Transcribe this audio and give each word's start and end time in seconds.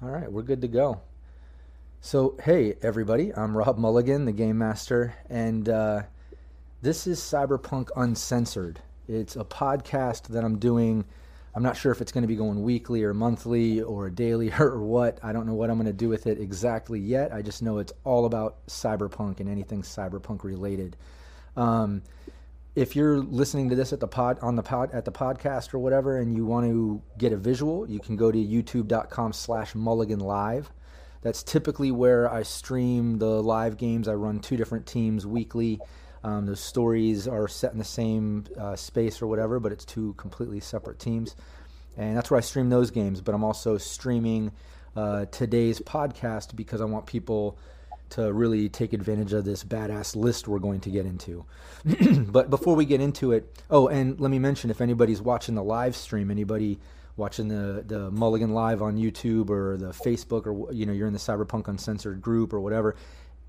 All 0.00 0.08
right, 0.08 0.30
we're 0.30 0.42
good 0.42 0.60
to 0.60 0.68
go. 0.68 1.00
So, 2.00 2.36
hey, 2.44 2.76
everybody, 2.82 3.34
I'm 3.34 3.56
Rob 3.56 3.78
Mulligan, 3.78 4.26
the 4.26 4.32
Game 4.32 4.56
Master, 4.56 5.16
and 5.28 5.68
uh, 5.68 6.02
this 6.80 7.08
is 7.08 7.18
Cyberpunk 7.18 7.88
Uncensored. 7.96 8.78
It's 9.08 9.34
a 9.34 9.42
podcast 9.42 10.28
that 10.28 10.44
I'm 10.44 10.60
doing. 10.60 11.04
I'm 11.52 11.64
not 11.64 11.76
sure 11.76 11.90
if 11.90 12.00
it's 12.00 12.12
going 12.12 12.22
to 12.22 12.28
be 12.28 12.36
going 12.36 12.62
weekly 12.62 13.02
or 13.02 13.12
monthly 13.12 13.82
or 13.82 14.08
daily 14.08 14.52
or 14.60 14.80
what. 14.80 15.18
I 15.20 15.32
don't 15.32 15.48
know 15.48 15.54
what 15.54 15.68
I'm 15.68 15.78
going 15.78 15.86
to 15.86 15.92
do 15.92 16.08
with 16.08 16.28
it 16.28 16.38
exactly 16.38 17.00
yet. 17.00 17.32
I 17.34 17.42
just 17.42 17.60
know 17.60 17.78
it's 17.78 17.92
all 18.04 18.24
about 18.24 18.64
cyberpunk 18.68 19.40
and 19.40 19.48
anything 19.48 19.82
cyberpunk 19.82 20.44
related. 20.44 20.96
Um, 21.56 22.02
if 22.78 22.94
you're 22.94 23.18
listening 23.18 23.68
to 23.68 23.74
this 23.74 23.92
at 23.92 23.98
the 23.98 24.06
pod 24.06 24.38
on 24.40 24.54
the 24.54 24.62
pod 24.62 24.88
at 24.92 25.04
the 25.04 25.10
podcast 25.10 25.74
or 25.74 25.80
whatever 25.80 26.18
and 26.18 26.32
you 26.32 26.46
want 26.46 26.64
to 26.64 27.02
get 27.18 27.32
a 27.32 27.36
visual 27.36 27.90
you 27.90 27.98
can 27.98 28.14
go 28.14 28.30
to 28.30 28.38
youtube.com 28.38 29.32
slash 29.32 29.74
mulligan 29.74 30.20
live. 30.20 30.70
That's 31.20 31.42
typically 31.42 31.90
where 31.90 32.32
i 32.32 32.44
stream 32.44 33.18
the 33.18 33.42
live 33.42 33.78
games. 33.78 34.06
I 34.06 34.14
run 34.14 34.38
two 34.38 34.56
different 34.56 34.86
teams 34.86 35.26
weekly. 35.26 35.80
Um, 36.22 36.46
the 36.46 36.54
stories 36.54 37.26
are 37.26 37.48
set 37.48 37.72
in 37.72 37.78
the 37.78 37.84
same 37.84 38.44
uh, 38.56 38.76
space 38.76 39.20
or 39.20 39.26
whatever 39.26 39.58
but 39.58 39.72
it's 39.72 39.84
two 39.84 40.14
completely 40.14 40.60
separate 40.60 41.00
teams. 41.00 41.34
And 41.96 42.16
that's 42.16 42.30
where 42.30 42.38
i 42.38 42.42
stream 42.42 42.70
those 42.70 42.92
games 42.92 43.20
but 43.20 43.34
i'm 43.34 43.42
also 43.42 43.76
streaming 43.76 44.52
uh, 44.94 45.24
today's 45.26 45.80
podcast 45.80 46.54
because 46.54 46.80
i 46.80 46.84
want 46.84 47.06
people 47.06 47.58
to 48.10 48.32
really 48.32 48.68
take 48.68 48.92
advantage 48.92 49.32
of 49.32 49.44
this 49.44 49.64
badass 49.64 50.16
list 50.16 50.48
we're 50.48 50.58
going 50.58 50.80
to 50.80 50.90
get 50.90 51.06
into. 51.06 51.44
but 52.28 52.50
before 52.50 52.74
we 52.74 52.84
get 52.84 53.00
into 53.00 53.32
it, 53.32 53.54
oh, 53.70 53.88
and 53.88 54.18
let 54.20 54.30
me 54.30 54.38
mention 54.38 54.70
if 54.70 54.80
anybody's 54.80 55.20
watching 55.20 55.54
the 55.54 55.62
live 55.62 55.94
stream, 55.94 56.30
anybody 56.30 56.78
watching 57.16 57.48
the 57.48 57.82
the 57.86 58.10
Mulligan 58.10 58.54
live 58.54 58.80
on 58.80 58.96
YouTube 58.96 59.50
or 59.50 59.76
the 59.76 59.88
Facebook 59.88 60.46
or 60.46 60.72
you 60.72 60.86
know 60.86 60.92
you're 60.92 61.06
in 61.06 61.12
the 61.12 61.18
Cyberpunk 61.18 61.68
Uncensored 61.68 62.22
group 62.22 62.52
or 62.52 62.60
whatever, 62.60 62.96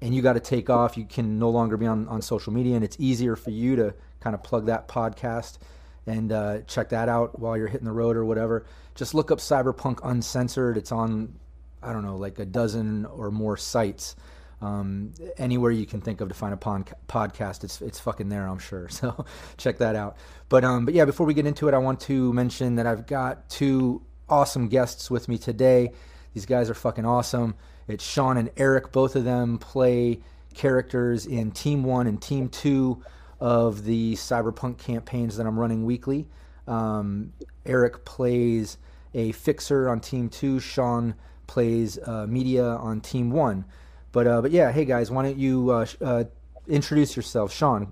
and 0.01 0.13
you 0.13 0.21
got 0.21 0.33
to 0.33 0.39
take 0.39 0.69
off, 0.69 0.97
you 0.97 1.05
can 1.05 1.39
no 1.39 1.49
longer 1.49 1.77
be 1.77 1.85
on 1.85 2.07
on 2.07 2.21
social 2.21 2.51
media, 2.51 2.75
and 2.75 2.83
it's 2.83 2.97
easier 2.99 3.35
for 3.35 3.51
you 3.51 3.75
to 3.77 3.93
kind 4.19 4.33
of 4.33 4.43
plug 4.43 4.65
that 4.65 4.87
podcast 4.87 5.57
and 6.05 6.31
uh, 6.31 6.61
check 6.61 6.89
that 6.89 7.07
out 7.07 7.39
while 7.39 7.55
you're 7.55 7.67
hitting 7.67 7.85
the 7.85 7.91
road 7.91 8.17
or 8.17 8.25
whatever. 8.25 8.65
Just 8.95 9.13
look 9.13 9.31
up 9.31 9.37
Cyberpunk 9.39 9.99
Uncensored. 10.03 10.75
It's 10.75 10.91
on 10.91 11.33
I 11.81 11.93
don't 11.93 12.03
know 12.03 12.17
like 12.17 12.39
a 12.39 12.45
dozen 12.45 13.05
or 13.05 13.31
more 13.31 13.55
sites 13.55 14.15
um, 14.61 15.13
anywhere 15.37 15.71
you 15.71 15.85
can 15.85 16.01
think 16.01 16.21
of 16.21 16.27
to 16.29 16.33
find 16.33 16.53
a 16.53 16.57
pod- 16.57 16.93
podcast, 17.07 17.63
it's 17.63 17.81
it's 17.81 17.99
fucking 17.99 18.29
there, 18.29 18.47
I'm 18.47 18.59
sure. 18.59 18.89
So 18.99 19.25
check 19.57 19.77
that 19.77 19.95
out. 19.95 20.17
But 20.49 20.63
um, 20.65 20.85
but 20.85 20.93
yeah, 20.93 21.05
before 21.05 21.25
we 21.25 21.33
get 21.33 21.45
into 21.45 21.67
it, 21.67 21.73
I 21.73 21.77
want 21.77 22.01
to 22.01 22.33
mention 22.33 22.75
that 22.75 22.85
I've 22.85 23.07
got 23.07 23.49
two 23.49 24.01
awesome 24.27 24.67
guests 24.67 25.09
with 25.09 25.27
me 25.27 25.37
today. 25.37 25.93
These 26.33 26.45
guys 26.45 26.69
are 26.69 26.73
fucking 26.73 27.05
awesome. 27.05 27.55
It's 27.87 28.03
Sean 28.03 28.37
and 28.37 28.51
Eric. 28.57 28.91
Both 28.91 29.15
of 29.15 29.23
them 29.23 29.57
play 29.57 30.19
characters 30.53 31.25
in 31.25 31.51
Team 31.51 31.83
One 31.83 32.07
and 32.07 32.21
Team 32.21 32.49
Two 32.49 33.01
of 33.39 33.85
the 33.85 34.15
Cyberpunk 34.15 34.77
campaigns 34.77 35.37
that 35.37 35.47
I'm 35.47 35.57
running 35.57 35.85
weekly. 35.85 36.27
Um, 36.67 37.31
Eric 37.65 38.03
plays 38.03 38.77
a 39.13 39.31
fixer 39.31 39.89
on 39.89 40.01
Team 40.01 40.29
Two. 40.29 40.59
Sean 40.59 41.15
plays 41.47 41.97
uh, 42.05 42.27
media 42.27 42.65
on 42.65 43.01
Team 43.01 43.31
One. 43.31 43.65
But 44.11 44.27
uh, 44.27 44.41
but 44.41 44.51
yeah, 44.51 44.71
hey 44.71 44.85
guys, 44.85 45.11
why 45.11 45.23
don't 45.23 45.37
you 45.37 45.69
uh, 45.69 45.85
uh, 46.01 46.23
introduce 46.67 47.15
yourself, 47.15 47.53
Sean? 47.53 47.91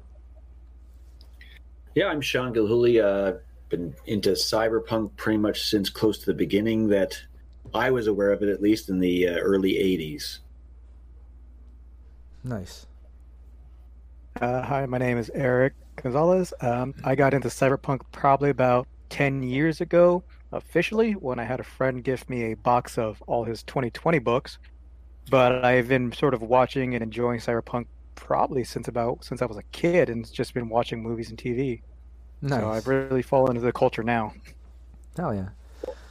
Yeah, 1.95 2.07
I'm 2.07 2.21
Sean 2.21 2.53
Gilhooly. 2.53 3.03
Uh, 3.03 3.39
been 3.69 3.93
into 4.05 4.31
cyberpunk 4.31 5.15
pretty 5.15 5.37
much 5.37 5.63
since 5.63 5.89
close 5.89 6.17
to 6.19 6.25
the 6.25 6.33
beginning 6.33 6.87
that 6.89 7.19
I 7.73 7.91
was 7.91 8.07
aware 8.07 8.31
of 8.31 8.41
it, 8.41 8.49
at 8.49 8.61
least 8.61 8.89
in 8.89 8.99
the 8.99 9.27
uh, 9.27 9.37
early 9.37 9.73
'80s. 9.73 10.39
Nice. 12.43 12.87
Uh, 14.39 14.61
hi, 14.61 14.85
my 14.85 14.97
name 14.97 15.17
is 15.17 15.29
Eric 15.33 15.73
Gonzalez. 15.95 16.53
Um, 16.61 16.93
I 17.03 17.15
got 17.15 17.33
into 17.33 17.47
cyberpunk 17.47 18.01
probably 18.11 18.51
about 18.51 18.87
10 19.09 19.41
years 19.41 19.81
ago, 19.81 20.23
officially, 20.51 21.13
when 21.13 21.39
I 21.39 21.43
had 21.43 21.59
a 21.59 21.63
friend 21.63 22.03
gift 22.03 22.29
me 22.29 22.51
a 22.51 22.53
box 22.55 22.99
of 22.99 23.21
all 23.25 23.43
his 23.43 23.63
2020 23.63 24.19
books 24.19 24.59
but 25.29 25.63
I've 25.65 25.87
been 25.87 26.11
sort 26.11 26.33
of 26.33 26.41
watching 26.41 26.93
and 26.93 27.03
enjoying 27.03 27.39
cyberpunk 27.39 27.87
probably 28.15 28.63
since 28.63 28.87
about 28.87 29.23
since 29.23 29.41
I 29.41 29.45
was 29.45 29.57
a 29.57 29.63
kid, 29.71 30.09
and 30.09 30.31
just 30.31 30.53
been 30.53 30.69
watching 30.69 31.01
movies 31.01 31.29
and 31.29 31.37
TV. 31.37 31.81
Nice. 32.41 32.59
So 32.59 32.69
I've 32.69 32.87
really 32.87 33.21
fallen 33.21 33.55
into 33.55 33.65
the 33.65 33.71
culture 33.71 34.03
now. 34.03 34.33
Hell 35.15 35.33
yeah, 35.33 35.49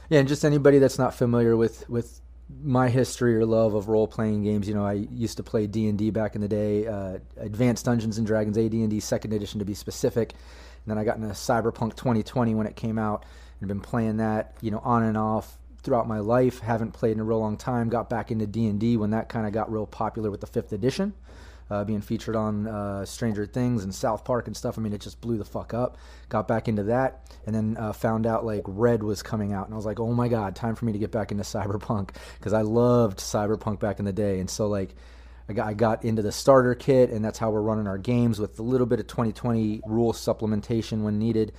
yeah, 0.09 0.19
and 0.19 0.27
just 0.27 0.43
anybody 0.43 0.79
that's 0.79 0.99
not 0.99 1.13
familiar 1.13 1.55
with 1.55 1.89
with 1.89 2.21
my 2.63 2.89
history 2.89 3.35
or 3.35 3.45
love 3.45 3.73
of 3.73 3.89
role 3.89 4.07
playing 4.07 4.43
games, 4.43 4.67
you 4.67 4.73
know, 4.73 4.85
I 4.85 4.93
used 4.93 5.37
to 5.37 5.43
play 5.43 5.67
D 5.67 5.87
and 5.87 5.97
D 5.97 6.11
back 6.11 6.35
in 6.35 6.41
the 6.41 6.47
day, 6.47 6.87
uh, 6.87 7.19
Advanced 7.37 7.85
Dungeons 7.85 8.17
and 8.17 8.25
Dragons, 8.25 8.57
AD 8.57 8.71
and 8.71 8.89
D 8.89 8.99
Second 8.99 9.33
Edition 9.33 9.59
to 9.59 9.65
be 9.65 9.73
specific. 9.73 10.31
And 10.31 10.91
then 10.91 10.97
I 10.97 11.03
got 11.03 11.17
into 11.17 11.27
Cyberpunk 11.29 11.95
2020 11.95 12.55
when 12.55 12.67
it 12.67 12.75
came 12.75 12.97
out, 12.97 13.25
and 13.59 13.67
been 13.67 13.81
playing 13.81 14.17
that, 14.17 14.53
you 14.61 14.71
know, 14.71 14.79
on 14.79 15.03
and 15.03 15.17
off 15.17 15.57
throughout 15.87 16.05
my 16.05 16.19
life. 16.19 16.59
Haven't 16.59 16.91
played 16.91 17.13
in 17.13 17.21
a 17.21 17.23
real 17.23 17.39
long 17.39 17.55
time. 17.55 17.87
Got 17.87 18.09
back 18.09 18.29
into 18.29 18.45
D 18.45 18.67
and 18.67 18.77
D 18.77 18.97
when 18.97 19.11
that 19.11 19.29
kind 19.29 19.47
of 19.47 19.53
got 19.53 19.71
real 19.71 19.87
popular 19.87 20.29
with 20.29 20.41
the 20.41 20.47
fifth 20.47 20.73
edition, 20.73 21.13
uh, 21.69 21.85
being 21.85 22.01
featured 22.01 22.35
on 22.35 22.67
uh, 22.67 23.05
Stranger 23.05 23.45
Things 23.45 23.85
and 23.85 23.95
South 23.95 24.25
Park 24.25 24.47
and 24.47 24.57
stuff. 24.57 24.77
I 24.77 24.81
mean, 24.81 24.91
it 24.91 24.99
just 24.99 25.21
blew 25.21 25.37
the 25.37 25.45
fuck 25.45 25.73
up. 25.73 25.97
Got 26.27 26.45
back 26.45 26.67
into 26.67 26.83
that, 26.83 27.31
and 27.45 27.55
then 27.55 27.77
uh, 27.79 27.93
found 27.93 28.27
out 28.27 28.45
like 28.45 28.63
Red 28.67 29.01
was 29.01 29.23
coming 29.23 29.53
out, 29.53 29.63
and 29.67 29.73
I 29.73 29.77
was 29.77 29.85
like, 29.85 30.01
oh 30.01 30.11
my 30.11 30.27
god, 30.27 30.57
time 30.57 30.75
for 30.75 30.83
me 30.83 30.91
to 30.91 30.99
get 30.99 31.09
back 31.09 31.31
into 31.31 31.45
Cyberpunk 31.45 32.09
because 32.37 32.51
I 32.51 32.63
loved 32.63 33.19
Cyberpunk 33.19 33.79
back 33.79 33.99
in 33.99 34.05
the 34.05 34.13
day, 34.13 34.39
and 34.39 34.49
so 34.49 34.67
like. 34.67 34.93
I 35.49 35.53
got, 35.53 35.67
I 35.69 35.73
got 35.75 36.03
into 36.03 36.21
the 36.21 36.33
starter 36.33 36.75
kit, 36.75 37.09
and 37.09 37.23
that's 37.23 37.39
how 37.39 37.51
we're 37.51 37.61
running 37.61 37.87
our 37.87 37.97
games 37.97 38.37
with 38.37 38.59
a 38.59 38.61
little 38.61 38.85
bit 38.85 38.99
of 38.99 39.07
2020 39.07 39.79
rule 39.87 40.11
supplementation 40.11 41.03
when 41.03 41.19
needed. 41.19 41.53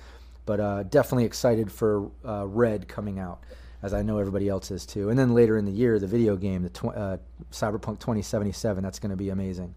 But 0.45 0.59
uh, 0.59 0.83
definitely 0.83 1.25
excited 1.25 1.71
for 1.71 2.11
uh, 2.23 2.45
Red 2.45 2.87
coming 2.87 3.17
out 3.17 3.41
as 3.81 3.93
I 3.93 4.01
know 4.01 4.17
everybody 4.17 4.49
else 4.49 4.71
is 4.71 4.85
too. 4.85 5.09
And 5.09 5.17
then 5.17 5.33
later 5.33 5.57
in 5.57 5.65
the 5.65 5.71
year, 5.71 5.99
the 5.99 6.07
video 6.07 6.35
game, 6.35 6.63
the 6.63 6.69
tw- 6.69 6.95
uh, 6.95 7.17
Cyberpunk 7.51 7.99
2077, 7.99 8.83
that's 8.83 8.99
going 8.99 9.11
to 9.11 9.15
be 9.15 9.29
amazing. 9.29 9.75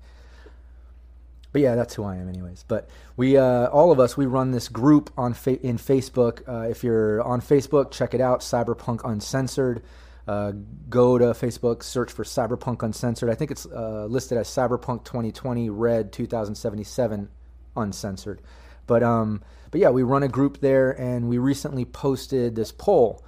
But 1.52 1.60
yeah, 1.60 1.74
that's 1.74 1.94
who 1.94 2.04
I 2.04 2.16
am, 2.16 2.28
anyways. 2.28 2.64
But 2.66 2.88
we, 3.16 3.36
uh, 3.36 3.66
all 3.66 3.92
of 3.92 4.00
us, 4.00 4.16
we 4.16 4.26
run 4.26 4.50
this 4.50 4.68
group 4.68 5.10
on 5.16 5.34
fa- 5.34 5.60
in 5.60 5.76
Facebook. 5.76 6.48
Uh, 6.48 6.68
if 6.68 6.82
you're 6.82 7.20
on 7.22 7.40
Facebook, 7.40 7.90
check 7.90 8.14
it 8.14 8.20
out, 8.20 8.40
Cyberpunk 8.40 9.00
Uncensored. 9.04 9.82
Uh, 10.26 10.52
go 10.88 11.18
to 11.18 11.26
Facebook, 11.26 11.82
search 11.82 12.10
for 12.10 12.24
Cyberpunk 12.24 12.82
Uncensored. 12.82 13.28
I 13.28 13.34
think 13.34 13.50
it's 13.50 13.66
uh, 13.66 14.06
listed 14.06 14.38
as 14.38 14.48
Cyberpunk 14.48 15.04
2020 15.04 15.68
Red 15.68 16.12
2077 16.12 17.28
Uncensored. 17.76 18.40
But 18.86 19.02
um, 19.02 19.42
but 19.70 19.80
yeah, 19.80 19.90
we 19.90 20.02
run 20.02 20.22
a 20.22 20.28
group 20.28 20.60
there, 20.60 20.92
and 20.92 21.28
we 21.28 21.38
recently 21.38 21.84
posted 21.84 22.54
this 22.54 22.72
poll 22.72 23.22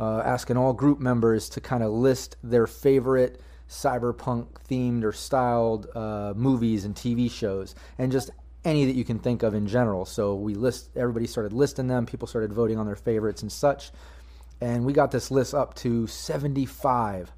uh, 0.00 0.22
asking 0.24 0.56
all 0.56 0.72
group 0.72 0.98
members 0.98 1.48
to 1.50 1.60
kind 1.60 1.82
of 1.82 1.92
list 1.92 2.36
their 2.42 2.66
favorite 2.66 3.40
cyberpunk 3.68 4.46
themed 4.68 5.04
or 5.04 5.12
styled 5.12 5.86
uh, 5.94 6.32
movies 6.34 6.84
and 6.84 6.94
TV 6.94 7.30
shows, 7.30 7.74
and 7.98 8.10
just 8.10 8.30
any 8.64 8.86
that 8.86 8.96
you 8.96 9.04
can 9.04 9.18
think 9.18 9.42
of 9.42 9.54
in 9.54 9.66
general. 9.66 10.04
So 10.04 10.34
we 10.34 10.54
list, 10.54 10.90
everybody 10.96 11.26
started 11.26 11.52
listing 11.52 11.86
them. 11.86 12.06
People 12.06 12.26
started 12.26 12.52
voting 12.52 12.78
on 12.78 12.86
their 12.86 12.96
favorites 12.96 13.42
and 13.42 13.52
such, 13.52 13.92
and 14.60 14.84
we 14.84 14.92
got 14.92 15.10
this 15.10 15.30
list 15.30 15.54
up 15.54 15.74
to 15.76 16.06
75. 16.06 17.32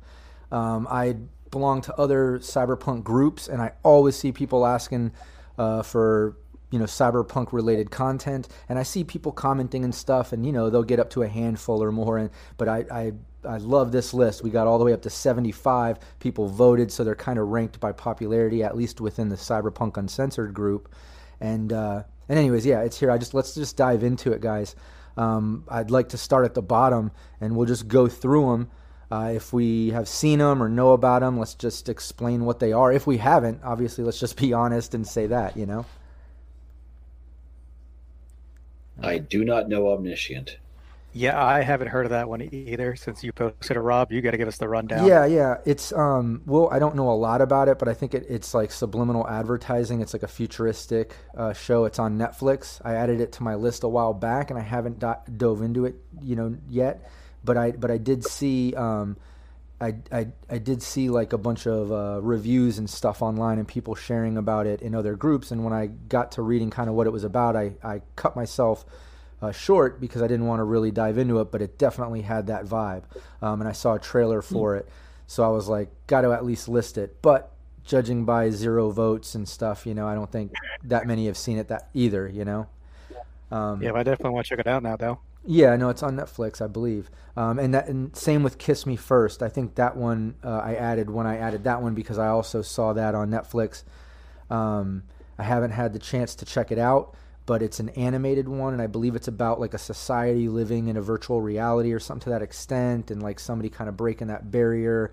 Um, 0.50 0.86
I 0.90 1.16
belong 1.50 1.82
to 1.82 1.94
other 1.96 2.38
cyberpunk 2.38 3.02
groups, 3.02 3.48
and 3.48 3.60
I 3.60 3.72
always 3.82 4.16
see 4.16 4.32
people 4.32 4.64
asking 4.64 5.12
uh, 5.58 5.82
for 5.82 6.36
you 6.72 6.78
know 6.78 6.86
cyberpunk 6.86 7.52
related 7.52 7.90
content 7.90 8.48
and 8.68 8.78
i 8.78 8.82
see 8.82 9.04
people 9.04 9.30
commenting 9.30 9.84
and 9.84 9.94
stuff 9.94 10.32
and 10.32 10.44
you 10.44 10.52
know 10.52 10.70
they'll 10.70 10.82
get 10.82 10.98
up 10.98 11.10
to 11.10 11.22
a 11.22 11.28
handful 11.28 11.82
or 11.82 11.92
more 11.92 12.18
and 12.18 12.30
but 12.56 12.68
i 12.68 12.84
i 12.90 13.12
I 13.44 13.56
love 13.56 13.90
this 13.90 14.14
list. 14.14 14.44
We 14.44 14.50
got 14.50 14.68
all 14.68 14.78
the 14.78 14.84
way 14.84 14.92
up 14.92 15.02
to 15.02 15.10
75 15.10 15.98
people 16.20 16.46
voted, 16.46 16.92
so 16.92 17.02
they're 17.02 17.16
kind 17.16 17.40
of 17.40 17.48
ranked 17.48 17.80
by 17.80 17.90
popularity, 17.90 18.62
at 18.62 18.76
least 18.76 19.00
within 19.00 19.30
the 19.30 19.36
Cyberpunk 19.36 19.96
Uncensored 19.96 20.54
group. 20.54 20.94
And 21.40 21.72
uh, 21.72 22.04
and 22.28 22.38
anyways, 22.38 22.64
yeah, 22.64 22.82
it's 22.82 23.00
here. 23.00 23.10
I 23.10 23.18
just 23.18 23.34
let's 23.34 23.54
just 23.54 23.76
dive 23.76 24.04
into 24.04 24.32
it, 24.32 24.40
guys. 24.40 24.76
Um, 25.16 25.64
I'd 25.68 25.90
like 25.90 26.10
to 26.10 26.18
start 26.18 26.44
at 26.44 26.54
the 26.54 26.62
bottom, 26.62 27.10
and 27.40 27.56
we'll 27.56 27.66
just 27.66 27.88
go 27.88 28.06
through 28.08 28.50
them 28.52 28.70
Uh, 29.10 29.32
if 29.34 29.52
we 29.52 29.90
have 29.90 30.08
seen 30.08 30.38
them 30.38 30.62
or 30.62 30.68
know 30.70 30.92
about 30.92 31.20
them, 31.20 31.38
let's 31.38 31.54
just 31.54 31.88
explain 31.90 32.46
what 32.46 32.60
they 32.60 32.72
are. 32.72 32.90
If 32.92 33.06
we 33.06 33.18
haven't, 33.18 33.60
obviously, 33.62 34.04
let's 34.04 34.18
just 34.18 34.38
be 34.38 34.54
honest 34.54 34.94
and 34.94 35.06
say 35.06 35.26
that, 35.26 35.54
you 35.56 35.66
know? 35.66 35.84
I 39.00 39.18
do 39.18 39.44
not 39.44 39.68
know 39.68 39.92
Omniscient. 39.92 40.58
Yeah, 41.14 41.42
I 41.42 41.60
haven't 41.60 41.88
heard 41.88 42.06
of 42.06 42.10
that 42.10 42.28
one 42.28 42.42
either. 42.54 42.96
Since 42.96 43.22
you 43.22 43.32
posted 43.32 43.76
it, 43.76 43.80
Rob, 43.80 44.10
you 44.10 44.22
got 44.22 44.30
to 44.30 44.38
give 44.38 44.48
us 44.48 44.56
the 44.56 44.68
rundown. 44.68 45.06
Yeah, 45.06 45.26
yeah. 45.26 45.58
It's 45.66 45.92
um. 45.92 46.40
Well, 46.46 46.70
I 46.72 46.78
don't 46.78 46.96
know 46.96 47.10
a 47.10 47.12
lot 47.12 47.42
about 47.42 47.68
it, 47.68 47.78
but 47.78 47.86
I 47.86 47.92
think 47.94 48.14
it, 48.14 48.24
it's 48.30 48.54
like 48.54 48.72
subliminal 48.72 49.28
advertising. 49.28 50.00
It's 50.00 50.14
like 50.14 50.22
a 50.22 50.28
futuristic 50.28 51.14
uh, 51.36 51.52
show. 51.52 51.84
It's 51.84 51.98
on 51.98 52.16
Netflix. 52.16 52.80
I 52.82 52.94
added 52.94 53.20
it 53.20 53.32
to 53.32 53.42
my 53.42 53.56
list 53.56 53.82
a 53.82 53.88
while 53.88 54.14
back, 54.14 54.48
and 54.48 54.58
I 54.58 54.62
haven't 54.62 55.00
do- 55.00 55.32
dove 55.36 55.60
into 55.60 55.84
it, 55.84 55.96
you 56.22 56.34
know, 56.34 56.56
yet. 56.70 57.10
But 57.44 57.58
I 57.58 57.72
but 57.72 57.90
I 57.90 57.98
did 57.98 58.24
see 58.24 58.74
um, 58.74 59.18
I 59.82 59.94
I 60.12 60.28
I 60.48 60.58
did 60.58 60.82
see 60.82 61.10
like 61.10 61.32
a 61.32 61.38
bunch 61.38 61.66
of 61.66 61.90
uh, 61.90 62.20
reviews 62.22 62.78
and 62.78 62.88
stuff 62.88 63.20
online, 63.20 63.58
and 63.58 63.66
people 63.66 63.94
sharing 63.94 64.36
about 64.36 64.66
it 64.66 64.80
in 64.80 64.94
other 64.94 65.16
groups. 65.16 65.50
And 65.50 65.64
when 65.64 65.72
I 65.72 65.86
got 65.86 66.32
to 66.32 66.42
reading 66.42 66.70
kind 66.70 66.88
of 66.88 66.94
what 66.94 67.06
it 67.06 67.10
was 67.10 67.24
about, 67.24 67.56
I 67.56 67.74
I 67.82 68.02
cut 68.14 68.36
myself 68.36 68.84
uh, 69.42 69.50
short 69.50 70.00
because 70.00 70.22
I 70.22 70.28
didn't 70.28 70.46
want 70.46 70.60
to 70.60 70.64
really 70.64 70.92
dive 70.92 71.18
into 71.18 71.40
it, 71.40 71.50
but 71.50 71.60
it 71.60 71.78
definitely 71.78 72.22
had 72.22 72.46
that 72.46 72.64
vibe. 72.64 73.02
Um, 73.42 73.60
and 73.60 73.68
I 73.68 73.72
saw 73.72 73.94
a 73.94 73.98
trailer 73.98 74.40
for 74.40 74.76
it, 74.76 74.88
so 75.26 75.42
I 75.42 75.48
was 75.48 75.68
like, 75.68 75.90
got 76.06 76.20
to 76.20 76.32
at 76.32 76.44
least 76.44 76.68
list 76.68 76.96
it. 76.96 77.20
But 77.20 77.50
judging 77.84 78.24
by 78.24 78.50
zero 78.50 78.90
votes 78.90 79.34
and 79.34 79.48
stuff, 79.48 79.84
you 79.84 79.94
know, 79.94 80.06
I 80.06 80.14
don't 80.14 80.30
think 80.30 80.52
that 80.84 81.06
many 81.06 81.26
have 81.26 81.36
seen 81.36 81.58
it 81.58 81.68
that 81.68 81.88
either. 81.92 82.28
You 82.28 82.44
know. 82.44 82.68
Um, 83.50 83.82
Yeah, 83.82 83.90
but 83.90 83.98
I 83.98 84.02
definitely 84.04 84.30
want 84.30 84.46
to 84.46 84.50
check 84.50 84.60
it 84.60 84.66
out 84.66 84.82
now, 84.82 84.96
though. 84.96 85.18
Yeah, 85.44 85.74
no, 85.76 85.88
it's 85.88 86.02
on 86.02 86.16
Netflix, 86.16 86.60
I 86.60 86.68
believe. 86.68 87.10
Um, 87.36 87.58
and 87.58 87.74
that, 87.74 87.88
and 87.88 88.14
same 88.16 88.42
with 88.42 88.58
Kiss 88.58 88.86
Me 88.86 88.96
First. 88.96 89.42
I 89.42 89.48
think 89.48 89.74
that 89.74 89.96
one 89.96 90.34
uh, 90.44 90.58
I 90.58 90.74
added 90.74 91.10
when 91.10 91.26
I 91.26 91.38
added 91.38 91.64
that 91.64 91.82
one 91.82 91.94
because 91.94 92.18
I 92.18 92.28
also 92.28 92.62
saw 92.62 92.92
that 92.92 93.14
on 93.14 93.30
Netflix. 93.30 93.82
Um, 94.50 95.04
I 95.38 95.44
haven't 95.44 95.70
had 95.70 95.92
the 95.92 95.98
chance 95.98 96.34
to 96.36 96.44
check 96.44 96.70
it 96.70 96.78
out, 96.78 97.16
but 97.46 97.62
it's 97.62 97.80
an 97.80 97.88
animated 97.90 98.48
one, 98.48 98.72
and 98.72 98.82
I 98.82 98.86
believe 98.86 99.16
it's 99.16 99.28
about 99.28 99.58
like 99.58 99.74
a 99.74 99.78
society 99.78 100.48
living 100.48 100.88
in 100.88 100.96
a 100.96 101.02
virtual 101.02 101.40
reality 101.40 101.92
or 101.92 101.98
something 101.98 102.24
to 102.24 102.30
that 102.30 102.42
extent, 102.42 103.10
and 103.10 103.22
like 103.22 103.40
somebody 103.40 103.68
kind 103.68 103.88
of 103.88 103.96
breaking 103.96 104.28
that 104.28 104.50
barrier. 104.50 105.12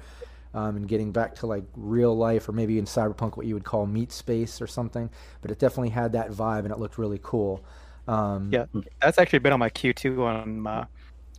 Um, 0.52 0.78
and 0.78 0.88
getting 0.88 1.12
back 1.12 1.36
to 1.36 1.46
like 1.46 1.64
real 1.76 2.18
life, 2.18 2.50
or 2.50 2.54
maybe 2.54 2.80
in 2.80 2.86
cyberpunk, 2.86 3.38
what 3.38 3.46
you 3.46 3.54
would 3.54 3.64
call 3.64 3.86
meat 3.86 4.12
space 4.12 4.64
or 4.64 4.66
something. 4.66 5.12
But 5.44 5.52
it 5.52 5.60
definitely 5.60 5.90
had 5.90 6.14
that 6.14 6.32
vibe, 6.32 6.64
and 6.64 6.72
it 6.72 6.80
looked 6.80 6.98
really 6.98 7.20
cool. 7.22 7.64
Um, 8.10 8.50
Yeah, 8.52 8.66
that's 9.02 9.20
actually 9.20 9.40
been 9.40 9.54
on 9.54 9.60
my 9.60 9.70
queue 9.70 9.94
too 9.94 10.24
on 10.24 10.66
uh, 10.66 10.86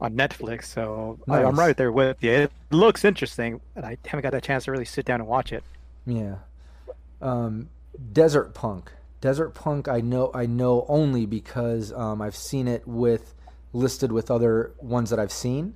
on 0.01 0.15
Netflix. 0.15 0.65
So 0.67 1.19
I, 1.29 1.43
I'm 1.43 1.59
right 1.59 1.77
there 1.77 1.93
with 1.93 2.23
you. 2.23 2.31
It 2.31 2.53
looks 2.71 3.05
interesting, 3.05 3.61
and 3.75 3.85
I 3.85 3.99
haven't 4.07 4.23
got 4.23 4.35
a 4.35 4.41
chance 4.41 4.65
to 4.65 4.71
really 4.71 4.85
sit 4.85 5.05
down 5.05 5.21
and 5.21 5.29
watch 5.29 5.53
it. 5.53 5.65
Yeah. 6.07 6.37
Um, 7.21 7.71
Desert 8.13 8.55
Punk. 8.55 8.93
Desert 9.21 9.51
Punk. 9.55 9.89
I 9.89 10.01
know. 10.01 10.31
I 10.33 10.47
know 10.47 10.87
only 10.89 11.27
because 11.27 11.93
um, 11.93 12.23
I've 12.23 12.37
seen 12.37 12.69
it 12.69 12.87
with 12.87 13.35
listed 13.73 14.13
with 14.13 14.31
other 14.31 14.73
ones 14.79 15.11
that 15.11 15.19
I've 15.19 15.33
seen, 15.33 15.75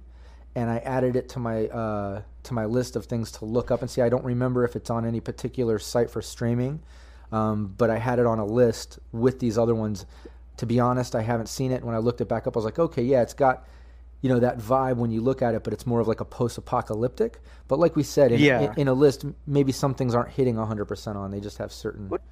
and 0.54 0.70
I 0.70 0.78
added 0.78 1.16
it 1.16 1.28
to 1.30 1.40
my 1.40 1.66
uh, 1.66 2.22
to 2.44 2.54
my 2.54 2.66
list 2.66 2.94
of 2.94 3.06
things 3.06 3.32
to 3.32 3.44
look 3.44 3.70
up 3.72 3.82
and 3.82 3.90
see. 3.90 4.00
I 4.00 4.08
don't 4.08 4.24
remember 4.24 4.64
if 4.64 4.76
it's 4.76 4.90
on 4.90 5.04
any 5.04 5.20
particular 5.20 5.80
site 5.80 6.08
for 6.08 6.22
streaming, 6.22 6.80
um, 7.32 7.74
but 7.76 7.90
I 7.90 7.98
had 7.98 8.20
it 8.20 8.26
on 8.26 8.38
a 8.38 8.46
list 8.46 9.00
with 9.12 9.40
these 9.40 9.58
other 9.58 9.74
ones. 9.74 10.06
To 10.58 10.66
be 10.66 10.78
honest, 10.80 11.14
I 11.14 11.22
haven't 11.22 11.48
seen 11.48 11.72
it. 11.72 11.82
When 11.84 11.94
I 11.94 11.98
looked 11.98 12.20
it 12.20 12.28
back 12.28 12.46
up, 12.46 12.56
I 12.56 12.58
was 12.58 12.64
like, 12.64 12.78
okay, 12.78 13.02
yeah, 13.02 13.22
it's 13.22 13.34
got 13.34 13.66
you 14.22 14.30
know 14.30 14.38
that 14.40 14.56
vibe 14.58 14.96
when 14.96 15.10
you 15.10 15.20
look 15.20 15.42
at 15.42 15.54
it, 15.54 15.62
but 15.64 15.72
it's 15.74 15.84
more 15.86 16.00
of 16.00 16.08
like 16.08 16.20
a 16.20 16.24
post-apocalyptic. 16.24 17.40
But 17.68 17.78
like 17.78 17.94
we 17.94 18.02
said, 18.02 18.32
in, 18.32 18.40
Yeah. 18.40 18.60
in, 18.72 18.80
in 18.82 18.88
a 18.88 18.94
list, 18.94 19.26
maybe 19.46 19.70
some 19.70 19.94
things 19.94 20.14
aren't 20.14 20.30
hitting 20.30 20.54
100% 20.54 21.16
on. 21.16 21.30
They 21.30 21.40
just 21.40 21.58
have 21.58 21.70
certain 21.72 22.08
What- 22.08 22.22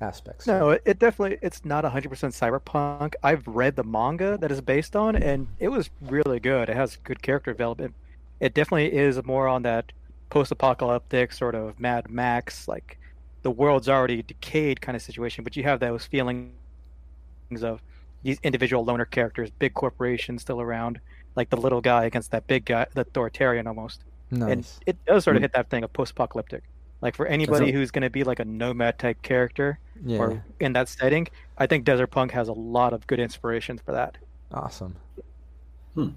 aspects. 0.00 0.46
No, 0.46 0.70
it, 0.70 0.82
it 0.84 0.98
definitely 0.98 1.38
it's 1.40 1.64
not 1.64 1.84
100% 1.84 2.08
cyberpunk. 2.10 3.14
I've 3.22 3.46
read 3.46 3.76
the 3.76 3.82
manga 3.84 4.36
that 4.38 4.52
is 4.52 4.60
based 4.60 4.94
on, 4.94 5.16
and 5.16 5.46
it 5.58 5.68
was 5.68 5.88
really 6.02 6.38
good. 6.38 6.68
It 6.68 6.76
has 6.76 6.96
good 7.02 7.22
character 7.22 7.52
development. 7.52 7.94
It 8.40 8.52
definitely 8.54 8.92
is 8.92 9.24
more 9.24 9.48
on 9.48 9.62
that 9.62 9.92
post-apocalyptic 10.30 11.32
sort 11.32 11.54
of 11.54 11.80
Mad 11.80 12.10
Max, 12.10 12.68
like 12.68 12.98
the 13.42 13.50
world's 13.50 13.88
already 13.88 14.22
decayed 14.22 14.80
kind 14.80 14.94
of 14.96 15.02
situation, 15.02 15.44
but 15.44 15.56
you 15.56 15.62
have 15.62 15.80
those 15.80 16.04
feelings 16.04 16.52
of 17.62 17.82
these 18.22 18.38
individual 18.42 18.84
loner 18.84 19.04
characters, 19.04 19.50
big 19.58 19.74
corporations 19.74 20.42
still 20.42 20.60
around, 20.60 21.00
like 21.36 21.50
the 21.50 21.56
little 21.56 21.80
guy 21.80 22.04
against 22.04 22.30
that 22.32 22.46
big 22.46 22.64
guy, 22.64 22.86
the 22.94 23.02
authoritarian 23.02 23.66
almost. 23.66 24.04
Nice. 24.30 24.50
And 24.50 24.66
it 24.86 25.04
does 25.06 25.24
sort 25.24 25.36
of 25.36 25.42
hit 25.42 25.52
that 25.54 25.70
thing 25.70 25.84
of 25.84 25.92
post-apocalyptic. 25.92 26.62
Like 27.00 27.14
for 27.14 27.26
anybody 27.26 27.66
So- 27.66 27.72
who's 27.72 27.90
going 27.90 28.02
to 28.02 28.10
be 28.10 28.24
like 28.24 28.40
a 28.40 28.44
nomad 28.44 28.98
type 28.98 29.22
character, 29.22 29.78
Yeah. 30.04 30.18
or 30.18 30.44
in 30.60 30.72
that 30.74 30.88
setting, 30.88 31.28
I 31.56 31.66
think 31.66 31.84
Desert 31.84 32.08
Punk 32.08 32.32
has 32.32 32.48
a 32.48 32.52
lot 32.52 32.92
of 32.92 33.06
good 33.06 33.20
inspirations 33.20 33.80
for 33.80 33.92
that. 33.92 34.18
Awesome. 34.52 34.96
Hmm. 35.94 36.08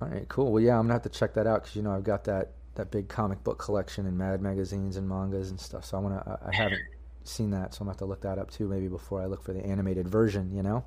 All 0.00 0.08
right, 0.08 0.28
cool. 0.28 0.52
Well, 0.52 0.62
yeah, 0.62 0.76
I'm 0.78 0.84
gonna 0.84 0.94
have 0.94 1.02
to 1.02 1.08
check 1.08 1.34
that 1.34 1.46
out 1.46 1.62
because 1.62 1.76
you 1.76 1.82
know 1.82 1.92
I've 1.92 2.04
got 2.04 2.24
that 2.24 2.50
that 2.74 2.90
big 2.90 3.08
comic 3.08 3.44
book 3.44 3.58
collection 3.58 4.06
and 4.06 4.16
Mad 4.16 4.40
magazines 4.40 4.96
and 4.96 5.08
mangas 5.08 5.50
and 5.50 5.60
stuff. 5.60 5.84
So 5.84 5.96
I 5.96 6.00
wanna 6.00 6.38
I 6.44 6.48
I 6.48 6.54
haven't 6.54 6.80
seen 7.28 7.50
that, 7.50 7.74
so 7.74 7.78
I'm 7.82 7.86
gonna 7.86 7.92
have 7.92 7.98
to 7.98 8.04
look 8.06 8.22
that 8.22 8.38
up 8.38 8.50
too, 8.50 8.68
maybe 8.68 8.88
before 8.88 9.22
I 9.22 9.26
look 9.26 9.42
for 9.42 9.52
the 9.52 9.64
animated 9.64 10.08
version. 10.08 10.52
You 10.54 10.62
know. 10.62 10.84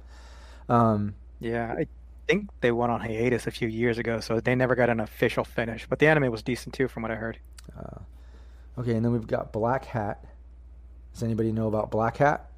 Um, 0.70 1.16
Yeah, 1.40 1.74
I 1.78 1.88
think 2.28 2.50
they 2.62 2.72
went 2.72 2.92
on 2.92 3.02
hiatus 3.02 3.48
a 3.48 3.52
few 3.52 3.68
years 3.68 3.98
ago, 3.98 4.20
so 4.20 4.40
they 4.40 4.56
never 4.56 4.76
got 4.76 4.90
an 4.90 5.00
official 5.00 5.44
finish. 5.44 5.86
But 5.88 6.00
the 6.00 6.08
anime 6.08 6.32
was 6.32 6.44
decent 6.44 6.74
too, 6.76 6.88
from 6.88 7.04
what 7.04 7.12
I 7.12 7.16
heard. 7.16 7.40
uh, 7.78 8.00
okay, 8.78 8.96
and 8.96 9.06
then 9.06 9.12
we've 9.12 9.28
got 9.28 9.52
Black 9.54 9.86
Hat. 9.86 10.24
Does 11.14 11.24
anybody 11.24 11.52
know 11.52 11.68
about 11.68 11.92
Black 11.92 12.18
Hat? 12.18 12.50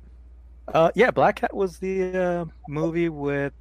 Uh, 0.68 0.92
yeah, 0.96 1.12
Black 1.12 1.40
Hat 1.40 1.54
was 1.56 1.80
the 1.80 2.16
uh, 2.18 2.46
movie 2.68 3.10
with 3.10 3.54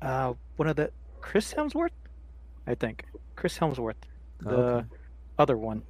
uh, 0.00 0.34
one 0.56 0.68
of 0.68 0.76
the 0.76 0.92
Chris 1.20 1.52
Hemsworth, 1.54 1.90
I 2.66 2.74
think. 2.74 3.06
Chris 3.36 3.58
Hemsworth, 3.58 3.96
the 4.40 4.84
Okay. 4.84 4.86
other 5.38 5.56
one, 5.56 5.84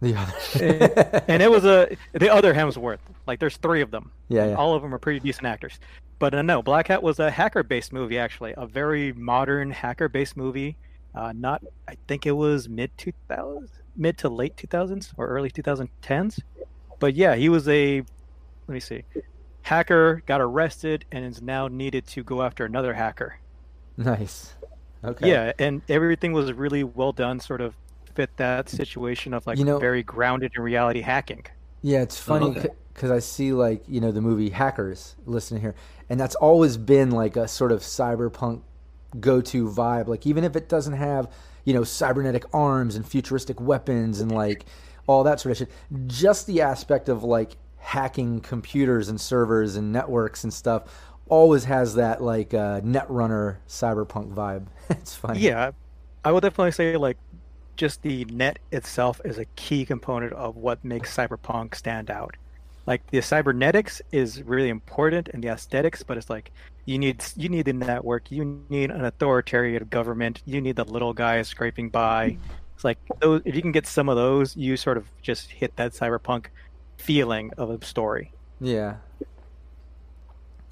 The 0.00 0.14
other. 0.16 1.24
and 1.28 1.42
it 1.42 1.50
was 1.50 1.64
a 1.64 1.96
the 2.12 2.32
other 2.32 2.54
Hemsworth. 2.54 3.00
Like, 3.26 3.38
there's 3.38 3.58
three 3.58 3.82
of 3.82 3.90
them. 3.90 4.10
yeah, 4.28 4.48
yeah. 4.48 4.54
All 4.54 4.74
of 4.74 4.82
them 4.82 4.94
are 4.94 4.98
pretty 4.98 5.20
decent 5.20 5.46
actors. 5.46 5.78
But 6.18 6.34
uh, 6.34 6.42
no, 6.42 6.62
Black 6.62 6.88
Hat 6.88 7.02
was 7.02 7.18
a 7.18 7.30
hacker-based 7.30 7.92
movie, 7.92 8.18
actually, 8.18 8.54
a 8.56 8.66
very 8.66 9.12
modern 9.12 9.70
hacker-based 9.70 10.36
movie. 10.36 10.76
Uh, 11.14 11.32
not, 11.34 11.62
I 11.88 11.96
think 12.08 12.26
it 12.26 12.32
was 12.32 12.68
mid 12.68 12.96
2000s, 12.96 13.68
mid 13.96 14.18
to 14.18 14.28
late 14.28 14.56
2000s 14.56 15.12
or 15.16 15.26
early 15.28 15.50
2010s. 15.50 16.40
But 16.98 17.14
yeah, 17.14 17.34
he 17.34 17.48
was 17.48 17.66
a, 17.68 18.02
let 18.68 18.74
me 18.74 18.80
see, 18.80 19.04
hacker, 19.62 20.22
got 20.26 20.40
arrested, 20.40 21.04
and 21.10 21.24
is 21.24 21.40
now 21.42 21.68
needed 21.68 22.06
to 22.08 22.22
go 22.22 22.42
after 22.42 22.64
another 22.64 22.94
hacker. 22.94 23.38
Nice. 23.96 24.54
Okay. 25.02 25.30
Yeah, 25.30 25.52
and 25.58 25.82
everything 25.88 26.32
was 26.32 26.52
really 26.52 26.84
well 26.84 27.12
done, 27.12 27.40
sort 27.40 27.60
of 27.62 27.74
fit 28.20 28.36
that 28.36 28.68
situation 28.68 29.32
of 29.32 29.46
like 29.46 29.58
You 29.58 29.64
know- 29.64 29.78
very 29.78 30.02
grounded 30.02 30.52
in 30.56 30.62
reality 30.62 31.00
hacking. 31.00 31.44
Yeah, 31.82 32.02
it's 32.02 32.18
funny 32.20 32.48
Okay. 32.50 32.68
because 32.92 33.10
I 33.10 33.20
see 33.20 33.52
like 33.52 33.82
you 33.88 34.00
know 34.02 34.12
the 34.12 34.20
movie 34.20 34.50
Hackers 34.50 35.16
listening 35.24 35.62
here, 35.62 35.74
and 36.10 36.20
that's 36.20 36.34
always 36.34 36.76
been 36.76 37.10
like 37.10 37.36
a 37.36 37.48
sort 37.48 37.72
of 37.72 37.80
cyberpunk 37.80 38.60
go-to 39.18 39.66
vibe. 39.68 40.06
Like 40.06 40.26
even 40.26 40.44
if 40.44 40.54
it 40.56 40.68
doesn't 40.68 40.92
have 40.92 41.32
you 41.64 41.72
know 41.72 41.82
cybernetic 41.82 42.44
arms 42.52 42.96
and 42.96 43.06
futuristic 43.08 43.58
weapons 43.60 44.20
and 44.20 44.30
like 44.30 44.66
all 45.06 45.24
that 45.24 45.40
sort 45.40 45.52
of 45.52 45.56
shit, 45.56 45.70
just 46.06 46.46
the 46.46 46.60
aspect 46.60 47.08
of 47.08 47.24
like 47.24 47.56
hacking 47.78 48.40
computers 48.40 49.08
and 49.08 49.18
servers 49.18 49.76
and 49.76 49.90
networks 49.90 50.44
and 50.44 50.52
stuff 50.52 50.82
always 51.30 51.64
has 51.64 51.94
that 51.94 52.22
like 52.22 52.52
uh, 52.52 52.82
netrunner 52.82 53.56
cyberpunk 53.66 54.34
vibe. 54.34 54.66
it's 54.90 55.14
funny. 55.16 55.40
Yeah, 55.40 55.70
I 56.26 56.30
would 56.32 56.42
definitely 56.42 56.72
say 56.72 56.98
like 56.98 57.16
just 57.80 58.02
the 58.02 58.26
net 58.26 58.58
itself 58.72 59.22
is 59.24 59.38
a 59.38 59.46
key 59.56 59.86
component 59.86 60.34
of 60.34 60.54
what 60.54 60.84
makes 60.84 61.16
cyberpunk 61.16 61.74
stand 61.74 62.10
out. 62.10 62.36
Like 62.86 63.00
the 63.10 63.22
cybernetics 63.22 64.02
is 64.12 64.42
really 64.42 64.68
important 64.68 65.30
and 65.32 65.42
the 65.42 65.48
aesthetics, 65.48 66.02
but 66.02 66.18
it's 66.18 66.28
like 66.28 66.52
you 66.84 66.98
need 66.98 67.24
you 67.36 67.48
need 67.48 67.64
the 67.64 67.72
network, 67.72 68.30
you 68.30 68.66
need 68.68 68.90
an 68.90 69.06
authoritarian 69.06 69.84
government, 69.84 70.42
you 70.44 70.60
need 70.60 70.76
the 70.76 70.84
little 70.84 71.14
guy 71.14 71.40
scraping 71.40 71.88
by. 71.88 72.36
It's 72.74 72.84
like 72.84 72.98
those, 73.20 73.40
if 73.46 73.56
you 73.56 73.62
can 73.62 73.72
get 73.72 73.86
some 73.86 74.10
of 74.10 74.16
those, 74.16 74.54
you 74.56 74.76
sort 74.76 74.98
of 74.98 75.06
just 75.22 75.50
hit 75.50 75.74
that 75.76 75.92
cyberpunk 75.92 76.46
feeling 76.98 77.50
of 77.56 77.70
a 77.70 77.82
story. 77.82 78.30
Yeah. 78.60 78.96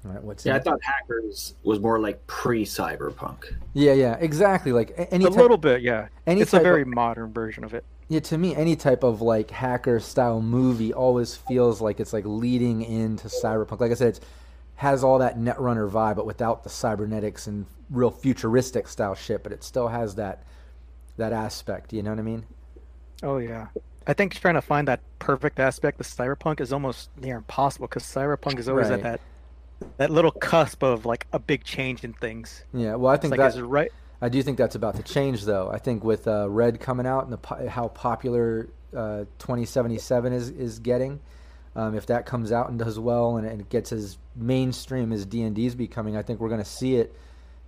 All 0.05 0.11
right. 0.11 0.23
What's 0.23 0.45
Yeah, 0.45 0.55
I 0.55 0.59
thought 0.59 0.79
Hackers 0.81 1.55
was 1.63 1.79
more 1.79 1.99
like 1.99 2.25
pre-cyberpunk. 2.27 3.53
Yeah, 3.73 3.93
yeah, 3.93 4.15
exactly. 4.19 4.71
Like 4.71 4.93
any 5.11 5.25
a 5.25 5.29
type- 5.29 5.37
little 5.37 5.57
bit, 5.57 5.81
yeah. 5.81 6.07
any 6.25 6.41
it's 6.41 6.51
a 6.53 6.57
type 6.57 6.61
of- 6.61 6.65
very 6.65 6.85
modern 6.85 7.33
version 7.33 7.63
of 7.63 7.73
it. 7.73 7.83
Yeah, 8.07 8.21
to 8.21 8.37
me, 8.37 8.55
any 8.55 8.75
type 8.75 9.03
of 9.03 9.21
like 9.21 9.51
hacker 9.51 9.99
style 9.99 10.41
movie 10.41 10.93
always 10.93 11.35
feels 11.35 11.79
like 11.81 11.99
it's 11.99 12.11
like 12.13 12.25
leading 12.25 12.81
into 12.81 13.27
cyberpunk. 13.27 13.81
Like 13.81 13.91
I 13.91 13.95
said, 13.95 14.17
it 14.17 14.19
has 14.75 15.03
all 15.03 15.19
that 15.19 15.37
Netrunner 15.37 15.87
vibe, 15.91 16.15
but 16.15 16.25
without 16.25 16.63
the 16.63 16.69
cybernetics 16.69 17.45
and 17.45 17.65
real 17.91 18.09
futuristic 18.09 18.87
style 18.87 19.13
shit. 19.13 19.43
But 19.43 19.51
it 19.51 19.63
still 19.63 19.89
has 19.89 20.15
that 20.15 20.41
that 21.17 21.33
aspect. 21.33 21.91
You 21.93 22.01
know 22.01 22.09
what 22.11 22.19
I 22.19 22.23
mean? 22.23 22.45
Oh 23.21 23.37
yeah. 23.37 23.67
I 24.07 24.13
think 24.13 24.33
trying 24.33 24.55
to 24.55 24.61
find 24.61 24.87
that 24.87 25.01
perfect 25.19 25.59
aspect 25.59 25.99
of 25.99 26.07
cyberpunk 26.07 26.61
is 26.61 26.73
almost 26.73 27.09
near 27.17 27.35
impossible 27.37 27.85
because 27.87 28.03
cyberpunk 28.03 28.57
is 28.57 28.67
always 28.69 28.87
Right. 28.89 28.93
at 28.97 29.03
that 29.03 29.21
that 29.97 30.09
little 30.09 30.31
cusp 30.31 30.83
of 30.83 31.05
like 31.05 31.27
a 31.33 31.39
big 31.39 31.63
change 31.63 32.03
in 32.03 32.13
things. 32.13 32.63
Yeah. 32.73 32.95
Well, 32.95 33.11
I 33.11 33.15
It's 33.15 33.21
think 33.21 33.31
like 33.31 33.39
that 33.39 33.55
is 33.55 33.61
right? 33.61 33.91
I 34.21 34.29
do 34.29 34.43
think 34.43 34.57
that's 34.57 34.75
about 34.75 34.95
to 34.95 35.03
change, 35.03 35.45
though. 35.45 35.69
I 35.71 35.77
think 35.77 36.03
with 36.03 36.27
uh, 36.27 36.49
Red 36.49 36.79
coming 36.79 37.05
out 37.05 37.25
and 37.27 37.37
the, 37.37 37.69
how 37.69 37.87
popular 37.89 38.69
uh, 38.95 39.19
2077 39.39 40.33
is 40.33 40.49
is 40.49 40.79
getting, 40.79 41.19
um, 41.75 41.95
if 41.95 42.05
that 42.07 42.25
comes 42.25 42.51
out 42.51 42.69
and 42.69 42.77
does 42.77 42.99
well 42.99 43.37
and, 43.37 43.47
and 43.47 43.61
it 43.61 43.69
gets 43.69 43.91
as 43.93 44.17
mainstream 44.35 45.13
as 45.13 45.25
D 45.25 45.41
and 45.43 45.55
D 45.55 45.65
is 45.65 45.75
becoming, 45.75 46.17
I 46.17 46.21
think 46.23 46.39
we're 46.39 46.49
going 46.49 46.61
to 46.61 46.69
see 46.69 46.95
it. 46.95 47.15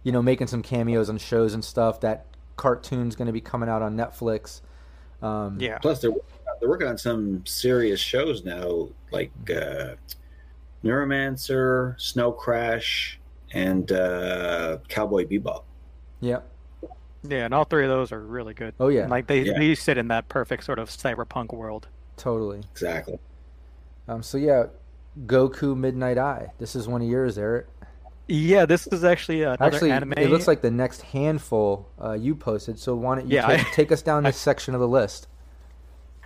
You 0.03 0.11
know, 0.11 0.21
making 0.21 0.47
some 0.47 0.63
cameos 0.63 1.09
on 1.09 1.19
shows 1.19 1.53
and 1.53 1.63
stuff. 1.63 2.01
That 2.01 2.25
cartoon's 2.57 3.15
going 3.15 3.27
to 3.27 3.31
be 3.31 3.41
coming 3.41 3.69
out 3.69 3.81
on 3.81 3.95
Netflix. 3.95 4.61
Um, 5.21 5.57
Yeah. 5.59 5.77
Plus, 5.77 6.01
they're 6.01 6.11
they're 6.59 6.69
working 6.69 6.87
on 6.87 6.97
some 6.97 7.45
serious 7.45 7.99
shows 7.99 8.43
now, 8.43 8.89
like 9.11 9.31
uh, 9.49 9.95
Neuromancer, 10.83 11.99
Snow 11.99 12.31
Crash, 12.31 13.19
and 13.53 13.91
uh, 13.91 14.77
Cowboy 14.87 15.25
Bebop. 15.25 15.63
Yeah. 16.19 16.39
Yeah, 17.27 17.45
and 17.45 17.53
all 17.53 17.65
three 17.65 17.83
of 17.83 17.89
those 17.89 18.11
are 18.11 18.19
really 18.19 18.53
good. 18.53 18.73
Oh 18.79 18.87
yeah. 18.87 19.07
Like 19.07 19.27
they, 19.27 19.41
Yeah. 19.43 19.59
they 19.59 19.75
sit 19.75 19.97
in 19.97 20.07
that 20.07 20.27
perfect 20.29 20.63
sort 20.63 20.79
of 20.79 20.89
cyberpunk 20.89 21.53
world. 21.53 21.87
totally. 22.17 22.61
Exactly. 22.71 23.19
Um, 24.07 24.23
so 24.23 24.37
yeah, 24.37 24.65
Goku 25.25 25.75
Midnight 25.77 26.17
Eye. 26.17 26.51
This 26.57 26.75
is 26.75 26.87
one 26.87 27.01
of 27.01 27.07
yours, 27.07 27.37
Eric. 27.37 27.67
Yeah, 28.27 28.65
this 28.65 28.87
is 28.87 29.03
actually 29.03 29.43
another 29.43 29.63
Actually, 29.65 29.91
anime. 29.91 30.13
it 30.13 30.29
looks 30.29 30.47
like 30.47 30.61
the 30.61 30.71
next 30.71 31.01
handful 31.01 31.89
uh, 32.01 32.13
you 32.13 32.33
posted. 32.33 32.79
So 32.79 32.95
why 32.95 33.15
don't 33.15 33.27
you 33.27 33.35
Yeah, 33.35 33.47
take, 33.47 33.59
I- 33.67 33.69
take 33.73 33.91
us 33.91 34.01
down 34.01 34.23
this 34.23 34.37
section 34.37 34.73
of 34.73 34.79
the 34.79 34.87
list? 34.87 35.27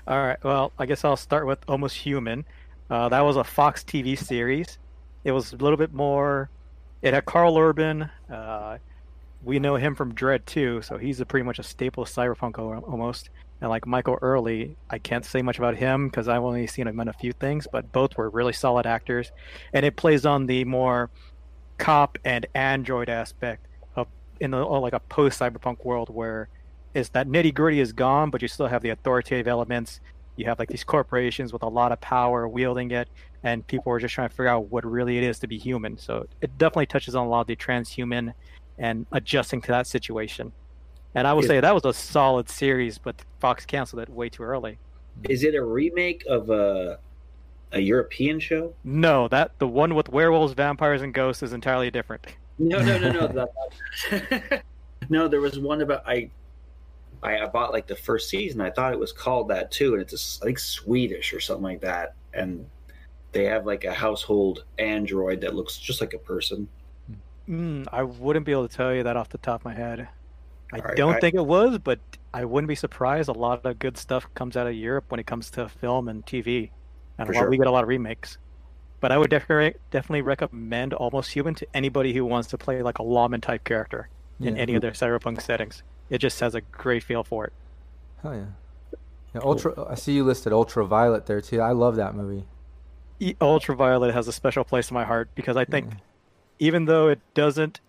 All 0.07 0.17
right. 0.23 0.37
Well, 0.43 0.71
I 0.77 0.85
guess 0.85 1.03
I'll 1.03 1.17
start 1.17 1.47
with 1.47 1.59
Almost 1.67 1.97
Human. 1.97 2.45
Uh, 2.89 3.09
that 3.09 3.21
was 3.21 3.35
a 3.35 3.43
Fox 3.43 3.83
TV 3.83 4.17
series. 4.17 4.77
It 5.23 5.31
was 5.31 5.53
a 5.53 5.57
little 5.57 5.77
bit 5.77 5.93
more. 5.93 6.49
It 7.01 7.13
had 7.13 7.25
Karl 7.25 7.57
Urban. 7.57 8.09
Uh, 8.31 8.77
we 9.43 9.59
know 9.59 9.75
him 9.75 9.95
from 9.95 10.13
Dredd 10.13 10.45
too, 10.45 10.81
so 10.81 10.97
he's 10.97 11.19
a 11.19 11.25
pretty 11.25 11.43
much 11.43 11.59
a 11.59 11.63
staple 11.63 12.03
of 12.03 12.09
cyberpunk 12.09 12.57
almost. 12.57 13.29
And 13.61 13.69
like 13.69 13.87
Michael 13.87 14.17
Ealy, 14.21 14.75
I 14.89 14.97
can't 14.97 15.25
say 15.25 15.41
much 15.41 15.57
about 15.57 15.75
him 15.75 16.09
because 16.09 16.27
I've 16.27 16.43
only 16.43 16.67
seen 16.67 16.87
him 16.87 16.99
in 16.99 17.07
a 17.07 17.13
few 17.13 17.31
things, 17.31 17.67
but 17.71 17.91
both 17.91 18.17
were 18.17 18.29
really 18.29 18.53
solid 18.53 18.85
actors. 18.85 19.31
And 19.73 19.85
it 19.85 19.95
plays 19.95 20.25
on 20.25 20.45
the 20.45 20.65
more 20.65 21.09
cop 21.77 22.17
and 22.23 22.45
android 22.55 23.09
aspect 23.09 23.67
of 23.95 24.07
in 24.39 24.51
the 24.51 24.57
oh, 24.57 24.79
like 24.79 24.93
a 24.93 24.99
post 24.99 25.39
cyberpunk 25.39 25.83
world 25.83 26.09
where 26.09 26.47
is 26.93 27.09
that 27.09 27.27
nitty 27.27 27.53
gritty 27.53 27.79
is 27.79 27.91
gone, 27.91 28.29
but 28.29 28.41
you 28.41 28.47
still 28.47 28.67
have 28.67 28.81
the 28.81 28.89
authoritative 28.89 29.47
elements. 29.47 29.99
You 30.35 30.45
have 30.45 30.59
like 30.59 30.69
these 30.69 30.83
corporations 30.83 31.53
with 31.53 31.63
a 31.63 31.67
lot 31.67 31.91
of 31.91 32.01
power 32.01 32.47
wielding 32.47 32.91
it, 32.91 33.07
and 33.43 33.65
people 33.67 33.91
are 33.91 33.99
just 33.99 34.13
trying 34.13 34.29
to 34.29 34.35
figure 34.35 34.47
out 34.47 34.71
what 34.71 34.85
really 34.85 35.17
it 35.17 35.23
is 35.23 35.39
to 35.39 35.47
be 35.47 35.57
human. 35.57 35.97
So 35.97 36.27
it 36.41 36.57
definitely 36.57 36.87
touches 36.87 37.15
on 37.15 37.25
a 37.25 37.29
lot 37.29 37.41
of 37.41 37.47
the 37.47 37.55
transhuman 37.55 38.33
and 38.77 39.05
adjusting 39.11 39.61
to 39.61 39.67
that 39.69 39.87
situation. 39.87 40.51
And 41.13 41.25
I 41.27 41.33
would 41.33 41.45
say 41.45 41.61
that 41.61 41.73
was 41.73 41.85
a 41.85 41.93
solid 41.93 42.49
series, 42.49 42.97
but 42.97 43.15
Fox 43.39 43.65
canceled 43.65 44.01
it 44.01 44.09
way 44.09 44.27
too 44.27 44.43
early. 44.43 44.77
Is 45.29 45.45
it 45.45 45.55
a 45.55 45.63
remake 45.63 46.25
of 46.27 46.49
a 46.49 46.99
a 47.71 47.79
European 47.79 48.39
show? 48.39 48.73
No, 48.83 49.27
that 49.29 49.57
the 49.59 49.67
one 49.67 49.95
with 49.95 50.09
werewolves, 50.09 50.53
vampires, 50.53 51.01
and 51.01 51.13
ghosts 51.13 51.41
is 51.41 51.53
entirely 51.53 51.89
different. 51.89 52.27
No, 52.59 52.79
no, 52.81 52.97
no, 52.97 53.27
no. 53.27 53.47
no, 55.09 55.27
there 55.27 55.41
was 55.41 55.59
one 55.59 55.81
about 55.81 56.03
I, 56.07 56.29
I. 57.23 57.39
I 57.39 57.45
bought 57.47 57.71
like 57.73 57.87
the 57.87 57.95
first 57.95 58.29
season. 58.29 58.61
I 58.61 58.69
thought 58.71 58.93
it 58.93 58.99
was 58.99 59.11
called 59.11 59.47
that 59.49 59.71
too, 59.71 59.93
and 59.93 60.01
it's 60.01 60.13
a 60.13 60.17
s- 60.17 60.39
like 60.43 60.59
Swedish 60.59 61.33
or 61.33 61.39
something 61.39 61.63
like 61.63 61.81
that. 61.81 62.13
And 62.33 62.65
they 63.31 63.45
have 63.45 63.65
like 63.65 63.83
a 63.83 63.93
household 63.93 64.63
android 64.79 65.41
that 65.41 65.55
looks 65.55 65.77
just 65.77 66.01
like 66.01 66.13
a 66.13 66.17
person. 66.19 66.67
Mm, 67.49 67.87
I 67.91 68.03
wouldn't 68.03 68.45
be 68.45 68.51
able 68.51 68.67
to 68.67 68.75
tell 68.75 68.93
you 68.93 69.03
that 69.03 69.17
off 69.17 69.29
the 69.29 69.37
top 69.37 69.61
of 69.61 69.65
my 69.65 69.73
head. 69.73 70.07
I 70.73 70.77
All 70.79 70.83
right, 70.85 70.97
don't 70.97 71.15
I- 71.15 71.19
think 71.19 71.35
it 71.35 71.45
was, 71.45 71.77
but 71.77 71.99
I 72.33 72.43
wouldn't 72.45 72.67
be 72.67 72.75
surprised. 72.75 73.29
A 73.29 73.33
lot 73.33 73.65
of 73.65 73.79
good 73.79 73.97
stuff 73.97 74.27
comes 74.33 74.57
out 74.57 74.67
of 74.67 74.73
Europe 74.73 75.05
when 75.09 75.19
it 75.19 75.25
comes 75.27 75.49
to 75.51 75.69
film 75.69 76.07
and 76.09 76.25
TV, 76.25 76.71
and 77.17 77.29
a 77.29 77.31
lot, 77.33 77.39
sure. 77.41 77.49
we 77.49 77.57
get 77.57 77.67
a 77.67 77.71
lot 77.71 77.83
of 77.83 77.87
remakes. 77.89 78.37
But 78.99 79.11
I 79.11 79.17
would 79.17 79.29
definitely 79.29 79.79
definitely 79.91 80.23
recommend 80.23 80.93
Almost 80.93 81.31
Human 81.33 81.53
to 81.55 81.67
anybody 81.73 82.13
who 82.13 82.25
wants 82.25 82.47
to 82.49 82.57
play 82.57 82.81
like 82.81 82.97
a 82.97 83.03
lawman 83.03 83.41
type 83.41 83.63
character 83.63 84.09
in 84.39 84.55
Yeah. 84.55 84.61
any 84.61 84.73
of 84.75 84.81
their 84.81 84.91
cyberpunk 84.91 85.41
settings. 85.41 85.83
It 86.09 86.19
just 86.19 86.39
has 86.39 86.55
a 86.55 86.61
great 86.61 87.03
feel 87.03 87.23
for 87.23 87.45
it. 87.45 87.53
Hell 88.21 88.35
yeah. 88.35 88.45
yeah 89.33 89.41
Ultra. 89.43 89.85
I 89.89 89.95
see 89.95 90.13
you 90.13 90.23
listed 90.23 90.53
Ultraviolet 90.53 91.25
there 91.25 91.41
too. 91.41 91.61
I 91.61 91.71
love 91.71 91.95
that 91.95 92.15
movie. 92.15 92.45
E- 93.19 93.35
Ultraviolet 93.41 94.13
has 94.13 94.27
a 94.27 94.31
special 94.33 94.63
place 94.63 94.89
in 94.91 94.93
my 94.93 95.05
heart 95.05 95.29
because 95.35 95.57
I 95.57 95.65
think 95.65 95.87
Yeah. 95.91 95.97
even 96.59 96.85
though 96.85 97.07
it 97.07 97.19
doesn't 97.33 97.79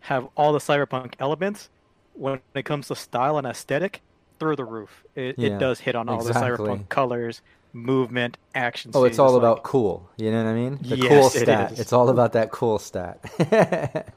have 0.00 0.28
all 0.36 0.52
the 0.52 0.58
cyberpunk 0.58 1.14
elements, 1.18 1.70
when 2.14 2.40
it 2.54 2.64
comes 2.64 2.88
to 2.88 2.94
style 2.96 3.38
and 3.38 3.46
aesthetic, 3.46 4.00
through 4.38 4.56
the 4.56 4.64
roof. 4.64 5.04
It, 5.14 5.38
Yeah, 5.38 5.50
it 5.56 5.58
does 5.58 5.80
hit 5.80 5.94
on 5.94 6.08
all 6.08 6.16
exactly. 6.26 6.56
the 6.56 6.72
cyberpunk 6.72 6.88
colors, 6.88 7.40
movement, 7.72 8.36
action. 8.54 8.90
Oh, 8.94 9.04
it's 9.04 9.18
all 9.18 9.32
like- 9.32 9.38
about 9.38 9.62
cool. 9.62 10.08
You 10.16 10.30
know 10.32 10.42
what 10.44 10.50
I 10.50 10.54
mean? 10.54 10.78
The 10.82 10.96
cool 10.96 11.04
Yes, 11.08 11.36
it 11.36 11.40
stat. 11.42 11.72
is. 11.72 11.80
It's 11.80 11.92
all 11.92 12.08
about 12.10 12.32
that 12.32 12.50
cool 12.50 12.78
stat. 12.78 13.20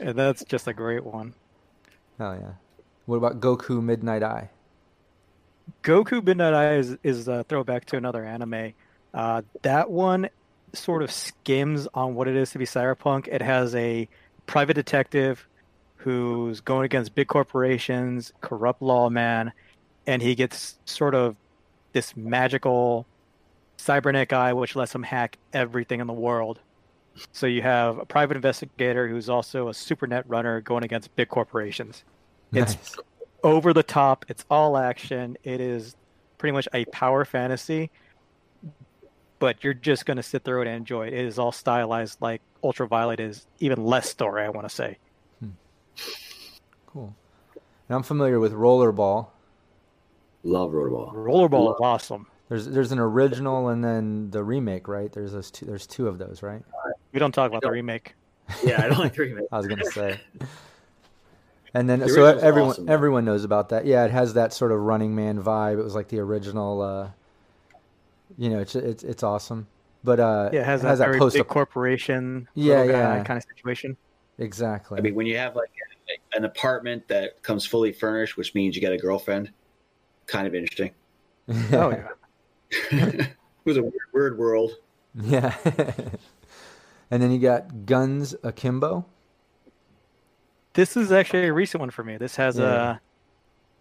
And 0.00 0.16
that's 0.16 0.44
just 0.44 0.68
a 0.68 0.72
great 0.72 1.04
one. 1.04 1.34
Yeah. 2.18 2.52
What 3.06 3.16
about 3.16 3.40
Goku 3.40 3.82
Midnight 3.82 4.22
Eye? 4.22 4.50
Goku 5.82 6.24
Midnight 6.24 6.54
Eye 6.54 6.74
is, 6.74 6.96
is 7.02 7.28
a 7.28 7.44
throwback 7.44 7.86
to 7.86 7.96
another 7.96 8.24
anime. 8.24 8.72
Uh, 9.14 9.42
that 9.62 9.90
one 9.90 10.28
sort 10.72 11.02
of 11.02 11.10
skims 11.10 11.88
on 11.94 12.14
what 12.14 12.28
it 12.28 12.36
is 12.36 12.50
to 12.50 12.58
be 12.58 12.66
cyberpunk. 12.66 13.28
It 13.28 13.42
has 13.42 13.74
a 13.74 14.08
private 14.46 14.74
detective 14.74 15.46
who's 15.96 16.60
going 16.60 16.84
against 16.84 17.14
big 17.14 17.28
corporations, 17.28 18.32
corrupt 18.40 18.82
lawman, 18.82 19.52
and 20.06 20.22
he 20.22 20.34
gets 20.34 20.78
sort 20.84 21.14
of 21.14 21.36
this 21.92 22.16
magical 22.16 23.06
cybernetic 23.76 24.32
eye 24.32 24.52
which 24.52 24.76
lets 24.76 24.94
him 24.94 25.02
hack 25.02 25.38
everything 25.52 26.00
in 26.00 26.06
the 26.06 26.12
world. 26.12 26.60
So 27.32 27.46
you 27.46 27.62
have 27.62 27.98
a 27.98 28.04
private 28.04 28.36
investigator 28.36 29.08
who's 29.08 29.28
also 29.28 29.68
a 29.68 29.72
supernet 29.72 30.24
runner 30.26 30.60
going 30.60 30.84
against 30.84 31.14
big 31.16 31.28
corporations. 31.28 32.04
It's 32.52 32.96
over 33.42 33.72
the 33.72 33.82
top. 33.82 34.24
It's 34.28 34.44
all 34.50 34.76
action. 34.76 35.36
It 35.44 35.60
is 35.60 35.96
pretty 36.38 36.52
much 36.52 36.68
a 36.72 36.84
power 36.86 37.24
fantasy, 37.24 37.90
but 39.38 39.62
you're 39.62 39.74
just 39.74 40.06
going 40.06 40.16
to 40.16 40.22
sit 40.22 40.44
through 40.44 40.62
it 40.62 40.68
and 40.68 40.76
enjoy 40.76 41.06
it. 41.06 41.12
It 41.12 41.24
is 41.24 41.38
all 41.38 41.52
stylized 41.52 42.20
like 42.20 42.40
Ultraviolet 42.62 43.20
is, 43.20 43.46
even 43.60 43.84
less 43.84 44.08
story, 44.08 44.44
I 44.44 44.48
want 44.48 44.68
to 44.68 44.74
say. 44.74 44.98
Hmm. 45.40 45.50
Cool. 46.86 47.14
And 47.88 47.96
I'm 47.96 48.02
familiar 48.02 48.40
with 48.40 48.52
Rollerball. 48.52 49.28
Love 50.44 50.70
Rollerball. 50.70 51.14
Rollerball 51.14 51.74
is 51.74 51.80
awesome. 51.80 52.26
There's 52.48 52.66
there's 52.66 52.92
an 52.92 52.98
original 52.98 53.68
and 53.68 53.84
then 53.84 54.30
the 54.30 54.42
remake, 54.42 54.88
right? 54.88 55.12
There's 55.12 55.32
those 55.32 55.50
two, 55.50 55.66
there's 55.66 55.86
two 55.86 56.08
of 56.08 56.18
those, 56.18 56.42
right? 56.42 56.62
We 57.12 57.18
don't 57.18 57.32
talk 57.32 57.48
about 57.50 57.62
the 57.62 57.66
don't- 57.68 57.74
remake. 57.74 58.14
Yeah, 58.64 58.82
I 58.82 58.88
don't 58.88 58.98
like 58.98 59.14
the 59.14 59.22
remake. 59.22 59.46
I 59.52 59.58
was 59.58 59.66
gonna 59.66 59.84
say. 59.84 60.20
And 61.74 61.88
then 61.88 61.98
The 62.00 62.08
so 62.08 62.24
everyone 62.24 62.70
awesome, 62.70 62.88
everyone 62.88 63.24
knows 63.26 63.44
about 63.44 63.68
that. 63.68 63.84
Yeah, 63.84 64.06
it 64.06 64.10
has 64.10 64.32
that 64.34 64.54
sort 64.54 64.72
of 64.72 64.80
Running 64.80 65.14
Man 65.14 65.40
vibe. 65.40 65.78
It 65.78 65.82
was 65.82 65.94
like 65.94 66.08
the 66.08 66.18
original. 66.18 66.80
Uh, 66.80 67.10
you 68.38 68.48
know, 68.48 68.58
it's 68.58 68.74
it's 68.74 69.04
it's 69.04 69.22
awesome. 69.22 69.66
But 70.02 70.18
uh, 70.18 70.48
Yeah, 70.50 70.60
it 70.60 70.64
has, 70.64 70.80
that, 70.82 70.96
that 70.96 71.04
very 71.04 71.18
post 71.18 71.36
big 71.36 71.46
corporation, 71.46 72.48
Yeah, 72.54 72.84
yeah. 72.84 73.22
kind 73.22 73.36
of 73.36 73.44
situation. 73.54 73.98
exactly. 74.38 74.98
I 74.98 75.02
mean, 75.02 75.14
when 75.14 75.26
you 75.26 75.36
have 75.36 75.56
like 75.56 75.70
an 76.32 76.46
apartment 76.46 77.06
that 77.08 77.42
comes 77.42 77.66
fully 77.66 77.92
furnished, 77.92 78.38
which 78.38 78.54
means 78.54 78.74
you 78.74 78.80
get 78.80 78.92
a 78.94 78.98
girlfriend, 78.98 79.50
kind 80.26 80.46
of 80.46 80.54
interesting. 80.54 80.92
Oh 81.72 81.90
yeah. 81.90 82.08
it 82.90 83.28
was 83.64 83.76
a 83.76 83.82
weird, 83.82 83.94
weird 84.14 84.38
world. 84.38 84.72
yeah. 85.20 85.54
And 87.10 87.22
then 87.22 87.30
you 87.30 87.38
got 87.38 87.86
Guns 87.86 88.34
Akimbo. 88.42 89.04
This 90.74 90.96
is 90.96 91.10
actually 91.10 91.46
a 91.46 91.52
recent 91.52 91.80
one 91.80 91.90
for 91.90 92.04
me. 92.04 92.16
This 92.16 92.36
has 92.36 92.58
Yeah. 92.58 92.96
a. 92.96 92.98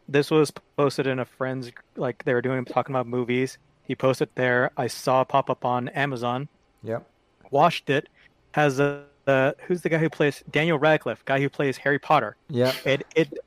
This 0.10 0.32
was 0.32 0.52
posted 0.78 1.06
in 1.06 1.20
a 1.20 1.26
friend's 1.26 1.72
like 1.96 2.24
they 2.24 2.34
were 2.34 2.42
doing 2.42 2.64
talking 2.66 2.96
about 2.96 3.08
movies. 3.08 3.58
He 3.84 3.96
posted 3.96 4.30
there. 4.36 4.72
I 4.78 4.88
saw 4.88 5.24
pop 5.24 5.50
up 5.50 5.66
on 5.66 5.90
Amazon. 5.90 6.48
Yep. 6.84 7.06
Watched 7.52 7.90
it. 7.90 8.08
Has 8.54 8.80
a 8.80 9.04
uh, 9.28 9.52
who's 9.66 9.82
the 9.82 9.90
guy 9.90 9.98
who 9.98 10.10
plays 10.10 10.44
Daniel 10.50 10.80
Radcliffe, 10.80 11.24
guy 11.26 11.40
who 11.42 11.50
plays 11.50 11.78
Harry 11.78 12.00
Potter. 12.00 12.38
Yeah. 12.50 12.74
It 12.86 13.06
it 13.16 13.38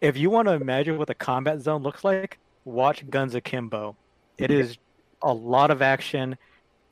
if 0.00 0.16
you 0.16 0.30
want 0.30 0.48
to 0.48 0.52
imagine 0.54 0.98
what 0.98 1.08
the 1.08 1.14
combat 1.14 1.60
zone 1.60 1.82
looks 1.82 2.04
like, 2.04 2.38
watch 2.64 3.08
Guns 3.10 3.34
Akimbo. 3.34 3.96
It 4.38 4.50
is 4.50 4.78
a 5.22 5.32
lot 5.32 5.70
of 5.70 5.82
action. 5.82 6.36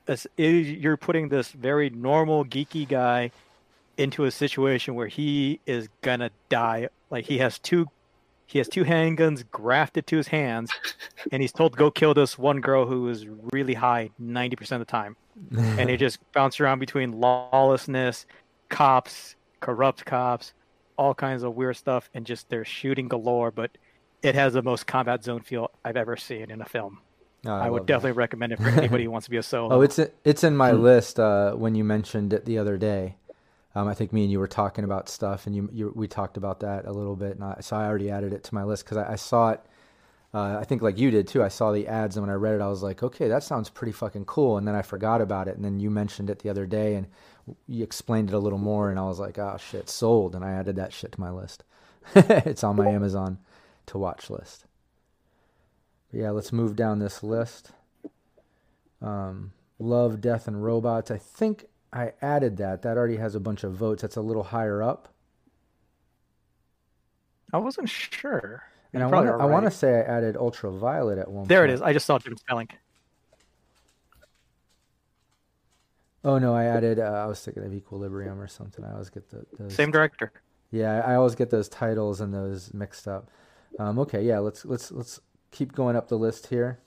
It's, 0.09 0.27
it 0.37 0.55
is- 0.55 0.69
you're 0.71 0.97
putting 0.97 1.29
this 1.29 1.51
very 1.51 1.91
normal 1.91 2.45
geeky 2.45 2.89
guy 2.89 3.31
into 3.97 4.25
a 4.25 4.31
situation 4.31 4.95
where 4.95 5.09
he 5.09 5.61
is 5.67 5.89
gonna 6.03 6.31
die. 6.49 6.89
Like 7.11 7.27
he 7.27 7.39
has 7.39 7.59
two 7.59 7.87
He 8.47 8.57
has 8.59 8.69
two 8.69 8.85
handguns 8.85 9.45
grafted 9.51 10.07
to 10.07 10.17
his 10.17 10.29
hands, 10.29 10.71
and 11.33 11.43
he's 11.43 11.53
told 11.53 11.73
to 11.73 11.79
go 11.79 11.91
kill 11.91 12.15
this 12.15 12.39
one 12.39 12.63
girl 12.63 12.87
who 12.87 13.07
is 13.11 13.27
really 13.53 13.75
high 13.75 14.09
90% 14.19 14.73
of 14.73 14.79
the 14.79 14.85
time. 14.87 15.17
and 15.59 15.91
he 15.91 15.97
just 15.99 16.19
bounce 16.33 16.59
around 16.59 16.79
between 16.79 17.21
lawlessness, 17.21 18.25
cops, 18.71 19.37
corrupt 19.61 20.05
cops, 20.07 20.55
all 20.97 21.13
kinds 21.15 21.43
of 21.43 21.57
weird 21.57 21.77
stuff, 21.77 22.09
and 22.15 22.25
just 22.25 22.49
they're 22.49 22.65
shooting 22.65 23.07
galore. 23.07 23.51
But 23.51 23.71
it 24.23 24.35
has 24.35 24.55
the 24.55 24.63
most 24.63 24.87
combat 24.87 25.23
zone 25.25 25.41
feel 25.41 25.71
I've 25.85 25.99
ever 25.99 26.17
seen 26.17 26.51
in 26.51 26.63
a 26.63 26.65
film. 26.65 27.01
Oh, 27.49 27.55
I, 27.55 27.71
would 27.71 27.87
definitely 27.87 28.11
that. 28.13 28.17
recommend 28.19 28.53
it 28.53 28.59
for 28.59 28.69
anybody 28.69 29.05
who 29.05 29.11
wants 29.11 29.25
to 29.27 29.31
be 29.31 29.39
a 29.39 29.43
solo. 29.55 29.77
Oh, 29.77 29.81
it's 29.81 29.99
it's 30.25 30.45
in 30.45 30.57
my 30.57 30.73
Hmm. 30.73 30.83
list 30.83 31.19
uh, 31.19 31.53
when 31.55 31.75
you 31.75 31.83
mentioned 31.85 32.33
it 32.33 32.45
the 32.45 32.59
other 32.59 32.77
day. 32.77 33.17
Um, 33.75 33.89
I 33.89 33.95
think 33.95 34.13
me 34.13 34.23
and 34.23 34.33
you 34.33 34.39
were 34.41 34.49
talking 34.49 34.85
about 34.85 35.09
stuff, 35.09 35.47
and 35.47 35.55
you, 35.57 35.69
you 35.73 35.93
we 35.95 36.09
talked 36.09 36.37
about 36.37 36.61
that 36.61 36.85
a 36.85 36.93
little 36.93 37.17
bit, 37.17 37.33
and 37.37 37.45
I, 37.45 37.59
so 37.61 37.77
I 37.77 37.87
already 37.87 38.11
added 38.11 38.33
it 38.33 38.45
to 38.45 38.55
my 38.55 38.65
list 38.65 38.85
because 38.85 38.97
I, 38.99 39.13
I 39.13 39.17
saw 39.17 39.51
it. 39.51 39.61
Uh, 40.35 40.59
I 40.61 40.65
think 40.65 40.83
like 40.83 40.99
you 40.99 41.11
did 41.11 41.27
too. 41.29 41.43
I 41.43 41.49
saw 41.49 41.73
the 41.73 41.87
ads, 41.89 42.17
and 42.17 42.27
when 42.27 42.31
I 42.31 42.37
read 42.37 42.55
it, 42.55 42.61
I 42.61 42.69
was 42.69 42.83
like, 42.83 43.03
okay, 43.03 43.29
that 43.29 43.43
sounds 43.43 43.71
pretty 43.71 43.93
fucking 43.93 44.27
cool. 44.27 44.59
And 44.59 44.69
then 44.69 44.75
I 44.75 44.83
forgot 44.83 45.21
about 45.23 45.49
it, 45.49 45.57
and 45.57 45.65
then 45.65 45.81
you 45.81 45.91
mentioned 45.91 46.29
it 46.29 46.41
the 46.41 46.51
other 46.51 46.67
day, 46.67 46.97
and 46.97 47.07
you 47.67 47.83
explained 47.83 48.29
it 48.31 48.35
a 48.35 48.39
little 48.39 48.59
more, 48.59 48.91
and 48.91 48.99
I 48.99 49.05
was 49.05 49.19
like, 49.19 49.39
oh 49.39 49.57
shit, 49.59 49.89
sold, 49.89 50.35
and 50.35 50.45
I 50.45 50.51
added 50.53 50.77
that 50.77 50.93
shit 50.93 51.13
to 51.13 51.21
my 51.21 51.31
list. 51.31 51.65
it's 52.15 52.63
on 52.65 52.77
my 52.77 52.89
Amazon 52.89 53.39
to 53.87 53.97
watch 53.99 54.29
list. 54.29 54.65
Yeah, 56.13 56.31
let's 56.31 56.53
move 56.53 56.75
down 56.77 56.99
this 56.99 57.23
list. 57.23 57.71
Um, 59.03 59.53
Love, 59.79 60.21
Death, 60.21 60.49
and 60.49 60.65
Robots. 60.65 61.11
I 61.11 61.19
think 61.19 61.67
I 61.93 62.13
added 62.21 62.57
that. 62.57 62.83
That 62.83 62.97
already 62.97 63.17
has 63.17 63.35
a 63.35 63.41
bunch 63.41 63.63
of 63.65 63.75
votes. 63.75 64.03
That's 64.03 64.17
a 64.17 64.21
little 64.23 64.43
higher 64.45 64.83
up. 64.83 65.09
I 67.53 67.59
wasn't 67.59 67.89
sure. 67.89 68.63
And 68.93 69.03
I 69.03 69.07
want 69.07 69.29
I 69.29 69.45
want 69.45 69.65
to 69.67 69.71
say 69.71 69.97
I 69.97 70.01
added 70.01 70.37
Ultraviolet 70.37 71.19
at 71.19 71.31
one 71.31 71.47
There 71.47 71.65
it 71.65 71.69
point. 71.69 71.75
is. 71.75 71.83
I 71.83 71.93
just 71.93 72.07
saw 72.07 72.19
Jim 72.19 72.37
Spelling. 72.37 72.69
Oh 76.25 76.39
no, 76.39 76.55
I 76.55 76.65
added. 76.65 76.99
Uh, 76.99 77.05
I 77.05 77.27
was 77.27 77.41
thinking 77.41 77.65
of 77.65 77.73
Equilibrium 77.73 78.41
or 78.41 78.49
something. 78.49 78.85
I 78.85 78.93
always 78.93 79.11
get 79.11 79.31
the, 79.31 79.45
those. 79.59 79.75
Same 79.75 79.91
director. 79.91 80.33
Yeah, 80.71 81.03
I 81.05 81.13
I 81.13 81.15
always 81.17 81.35
get 81.35 81.51
those 81.51 81.69
titles 81.69 82.21
and 82.21 82.35
those 82.35 82.73
mixed 82.75 83.07
up. 83.07 83.31
Um, 83.79 83.99
okay, 84.01 84.23
yeah, 84.23 84.39
let's 84.39 84.65
let's 84.65 84.91
let's 84.91 85.21
keep 85.51 85.73
going 85.73 85.97
up 85.97 86.09
the 86.09 86.19
list 86.19 86.49
here. 86.49 86.79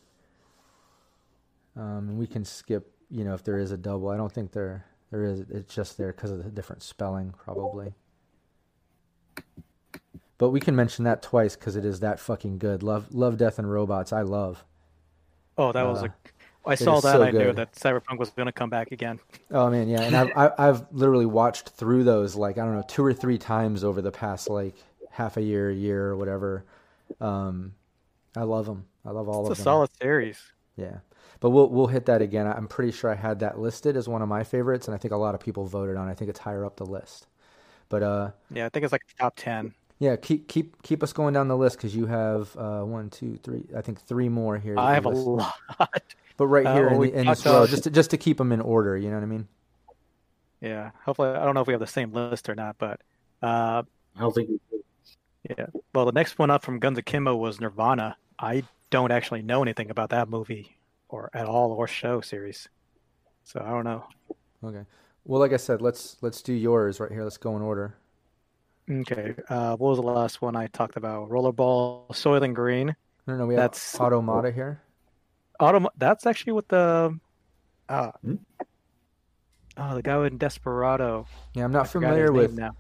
Um, 1.76 2.10
and 2.10 2.18
we 2.18 2.28
can 2.28 2.44
skip, 2.46 2.92
you 3.10 3.24
know, 3.24 3.34
if 3.34 3.44
there 3.44 3.58
is 3.58 3.72
a 3.72 3.78
double. 3.78 4.10
I 4.10 4.18
don't 4.18 4.32
think 4.32 4.52
there 4.52 4.86
there 5.12 5.24
is. 5.24 5.42
It's 5.50 5.74
just 5.74 5.98
there 5.98 6.12
because 6.12 6.32
of 6.32 6.44
the 6.44 6.50
different 6.50 6.84
spelling, 6.84 7.34
probably. 7.44 7.94
But 10.38 10.50
we 10.50 10.60
can 10.60 10.76
mention 10.76 11.06
that 11.06 11.22
twice 11.22 11.56
because 11.56 11.76
it 11.76 11.86
is 11.86 12.00
that 12.00 12.20
fucking 12.20 12.58
good. 12.58 12.82
Love, 12.82 13.14
love, 13.14 13.38
death, 13.38 13.60
and 13.60 13.72
robots. 13.72 14.12
I 14.12 14.22
love. 14.22 14.64
Oh, 15.58 15.72
that 15.72 15.84
was 15.84 16.04
Uh, 16.04 16.08
a. 16.08 16.14
I 16.64 16.76
saw 16.76 17.00
that. 17.00 17.14
so 17.14 17.24
I 17.24 17.32
knew 17.32 17.54
that 17.54 17.74
Cyberpunk 17.74 18.20
was 18.20 18.30
going 18.32 18.46
to 18.48 18.52
come 18.52 18.70
back 18.70 18.92
again. 18.92 19.20
Oh 19.50 19.70
man, 19.70 19.88
yeah, 19.88 20.02
and 20.02 20.16
I've 20.16 20.32
I- 20.36 20.68
I've 20.70 20.86
literally 20.92 21.26
watched 21.26 21.70
through 21.70 22.04
those 22.04 22.36
like 22.36 22.58
I 22.58 22.66
don't 22.66 22.76
know 22.76 22.84
two 22.88 23.04
or 23.04 23.14
three 23.14 23.38
times 23.38 23.84
over 23.84 24.02
the 24.02 24.12
past 24.12 24.50
like 24.50 24.76
half 25.10 25.38
a 25.38 25.42
year, 25.42 25.72
year 25.72 26.08
or 26.08 26.18
whatever. 26.18 26.66
Um, 27.20 27.74
I 28.36 28.44
love 28.44 28.66
them. 28.66 28.86
I 29.06 29.12
love 29.12 29.28
all 29.30 29.42
It's 29.42 29.50
a 29.50 29.52
of 29.52 29.58
them. 29.58 29.64
solid 29.64 29.90
series. 30.02 30.40
Yeah, 30.78 30.98
but 31.40 31.50
we'll 31.50 31.70
we'll 31.70 31.88
hit 31.88 32.06
that 32.06 32.22
again. 32.22 32.48
I'm 32.48 32.68
pretty 32.68 32.92
sure 32.92 33.10
I 33.12 33.16
had 33.16 33.40
that 33.40 33.60
listed 33.60 33.98
as 33.98 34.08
one 34.08 34.22
of 34.22 34.30
my 34.30 34.44
favorites, 34.44 34.88
and 34.88 34.96
I 34.96 34.98
think 34.98 35.12
a 35.14 35.18
lot 35.18 35.36
of 35.36 35.42
people 35.42 35.66
voted 35.66 35.98
on. 35.98 36.08
it. 36.08 36.12
I 36.12 36.16
think 36.16 36.30
it's 36.30 36.40
higher 36.40 36.66
up 36.66 36.78
the 36.78 36.86
list. 36.86 37.28
But 37.90 38.04
uh, 38.04 38.32
Yeah, 38.50 38.66
I 38.66 38.70
think 38.70 38.84
it's 38.86 38.92
like 38.94 39.04
top 39.20 39.34
ten. 39.36 39.74
yeah, 40.00 40.16
keep 40.16 40.48
keep 40.48 40.82
keep 40.82 41.04
us 41.04 41.12
going 41.14 41.34
down 41.34 41.50
the 41.50 41.58
list 41.58 41.76
because 41.78 41.94
you 41.96 42.06
have 42.06 42.56
uh 42.56 42.84
one, 42.84 43.10
two, 43.10 43.38
three. 43.44 43.66
I 43.76 43.82
think 43.82 44.00
three 44.02 44.30
more 44.30 44.58
here. 44.58 44.80
I 44.80 44.90
you 44.92 44.96
have 44.96 45.06
a 45.06 45.10
lot. 45.10 45.54
But 46.38 46.48
right 46.48 46.66
Uh, 46.66 46.74
here 46.74 46.86
well, 46.90 47.02
in, 47.04 47.12
the, 47.12 47.20
in 47.20 47.28
this 47.28 47.46
row, 47.46 47.68
just 47.68 47.84
to, 47.84 47.92
just 47.92 48.10
to 48.12 48.18
keep 48.18 48.38
them 48.38 48.52
in 48.52 48.62
order. 48.62 48.98
You 48.98 49.10
know 49.10 49.18
what 49.18 49.24
I 49.24 49.28
mean? 49.28 49.48
Yeah, 50.62 50.92
hopefully 51.06 51.30
I 51.30 51.44
don't 51.44 51.54
know 51.54 51.62
if 51.62 51.68
we 51.68 51.74
have 51.74 51.80
the 51.82 51.88
same 51.88 52.14
list 52.14 52.48
or 52.50 52.56
not, 52.56 52.78
but 52.78 53.02
uh, 53.44 53.84
I 54.16 54.20
don't 54.20 54.34
think 54.34 54.50
yeah. 55.50 55.66
Well, 55.94 56.06
the 56.06 56.12
next 56.12 56.40
one 56.40 56.50
up 56.50 56.64
from 56.64 56.80
Guns 56.80 56.98
Akimbo 56.98 57.36
was 57.36 57.60
Nirvana. 57.60 58.16
I 58.42 58.64
don't 58.90 59.12
actually 59.12 59.42
know 59.44 59.62
anything 59.62 59.90
about 59.92 60.10
that 60.10 60.28
movie 60.30 60.76
or 61.10 61.30
at 61.34 61.46
all 61.46 61.72
or 61.72 61.88
show 61.88 62.22
series, 62.22 62.68
so 63.44 63.62
I 63.64 63.70
don't 63.70 63.84
know. 63.86 64.06
Okay. 64.64 64.84
Well, 65.26 65.40
like 65.40 65.54
I 65.54 65.58
said, 65.58 65.82
let's 65.82 66.18
let's 66.22 66.42
do 66.42 66.54
yours 66.54 67.00
right 67.00 67.12
here. 67.12 67.24
Let's 67.24 67.38
go 67.38 67.56
in 67.56 67.62
order. 67.62 67.96
Okay, 68.90 69.36
uh, 69.48 69.76
what 69.78 69.90
was 69.90 69.98
the 70.00 70.04
last 70.04 70.42
one 70.42 70.56
I 70.56 70.68
talked 70.68 70.98
about? 70.98 71.30
Rollerball, 71.30 72.10
Soylent 72.10 72.56
Green. 72.56 72.96
No, 73.28 73.38
no, 73.38 73.46
we 73.46 73.54
have 73.54 73.62
That's- 73.72 73.98
Automata 74.00 74.52
here. 74.52 74.82
Autom- 75.62 75.88
That's 75.96 76.26
actually 76.26 76.54
what 76.54 76.68
the. 76.68 77.18
Uh, 77.88 78.12
Hmm? 78.24 78.36
Oh, 79.78 79.96
the 79.96 80.02
guy 80.02 80.18
with 80.18 80.38
Desperado. 80.38 81.28
Yeah, 81.54 81.64
I'm 81.64 81.72
not 81.72 81.88
forgot 81.88 82.10
familiar 82.10 82.32
with 82.34 82.54
now. 82.54 82.72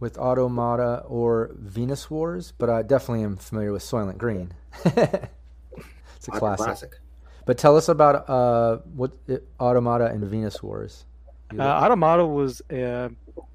With 0.00 0.18
Automata 0.18 1.04
or 1.06 1.50
Venus 1.54 2.10
Wars, 2.10 2.52
but 2.58 2.68
I 2.68 2.82
definitely 2.82 3.22
am 3.22 3.36
familiar 3.36 3.72
with 3.72 3.82
Soylent 3.82 4.18
Green. 4.18 4.52
it's 4.84 6.28
a 6.28 6.30
classic. 6.30 6.64
Classic. 6.64 6.98
But 7.46 7.58
tell 7.58 7.76
us 7.76 7.88
about 7.88 8.28
uh 8.28 8.78
what 8.94 9.12
it, 9.28 9.46
Automata 9.60 10.06
and 10.06 10.24
Venus 10.24 10.62
Wars. 10.62 11.04
Uh, 11.58 11.62
Automata 11.62 12.24
was, 12.24 12.62
uh, 12.70 13.08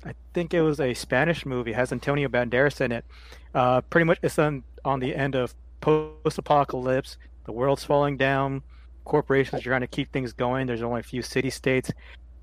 I 0.03 0.13
think 0.33 0.53
it 0.53 0.61
was 0.61 0.79
a 0.79 0.93
Spanish 0.93 1.45
movie. 1.45 1.71
It 1.71 1.75
has 1.75 1.91
Antonio 1.91 2.27
Banderas 2.27 2.81
in 2.81 2.91
it. 2.91 3.05
Uh, 3.53 3.81
pretty 3.81 4.03
much, 4.03 4.19
it's 4.21 4.37
on 4.37 4.63
on 4.83 4.99
the 4.99 5.15
end 5.15 5.35
of 5.35 5.55
post-apocalypse. 5.81 7.17
The 7.45 7.51
world's 7.51 7.83
falling 7.83 8.17
down. 8.17 8.63
Corporations 9.05 9.61
are 9.61 9.63
trying 9.63 9.81
to 9.81 9.87
keep 9.87 10.11
things 10.11 10.33
going. 10.33 10.67
There's 10.67 10.81
only 10.81 10.99
a 10.99 11.03
few 11.03 11.21
city-states, 11.21 11.91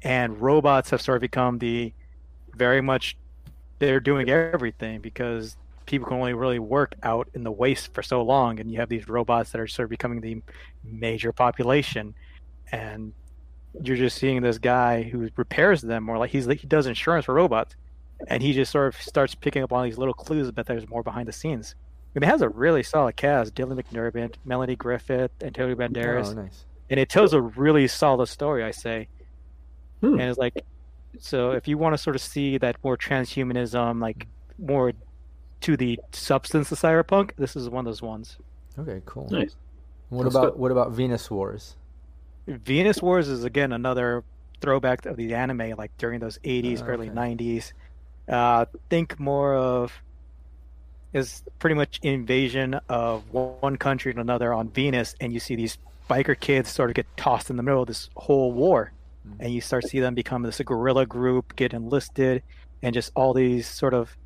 and 0.02 0.40
robots 0.40 0.90
have 0.90 1.02
sort 1.02 1.16
of 1.16 1.20
become 1.20 1.58
the 1.58 1.92
very 2.54 2.80
much. 2.80 3.16
They're 3.82 3.98
doing 3.98 4.30
everything 4.30 5.00
because 5.00 5.56
people 5.86 6.06
can 6.06 6.16
only 6.18 6.34
really 6.34 6.60
work 6.60 6.94
out 7.02 7.28
in 7.34 7.42
the 7.42 7.50
waste 7.50 7.92
for 7.92 8.00
so 8.02 8.22
long, 8.22 8.60
and 8.60 8.70
you 8.70 8.78
have 8.78 8.88
these 8.88 9.08
robots 9.08 9.50
that 9.50 9.60
are 9.60 9.66
sort 9.66 9.86
of 9.86 9.90
becoming 9.90 10.20
the 10.20 10.40
major 10.84 11.32
population, 11.32 12.14
and 12.70 13.12
you're 13.82 13.96
just 13.96 14.18
seeing 14.18 14.40
this 14.40 14.58
guy 14.58 15.02
who 15.02 15.28
repairs 15.36 15.82
them 15.82 16.08
or 16.08 16.16
like 16.18 16.30
he's 16.30 16.46
he 16.46 16.66
does 16.68 16.86
insurance 16.86 17.24
for 17.24 17.34
robots 17.34 17.74
and 18.28 18.42
he 18.42 18.52
just 18.52 18.70
sort 18.70 18.94
of 18.94 19.00
starts 19.00 19.34
picking 19.34 19.62
up 19.62 19.72
on 19.72 19.82
these 19.84 19.96
little 19.96 20.12
clues 20.12 20.52
that 20.52 20.66
there's 20.66 20.86
more 20.90 21.02
behind 21.02 21.26
the 21.26 21.32
scenes 21.32 21.74
and 22.14 22.22
it 22.22 22.26
has 22.26 22.42
a 22.42 22.48
really 22.50 22.82
solid 22.82 23.16
cast 23.16 23.54
dylan 23.54 23.80
mcdermott 23.82 24.34
melanie 24.44 24.76
griffith 24.76 25.30
antonio 25.42 25.74
banderas 25.74 26.32
Oh, 26.32 26.42
nice. 26.42 26.66
and 26.90 27.00
it 27.00 27.08
tells 27.08 27.32
a 27.32 27.40
really 27.40 27.88
solid 27.88 28.26
story 28.26 28.62
i 28.62 28.70
say 28.72 29.08
Hmm. 30.02 30.20
and 30.20 30.28
it's 30.28 30.38
like 30.38 30.62
so 31.18 31.52
if 31.52 31.68
you 31.68 31.76
want 31.78 31.92
to 31.94 31.98
sort 31.98 32.16
of 32.16 32.22
see 32.22 32.58
that 32.58 32.76
more 32.82 32.96
transhumanism 32.96 34.00
like 34.00 34.26
more 34.58 34.92
to 35.60 35.76
the 35.76 35.98
substance 36.12 36.72
of 36.72 36.78
cyberpunk 36.78 37.30
this 37.36 37.54
is 37.56 37.68
one 37.68 37.80
of 37.80 37.84
those 37.86 38.02
ones 38.02 38.38
Okay, 38.78 39.02
cool. 39.04 39.28
Nice. 39.30 39.54
What 40.08 40.22
That's 40.24 40.34
about 40.34 40.52
good. 40.52 40.60
what 40.60 40.70
about 40.72 40.92
Venus 40.92 41.30
Wars? 41.30 41.76
Venus 42.46 43.02
Wars 43.02 43.28
is 43.28 43.44
again 43.44 43.72
another 43.72 44.24
throwback 44.62 45.04
of 45.04 45.16
the 45.16 45.34
anime, 45.34 45.74
like 45.76 45.90
during 45.98 46.20
those 46.20 46.38
80s, 46.38 46.80
Oh, 46.82 46.86
early 46.86 47.10
okay. 47.10 47.34
90s. 47.36 47.72
Uh, 48.28 48.64
think 48.88 49.20
more 49.20 49.54
of 49.54 49.92
is 51.12 51.42
pretty 51.58 51.74
much 51.74 52.00
invasion 52.02 52.80
of 52.88 53.30
one 53.30 53.76
country 53.76 54.14
to 54.14 54.20
another 54.20 54.54
on 54.54 54.70
Venus, 54.70 55.14
and 55.20 55.32
you 55.34 55.38
see 55.40 55.54
these 55.54 55.76
biker 56.08 56.38
kids 56.38 56.70
sort 56.70 56.88
of 56.88 56.94
get 56.94 57.06
tossed 57.18 57.50
in 57.50 57.56
the 57.58 57.62
middle 57.62 57.82
of 57.82 57.88
this 57.88 58.08
whole 58.16 58.52
war, 58.52 58.92
Mhm. 59.26 59.36
and 59.40 59.52
you 59.54 59.60
start 59.60 59.82
to 59.82 59.88
see 59.88 60.00
them 60.00 60.14
become 60.14 60.42
this 60.42 60.60
guerrilla 60.60 61.06
group, 61.06 61.54
get 61.56 61.72
enlisted, 61.72 62.42
and 62.82 62.92
just 62.94 63.12
all 63.14 63.32
these 63.32 63.66
sort 63.68 63.94
of 63.94 64.16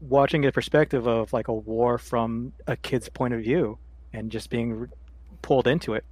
watching 0.00 0.44
a 0.46 0.52
perspective 0.52 1.06
of 1.06 1.32
like 1.32 1.48
a 1.48 1.52
war 1.54 1.98
from 1.98 2.52
a 2.66 2.76
kid's 2.76 3.08
point 3.08 3.34
of 3.34 3.40
view, 3.40 3.78
and 4.12 4.30
just 4.30 4.50
being 4.50 4.72
re- 4.74 4.88
pulled 5.42 5.66
into 5.66 5.94
it. 5.94 6.04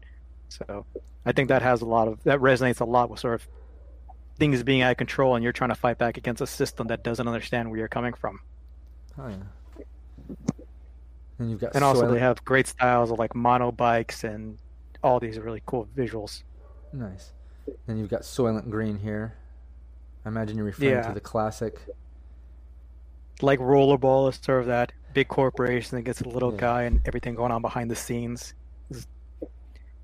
So 0.49 0.87
I 1.25 1.33
think 1.33 1.49
that 1.49 1.63
has 1.63 1.83
a 1.83 1.87
lot 1.87 2.09
of 2.09 2.23
that 2.25 2.39
resonates 2.41 2.81
a 2.81 2.85
lot 2.85 3.11
with 3.11 3.21
sort 3.21 3.35
of 3.35 3.47
things 4.39 4.63
being 4.63 4.83
out 4.83 4.91
of 4.93 4.97
control 4.99 5.35
and 5.35 5.43
you're 5.43 5.53
trying 5.53 5.71
to 5.71 5.75
fight 5.75 5.97
back 5.99 6.17
against 6.19 6.41
a 6.43 6.47
system 6.47 6.87
that 6.89 7.03
doesn't 7.03 7.27
understand 7.27 7.71
where 7.71 7.79
you're 7.79 7.89
coming 7.89 8.13
from. 8.13 8.41
Oh 9.19 9.29
yeah. 9.29 9.37
And 11.39 11.51
you've 11.51 11.61
got 11.61 11.75
And 11.75 11.83
also 11.85 12.03
Soylent- 12.05 12.13
they 12.15 12.19
have 12.21 12.45
great 12.45 12.67
styles 12.67 13.11
of 13.11 13.19
like 13.19 13.35
mono 13.35 13.73
bikes 13.73 14.25
and 14.25 14.59
all 15.03 15.21
these 15.21 15.39
really 15.39 15.63
cool 15.67 15.87
visuals. 15.97 16.43
nice. 16.93 17.33
Then 17.87 17.99
you've 17.99 18.09
got 18.11 18.23
Soylent 18.23 18.71
Green 18.71 18.99
here. 18.99 19.35
I 20.25 20.29
imagine 20.29 20.57
you're 20.57 20.67
referring 20.67 20.91
Yeah. 20.91 21.03
to 21.09 21.13
the 21.15 21.21
classic. 21.21 21.81
Like 23.43 23.61
Rollerball 23.61 24.29
is 24.31 24.37
sort 24.43 24.61
of 24.61 24.67
that 24.67 24.93
big 25.15 25.29
corporation 25.29 25.97
that 25.97 26.03
gets 26.03 26.21
a 26.21 26.29
little 26.29 26.53
Yeah. 26.53 26.61
guy 26.61 26.83
and 26.83 27.01
everything 27.07 27.35
going 27.35 27.53
on 27.53 27.63
behind 27.63 27.91
the 27.91 27.97
scenes. 27.97 28.55
It's 28.91 29.07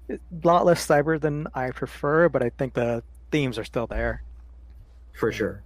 it's 0.09 0.23
a 0.45 0.47
lot 0.47 0.65
less 0.67 0.87
cyber 0.87 1.19
than 1.21 1.47
I 1.55 1.71
prefer, 1.71 2.29
but 2.29 2.43
I 2.43 2.51
think 2.51 2.75
the 2.75 3.03
themes 3.31 3.59
are 3.59 3.65
still 3.65 3.87
there. 3.87 4.23
For 5.15 5.33
sure. 5.33 5.63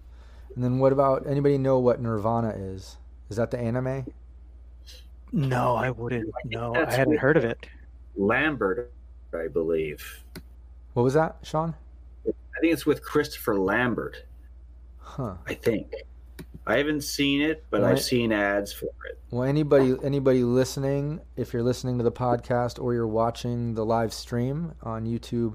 And 0.54 0.62
then 0.62 0.78
what 0.78 0.92
about 0.92 1.26
anybody 1.26 1.58
know 1.58 1.78
what 1.78 2.00
Nirvana 2.00 2.50
is? 2.50 2.96
Is 3.28 3.36
that 3.38 3.50
the 3.50 3.58
anime? 3.58 4.06
No, 5.32 5.74
I 5.74 5.90
wouldn't. 5.90 6.32
No, 6.44 6.74
I 6.74 6.80
That's 6.80 6.96
hadn't 6.96 7.18
heard 7.18 7.36
of 7.36 7.44
it. 7.44 7.66
Lambert, 8.16 8.92
I 9.34 9.48
believe. 9.48 10.22
What 10.94 11.02
was 11.02 11.14
that, 11.14 11.36
Sean? 11.42 11.74
I 12.56 12.60
think 12.60 12.72
it's 12.72 12.86
with 12.86 13.02
Christopher 13.02 13.58
Lambert. 13.58 14.24
Huh. 14.98 15.34
I 15.46 15.54
think. 15.54 15.92
I 16.66 16.78
haven't 16.78 17.02
seen 17.02 17.42
it, 17.42 17.64
but 17.70 17.82
Right. 17.82 17.92
I've 17.92 18.02
seen 18.02 18.32
ads 18.32 18.72
for 18.72 18.86
it. 19.08 19.18
Well, 19.30 19.44
anybody 19.44 19.94
anybody 20.02 20.42
listening, 20.42 21.20
if 21.36 21.52
you're 21.52 21.62
listening 21.62 21.98
to 21.98 22.04
the 22.04 22.10
podcast 22.12 22.82
or 22.82 22.92
you're 22.94 23.06
watching 23.06 23.74
the 23.74 23.84
live 23.84 24.12
stream 24.12 24.72
on 24.82 25.04
YouTube, 25.06 25.54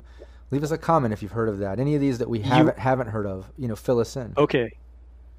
leave 0.51 0.63
us 0.63 0.71
a 0.71 0.77
comment 0.77 1.11
if 1.13 1.21
you've 1.21 1.31
heard 1.33 1.49
of 1.49 1.59
that. 1.59 1.79
Any 1.79 1.95
of 1.95 2.01
these 2.01 2.19
that 2.19 2.29
we 2.29 2.37
You- 2.39 2.45
haven't 2.45 2.77
haven't 2.79 3.07
heard 3.07 3.25
of, 3.25 3.51
you 3.57 3.67
know, 3.67 3.75
fill 3.75 3.99
us 3.99 4.15
in. 4.15 4.33
Okay, 4.37 4.71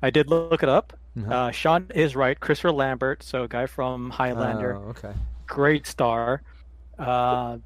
I 0.02 0.10
did 0.10 0.28
look 0.28 0.62
it 0.62 0.68
up. 0.68 0.92
Mhm. 1.16 1.30
Uh, 1.30 1.50
Sean 1.52 1.86
is 1.94 2.14
right. 2.16 2.38
Christopher 2.38 2.72
Lambert, 2.72 3.22
so 3.22 3.44
a 3.44 3.48
guy 3.48 3.66
from 3.66 4.10
Highlander, 4.10 4.76
Oh, 4.76 4.88
okay. 4.90 5.12
great 5.46 5.86
star. 5.86 6.42
Uh, 6.98 7.58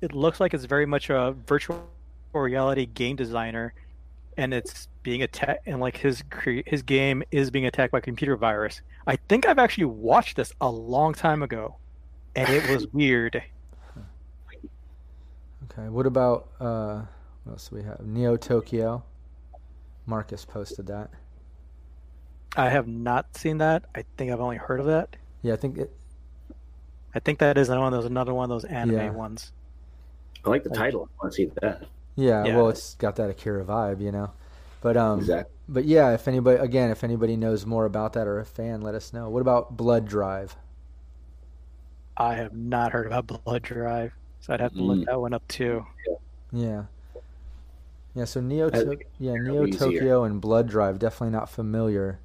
it 0.00 0.14
looks 0.14 0.40
like 0.40 0.54
it's 0.54 0.64
very 0.64 0.86
much 0.86 1.10
a 1.10 1.34
virtual 1.46 1.82
reality 2.42 2.86
game 2.86 3.16
designer, 3.16 3.74
and 4.36 4.52
it's 4.54 4.88
being 5.02 5.22
attacked. 5.22 5.66
And 5.66 5.80
like 5.80 5.96
his 5.96 6.22
cre- 6.30 6.60
his 6.66 6.82
game 6.82 7.22
is 7.30 7.50
being 7.50 7.66
attacked 7.66 7.92
by 7.92 8.00
computer 8.00 8.36
virus. 8.36 8.80
I 9.06 9.16
think 9.28 9.46
I've 9.46 9.58
actually 9.58 9.86
watched 9.86 10.36
this 10.36 10.52
a 10.60 10.70
long 10.70 11.14
time 11.14 11.42
ago, 11.42 11.76
and 12.36 12.48
it 12.48 12.68
was 12.70 12.86
weird. 12.92 13.42
Okay. 15.70 15.88
What 15.88 16.06
about 16.06 16.48
uh, 16.60 17.02
what 17.44 17.52
else 17.52 17.68
do 17.68 17.76
we 17.76 17.82
have? 17.82 18.00
Neo 18.00 18.36
Tokyo. 18.36 19.02
Marcus 20.06 20.44
posted 20.44 20.86
that. 20.86 21.10
I 22.56 22.70
have 22.70 22.88
not 22.88 23.36
seen 23.36 23.58
that. 23.58 23.84
I 23.94 24.04
think 24.16 24.32
I've 24.32 24.40
only 24.40 24.56
heard 24.56 24.80
of 24.80 24.86
that. 24.86 25.16
Yeah, 25.42 25.52
I 25.52 25.56
think 25.56 25.76
it, 25.76 25.94
I 27.14 27.20
think 27.20 27.38
that 27.40 27.58
is 27.58 27.68
one 27.68 27.78
of 27.78 27.92
those 27.92 28.06
another 28.06 28.32
one 28.32 28.44
of 28.44 28.48
those 28.48 28.64
anime 28.64 28.96
Yeah. 28.96 29.10
ones. 29.10 29.52
I 30.44 30.50
like 30.50 30.64
the 30.64 30.70
title. 30.70 31.08
I 31.20 31.24
want 31.24 31.32
to 31.32 31.36
see 31.36 31.50
that. 31.60 31.84
Yeah, 32.18 32.44
Yeah. 32.44 32.56
Well, 32.56 32.68
it's 32.68 32.94
got 32.96 33.16
that 33.16 33.30
Akira 33.30 33.64
vibe, 33.64 34.00
you 34.00 34.10
know. 34.12 34.30
But 34.80 34.96
um, 34.96 35.18
exactly. 35.20 35.52
but 35.68 35.84
yeah, 35.84 36.12
if 36.12 36.28
anybody 36.28 36.58
again, 36.60 36.90
if 36.90 37.02
anybody 37.04 37.36
knows 37.36 37.64
more 37.66 37.84
about 37.84 38.12
that 38.14 38.26
or 38.26 38.38
a 38.38 38.44
fan, 38.44 38.80
let 38.82 38.94
us 38.94 39.12
know. 39.12 39.28
What 39.30 39.40
about 39.40 39.76
Blood 39.76 40.06
Drive? 40.06 40.54
I 42.16 42.34
have 42.34 42.52
not 42.54 42.92
heard 42.92 43.06
about 43.06 43.26
Blood 43.26 43.62
Drive, 43.62 44.12
so 44.40 44.52
I'd 44.52 44.60
have 44.60 44.72
to 44.74 44.82
look 44.82 44.98
Mm. 44.98 45.06
that 45.06 45.20
one 45.20 45.32
up 45.34 45.46
too. 45.48 45.86
Yeah. 46.52 46.84
Yeah, 48.14 48.24
so 48.24 48.40
Neo 48.40 48.70
to- 48.70 48.98
yeah, 49.18 49.34
Neo 49.34 49.66
easier. 49.66 49.78
Tokyo 49.78 50.24
and 50.24 50.40
Blood 50.40 50.68
Drive 50.68 50.98
definitely 50.98 51.30
not 51.36 51.48
familiar. 51.50 52.18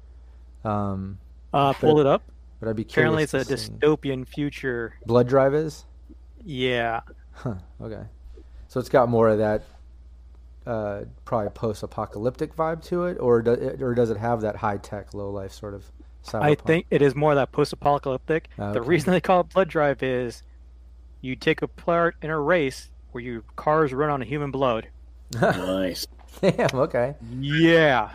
Um 0.64 1.18
Uh, 1.52 1.72
pull 1.72 2.00
it 2.00 2.06
up. 2.06 2.22
but 2.58 2.68
I'd 2.68 2.76
be 2.76 2.84
curious. 2.84 2.94
Apparently, 3.12 3.22
it's 3.24 3.34
a 3.34 3.44
see. 3.44 3.70
dystopian 3.72 4.26
future. 4.26 4.94
Blood 5.06 5.28
Drive 5.28 5.54
is? 5.54 5.84
Yeah, 6.44 7.00
Huh, 7.32 7.54
okay. 7.80 8.04
So 8.68 8.80
it's 8.80 8.88
got 8.88 9.08
more 9.08 9.28
of 9.28 9.38
that 9.38 9.62
uh 10.66 11.02
probably 11.24 11.50
post-apocalyptic 11.50 12.54
vibe 12.56 12.82
to 12.84 13.04
it 13.04 13.18
or 13.20 13.42
do, 13.42 13.52
it, 13.52 13.82
or 13.82 13.94
does 13.94 14.10
it 14.10 14.16
have 14.16 14.40
that 14.40 14.56
high-tech 14.56 15.12
low-life 15.14 15.52
sort 15.52 15.74
of 15.74 15.84
cyberpunk? 16.26 16.42
I 16.42 16.54
think 16.54 16.86
it 16.90 17.02
is 17.02 17.14
more 17.14 17.34
that 17.34 17.52
post-apocalyptic. 17.52 18.48
Ah, 18.58 18.72
The 18.72 18.80
reason 18.82 19.12
they 19.12 19.20
call 19.20 19.40
it 19.40 19.50
Blood 19.50 19.68
Drive 19.68 20.02
is 20.02 20.42
you 21.20 21.36
take 21.36 21.60
a 21.62 21.68
part 21.68 22.16
in 22.22 22.30
a 22.30 22.38
race 22.40 22.90
where 23.12 23.22
your 23.22 23.42
cars 23.56 23.92
run 23.92 24.10
on 24.10 24.20
human 24.22 24.50
blood. 24.50 24.88
nice. 25.34 26.06
Damn, 26.40 26.68
okay. 26.74 27.14
Yeah, 27.38 28.10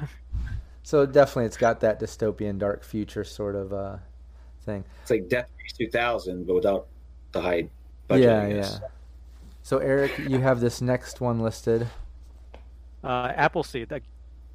So 0.83 1.05
definitely 1.05 1.45
it's 1.45 1.57
got 1.57 1.79
that 1.81 1.99
dystopian 1.99 2.57
dark 2.59 2.83
future 2.83 3.23
sort 3.23 3.55
of 3.55 3.71
uh 3.73 3.97
thing. 4.63 4.83
It's 5.03 5.12
like 5.12 5.29
Death 5.29 5.49
Race 5.62 5.73
2000, 5.73 6.45
but 6.47 6.53
without 6.55 6.88
the 7.31 7.41
high 7.41 7.69
budget. 8.07 8.25
yeah, 8.25 8.47
yeah. 8.47 8.79
So 9.62 9.77
Eric, 9.77 10.17
you 10.17 10.39
have 10.39 10.59
this 10.59 10.81
next 10.81 11.21
one 11.21 11.39
listed. 11.39 11.88
Uh, 13.03 13.31
Appleseed. 13.35 13.89
Like, 13.91 14.03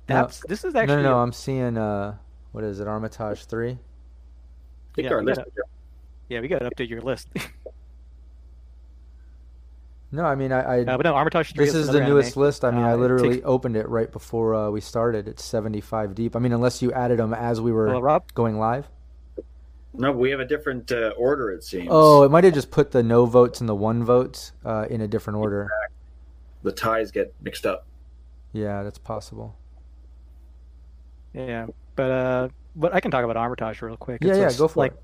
No. 0.08 0.28
this 0.48 0.64
is 0.64 0.74
actually 0.74 0.96
no, 0.96 1.02
no, 1.02 1.10
no, 1.10 1.18
a- 1.18 1.22
I'm 1.22 1.32
seeing 1.32 1.76
uh 1.78 2.16
what 2.52 2.62
is 2.64 2.78
it? 2.80 2.86
Armitage 2.86 3.46
3? 3.46 3.78
Yeah, 4.96 5.10
our 5.10 5.18
we 5.20 5.24
list. 5.26 5.38
gotta- 5.40 5.50
yeah. 6.28 6.40
We 6.40 6.48
got 6.48 6.60
to 6.60 6.70
update 6.70 6.88
your 6.88 7.00
list. 7.00 7.28
No, 10.12 10.24
I 10.24 10.36
mean 10.36 10.52
I, 10.52 10.60
I 10.60 10.80
uh, 10.82 10.96
but 10.96 11.02
no, 11.04 11.14
Armitage. 11.14 11.54
3 11.54 11.64
This 11.64 11.74
is 11.74 11.84
another 11.88 11.98
the 11.98 12.04
anime. 12.04 12.14
newest 12.14 12.36
list. 12.36 12.64
I 12.64 12.70
mean, 12.70 12.82
I 12.84 12.92
Uh, 12.92 12.94
it 12.94 12.98
literally 13.00 13.28
takes- 13.36 13.42
opened 13.46 13.76
it 13.76 13.88
right 13.88 14.10
before 14.12 14.54
uh, 14.54 14.70
we 14.70 14.80
started. 14.80 15.26
It's 15.26 15.44
75 15.44 16.14
deep. 16.14 16.36
I 16.36 16.38
mean, 16.38 16.52
unless 16.52 16.80
you 16.82 16.92
added 16.92 17.18
them 17.18 17.34
as 17.34 17.60
we 17.60 17.72
were 17.72 17.86
Well, 17.88 18.00
Rob, 18.02 18.32
going 18.32 18.58
live. 18.58 18.88
No, 19.92 20.12
we 20.12 20.30
have 20.30 20.38
a 20.40 20.44
different 20.44 20.90
uh, 20.92 21.12
order, 21.16 21.50
it 21.50 21.64
seems. 21.64 21.88
Oh, 21.90 22.22
it 22.22 22.30
might 22.30 22.44
have 22.44 22.54
just 22.54 22.70
put 22.70 22.92
the 22.92 23.02
no 23.02 23.26
votes 23.26 23.58
and 23.60 23.68
the 23.68 23.74
one 23.74 24.04
votes 24.04 24.52
uh, 24.64 24.86
in 24.88 25.00
a 25.00 25.08
different 25.08 25.38
order. 25.38 25.68
The 26.62 26.72
ties 26.72 27.10
get 27.10 27.34
mixed 27.42 27.66
up. 27.66 27.84
Yeah, 28.54 28.82
that's 28.84 28.98
possible. 28.98 29.58
yeah, 31.34 31.66
but 31.96 32.10
uh, 32.10 32.48
but 32.76 32.94
I 32.94 33.00
can 33.00 33.10
talk 33.10 33.24
about 33.24 33.36
Armitage 33.36 33.82
real 33.82 33.96
quick. 33.96 34.24
Yeah, 34.24 34.30
It's 34.30 34.38
yeah, 34.38 34.44
just 34.46 34.58
go 34.58 34.68
for 34.68 34.80
like, 34.80 34.92
it. 34.92 35.02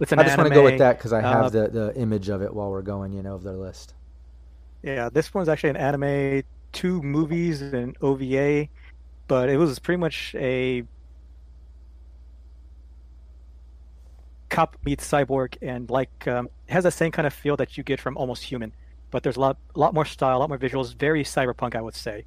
It's 0.00 0.12
an 0.12 0.18
I 0.18 0.24
just 0.24 0.36
want 0.38 0.48
to 0.48 0.54
go 0.54 0.64
with 0.64 0.78
that 0.78 0.98
because 0.98 1.12
I 1.12 1.22
have 1.22 1.46
uh, 1.46 1.50
the, 1.50 1.68
the 1.68 1.94
image 1.96 2.28
of 2.30 2.42
it 2.42 2.54
while 2.54 2.70
we're 2.70 2.82
going, 2.82 3.12
you 3.12 3.22
know, 3.22 3.34
of 3.34 3.42
their 3.42 3.56
list. 3.56 3.94
Yeah, 4.82 5.10
this 5.10 5.32
one's 5.34 5.48
actually 5.48 5.70
an 5.70 5.76
anime, 5.76 6.42
two 6.72 7.02
movies 7.02 7.60
and 7.62 7.96
OVA, 8.00 8.68
but 9.28 9.48
it 9.50 9.56
was 9.58 9.78
pretty 9.78 9.98
much 9.98 10.34
a 10.38 10.84
cop 14.50 14.76
meets 14.84 15.08
cyborg, 15.10 15.56
and 15.62 15.90
like 15.90 16.26
um, 16.26 16.48
has 16.68 16.84
the 16.84 16.90
same 16.90 17.10
kind 17.12 17.26
of 17.26 17.32
feel 17.34 17.56
that 17.56 17.76
you 17.76 17.84
get 17.84 18.00
from 18.00 18.16
Almost 18.16 18.44
Human, 18.44 18.72
but 19.10 19.22
there's 19.22 19.36
a 19.36 19.40
lot, 19.40 19.58
a 19.74 19.78
lot 19.78 19.94
more 19.94 20.04
style, 20.04 20.38
a 20.38 20.40
lot 20.40 20.48
more 20.48 20.58
visuals, 20.58 20.94
very 20.94 21.24
cyberpunk, 21.24 21.74
I 21.74 21.82
would 21.82 21.94
say. 21.94 22.26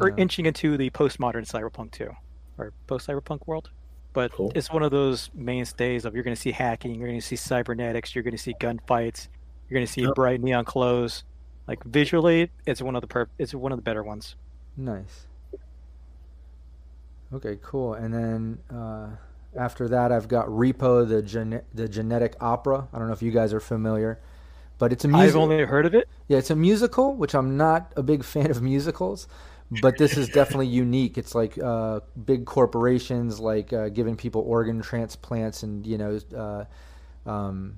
Or 0.00 0.08
Yeah. 0.08 0.14
inching 0.16 0.46
into 0.46 0.76
the 0.76 0.90
postmodern 0.90 1.46
cyberpunk 1.48 1.92
too, 1.92 2.10
or 2.58 2.72
post-cyberpunk 2.86 3.46
world. 3.46 3.70
But 4.12 4.32
Cool. 4.32 4.52
it's 4.54 4.70
one 4.72 4.82
of 4.82 4.90
those 4.90 5.30
mainstays 5.34 6.04
of 6.04 6.14
you're 6.14 6.24
going 6.24 6.36
to 6.36 6.40
see 6.40 6.52
hacking, 6.52 6.94
you're 6.96 7.08
going 7.08 7.20
to 7.20 7.26
see 7.26 7.36
cybernetics, 7.36 8.14
you're 8.14 8.22
going 8.24 8.36
to 8.36 8.42
see 8.42 8.54
gunfights, 8.60 9.28
you're 9.68 9.76
going 9.78 9.86
to 9.86 9.92
see 9.92 10.02
Yep. 10.02 10.14
bright 10.14 10.40
neon 10.40 10.64
clothes. 10.64 11.24
Like 11.66 11.82
visually, 11.84 12.50
it's 12.66 12.82
one 12.82 12.94
of 12.96 13.02
the 13.02 13.08
perp- 13.08 13.28
it's 13.38 13.54
one 13.54 13.72
of 13.72 13.78
the 13.78 13.82
better 13.82 14.02
ones. 14.02 14.36
Nice. 14.76 15.26
Okay, 17.32 17.58
cool. 17.62 17.94
And 17.94 18.12
then 18.14 18.58
uh, 18.76 19.08
after 19.56 19.88
that, 19.88 20.12
I've 20.12 20.28
got 20.28 20.46
Repo, 20.46 21.08
the 21.08 21.22
gene- 21.22 21.62
the 21.72 21.88
genetic 21.88 22.36
opera. 22.40 22.88
I 22.92 22.98
don't 22.98 23.06
know 23.08 23.12
if 23.14 23.22
you 23.22 23.30
guys 23.32 23.52
are 23.52 23.60
familiar, 23.60 24.20
but 24.78 24.92
it's 24.92 25.04
a 25.04 25.08
I've 25.08 25.34
only 25.36 25.64
heard 25.64 25.86
of 25.86 25.94
it. 25.94 26.08
Yeah, 26.28 26.38
it's 26.38 26.50
a 26.50 26.56
musical, 26.56 27.14
which 27.16 27.34
I'm 27.34 27.56
not 27.56 27.92
a 27.96 28.02
big 28.02 28.22
fan 28.24 28.50
of 28.50 28.62
musicals, 28.62 29.26
but 29.80 29.98
this 29.98 30.16
is 30.16 30.28
definitely 30.28 30.66
unique. 30.66 31.18
It's 31.18 31.34
like 31.34 31.58
uh, 31.58 32.00
big 32.24 32.44
corporations 32.44 33.40
like 33.40 33.72
uh, 33.72 33.88
giving 33.88 34.16
people 34.16 34.42
organ 34.42 34.82
transplants 34.82 35.62
and 35.62 35.86
you 35.86 35.98
know 35.98 36.20
uh, 36.36 37.28
um, 37.28 37.76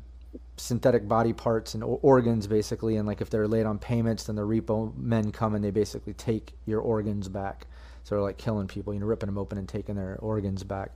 synthetic 0.57 1.07
body 1.09 1.33
parts 1.33 1.75
and 1.75 1.83
organs 1.85 2.47
basically. 2.47 2.97
And 2.97 3.07
like 3.07 3.21
if 3.21 3.31
they're 3.31 3.49
late 3.49 3.67
on 3.67 3.79
payments, 3.79 4.25
then 4.25 4.37
the 4.37 4.43
repo 4.43 4.97
men 4.97 5.33
come 5.33 5.55
and 5.55 5.65
they 5.65 5.71
basically 5.71 6.15
take 6.15 6.53
your 6.67 6.81
organs 6.81 7.29
back. 7.29 7.67
So 8.05 8.15
they're 8.15 8.23
like 8.23 8.39
killing 8.39 8.69
people, 8.69 8.95
you 8.95 9.01
know, 9.01 9.07
ripping 9.07 9.27
them 9.27 9.39
open 9.39 9.59
and 9.59 9.69
taking 9.69 9.97
their 9.97 10.17
organs 10.21 10.63
back. 10.63 10.93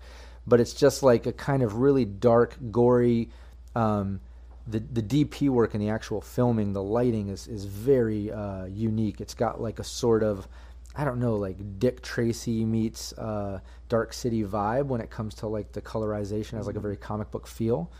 But 0.46 0.60
it's 0.60 0.74
just 0.74 1.02
like 1.02 1.26
a 1.26 1.32
kind 1.32 1.62
of 1.62 1.76
really 1.76 2.04
dark, 2.04 2.56
gory. 2.70 3.30
Um, 3.74 4.20
the 4.66 4.78
the 4.78 5.02
DP 5.02 5.48
work 5.48 5.74
and 5.74 5.82
the 5.82 5.88
actual 5.88 6.20
filming, 6.20 6.72
the 6.72 6.82
lighting 6.82 7.28
is 7.28 7.48
is 7.48 7.64
very 7.64 8.30
uh, 8.30 8.66
unique. 8.66 9.20
It's 9.20 9.34
got 9.34 9.60
like 9.60 9.78
a 9.78 9.84
sort 9.84 10.22
of 10.22 10.46
I 10.96 11.04
don't 11.04 11.20
know, 11.20 11.36
like 11.36 11.78
Dick 11.78 12.02
Tracy 12.02 12.64
meets 12.64 13.12
uh, 13.12 13.60
Dark 13.88 14.12
City 14.12 14.42
vibe 14.42 14.86
when 14.86 15.00
it 15.00 15.10
comes 15.10 15.34
to 15.36 15.46
like 15.46 15.72
the 15.72 15.80
colorization. 15.80 16.54
It 16.54 16.56
has 16.56 16.66
like 16.66 16.76
a 16.76 16.80
very 16.80 16.96
comic 16.96 17.30
book 17.30 17.46
feel. 17.46 17.90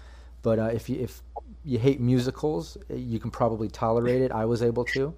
But 0.43 0.59
uh, 0.59 0.71
if 0.73 0.89
you 0.89 1.01
if 1.01 1.23
you 1.65 1.79
hate 1.79 2.01
musicals, 2.01 2.77
you 2.89 3.21
can 3.21 3.31
probably 3.31 3.69
tolerate 3.69 4.23
it. 4.23 4.33
I 4.33 4.45
was 4.45 4.63
able 4.63 4.85
to. 4.87 5.15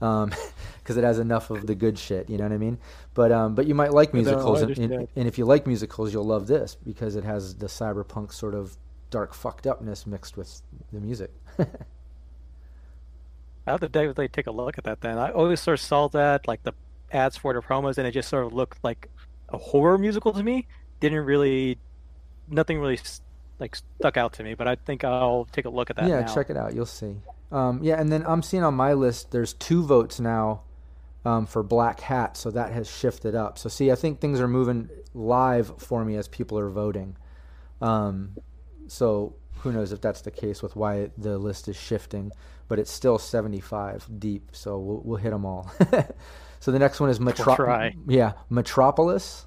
Because 0.00 0.98
it 0.98 1.04
has 1.04 1.18
enough 1.18 1.50
of 1.50 1.66
the 1.66 1.74
good 1.74 1.98
shit, 1.98 2.30
you 2.30 2.36
know 2.38 2.44
what 2.44 2.52
I 2.52 2.58
mean. 2.58 2.78
But 3.14 3.32
um, 3.32 3.54
but 3.56 3.66
you 3.66 3.74
might 3.74 3.92
like 3.92 4.14
musicals, 4.14 4.62
and, 4.62 4.78
and, 4.78 5.08
and 5.16 5.26
if 5.26 5.36
you 5.36 5.44
like 5.44 5.66
musicals, 5.66 6.12
you'll 6.12 6.26
love 6.26 6.46
this 6.46 6.76
because 6.76 7.16
it 7.16 7.24
has 7.24 7.56
the 7.56 7.66
cyberpunk 7.66 8.32
sort 8.32 8.54
of 8.54 8.76
dark 9.10 9.34
fucked 9.34 9.66
upness 9.66 10.06
mixed 10.06 10.36
with 10.36 10.62
the 10.92 11.00
music. 11.00 11.32
I 11.58 11.64
have 13.66 13.80
to 13.80 13.88
definitely 13.88 14.28
take 14.28 14.46
a 14.46 14.52
look 14.52 14.78
at 14.78 14.84
that. 14.84 15.00
Then 15.00 15.18
I 15.18 15.32
always 15.32 15.60
sort 15.60 15.80
of 15.80 15.84
saw 15.84 16.08
that 16.08 16.46
like 16.46 16.62
the 16.62 16.72
ads 17.12 17.36
for 17.36 17.54
the 17.54 17.60
promos, 17.60 17.98
and 17.98 18.06
it 18.06 18.12
just 18.12 18.28
sort 18.28 18.46
of 18.46 18.52
looked 18.52 18.82
like 18.82 19.08
a 19.48 19.58
horror 19.58 19.98
musical 19.98 20.32
to 20.32 20.42
me. 20.42 20.66
Didn't 21.00 21.24
really, 21.24 21.78
nothing 22.48 22.80
really 22.80 22.98
like 23.58 23.76
stuck 23.76 24.16
out 24.16 24.34
to 24.34 24.42
me. 24.42 24.54
But 24.54 24.68
I 24.68 24.76
think 24.76 25.04
I'll 25.04 25.46
take 25.52 25.64
a 25.64 25.70
look 25.70 25.90
at 25.90 25.96
that. 25.96 26.08
yeah, 26.08 26.20
now. 26.20 26.34
check 26.34 26.50
it 26.50 26.56
out. 26.56 26.74
You'll 26.74 26.86
see. 26.86 27.16
Um, 27.52 27.80
yeah, 27.82 28.00
and 28.00 28.10
then 28.10 28.24
I'm 28.26 28.42
seeing 28.42 28.64
on 28.64 28.74
my 28.74 28.92
list 28.92 29.30
there's 29.30 29.52
two 29.52 29.84
votes 29.84 30.18
now 30.18 30.62
um, 31.24 31.46
for 31.46 31.62
Black 31.62 32.00
Hat, 32.00 32.36
so 32.36 32.50
that 32.50 32.72
has 32.72 32.90
shifted 32.90 33.34
up. 33.34 33.58
So 33.58 33.68
see, 33.68 33.90
I 33.90 33.94
think 33.94 34.20
things 34.20 34.40
are 34.40 34.48
moving 34.48 34.88
live 35.14 35.72
for 35.78 36.04
me 36.04 36.16
as 36.16 36.28
people 36.28 36.58
are 36.58 36.70
voting. 36.70 37.16
Um, 37.80 38.36
so 38.88 39.34
who 39.58 39.72
knows 39.72 39.92
if 39.92 40.00
that's 40.00 40.20
the 40.20 40.30
case 40.30 40.62
with 40.62 40.76
why 40.76 41.10
the 41.18 41.38
list 41.38 41.68
is 41.68 41.76
shifting, 41.76 42.32
but 42.68 42.78
it's 42.78 42.90
still 42.90 43.18
75 43.18 44.08
deep, 44.18 44.50
so 44.52 44.78
we'll, 44.78 45.00
we'll 45.04 45.16
hit 45.18 45.30
them 45.30 45.44
all. 45.44 45.70
so 46.60 46.72
the 46.72 46.78
next 46.78 47.00
one 47.00 47.10
is 47.10 47.20
Metro- 47.20 47.54
try. 47.54 47.94
yeah, 48.06 48.32
Metropolis. 48.50 49.46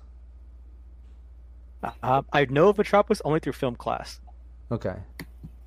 Uh, 2.03 2.21
I 2.33 2.45
know 2.45 2.69
of 2.69 2.77
Metropolis 2.77 3.21
only 3.23 3.39
through 3.39 3.53
film 3.53 3.75
class. 3.75 4.19
Okay. 4.71 4.95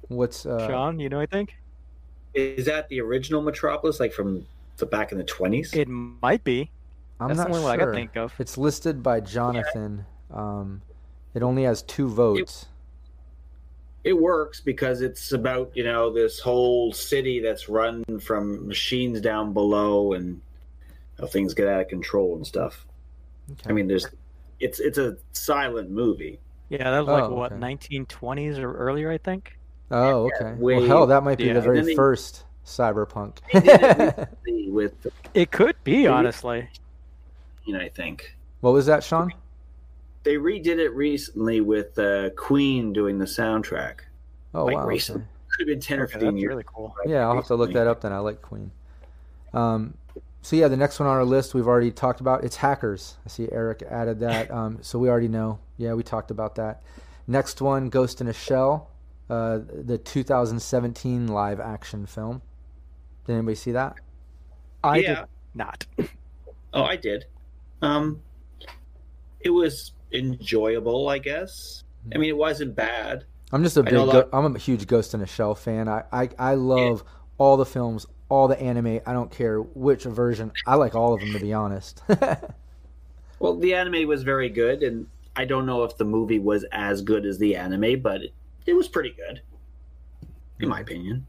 What's 0.09 0.44
uh, 0.44 0.66
Sean, 0.68 1.00
you 1.00 1.09
know 1.09 1.20
I 1.20 1.26
think. 1.26 1.57
Is 2.35 2.66
that 2.66 2.88
the 2.88 3.00
original 3.00 3.42
Metropolis, 3.42 4.00
like 4.00 4.12
from 4.12 4.46
the 4.76 4.87
back 4.87 5.12
in 5.12 5.18
the 5.18 5.24
twenties? 5.24 5.72
It 5.74 5.88
might 5.88 6.44
be. 6.44 6.70
I'm 7.20 7.28
That's 7.28 7.38
not 7.38 7.48
the 7.48 7.55
only 7.55 7.61
sure. 7.61 7.70
one 7.70 7.81
I 7.81 7.85
can 7.85 7.94
think 7.94 8.16
of. 8.16 8.35
It's 8.38 8.59
listed 8.59 9.02
by 9.02 9.20
Jonathan. 9.20 10.05
Um, 10.31 10.83
it 11.35 11.42
only 11.42 11.62
has 11.64 11.83
two 11.83 12.09
votes. 12.09 12.66
It 14.05 14.14
works 14.14 14.61
because 14.61 15.00
it's 15.00 15.33
about 15.33 15.70
you 15.74 15.85
know 15.85 16.12
this 16.12 16.40
whole 16.40 16.92
city 16.92 17.40
that's 17.40 17.68
run 17.68 18.02
from 18.20 18.66
machines 18.66 19.20
down 19.20 19.52
below 19.52 20.14
and 20.14 20.40
how 21.23 21.29
things 21.29 21.55
get 21.55 21.69
out 21.69 21.81
of 21.83 21.89
control 21.89 22.37
and 22.37 22.47
stuff. 22.47 22.85
Okay. 23.53 23.71
I 23.71 23.73
mean, 23.73 23.87
there's 23.87 24.07
it's 24.61 24.81
it's 24.81 24.99
a 24.99 25.17
silent 25.33 25.91
movie. 25.91 26.39
Yeah, 26.69 26.91
that 26.91 26.99
was 27.01 27.09
like 27.09 27.25
Oh, 27.25 27.35
what 27.35 27.53
okay. 27.53 27.61
1920s 27.61 28.59
or 28.59 28.75
earlier, 28.75 29.11
I 29.11 29.19
think. 29.19 29.57
oh, 29.91 30.31
okay. 30.35 30.53
way- 30.55 30.77
well, 30.79 30.87
hell, 30.87 31.07
that 31.07 31.23
might 31.23 31.39
be 31.39 31.45
yeah, 31.45 31.55
the 31.55 31.61
very 31.61 31.81
they- 31.83 31.95
first 31.95 32.45
cyberpunk. 32.67 33.39
They 33.53 33.61
did 33.61 33.81
it 33.83 34.29
with 34.73 35.07
It 35.35 35.51
could 35.51 35.77
be, 35.85 36.07
honestly. 36.07 36.69
you 37.65 37.75
know, 37.75 37.81
I 37.81 37.89
think 37.89 38.37
what 38.61 38.73
was 38.73 38.87
that, 38.87 39.03
Sean? 39.05 39.33
they 40.25 40.37
redid 40.37 40.79
it 40.79 40.91
recently 40.95 41.61
with 41.61 41.99
uh, 41.99 42.31
Queen 42.31 42.93
doing 42.93 43.19
the 43.19 43.25
soundtrack. 43.25 43.97
Oh, 44.55 44.65
like 44.67 44.77
wow. 44.77 44.87
recent. 44.87 45.19
okay. 45.19 45.27
Could 45.51 45.61
have 45.61 45.67
been 45.69 45.81
ten 45.81 45.99
or 46.01 46.05
Okay, 46.05 46.13
fifteen 46.15 46.29
that's 46.35 46.41
years. 46.41 46.49
really 46.49 46.65
cool. 46.65 46.95
Yeah, 47.07 47.27
I'll 47.29 47.35
have 47.35 47.47
to 47.49 47.57
look 47.57 47.73
that 47.75 47.87
up 47.87 48.01
then. 48.01 48.13
I 48.13 48.19
like 48.21 48.41
Queen. 48.41 48.71
Um, 49.53 49.95
so 50.42 50.57
yeah, 50.57 50.68
the 50.68 50.76
next 50.76 50.98
one 51.00 51.09
on 51.09 51.16
our 51.16 51.24
list 51.24 51.55
we've 51.55 51.66
already 51.68 51.90
talked 51.90 52.20
about. 52.20 52.44
It's 52.44 52.57
Hackers. 52.57 53.16
I 53.24 53.28
see 53.28 53.48
Eric 53.50 53.83
added 53.88 54.20
that. 54.20 54.50
Um, 54.52 54.78
so 54.83 54.98
we 54.98 55.09
already 55.09 55.28
know. 55.28 55.59
Yeah, 55.78 55.94
we 55.94 56.02
talked 56.02 56.31
about 56.31 56.57
that. 56.57 56.83
Next 57.26 57.61
one, 57.62 57.88
Ghost 57.88 58.20
in 58.20 58.26
a 58.28 58.33
Shell, 58.33 58.90
uh, 59.31 59.61
the 59.72 59.96
2017 59.98 61.28
live 61.28 61.61
action 61.61 62.05
film. 62.07 62.42
Did 63.26 63.35
anybody 63.35 63.55
see 63.55 63.72
that? 63.72 63.94
I 64.85 64.96
Yeah. 64.98 65.14
did 65.14 65.24
not. 65.55 65.87
Oh, 66.74 66.85
I 66.85 66.96
did. 66.96 67.26
Um, 67.83 68.22
it 69.40 69.50
was 69.50 69.92
enjoyable, 70.11 71.09
I 71.11 71.18
guess. 71.18 71.85
I 72.14 72.16
mean, 72.18 72.31
it 72.31 72.37
wasn't 72.37 72.74
bad. 72.74 73.24
I'm 73.52 73.62
just 73.62 73.76
a 73.76 73.83
big. 73.83 73.92
Go- 73.92 74.05
lot- 74.05 74.28
I'm 74.33 74.57
a 74.57 74.59
huge 74.59 74.87
Ghost 74.87 75.12
in 75.12 75.20
a 75.20 75.26
Shell 75.26 75.55
fan. 75.55 75.87
I 75.87 76.05
I, 76.11 76.28
I 76.38 76.55
love 76.55 77.05
all 77.37 77.59
the 77.59 77.66
films, 77.66 78.07
all 78.33 78.49
the 78.49 78.59
anime. 78.59 79.01
I 79.07 79.12
don't 79.12 79.31
care 79.31 79.59
which 79.61 80.05
version. 80.05 80.53
I 80.66 80.77
like 80.77 80.95
all 80.95 81.12
of 81.12 81.21
them 81.21 81.35
to 81.35 81.38
be 81.38 81.53
honest. 81.53 82.03
Well, 83.38 83.57
the 83.57 83.75
anime 83.75 84.07
was 84.07 84.23
very 84.23 84.49
good, 84.49 84.85
and 84.85 85.09
I 85.35 85.45
don't 85.47 85.66
know 85.66 85.83
if 85.83 85.97
the 85.97 86.05
movie 86.05 86.38
was 86.38 86.64
as 86.71 87.03
good 87.03 87.27
as 87.27 87.38
the 87.38 87.57
anime, 87.57 88.01
but 88.01 88.23
it, 88.23 88.33
it 88.66 88.75
was 88.75 88.87
pretty 88.87 89.11
good, 89.16 89.42
in 90.61 90.68
my 90.68 90.79
opinion. 90.79 91.27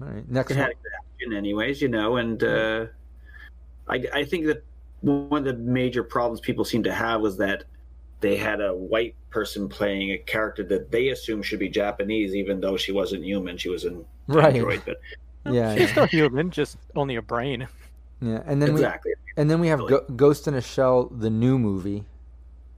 all 0.00 0.08
right, 0.08 0.26
next 0.30 0.52
It 0.52 0.54
one. 0.54 0.62
had 0.62 0.70
a 0.70 0.74
good 0.74 0.92
action, 1.26 1.36
anyways, 1.36 1.82
you 1.82 1.88
know, 1.88 2.16
and 2.16 2.42
uh, 2.42 2.86
I, 3.86 4.04
I 4.14 4.24
think 4.24 4.46
that 4.46 4.64
one 5.02 5.46
of 5.46 5.58
the 5.58 5.62
major 5.62 6.02
problems 6.02 6.40
people 6.40 6.64
seem 6.64 6.82
to 6.84 6.94
have 6.94 7.20
was 7.20 7.36
that 7.36 7.64
they 8.20 8.36
had 8.36 8.62
a 8.62 8.74
white 8.74 9.14
person 9.28 9.68
playing 9.68 10.12
a 10.12 10.16
character 10.18 10.64
that 10.64 10.90
they 10.90 11.08
assumed 11.10 11.44
should 11.44 11.58
be 11.58 11.68
Japanese, 11.68 12.34
even 12.34 12.60
though 12.62 12.78
she 12.78 12.92
wasn't 12.92 13.24
human; 13.24 13.58
she 13.58 13.68
was 13.68 13.84
an 13.84 14.06
Right. 14.26 14.54
android. 14.54 14.82
But 14.86 14.96
Yeah, 15.52 15.72
She's 15.76 15.80
yeah, 15.82 15.86
still 15.92 16.06
human, 16.06 16.50
just 16.50 16.78
only 16.94 17.16
a 17.16 17.22
brain. 17.22 17.66
yeah. 18.20 18.42
And 18.46 18.60
then 18.62 18.70
we 18.74 18.80
exactly, 18.80 19.12
And 19.36 19.50
then 19.50 19.60
we 19.60 19.68
have 19.68 19.78
Really. 19.80 19.90
Go- 19.90 20.04
Ghost 20.16 20.48
in 20.48 20.54
a 20.54 20.60
Shell, 20.60 21.06
the 21.06 21.30
new 21.30 21.58
movie. 21.58 22.04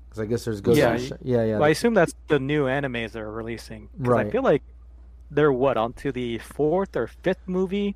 Because 0.08 0.20
I 0.22 0.26
guess 0.26 0.44
there's 0.44 0.60
Ghost 0.60 0.78
Yeah, 0.78 0.90
in 0.90 0.96
a 0.96 0.98
y- 1.00 1.06
Shell. 1.06 1.18
Yeah, 1.22 1.44
yeah. 1.44 1.52
Well, 1.54 1.64
I 1.64 1.68
assume 1.68 1.94
that's 1.94 2.14
the 2.28 2.38
new 2.38 2.64
animes 2.64 3.12
they're 3.12 3.30
releasing. 3.30 3.88
Right. 3.98 4.26
I 4.26 4.30
feel 4.30 4.42
like 4.42 4.62
they're 5.30 5.52
what 5.52 5.76
onto 5.76 6.10
the 6.12 6.38
fourth 6.38 6.96
or 6.96 7.06
fifth 7.06 7.46
movie, 7.46 7.94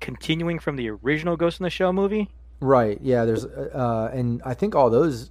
continuing 0.00 0.58
from 0.58 0.76
the 0.76 0.90
original 0.90 1.36
Ghost 1.36 1.60
in 1.60 1.64
the 1.64 1.70
Shell 1.70 1.92
movie. 1.92 2.28
right. 2.60 2.98
Yeah, 3.02 3.24
there's. 3.24 3.44
Uh, 3.46 4.10
and 4.12 4.42
I 4.44 4.54
think 4.54 4.74
all 4.74 4.90
those 4.90 5.30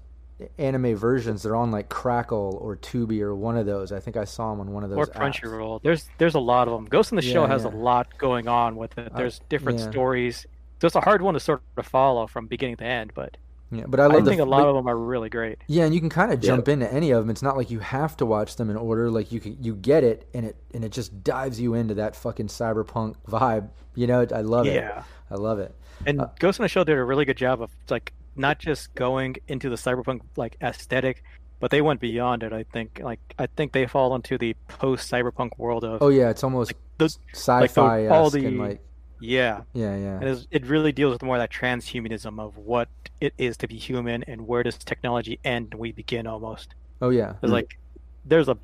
anime 0.58 0.96
versions, 0.96 1.44
they're 1.44 1.56
on 1.56 1.72
like 1.72 1.90
Crackle 1.90 2.58
or 2.62 2.76
Tubi 2.78 3.22
or 3.22 3.36
one 3.36 3.58
of 3.58 3.66
those. 3.66 3.92
I 3.92 4.00
think 4.00 4.18
I 4.18 4.26
saw 4.26 4.52
them 4.52 4.60
on 4.62 4.72
one 4.74 4.84
of 4.84 4.90
those. 4.90 5.00
or. 5.00 5.06
Crunchyroll. 5.08 5.82
There's 5.84 6.10
there's 6.18 6.36
a 6.36 6.40
lot 6.40 6.68
of 6.68 6.74
them. 6.74 6.86
Ghost 6.86 7.12
in 7.12 7.16
the 7.16 7.22
Shell 7.22 7.48
has 7.48 7.64
yeah. 7.64 7.70
a 7.70 7.74
lot 7.76 8.18
going 8.18 8.48
on 8.48 8.76
with 8.76 8.98
it. 8.98 9.12
Uh, 9.14 9.18
There's 9.18 9.40
different 9.50 9.80
yeah. 9.80 9.90
stories. 9.92 10.46
So 10.82 10.88
it's 10.88 10.96
a 10.96 11.02
hard 11.02 11.22
one 11.22 11.34
to 11.36 11.40
sort 11.40 11.62
of 11.78 11.86
follow 11.86 12.28
from 12.28 12.48
beginning 12.48 12.78
to 12.78 12.84
end. 12.84 13.12
But 13.16 13.38
Yeah, 13.72 13.86
but 13.88 14.00
I 14.00 14.04
I, 14.04 14.08
love 14.08 14.26
the. 14.26 14.32
think 14.32 14.42
a 14.42 14.46
lot 14.46 14.68
of 14.68 14.76
them 14.76 14.88
are 14.88 14.98
really 14.98 15.30
great. 15.30 15.60
Yeah, 15.68 15.86
and 15.86 15.94
you 15.94 16.02
can 16.02 16.10
kind 16.10 16.34
of 16.34 16.44
Yeah. 16.44 16.48
jump 16.48 16.68
into 16.68 16.92
any 16.92 17.12
of 17.12 17.24
them. 17.24 17.30
It's 17.30 17.42
not 17.44 17.56
like 17.56 17.72
you 17.72 17.80
have 17.80 18.18
to 18.18 18.26
watch 18.26 18.58
them 18.58 18.70
in 18.70 18.76
order. 18.76 19.10
Like 19.10 19.32
you 19.32 19.40
can, 19.40 19.58
you 19.64 19.76
get 19.76 20.04
it, 20.04 20.28
and 20.34 20.46
it 20.46 20.58
and 20.74 20.84
it 20.84 20.92
just 20.92 21.24
dives 21.24 21.60
you 21.62 21.74
into 21.74 21.94
that 21.96 22.16
fucking 22.16 22.48
cyberpunk 22.48 23.16
vibe. 23.28 23.70
You 23.96 24.08
know, 24.08 24.26
I 24.34 24.42
love 24.42 24.68
it. 24.68 24.74
Yeah. 24.76 25.04
I 25.32 25.36
love 25.36 25.60
it. 25.60 25.74
And 26.06 26.20
Uh, 26.20 26.28
Ghost 26.40 26.60
in 26.60 26.64
the 26.64 26.68
Shell 26.70 26.84
did 26.86 26.98
a 26.98 27.04
really 27.04 27.24
good 27.26 27.38
job 27.38 27.62
of 27.62 27.70
like 27.90 28.12
not 28.36 28.60
just 28.60 28.94
going 28.96 29.36
into 29.48 29.70
the 29.70 29.76
cyberpunk 29.76 30.22
like 30.36 30.58
aesthetic, 30.62 31.24
but 31.60 31.72
they 31.72 31.82
went 31.82 32.00
beyond 32.00 32.44
it. 32.44 32.54
I 32.54 32.64
think 32.64 33.00
like 33.04 33.20
I 33.40 33.48
think 33.48 33.72
they 33.72 33.86
fall 33.86 34.16
into 34.16 34.38
the 34.38 34.56
post 34.68 35.12
cyberpunk 35.12 35.52
world 35.58 35.84
of 35.84 36.02
Oh 36.02 36.10
yeah, 36.10 36.30
it's 36.30 36.44
almost 36.44 36.74
the, 36.98 37.10
sci-fi 37.34 38.08
all 38.08 38.30
the- 38.30 38.46
and 38.46 38.60
like 38.60 38.82
yeah. 39.22 39.62
yeah, 39.72 39.96
yeah. 39.96 40.20
And 40.20 40.48
it 40.52 40.66
really 40.66 40.92
deals 40.92 41.14
with 41.14 41.24
more 41.24 41.38
of 41.38 41.42
that 41.42 41.52
transhumanism 41.52 42.42
of 42.42 42.58
what 42.58 42.90
it 43.22 43.34
is 43.38 43.56
to 43.58 43.68
be 43.68 43.78
human 43.78 44.24
and 44.24 44.46
where 44.46 44.64
does 44.64 44.78
technology 44.78 45.40
end 45.46 45.70
and 45.72 45.80
we 45.80 45.94
begin 45.94 46.28
almost. 46.28 46.76
Oh 47.02 47.10
yeah. 47.10 47.36
It's 47.42 47.52
like 47.52 47.80
there's 48.26 48.50
a 48.50 48.58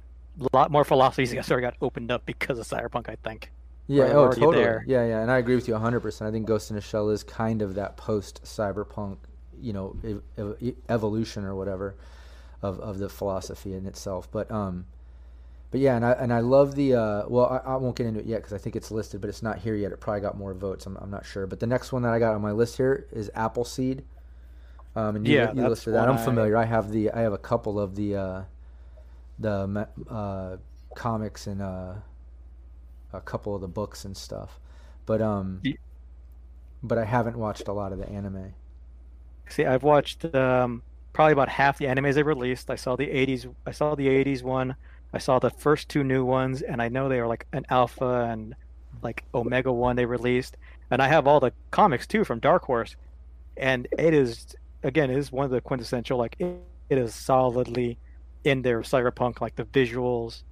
lot 0.53 0.71
more 0.71 0.83
philosophies 0.83 1.31
that 1.31 1.45
sort 1.45 1.63
of 1.63 1.71
got 1.71 1.77
opened 1.81 2.11
up 2.11 2.25
because 2.25 2.59
of 2.59 2.67
cyberpunk. 2.67 3.09
I 3.09 3.15
think. 3.23 3.51
Yeah, 3.87 4.11
oh, 4.13 4.31
totally. 4.31 4.57
there. 4.57 4.83
Yeah, 4.87 5.03
yeah, 5.05 5.21
and 5.21 5.31
I 5.31 5.39
agree 5.39 5.55
with 5.55 5.67
you 5.67 5.73
100%. 5.73 6.21
I 6.21 6.29
think 6.29 6.45
Ghost 6.45 6.69
in 6.69 6.77
a 6.77 6.81
Shell 6.81 7.09
is 7.09 7.23
kind 7.23 7.63
of 7.63 7.73
that 7.73 7.97
post 7.97 8.39
cyberpunk, 8.43 9.17
you 9.61 9.73
know, 9.73 9.95
ev- 10.03 10.23
ev- 10.37 10.75
evolution 10.89 11.45
or 11.45 11.55
whatever 11.55 11.95
of, 12.61 12.79
of 12.79 12.99
the 12.99 13.09
philosophy 13.09 13.73
in 13.73 13.85
itself. 13.85 14.29
But 14.31 14.51
um 14.51 14.85
but 15.71 15.81
yeah, 15.81 15.95
and 15.95 16.05
I 16.05 16.13
and 16.13 16.33
I 16.33 16.39
love 16.41 16.75
the 16.75 16.95
uh 16.95 17.23
well, 17.29 17.47
I, 17.65 17.73
I 17.73 17.75
won't 17.77 17.95
get 17.95 18.07
into 18.07 18.21
it 18.21 18.25
yet 18.27 18.43
cuz 18.43 18.53
I 18.53 18.57
think 18.57 18.75
it's 18.75 18.91
listed, 18.91 19.21
but 19.21 19.29
it's 19.29 19.43
not 19.43 19.59
here 19.59 19.75
yet. 19.75 19.91
It 19.91 19.99
probably 19.99 20.21
got 20.21 20.37
more 20.37 20.53
votes. 20.53 20.85
I'm 20.85 20.97
I'm 20.97 21.11
not 21.11 21.25
sure. 21.25 21.47
But 21.47 21.59
the 21.59 21.67
next 21.67 21.91
one 21.93 22.03
that 22.03 22.13
I 22.13 22.19
got 22.19 22.35
on 22.35 22.41
my 22.41 22.51
list 22.51 22.77
here 22.77 23.07
is 23.11 23.31
Appleseed. 23.35 24.03
Um 24.95 25.15
and 25.17 25.27
you, 25.27 25.35
Yeah, 25.35 25.53
you 25.53 25.65
listed 25.67 25.93
that. 25.95 26.07
I'm 26.09 26.17
familiar. 26.17 26.57
I 26.57 26.65
have 26.65 26.91
the 26.91 27.11
I 27.11 27.21
have 27.21 27.33
a 27.33 27.37
couple 27.39 27.79
of 27.79 27.95
the 27.95 28.15
uh 28.15 28.41
the 29.39 29.87
uh 30.09 30.57
comics 30.95 31.47
and 31.47 31.61
uh 31.61 31.95
a 33.13 33.21
couple 33.21 33.53
of 33.55 33.61
the 33.61 33.67
books 33.67 34.03
and 34.05 34.15
stuff. 34.17 34.59
But 35.05 35.21
um 35.21 35.63
Ye- 35.63 35.79
but 36.83 36.97
I 36.97 37.05
haven't 37.05 37.37
watched 37.37 37.67
a 37.67 37.73
lot 37.73 37.91
of 37.93 37.99
the 37.99 38.09
anime. 38.09 38.53
See, 39.49 39.65
I've 39.65 39.83
watched 39.83 40.33
um, 40.35 40.83
probably 41.11 41.33
about 41.33 41.49
half 41.49 41.77
the 41.77 41.85
animes 41.85 42.13
they 42.13 42.23
released. 42.23 42.69
I 42.69 42.75
saw 42.75 42.95
the 42.95 43.07
'80s. 43.07 43.53
I 43.65 43.71
saw 43.71 43.95
the 43.95 44.07
'80s 44.07 44.43
one. 44.43 44.75
I 45.11 45.17
saw 45.17 45.39
the 45.39 45.49
first 45.49 45.89
two 45.89 46.03
new 46.03 46.23
ones, 46.23 46.61
and 46.61 46.81
I 46.81 46.87
know 46.87 47.09
they 47.09 47.19
were 47.19 47.27
like 47.27 47.47
an 47.51 47.65
alpha 47.69 48.27
and 48.29 48.55
like 49.01 49.23
Omega 49.33 49.71
one 49.71 49.95
they 49.95 50.05
released. 50.05 50.55
And 50.91 51.01
I 51.01 51.07
have 51.07 51.27
all 51.27 51.39
the 51.39 51.51
comics 51.71 52.07
too 52.07 52.23
from 52.23 52.39
Dark 52.39 52.63
Horse, 52.65 52.95
and 53.57 53.87
it 53.97 54.13
is 54.13 54.55
again 54.83 55.09
it 55.09 55.17
is 55.17 55.31
one 55.31 55.45
of 55.45 55.51
the 55.51 55.61
quintessential 55.61 56.17
like 56.17 56.35
it, 56.39 56.61
it 56.89 56.97
is 56.97 57.13
solidly 57.13 57.97
in 58.43 58.61
their 58.61 58.81
cyberpunk 58.81 59.41
like 59.41 59.55
the 59.55 59.65
visuals 59.65 60.43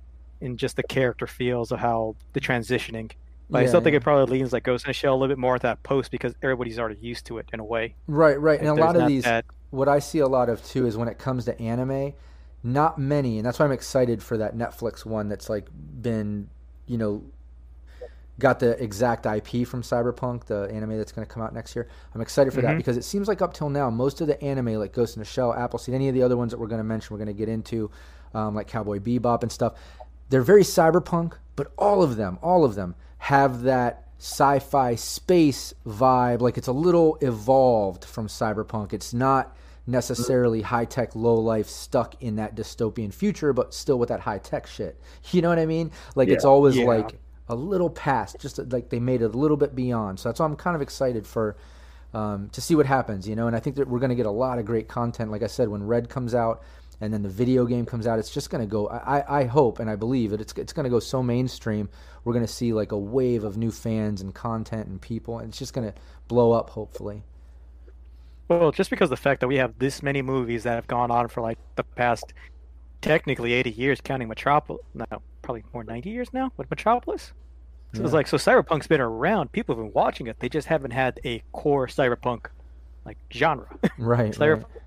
and 0.42 0.60
just 0.60 0.76
the 0.76 0.84
character 0.84 1.26
feels 1.26 1.72
of 1.72 1.80
how 1.80 2.16
the 2.34 2.40
transitioning. 2.40 3.12
But 3.50 3.64
I 3.64 3.66
still 3.68 3.80
think 3.82 3.94
yeah. 3.94 3.98
it 3.98 4.04
probably 4.04 4.40
leans 4.40 4.52
like 4.52 4.64
Ghost 4.64 4.86
in 4.86 4.90
the 4.90 4.94
Shell 4.94 5.14
a 5.14 5.16
little 5.16 5.34
bit 5.34 5.38
more 5.40 5.56
at 5.56 5.62
that 5.62 5.82
post 5.84 6.12
because 6.12 6.36
everybody's 6.42 6.78
already 6.78 7.00
used 7.00 7.26
to 7.28 7.38
it 7.38 7.48
in 7.54 7.60
a 7.60 7.64
way. 7.64 7.96
Right, 8.08 8.40
right. 8.40 8.60
And 8.60 8.68
a 8.68 8.74
lot 8.74 8.96
of 8.96 9.08
these 9.08 9.24
that- 9.24 9.46
what 9.70 9.88
I 9.88 10.00
see 10.00 10.20
a 10.20 10.28
lot 10.28 10.50
of 10.50 10.64
too 10.66 10.86
is 10.86 10.98
when 10.98 11.08
it 11.08 11.18
comes 11.18 11.46
to 11.46 11.60
anime, 11.62 12.14
not 12.64 12.98
many, 12.98 13.38
and 13.38 13.46
that's 13.46 13.60
why 13.60 13.66
I'm 13.66 13.72
excited 13.72 14.22
for 14.22 14.38
that 14.38 14.56
Netflix 14.56 15.06
one 15.06 15.30
that's 15.30 15.50
like 15.50 15.68
been, 16.02 16.50
you 16.88 16.98
know, 16.98 17.24
got 18.40 18.60
the 18.60 18.82
exact 18.84 19.26
IP 19.26 19.66
from 19.66 19.82
Cyberpunk, 19.82 20.46
the 20.46 20.70
anime 20.72 20.98
that's 20.98 21.12
going 21.12 21.26
to 21.26 21.34
come 21.34 21.42
out 21.42 21.54
next 21.54 21.76
year. 21.76 21.88
I'm 22.14 22.22
excited 22.22 22.54
for 22.54 22.62
that 22.62 22.76
Mhm. 22.76 22.78
because 22.78 22.96
it 22.96 23.04
seems 23.04 23.28
like 23.28 23.42
up 23.42 23.54
till 23.54 23.70
now, 23.70 23.90
most 23.90 24.22
of 24.22 24.28
the 24.28 24.42
anime, 24.44 24.76
like 24.76 24.94
Ghost 24.94 25.16
in 25.16 25.22
the 25.22 25.26
Shell, 25.26 25.54
Appleseed, 25.54 25.96
any 25.96 26.08
of 26.08 26.14
the 26.14 26.22
other 26.22 26.38
ones 26.38 26.52
that 26.52 26.60
we're 26.60 26.68
going 26.68 26.80
to 26.80 26.84
mention, 26.84 27.14
we're 27.16 27.24
going 27.24 27.36
to 27.36 27.40
get 27.40 27.50
into, 27.50 27.90
um, 28.36 28.54
like 28.54 28.68
Cowboy 28.68 29.00
Bebop 29.00 29.42
and 29.42 29.52
stuff, 29.52 29.74
they're 30.30 30.44
very 30.44 30.62
cyberpunk, 30.64 31.34
but 31.56 31.72
all 31.78 32.04
of 32.04 32.16
them, 32.16 32.38
all 32.44 32.64
of 32.64 32.76
them 32.76 32.94
have 33.20 33.64
that 33.64 34.08
sci-fi 34.20 34.96
space 34.96 35.74
vibe. 35.86 36.42
Like 36.42 36.58
it's 36.58 36.68
a 36.68 36.72
little 36.74 37.18
evolved 37.22 38.06
from 38.06 38.28
cyberpunk. 38.28 38.94
It's 38.94 39.14
not 39.14 39.56
necessarily 39.86 40.62
high 40.62 40.86
tech, 40.86 41.16
low 41.16 41.36
life, 41.36 41.68
stuck 41.68 42.22
in 42.22 42.36
that 42.36 42.56
dystopian 42.56 43.14
future, 43.14 43.54
but 43.54 43.74
still 43.74 43.98
with 43.98 44.10
that 44.10 44.20
high 44.22 44.40
tech 44.40 44.68
shit. 44.68 45.00
You 45.32 45.42
know 45.42 45.50
what 45.50 45.60
I 45.60 45.66
mean? 45.66 45.92
Like 46.16 46.30
it's 46.30 46.46
always 46.46 46.78
Yeah. 46.78 46.86
like 46.86 47.20
a 47.50 47.56
little 47.56 47.90
past, 47.90 48.38
just 48.40 48.60
like 48.72 48.90
they 48.90 49.00
made 49.00 49.22
it 49.22 49.34
a 49.34 49.38
little 49.38 49.58
bit 49.58 49.76
beyond. 49.76 50.20
So 50.20 50.30
that's 50.30 50.40
why 50.40 50.46
I'm 50.46 50.56
kind 50.56 50.76
of 50.76 50.82
excited 50.82 51.26
for 51.26 51.56
um, 52.14 52.50
to 52.50 52.62
see 52.62 52.76
what 52.76 52.86
happens. 52.86 53.28
You 53.28 53.36
know, 53.36 53.48
and 53.48 53.56
I 53.56 53.60
think 53.60 53.76
that 53.78 53.88
we're 53.88 54.00
going 54.00 54.10
to 54.10 54.16
get 54.16 54.26
a 54.26 54.32
lot 54.32 54.60
of 54.60 54.66
great 54.66 54.88
content. 54.88 55.32
Like 55.32 55.44
I 55.44 55.48
said, 55.48 55.70
when 55.70 55.84
Red 55.86 56.10
comes 56.10 56.34
out. 56.36 56.62
And 57.00 57.14
then 57.14 57.22
the 57.22 57.30
video 57.30 57.66
game 57.66 57.86
comes 57.86 58.08
out. 58.08 58.18
It's 58.18 58.34
just 58.34 58.50
going 58.50 58.64
to 58.64 58.70
go. 58.70 58.88
I, 58.88 59.42
I- 59.42 59.46
hope 59.46 59.80
and 59.80 59.90
I 59.90 59.96
believe 59.96 60.32
that 60.32 60.42
it's 60.42 60.54
it's 60.54 60.74
going 60.74 60.86
to 60.86 60.90
go 60.90 61.00
so 61.00 61.22
mainstream. 61.22 61.90
We're 62.24 62.34
going 62.34 62.46
to 62.46 62.52
see 62.52 62.74
like 62.74 62.92
a 62.92 62.98
wave 62.98 63.44
of 63.44 63.58
new 63.58 63.72
fans 63.72 64.22
and 64.22 64.34
content 64.34 64.88
and 64.88 65.00
people, 65.00 65.40
and 65.40 65.50
it's 65.50 65.60
just 65.60 65.74
going 65.74 65.92
to 65.92 65.98
blow 66.28 66.52
up. 66.52 66.72
Hopefully. 66.72 67.24
Well, 68.48 68.72
just 68.72 68.90
because 68.90 69.10
the 69.10 69.18
fact 69.18 69.42
that 69.42 69.48
we 69.48 69.58
have 69.58 69.78
this 69.78 70.02
many 70.02 70.22
movies 70.22 70.64
that 70.64 70.76
have 70.76 70.88
gone 70.88 71.12
on 71.12 71.28
for 71.28 71.42
like 71.42 71.58
the 71.76 71.84
past 71.84 72.34
technically 73.02 73.54
80 73.54 73.72
years, 73.72 74.02
counting 74.02 74.28
Metropolis. 74.28 74.82
No, 74.94 75.06
probably 75.42 75.64
more 75.74 75.84
90 75.84 76.10
years 76.10 76.34
now 76.34 76.52
with 76.58 76.70
Metropolis. 76.70 77.34
So 77.94 78.04
it's 78.04 78.14
like 78.14 78.28
so 78.28 78.38
Cyberpunk's 78.38 78.88
been 78.88 79.02
around. 79.02 79.52
People 79.52 79.76
have 79.76 79.84
been 79.84 79.94
watching 79.94 80.28
it. 80.28 80.40
They 80.40 80.50
just 80.50 80.68
haven't 80.68 80.92
had 80.92 81.20
a 81.26 81.42
core 81.54 81.88
Cyberpunk 81.88 82.48
like 83.06 83.18
genre. 83.32 83.68
Right. 83.98 84.34
Cyberpunk 84.38 84.66
right. 84.66 84.82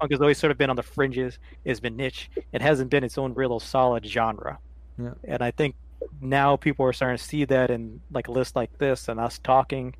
Has 0.00 0.20
always 0.20 0.38
sort 0.38 0.50
of 0.50 0.58
been 0.58 0.70
on 0.70 0.76
the 0.76 0.82
fringes. 0.82 1.38
It's 1.64 1.80
been 1.80 1.96
niche. 1.96 2.30
It 2.52 2.60
hasn't 2.60 2.90
been 2.90 3.04
its 3.04 3.18
own 3.18 3.34
real 3.34 3.58
solid 3.60 4.06
genre. 4.06 4.58
Yeah. 4.98 5.14
And 5.24 5.42
I 5.42 5.50
think 5.50 5.74
now 6.20 6.56
people 6.56 6.86
are 6.86 6.92
starting 6.92 7.18
to 7.18 7.22
see 7.22 7.44
that 7.46 7.70
in 7.70 8.00
like 8.10 8.28
a 8.28 8.32
list 8.32 8.56
like 8.56 8.76
this 8.78 9.08
and 9.08 9.18
us 9.20 9.38
talking. 9.38 9.94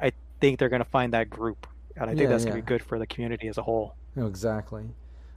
I 0.00 0.12
think 0.40 0.58
they're 0.58 0.68
going 0.68 0.84
to 0.84 0.90
find 0.90 1.12
that 1.12 1.30
group, 1.30 1.66
and 1.96 2.04
I 2.04 2.08
think 2.08 2.22
Yeah, 2.22 2.28
that's 2.28 2.44
going 2.44 2.56
to 2.56 2.62
be 2.62 2.66
good 2.66 2.82
for 2.82 2.98
the 2.98 3.06
community 3.06 3.48
as 3.48 3.58
a 3.58 3.62
whole. 3.62 3.94
No, 4.16 4.26
exactly. 4.26 4.84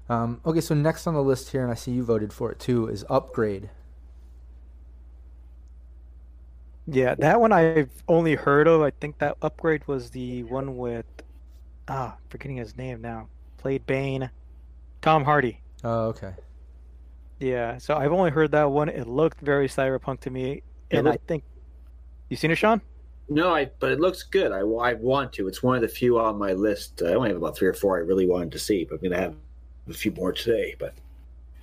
Um, 0.09 0.41
okay, 0.45 0.61
so 0.61 0.75
next 0.75 1.07
on 1.07 1.13
the 1.13 1.23
list 1.23 1.51
here, 1.51 1.63
and 1.63 1.71
I 1.71 1.75
see 1.75 1.91
you 1.91 2.03
voted 2.03 2.31
for 2.31 2.51
it 2.51 2.59
too, 2.59 2.87
is 2.87 3.05
Upgrade. 3.09 3.69
Yeah, 6.87 7.15
that 7.15 7.41
one 7.41 7.51
I've 7.51 7.89
only 8.07 8.35
heard 8.35 8.67
of. 8.67 8.81
I 8.81 8.91
think 8.91 9.17
that 9.17 9.37
upgrade 9.41 9.87
was 9.87 10.11
the 10.11 10.43
one 10.43 10.77
with 10.77 11.05
ah, 11.87 12.15
forgetting 12.29 12.57
his 12.57 12.77
name 12.77 13.01
now. 13.01 13.27
Played 13.65 13.87
Bane, 13.87 14.29
Tom 15.01 15.23
Hardy. 15.23 15.59
Oh, 15.83 16.09
okay. 16.09 16.33
Yeah, 17.39 17.79
so 17.79 17.95
I've 17.95 18.11
only 18.11 18.29
heard 18.29 18.51
that 18.51 18.69
one. 18.69 18.89
It 18.89 19.07
looked 19.07 19.41
very 19.41 19.67
cyberpunk 19.67 20.19
to 20.19 20.29
me, 20.29 20.61
It 20.91 20.99
and 20.99 21.09
I 21.09 21.17
think 21.27 21.43
you 22.29 22.37
seen 22.37 22.51
it, 22.51 22.57
Sean? 22.57 22.79
No, 23.27 23.55
I 23.55 23.71
but 23.79 23.91
it 23.91 23.99
looks 23.99 24.21
good. 24.21 24.51
I, 24.51 24.59
I 24.59 24.93
want 24.93 25.33
to. 25.33 25.47
It's 25.47 25.63
one 25.63 25.75
of 25.77 25.81
the 25.81 25.87
few 25.87 26.19
on 26.19 26.37
my 26.37 26.53
list. 26.53 27.01
I 27.01 27.15
only 27.15 27.29
have 27.29 27.37
about 27.37 27.57
three 27.57 27.67
or 27.67 27.73
four 27.73 27.97
I 27.97 28.01
really 28.01 28.27
wanted 28.27 28.51
to 28.51 28.59
see, 28.59 28.83
but 28.85 28.99
I'm 28.99 29.09
gonna 29.09 29.19
have 29.19 29.35
a 29.89 29.93
few 29.93 30.11
more 30.11 30.31
today. 30.31 30.75
But 30.77 30.93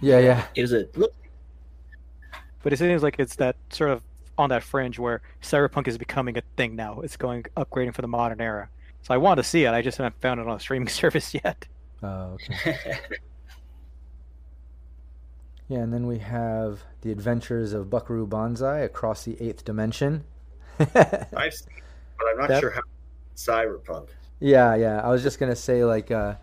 Yeah, 0.00 0.18
yeah. 0.18 0.46
Is 0.56 0.72
it 0.72 0.98
look. 0.98 1.14
But 2.64 2.72
it 2.72 2.80
seems 2.80 3.04
like 3.04 3.20
it's 3.20 3.36
that 3.36 3.54
sort 3.70 3.90
of 3.90 4.02
on 4.36 4.48
that 4.48 4.64
fringe 4.64 4.98
where 4.98 5.22
cyberpunk 5.40 5.86
is 5.86 5.98
becoming 5.98 6.36
a 6.36 6.42
thing 6.56 6.74
now. 6.74 6.98
It's 7.02 7.16
going 7.16 7.44
upgrading 7.56 7.94
for 7.94 8.02
the 8.02 8.08
modern 8.08 8.40
era. 8.40 8.68
So 9.02 9.14
I 9.14 9.18
want 9.18 9.38
to 9.38 9.44
see 9.44 9.66
it. 9.66 9.70
I 9.70 9.82
just 9.82 9.98
haven't 9.98 10.20
found 10.20 10.40
it 10.40 10.48
on 10.48 10.56
a 10.56 10.58
streaming 10.58 10.88
service 11.02 11.32
yet. 11.32 11.68
Oh, 12.02 12.36
okay. 12.50 12.76
Yeah, 15.68 15.78
and 15.78 15.92
then 15.92 16.06
we 16.06 16.18
have 16.18 16.80
The 17.00 17.10
Adventures 17.12 17.72
of 17.72 17.88
Buckaroo 17.88 18.26
Banzai 18.26 18.80
Across 18.80 19.24
the 19.24 19.40
Eighth 19.40 19.64
Dimension. 19.64 20.24
I've 20.78 20.88
seen, 21.54 21.72
it, 21.76 21.82
but 22.18 22.26
I'm 22.30 22.38
not 22.38 22.48
That- 22.48 22.60
sure 22.60 22.70
how 22.70 22.82
cyberpunk. 23.36 24.08
yeah, 24.40 24.74
yeah. 24.74 25.00
I 25.00 25.08
was 25.08 25.22
just 25.22 25.38
gonna 25.38 25.56
say 25.56 25.84
like, 25.84 26.10
uh, 26.10 26.34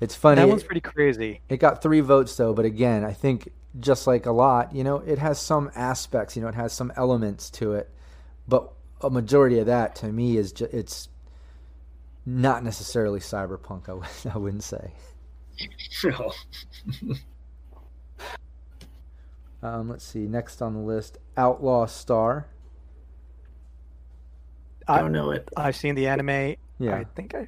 it's 0.00 0.14
funny. 0.14 0.42
That 0.42 0.48
one's 0.48 0.64
pretty 0.64 0.82
crazy. 0.82 1.40
It 1.48 1.58
got 1.58 1.80
three 1.82 2.00
votes 2.00 2.36
though, 2.36 2.52
but 2.52 2.66
again, 2.66 3.04
I 3.04 3.12
think 3.14 3.48
just 3.80 4.06
like 4.06 4.26
a 4.26 4.32
lot, 4.32 4.74
you 4.74 4.84
know, 4.84 4.96
it 4.98 5.18
has 5.18 5.38
some 5.40 5.70
aspects, 5.74 6.36
you 6.36 6.42
know, 6.42 6.48
it 6.48 6.54
has 6.54 6.72
some 6.74 6.92
elements 6.96 7.48
to 7.52 7.72
it, 7.72 7.90
but 8.46 8.70
a 9.00 9.08
majority 9.08 9.58
of 9.60 9.66
that 9.66 9.94
to 9.96 10.08
me 10.12 10.36
is 10.36 10.52
just 10.52 10.74
it's 10.74 11.08
not 12.26 12.64
necessarily 12.64 13.20
cyberpunk. 13.20 13.88
I, 13.88 13.92
would, 13.94 14.08
I 14.34 14.38
wouldn't 14.38 14.64
say. 14.64 14.92
No. 16.04 16.32
Um, 19.64 19.88
let's 19.88 20.04
see. 20.04 20.26
Next 20.26 20.60
on 20.60 20.74
the 20.74 20.80
list, 20.80 21.16
Outlaw 21.38 21.86
Star. 21.86 22.46
I 24.86 24.96
I, 24.96 25.00
don't 25.00 25.12
know 25.12 25.30
it. 25.30 25.48
I've 25.56 25.74
seen 25.74 25.94
the 25.94 26.06
anime. 26.06 26.56
Yeah, 26.78 26.96
I 26.96 27.04
think 27.16 27.34
I, 27.34 27.46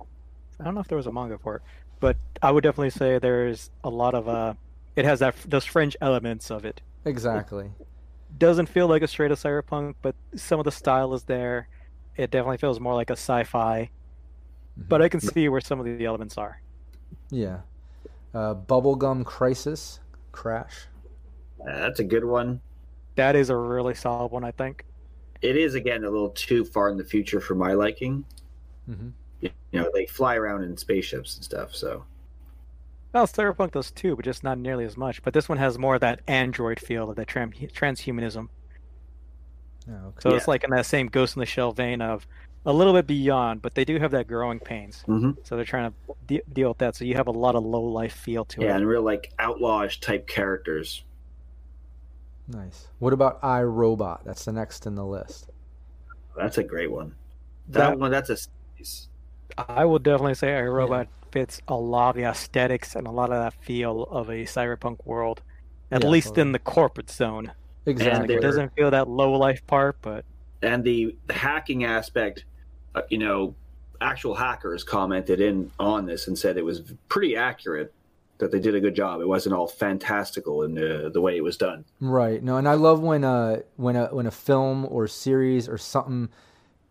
I 0.59 0.65
don't 0.65 0.75
know 0.75 0.81
if 0.81 0.89
there 0.89 0.97
was 0.97 1.07
a 1.07 1.13
manga 1.13 1.37
for 1.37 1.57
it, 1.57 1.63
but 2.01 2.17
I 2.41 2.51
would 2.53 2.63
definitely 2.63 2.89
say 2.89 3.19
there's 3.19 3.71
a 3.85 3.91
lot 3.91 4.15
of 4.15 4.29
uh, 4.29 4.55
it 4.97 5.05
has 5.05 5.19
that 5.21 5.35
those 5.47 5.67
fringe 5.67 5.95
elements 6.01 6.51
of 6.51 6.65
it. 6.65 6.81
exactly. 7.05 7.71
Doesn't 8.39 8.67
feel 8.67 8.89
like 8.89 9.03
a 9.03 9.07
straight 9.07 9.31
up 9.31 9.39
cyberpunk, 9.39 9.97
but 10.01 10.15
some 10.35 10.59
of 10.59 10.65
the 10.65 10.73
style 10.73 11.13
is 11.13 11.25
there. 11.25 11.69
It 12.17 12.31
definitely 12.31 12.59
feels 12.59 12.81
more 12.81 12.95
like 12.95 13.11
a 13.11 13.15
sci-fi, 13.15 13.91
but 14.77 15.03
I 15.03 15.09
can 15.09 15.21
see 15.21 15.49
where 15.49 15.61
some 15.61 15.81
of 15.81 15.87
the 15.87 16.05
elements 16.05 16.37
are. 16.39 16.61
Yeah. 17.31 17.61
Uh, 18.35 18.55
Bubblegum 18.55 19.25
Crisis 19.25 20.01
Crash. 20.33 20.87
Uh, 21.61 21.79
that's 21.81 22.01
a 22.01 22.05
good 22.05 22.25
one. 22.25 22.61
That 23.15 23.35
is 23.35 23.49
a 23.49 23.57
really 23.57 23.95
solid 23.95 24.31
one, 24.31 24.45
I 24.45 24.51
think. 24.51 24.85
It 25.43 25.57
is 25.57 25.75
again 25.75 26.05
a 26.05 26.11
little 26.11 26.31
too 26.31 26.65
far 26.65 26.91
in 26.91 26.97
the 26.97 27.05
future 27.05 27.41
for 27.41 27.55
my 27.55 27.73
liking. 27.73 28.25
Mm-hmm. 28.89 29.09
You 29.41 29.51
know, 29.73 29.91
they 29.93 30.07
fly 30.07 30.37
around 30.37 30.65
in 30.65 30.77
spaceships 30.77 31.37
and 31.37 31.45
stuff. 31.45 31.75
So 31.75 32.05
Well, 33.13 33.27
Cyberpunk 33.27 33.73
does 33.73 33.91
too, 33.91 34.17
but 34.17 34.25
just 34.25 34.45
not 34.45 34.59
nearly 34.59 34.85
as 34.85 34.97
much. 34.97 35.23
But 35.23 35.35
this 35.35 35.49
one 35.49 35.59
has 35.59 35.79
more 35.79 35.97
of 35.97 36.01
that 36.01 36.21
android 36.27 36.81
feel 36.81 37.11
of 37.11 37.17
that 37.17 37.27
tran- 37.27 37.73
transhumanism. 37.73 38.49
Oh, 39.89 39.93
okay. 39.93 40.21
So 40.21 40.35
it's 40.35 40.49
like 40.49 40.65
in 40.65 40.71
that 40.71 40.87
same 40.87 41.09
Ghost 41.09 41.37
in 41.37 41.41
the 41.41 41.47
Shell 41.47 41.73
vein 41.73 42.01
of 42.01 42.27
a 42.67 42.73
little 42.73 42.93
bit 42.93 43.07
beyond, 43.07 43.63
but 43.63 43.75
they 43.75 43.85
do 43.85 43.99
have 43.99 44.11
that 44.11 44.27
growing 44.27 44.59
pains. 44.59 45.05
Mhm. 45.07 45.37
So 45.45 45.57
they're 45.57 45.65
trying 45.65 45.93
to 46.09 46.15
de- 46.27 46.43
deal 46.53 46.69
with 46.69 46.79
that. 46.79 46.97
So 46.97 47.05
you 47.05 47.15
have 47.15 47.29
a 47.29 47.33
lot 47.33 47.55
of 47.55 47.65
low 47.65 47.81
life 47.83 48.13
feel 48.13 48.45
to 48.47 48.61
yeah, 48.61 48.73
it. 48.75 48.77
and 48.77 48.87
real 48.89 49.03
like 49.03 49.33
outlawish 49.39 50.01
type 50.01 50.27
characters. 50.27 51.05
Nice. 52.49 52.89
What 52.99 53.13
about 53.13 53.41
iRobot? 53.43 54.21
That's 54.25 54.45
the 54.45 54.53
next 54.53 54.87
in 54.87 54.95
the 54.95 55.05
list. 55.05 55.51
That's 56.37 56.59
a 56.59 56.63
great 56.65 56.91
one. 56.91 57.15
That, 57.69 57.91
That- 57.91 57.99
one, 57.99 58.11
that's 58.11 58.31
a 58.31 58.37
series. 58.37 59.09
I 59.57 59.85
will 59.85 59.99
definitely 59.99 60.35
say 60.35 60.57
I 60.57 60.63
iRobot 60.63 61.07
fits 61.33 61.61
a 61.69 61.75
lot 61.77 62.11
of 62.11 62.17
the 62.17 62.25
aesthetics 62.25 62.95
and 62.95 63.07
a 63.07 63.11
lot 63.11 63.31
of 63.33 63.39
that 63.43 63.55
feel 63.65 64.05
of 64.05 64.29
a 64.29 64.45
cyberpunk 64.45 64.99
world, 65.05 65.43
at 65.91 66.03
Yeah, 66.03 66.09
least 66.11 66.29
totally. 66.29 66.43
in 66.49 66.53
the 66.53 66.59
corporate 66.59 67.11
zone. 67.11 67.53
Exactly. 67.87 68.27
they're- 68.29 68.39
It 68.39 68.43
doesn't 68.43 68.73
feel 68.75 68.91
that 68.91 69.09
low 69.09 69.33
life 69.33 69.67
part, 69.67 69.97
but 70.03 70.25
and 70.63 70.83
the, 70.85 71.17
the 71.27 71.33
hacking 71.35 71.85
aspect. 71.85 72.45
Uh, 72.97 73.03
you 73.11 73.19
know, 73.19 73.55
actual 74.01 74.35
hackers 74.35 74.83
commented 74.83 75.41
in 75.41 75.71
on 75.79 76.07
this 76.07 76.27
and 76.27 76.37
said 76.37 76.57
it 76.57 76.65
was 76.65 76.81
pretty 77.09 77.37
accurate. 77.37 77.93
That 78.39 78.53
they 78.53 78.61
did 78.61 78.75
a 78.75 78.81
good 78.81 78.95
job. 78.95 79.23
It 79.23 79.29
wasn't 79.29 79.55
all 79.55 79.67
fantastical 79.67 80.63
in 80.63 80.75
the 80.75 81.11
the 81.11 81.23
way 81.23 81.39
it 81.39 81.45
was 81.45 81.57
done. 81.57 81.87
Right. 82.01 82.43
No, 82.43 82.59
and 82.59 82.69
I 82.69 82.75
love 82.75 83.01
when 83.01 83.25
uh 83.25 83.61
when 83.77 83.97
a 83.97 84.09
when 84.15 84.27
a 84.27 84.31
film 84.31 84.87
or 84.91 85.09
series 85.09 85.71
or 85.71 85.79
something, 85.79 86.29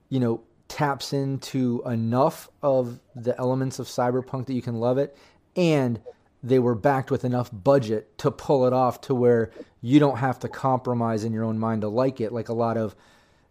you 0.09 0.19
know, 0.19 0.41
taps 0.69 1.13
into 1.13 1.83
enough 1.85 2.49
of 2.63 2.99
the 3.15 3.37
elements 3.37 3.77
of 3.77 3.85
cyberpunk 3.85 4.47
that 4.47 4.53
you 4.53 4.61
can 4.63 4.79
love 4.79 4.97
it, 4.97 5.15
and 5.55 5.99
they 6.41 6.57
were 6.57 6.73
backed 6.73 7.11
with 7.11 7.23
enough 7.23 7.51
budget 7.51 8.17
to 8.17 8.31
pull 8.31 8.65
it 8.65 8.73
off 8.73 9.01
to 9.01 9.13
where 9.13 9.51
you 9.81 9.99
don't 9.99 10.17
have 10.17 10.39
to 10.39 10.49
compromise 10.49 11.23
in 11.23 11.31
your 11.31 11.43
own 11.43 11.59
mind 11.59 11.81
to 11.81 11.87
like 11.87 12.19
it. 12.21 12.31
Like 12.31 12.49
a 12.49 12.53
lot 12.53 12.75
of, 12.75 12.95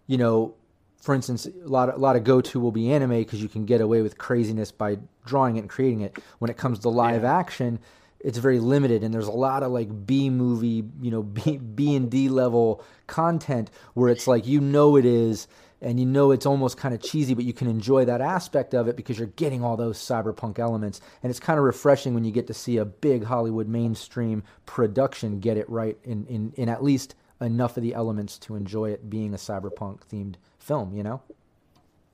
you 0.08 0.18
know, 0.18 0.56
for 1.04 1.14
instance, 1.14 1.44
a 1.44 1.68
lot 1.68 1.90
of, 1.90 1.96
a 1.96 1.98
lot 1.98 2.16
of 2.16 2.24
go 2.24 2.40
to 2.40 2.58
will 2.58 2.72
be 2.72 2.90
anime 2.90 3.10
because 3.10 3.42
you 3.42 3.48
can 3.48 3.66
get 3.66 3.82
away 3.82 4.00
with 4.00 4.16
craziness 4.16 4.72
by 4.72 4.96
drawing 5.26 5.56
it 5.56 5.60
and 5.60 5.68
creating 5.68 6.00
it. 6.00 6.16
When 6.38 6.50
it 6.50 6.56
comes 6.56 6.79
to 6.79 6.88
live 6.88 7.24
action, 7.24 7.79
it's 8.20 8.38
very 8.38 8.58
limited, 8.58 9.04
and 9.04 9.12
there's 9.12 9.26
a 9.26 9.31
lot 9.33 9.62
of 9.62 9.70
like 9.70 10.06
B 10.06 10.31
movie, 10.31 10.83
you 11.02 11.10
know, 11.10 11.22
B 11.22 11.58
B 11.58 11.94
and 11.94 12.10
D 12.10 12.31
level 12.31 12.83
content 13.06 13.70
where 13.92 14.08
it's 14.08 14.26
like 14.26 14.46
you 14.46 14.62
know 14.62 14.96
it 14.96 15.04
is, 15.04 15.46
and 15.83 16.00
you 16.00 16.06
know 16.06 16.31
it's 16.31 16.46
almost 16.46 16.79
kind 16.79 16.94
of 16.94 17.02
cheesy, 17.02 17.35
but 17.35 17.44
you 17.44 17.52
can 17.52 17.68
enjoy 17.68 18.06
that 18.06 18.22
aspect 18.22 18.72
of 18.72 18.88
it 18.88 18.96
because 18.96 19.18
you're 19.18 19.26
getting 19.26 19.62
all 19.62 19.76
those 19.76 19.98
cyberpunk 19.98 20.58
elements, 20.58 21.02
and 21.22 21.29
it's 21.29 21.38
kind 21.38 21.58
of 21.58 21.66
refreshing 21.66 22.14
when 22.14 22.24
you 22.24 22.33
get 22.33 22.46
to 22.46 22.54
see 22.54 22.79
a 22.79 22.85
big 22.87 23.24
Hollywood 23.24 23.68
mainstream 23.68 24.42
production 24.64 25.38
get 25.38 25.58
it 25.58 25.68
right 25.68 25.98
in 26.02 26.24
in, 26.29 26.54
in 26.56 26.70
at 26.70 26.83
least 26.83 27.14
enough 27.42 27.76
of 27.76 27.83
the 27.83 27.92
elements 27.92 28.38
to 28.38 28.56
enjoy 28.56 28.88
it 28.90 29.10
being 29.10 29.35
a 29.35 29.37
cyberpunk 29.37 29.98
themed 30.10 30.37
film, 30.65 30.94
you 30.96 31.02
know? 31.02 31.21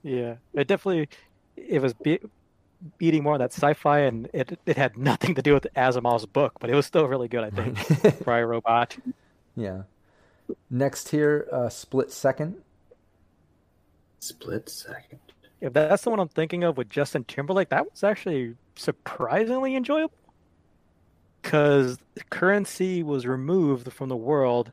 yeah, 0.03 0.37
it 0.55 0.67
definitely 0.67 1.09
it 1.57 1.81
was 1.83 1.93
be- 1.95 2.21
beating 2.99 3.23
more 3.23 3.35
of 3.35 3.39
that 3.41 3.53
sci-fi, 3.53 4.01
and 4.01 4.29
it 4.33 4.59
it 4.67 4.77
had 4.77 4.97
nothing 4.97 5.35
to 5.35 5.43
do 5.43 5.55
with 5.55 5.67
Asimov's 5.77 6.27
book, 6.27 6.55
but 6.61 6.71
it 6.71 6.75
was 6.75 6.87
still 6.87 7.07
really 7.07 7.29
good, 7.29 7.45
I 7.45 7.51
think. 7.51 7.79
for 8.25 8.33
iRobot. 8.33 8.99
yeah. 9.57 9.83
Next 10.69 11.09
here, 11.11 11.47
uh, 11.53 11.69
Split 11.69 12.11
Second. 12.11 12.57
Split 14.19 14.69
second. 14.69 15.21
if 15.63 15.73
that's 15.73 16.03
the 16.03 16.11
one 16.11 16.19
I'm 16.21 16.29
thinking 16.29 16.63
of 16.65 16.77
with 16.77 16.91
Justin 16.91 17.25
Timberlake, 17.25 17.71
that 17.71 17.91
was 17.91 18.05
actually 18.05 18.55
surprisingly 18.77 19.77
enjoyable. 19.77 20.13
Because 21.41 21.97
currency 22.29 23.03
was 23.03 23.27
removed 23.27 23.93
from 23.93 24.11
the 24.11 24.17
world, 24.17 24.73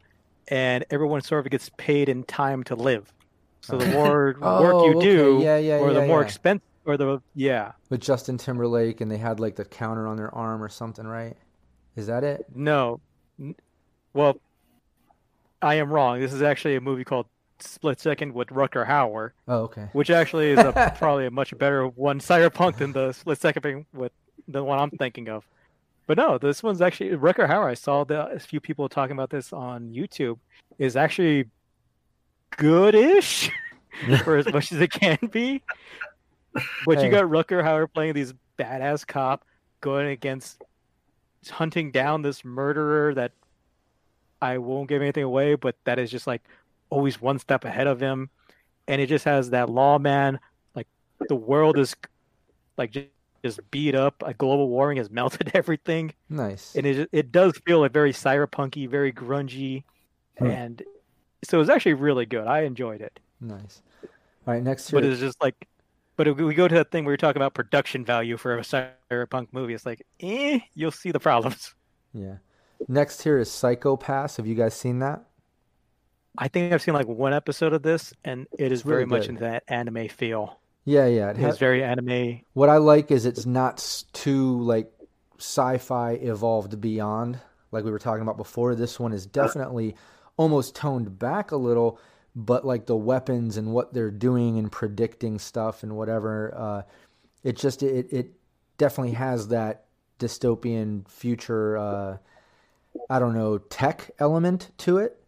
and 0.49 0.84
everyone 0.89 1.21
sort 1.21 1.45
of 1.45 1.51
gets 1.51 1.69
paid 1.78 2.09
in 2.09 2.23
time 2.23 2.63
to 2.65 2.75
live. 2.75 3.13
So 3.61 3.77
the 3.77 3.87
more 3.87 4.35
Oh, 4.41 4.61
work 4.61 4.85
you 4.85 4.97
okay. 4.97 5.05
do, 5.05 5.39
Yeah, 5.43 5.57
yeah, 5.57 5.77
or 5.77 5.93
the 5.93 6.05
more 6.05 6.21
yeah. 6.21 6.25
expensive, 6.25 6.63
or 6.85 6.97
the 6.97 7.21
yeah, 7.35 7.73
With 7.89 8.01
Justin 8.01 8.37
Timberlake, 8.37 9.01
and 9.01 9.11
they 9.11 9.17
had 9.17 9.39
like 9.39 9.55
the 9.55 9.65
counter 9.65 10.07
on 10.07 10.15
their 10.17 10.33
arm 10.33 10.63
or 10.63 10.69
something, 10.69 11.05
right? 11.05 11.35
Is 11.95 12.07
that 12.07 12.23
it? 12.23 12.45
no, 12.53 13.01
well, 14.13 14.39
I 15.61 15.75
am 15.75 15.89
wrong. 15.91 16.19
This 16.19 16.33
is 16.33 16.41
actually 16.41 16.75
a 16.75 16.81
movie 16.81 17.03
called 17.03 17.25
Split 17.59 17.99
Second 17.99 18.33
with 18.33 18.49
Rutger 18.49 18.85
Hauer. 18.87 19.31
Oh, 19.47 19.61
okay. 19.63 19.89
which 19.93 20.09
actually 20.09 20.51
is 20.51 20.59
a, 20.59 20.93
probably 20.97 21.25
a 21.25 21.31
much 21.31 21.57
better 21.57 21.87
one 21.87 22.19
cyberpunk 22.19 22.77
than 22.77 22.91
the 22.93 23.11
split 23.11 23.39
second 23.39 23.63
thing 23.63 23.85
with 23.93 24.11
the 24.47 24.63
one 24.63 24.79
I'm 24.79 24.91
thinking 24.91 25.29
of. 25.29 25.45
But 26.05 26.17
no, 26.17 26.37
this 26.37 26.63
one's 26.63 26.81
actually 26.81 27.09
Rutger 27.11 27.49
Hauer. 27.49 27.65
I 27.69 27.73
saw 27.73 28.03
the, 28.03 28.27
a 28.27 28.39
few 28.39 28.59
people 28.61 28.87
talking 28.87 29.13
about 29.15 29.29
this 29.29 29.51
on 29.51 29.89
YouTube. 29.89 30.37
Is 30.77 30.95
actually 30.95 31.45
goodish 32.55 33.49
for 34.23 34.37
as 34.37 34.51
much 34.51 34.71
as 34.71 34.79
it 34.81 34.91
can 34.91 35.17
be. 35.31 35.61
But 36.85 36.97
Hey. 36.99 37.05
you 37.05 37.11
got 37.11 37.25
Rutger 37.25 37.63
Hauer 37.63 37.91
playing 37.91 38.13
these 38.13 38.33
badass 38.57 39.05
cop 39.05 39.45
going 39.81 40.07
against 40.07 40.63
hunting 41.49 41.91
down 41.91 42.21
this 42.23 42.43
murderer 42.43 43.13
that 43.13 43.31
I 44.41 44.57
won't 44.57 44.89
give 44.89 45.01
anything 45.01 45.23
away, 45.23 45.55
but 45.55 45.75
that 45.85 45.99
is 45.99 46.09
just 46.11 46.27
like 46.27 46.41
always 46.89 47.21
one 47.21 47.39
step 47.39 47.63
ahead 47.65 47.87
of 47.87 47.99
him. 47.99 48.29
And 48.87 49.01
it 49.01 49.07
just 49.07 49.25
has 49.25 49.49
that 49.51 49.69
lawman, 49.69 50.39
like 50.75 50.87
the 51.27 51.35
world 51.35 51.77
is 51.77 51.95
like 52.77 52.91
just, 52.91 53.07
just 53.43 53.59
beat 53.71 53.93
up. 53.95 54.21
Like 54.23 54.37
global 54.37 54.69
warming 54.69 54.97
has 54.97 55.09
melted 55.11 55.51
everything, 55.53 56.13
Nice. 56.29 56.75
and 56.75 56.85
it 56.85 57.09
it 57.11 57.31
does 57.31 57.53
feel 57.65 57.79
like 57.81 57.91
very 57.91 58.13
cyberpunky, 58.13 58.87
very 58.89 59.11
grungy, 59.11 59.83
Hmm. 60.39 60.47
and 60.47 60.83
so 61.43 61.57
it 61.57 61.59
was 61.59 61.69
actually 61.69 61.93
really 61.93 62.25
good. 62.25 62.47
I 62.47 62.61
enjoyed 62.61 63.01
it, 63.01 63.19
Nice. 63.41 63.81
All 64.47 64.53
right, 64.53 64.63
next 64.63 64.91
but 64.91 65.03
it's 65.03 65.19
just 65.19 65.41
like, 65.41 65.67
but 66.15 66.27
if 66.27 66.38
we 66.38 66.55
go 66.55 66.67
to 66.67 66.75
that 66.75 66.91
thing 66.91 67.05
where 67.05 67.11
you're 67.11 67.17
talking 67.17 67.41
about 67.41 67.53
production 67.53 68.05
value 68.05 68.38
for 68.38 68.57
a 68.57 68.61
cyberpunk 68.61 69.49
movie. 69.51 69.73
It's 69.73 69.85
like, 69.85 70.05
eh, 70.21 70.59
you'll 70.73 70.91
see 70.91 71.11
the 71.11 71.19
problems. 71.19 71.73
Yeah. 72.13 72.38
Next 72.88 73.21
here 73.23 73.38
is 73.39 73.49
Psychopass. 73.49 74.38
Have 74.38 74.47
you 74.47 74.55
guys 74.55 74.73
seen 74.73 74.99
that? 74.99 75.25
I 76.38 76.47
think 76.47 76.73
I've 76.73 76.81
seen 76.81 76.93
like 76.93 77.07
one 77.07 77.33
episode 77.33 77.73
of 77.73 77.81
this, 77.83 78.13
and 78.23 78.47
it 78.57 78.71
is 78.71 78.85
really 78.85 79.05
very 79.05 79.05
much 79.05 79.27
in 79.29 79.35
that 79.38 79.63
anime 79.67 80.07
feel. 80.09 80.59
Yeah, 80.85 81.07
yeah. 81.07 81.29
It 81.31 81.38
It 81.38 81.43
has, 81.43 81.55
is 81.55 81.57
very 81.57 81.83
anime. 81.83 82.41
what 82.53 82.69
I 82.69 82.77
like 82.77 83.11
is 83.11 83.25
it's 83.25 83.45
not 83.45 84.03
too 84.13 84.61
like 84.61 84.91
sci-fi 85.39 86.13
evolved 86.13 86.79
beyond 86.81 87.39
like 87.71 87.83
we 87.83 87.91
were 87.91 87.99
talking 87.99 88.21
about 88.21 88.38
before. 88.38 88.75
This 88.75 88.99
one 88.99 89.13
is 89.13 89.25
definitely 89.25 89.95
almost 90.38 90.75
toned 90.75 91.19
back 91.19 91.51
a 91.51 91.57
little, 91.57 91.99
but 92.35 92.65
like 92.65 92.85
the 92.85 92.95
weapons 92.95 93.57
and 93.57 93.73
what 93.73 93.93
they're 93.93 94.11
doing 94.11 94.57
and 94.57 94.71
predicting 94.71 95.39
stuff 95.39 95.83
and 95.83 95.95
whatever, 95.97 96.53
uh, 96.55 96.81
it 97.43 97.57
just 97.57 97.83
it 97.83 98.07
it 98.11 98.31
definitely 98.77 99.13
has 99.13 99.47
that 99.49 99.85
dystopian 100.19 101.07
future. 101.09 101.77
Uh, 101.77 102.17
I 103.09 103.19
don't 103.19 103.33
know 103.35 103.57
tech 103.57 104.11
element 104.19 104.71
to 104.79 104.97
it, 104.99 105.21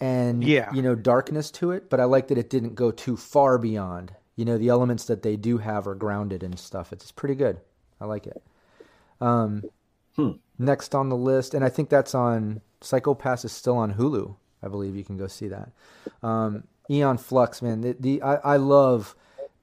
and 0.00 0.42
Yeah. 0.44 0.72
you 0.72 0.82
know 0.82 0.94
darkness 0.94 1.50
to 1.52 1.70
it. 1.72 1.88
But 1.90 2.00
I 2.00 2.04
like 2.04 2.28
that 2.28 2.38
it 2.38 2.50
didn't 2.50 2.74
go 2.74 2.90
too 2.90 3.16
far 3.16 3.58
beyond. 3.58 4.12
You 4.36 4.44
know 4.44 4.58
the 4.58 4.68
elements 4.68 5.04
that 5.06 5.22
they 5.22 5.36
do 5.36 5.58
have 5.58 5.86
are 5.86 5.94
grounded 5.94 6.42
and 6.42 6.58
stuff. 6.58 6.92
It's 6.92 7.10
pretty 7.12 7.34
good. 7.34 7.60
I 8.00 8.04
like 8.06 8.26
it. 8.26 8.42
Um, 9.20 9.64
Hmm. 10.16 10.32
Next 10.58 10.94
on 10.94 11.10
the 11.10 11.16
list, 11.16 11.52
and 11.52 11.62
I 11.62 11.68
think 11.68 11.90
that's 11.90 12.14
on 12.14 12.62
Psychopass 12.80 13.44
is 13.44 13.52
still 13.52 13.76
on 13.76 13.92
Hulu. 13.94 14.36
I 14.62 14.68
believe 14.68 14.96
you 14.96 15.04
can 15.04 15.16
go 15.16 15.26
see 15.26 15.48
that. 15.48 15.70
Um, 16.22 16.64
Aeon 16.90 17.18
Flux, 17.18 17.62
man, 17.62 17.80
the, 17.80 17.96
the 17.98 18.22
I, 18.22 18.34
I 18.36 18.56
love 18.56 19.14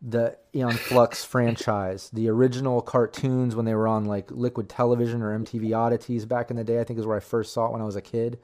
the 0.02 0.38
Aeon 0.54 0.74
Flux 0.74 1.24
franchise. 1.26 2.10
The 2.12 2.30
original 2.30 2.82
cartoons 2.82 3.56
when 3.56 3.66
they 3.66 3.74
were 3.74 3.88
on 3.88 4.06
like 4.06 4.30
Liquid 4.32 4.70
Television 4.70 5.22
or 5.22 5.38
MTV 5.38 5.76
Oddities 5.76 6.26
back 6.26 6.52
in 6.52 6.58
the 6.58 6.64
day, 6.64 6.80
I 6.80 6.84
think 6.84 7.00
is 7.00 7.06
where 7.06 7.18
I 7.18 7.22
first 7.22 7.54
saw 7.54 7.68
it 7.68 7.72
when 7.72 7.82
I 7.82 7.86
was 7.86 7.96
a 7.96 8.02
kid. 8.02 8.40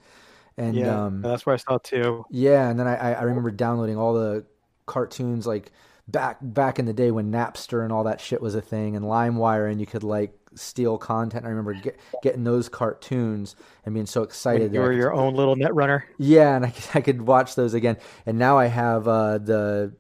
And 0.58 0.76
yeah, 0.76 1.06
um, 1.06 1.22
that's 1.22 1.46
where 1.46 1.54
I 1.54 1.58
saw 1.58 1.76
it 1.76 1.84
too. 1.84 2.26
yeah, 2.30 2.70
and 2.70 2.80
then 2.80 2.88
I, 2.88 2.96
I 2.96 3.14
I 3.14 3.22
remember 3.24 3.52
downloading 3.52 3.98
all 3.98 4.14
the 4.14 4.46
cartoons 4.86 5.48
like 5.48 5.72
back 6.08 6.38
back 6.42 6.80
in 6.80 6.86
the 6.86 6.94
day 6.94 7.12
when 7.12 7.32
Napster 7.32 7.84
and 7.84 7.94
all 7.94 8.04
that 8.06 8.20
shit 8.20 8.42
was 8.42 8.56
a 8.56 8.62
thing, 8.62 8.96
and 8.96 9.06
LimeWire, 9.06 9.72
and 9.72 9.80
you 9.80 9.86
could 9.86 10.04
like 10.04 10.34
steal 10.56 10.98
content. 10.98 11.46
I 11.46 11.50
remember 11.50 11.74
get, 11.74 12.00
getting 12.24 12.44
those 12.44 12.70
cartoons 12.70 13.56
and 13.86 13.94
being 13.94 14.06
so 14.06 14.24
excited. 14.24 14.72
When 14.72 14.74
you 14.74 14.80
were 14.82 14.94
your 14.94 15.14
own 15.14 15.36
little 15.36 15.56
net 15.56 15.74
runner. 15.74 16.06
yeah, 16.18 16.56
and 16.56 16.66
I 16.66 16.72
could, 16.72 16.96
I 16.96 17.02
could 17.02 17.22
watch 17.22 17.56
those 17.56 17.74
again. 17.74 17.98
And 18.26 18.38
now 18.38 18.58
I 18.58 18.68
have 18.68 19.08
uh, 19.08 19.38
the, 19.38 19.94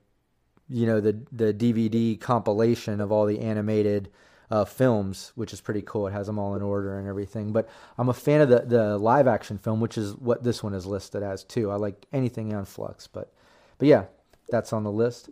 you 0.67 0.85
know, 0.85 0.99
the 0.99 1.21
the 1.31 1.53
DVD 1.53 2.19
compilation 2.19 3.01
of 3.01 3.11
all 3.11 3.25
the 3.25 3.39
animated 3.39 4.09
uh, 4.51 4.65
films, 4.65 5.31
which 5.35 5.53
is 5.53 5.61
pretty 5.61 5.81
cool. 5.81 6.07
It 6.07 6.11
has 6.11 6.27
them 6.27 6.39
all 6.39 6.55
in 6.55 6.61
order 6.61 6.97
and 6.97 7.07
everything. 7.07 7.51
But 7.51 7.69
I'm 7.97 8.09
a 8.09 8.13
fan 8.13 8.41
of 8.41 8.49
the 8.49 8.61
the 8.61 8.97
live 8.97 9.27
action 9.27 9.57
film, 9.57 9.79
which 9.79 9.97
is 9.97 10.15
what 10.15 10.43
this 10.43 10.63
one 10.63 10.73
is 10.73 10.85
listed 10.85 11.23
as 11.23 11.43
too. 11.43 11.71
I 11.71 11.75
like 11.75 12.05
anything 12.11 12.53
on 12.53 12.65
Flux, 12.65 13.07
but 13.07 13.31
but 13.77 13.87
yeah, 13.87 14.05
that's 14.49 14.73
on 14.73 14.83
the 14.83 14.91
list. 14.91 15.29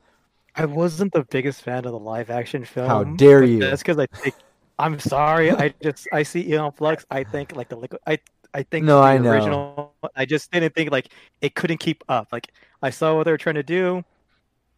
I 0.55 0.65
wasn't 0.65 1.13
the 1.13 1.24
biggest 1.24 1.61
fan 1.61 1.86
of 1.86 1.91
the 1.91 1.99
live 1.99 2.32
action 2.32 2.65
film. 2.65 2.88
How 2.88 3.03
dare 3.03 3.43
you. 3.43 3.59
That's 3.59 3.84
because 3.84 3.99
I 3.99 4.07
think 4.07 4.36
I'm 4.80 4.99
sorry. 4.99 5.51
I 5.51 5.73
just 5.82 6.07
I 6.13 6.23
see 6.23 6.51
Aeon 6.53 6.71
Flux. 6.73 7.05
I 7.09 7.23
think 7.23 7.55
like 7.55 7.69
the 7.69 7.75
liquid. 7.75 8.01
I 8.05 8.19
I 8.53 8.63
think 8.63 8.86
No, 8.86 8.97
the 8.99 9.03
I 9.07 9.17
know. 9.17 9.32
original. 9.32 9.93
I 10.15 10.25
just 10.25 10.51
didn't 10.51 10.73
think 10.75 10.91
like 10.91 11.09
it 11.41 11.55
couldn't 11.55 11.80
keep 11.80 12.03
up. 12.09 12.30
Like 12.32 12.51
I 12.82 12.89
saw 12.91 13.15
what 13.15 13.23
they 13.23 13.32
were 13.32 13.38
trying 13.38 13.55
to 13.55 13.63
do. 13.63 14.03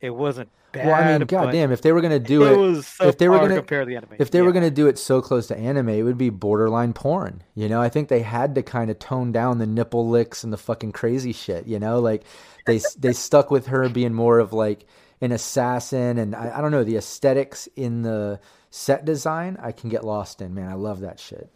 It 0.02 0.12
wasn't 0.12 0.50
bad. 0.72 0.86
well, 0.86 0.96
I 0.96 1.18
mean, 1.18 1.28
goddamn, 1.28 1.72
if 1.74 1.82
they 1.82 1.92
were 1.92 2.00
gonna 2.00 2.20
do 2.20 2.46
it, 2.46 2.54
it, 2.54 2.58
was 2.58 2.88
so 2.88 3.08
if 3.10 3.18
they 3.18 3.28
were 3.28 3.38
gonna- 3.40 3.58
compared 3.58 3.86
to 3.86 3.90
the 3.90 3.98
anime. 3.98 4.16
if 4.20 4.32
they 4.32 4.42
were 4.42 4.54
going 4.54 4.64
to 4.64 4.72
do 4.72 4.88
it 4.88 4.98
so 4.98 5.22
close 5.22 5.48
to 5.48 5.58
anime, 5.58 5.90
it 5.90 6.04
would 6.04 6.18
be 6.18 6.30
borderline 6.30 6.94
porn. 6.94 7.44
You 7.56 7.68
know, 7.68 7.82
I 7.82 7.90
think 7.90 8.08
they 8.08 8.22
had 8.22 8.56
to 8.56 8.64
kind 8.64 8.90
of 8.90 8.98
tone 9.00 9.34
down 9.34 9.58
the 9.58 9.66
nipple 9.68 10.08
licks 10.08 10.44
and 10.46 10.54
the 10.54 10.58
fucking 10.58 10.94
crazy 10.94 11.34
shit. 11.34 11.68
You 11.68 11.80
know, 11.80 12.00
like 12.00 12.24
they 12.66 12.80
they 12.98 13.12
stuck 13.12 13.52
with 13.52 13.68
her 13.68 13.90
being 13.90 14.14
more 14.14 14.40
of 14.40 14.54
like 14.54 14.86
an 15.20 15.34
assassin, 15.34 16.18
and 16.18 16.34
I, 16.34 16.58
I 16.58 16.62
don't 16.62 16.72
know 16.72 16.86
the 16.86 16.96
aesthetics 16.96 17.68
in 17.76 18.04
the 18.04 18.40
set 18.70 19.06
design. 19.06 19.58
I 19.62 19.72
can 19.72 19.90
get 19.90 20.04
lost 20.04 20.42
in. 20.42 20.54
Man, 20.54 20.70
I 20.70 20.74
love 20.76 21.02
that 21.02 21.20
shit. 21.20 21.50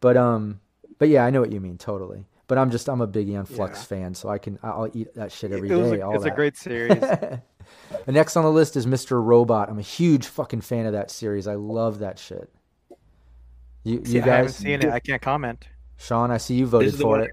But 0.00 0.16
um, 0.16 0.60
but 0.98 1.08
yeah, 1.08 1.24
I 1.24 1.30
know 1.30 1.40
what 1.40 1.52
you 1.52 1.60
mean 1.60 1.78
totally. 1.78 2.26
But 2.46 2.58
I'm 2.58 2.70
just 2.70 2.88
I'm 2.88 3.00
a 3.00 3.06
big 3.06 3.28
Aeon 3.28 3.46
Flux 3.46 3.78
Yeah. 3.80 3.84
fan, 3.84 4.14
so 4.14 4.28
I 4.28 4.38
can 4.38 4.58
I'll 4.62 4.90
eat 4.92 5.14
that 5.14 5.32
shit 5.32 5.52
every 5.52 5.68
it 5.70 5.72
day. 5.74 6.00
a, 6.00 6.06
all 6.06 6.14
it's 6.14 6.24
a 6.24 6.30
great 6.30 6.56
series. 6.56 7.02
The 8.04 8.12
next 8.12 8.36
on 8.36 8.44
the 8.44 8.50
list 8.50 8.76
is 8.76 8.84
Mr. 8.84 9.22
Robot. 9.24 9.70
I'm 9.70 9.78
a 9.78 9.82
huge 9.82 10.26
fucking 10.26 10.60
fan 10.60 10.84
of 10.84 10.92
that 10.92 11.10
series. 11.10 11.46
I 11.46 11.54
love 11.54 12.00
that 12.00 12.18
shit. 12.18 12.52
You, 13.84 14.04
See, 14.04 14.16
you 14.16 14.22
I 14.22 14.24
haven't 14.26 14.44
guys, 14.46 14.56
seen 14.56 14.80
it. 14.82 14.90
I 14.90 15.00
can't 15.00 15.22
comment. 15.22 15.66
Sean, 15.96 16.30
I 16.30 16.36
see 16.36 16.54
you 16.56 16.64
This 16.66 16.70
voted 16.70 16.94
for 16.96 17.20
it. 17.20 17.30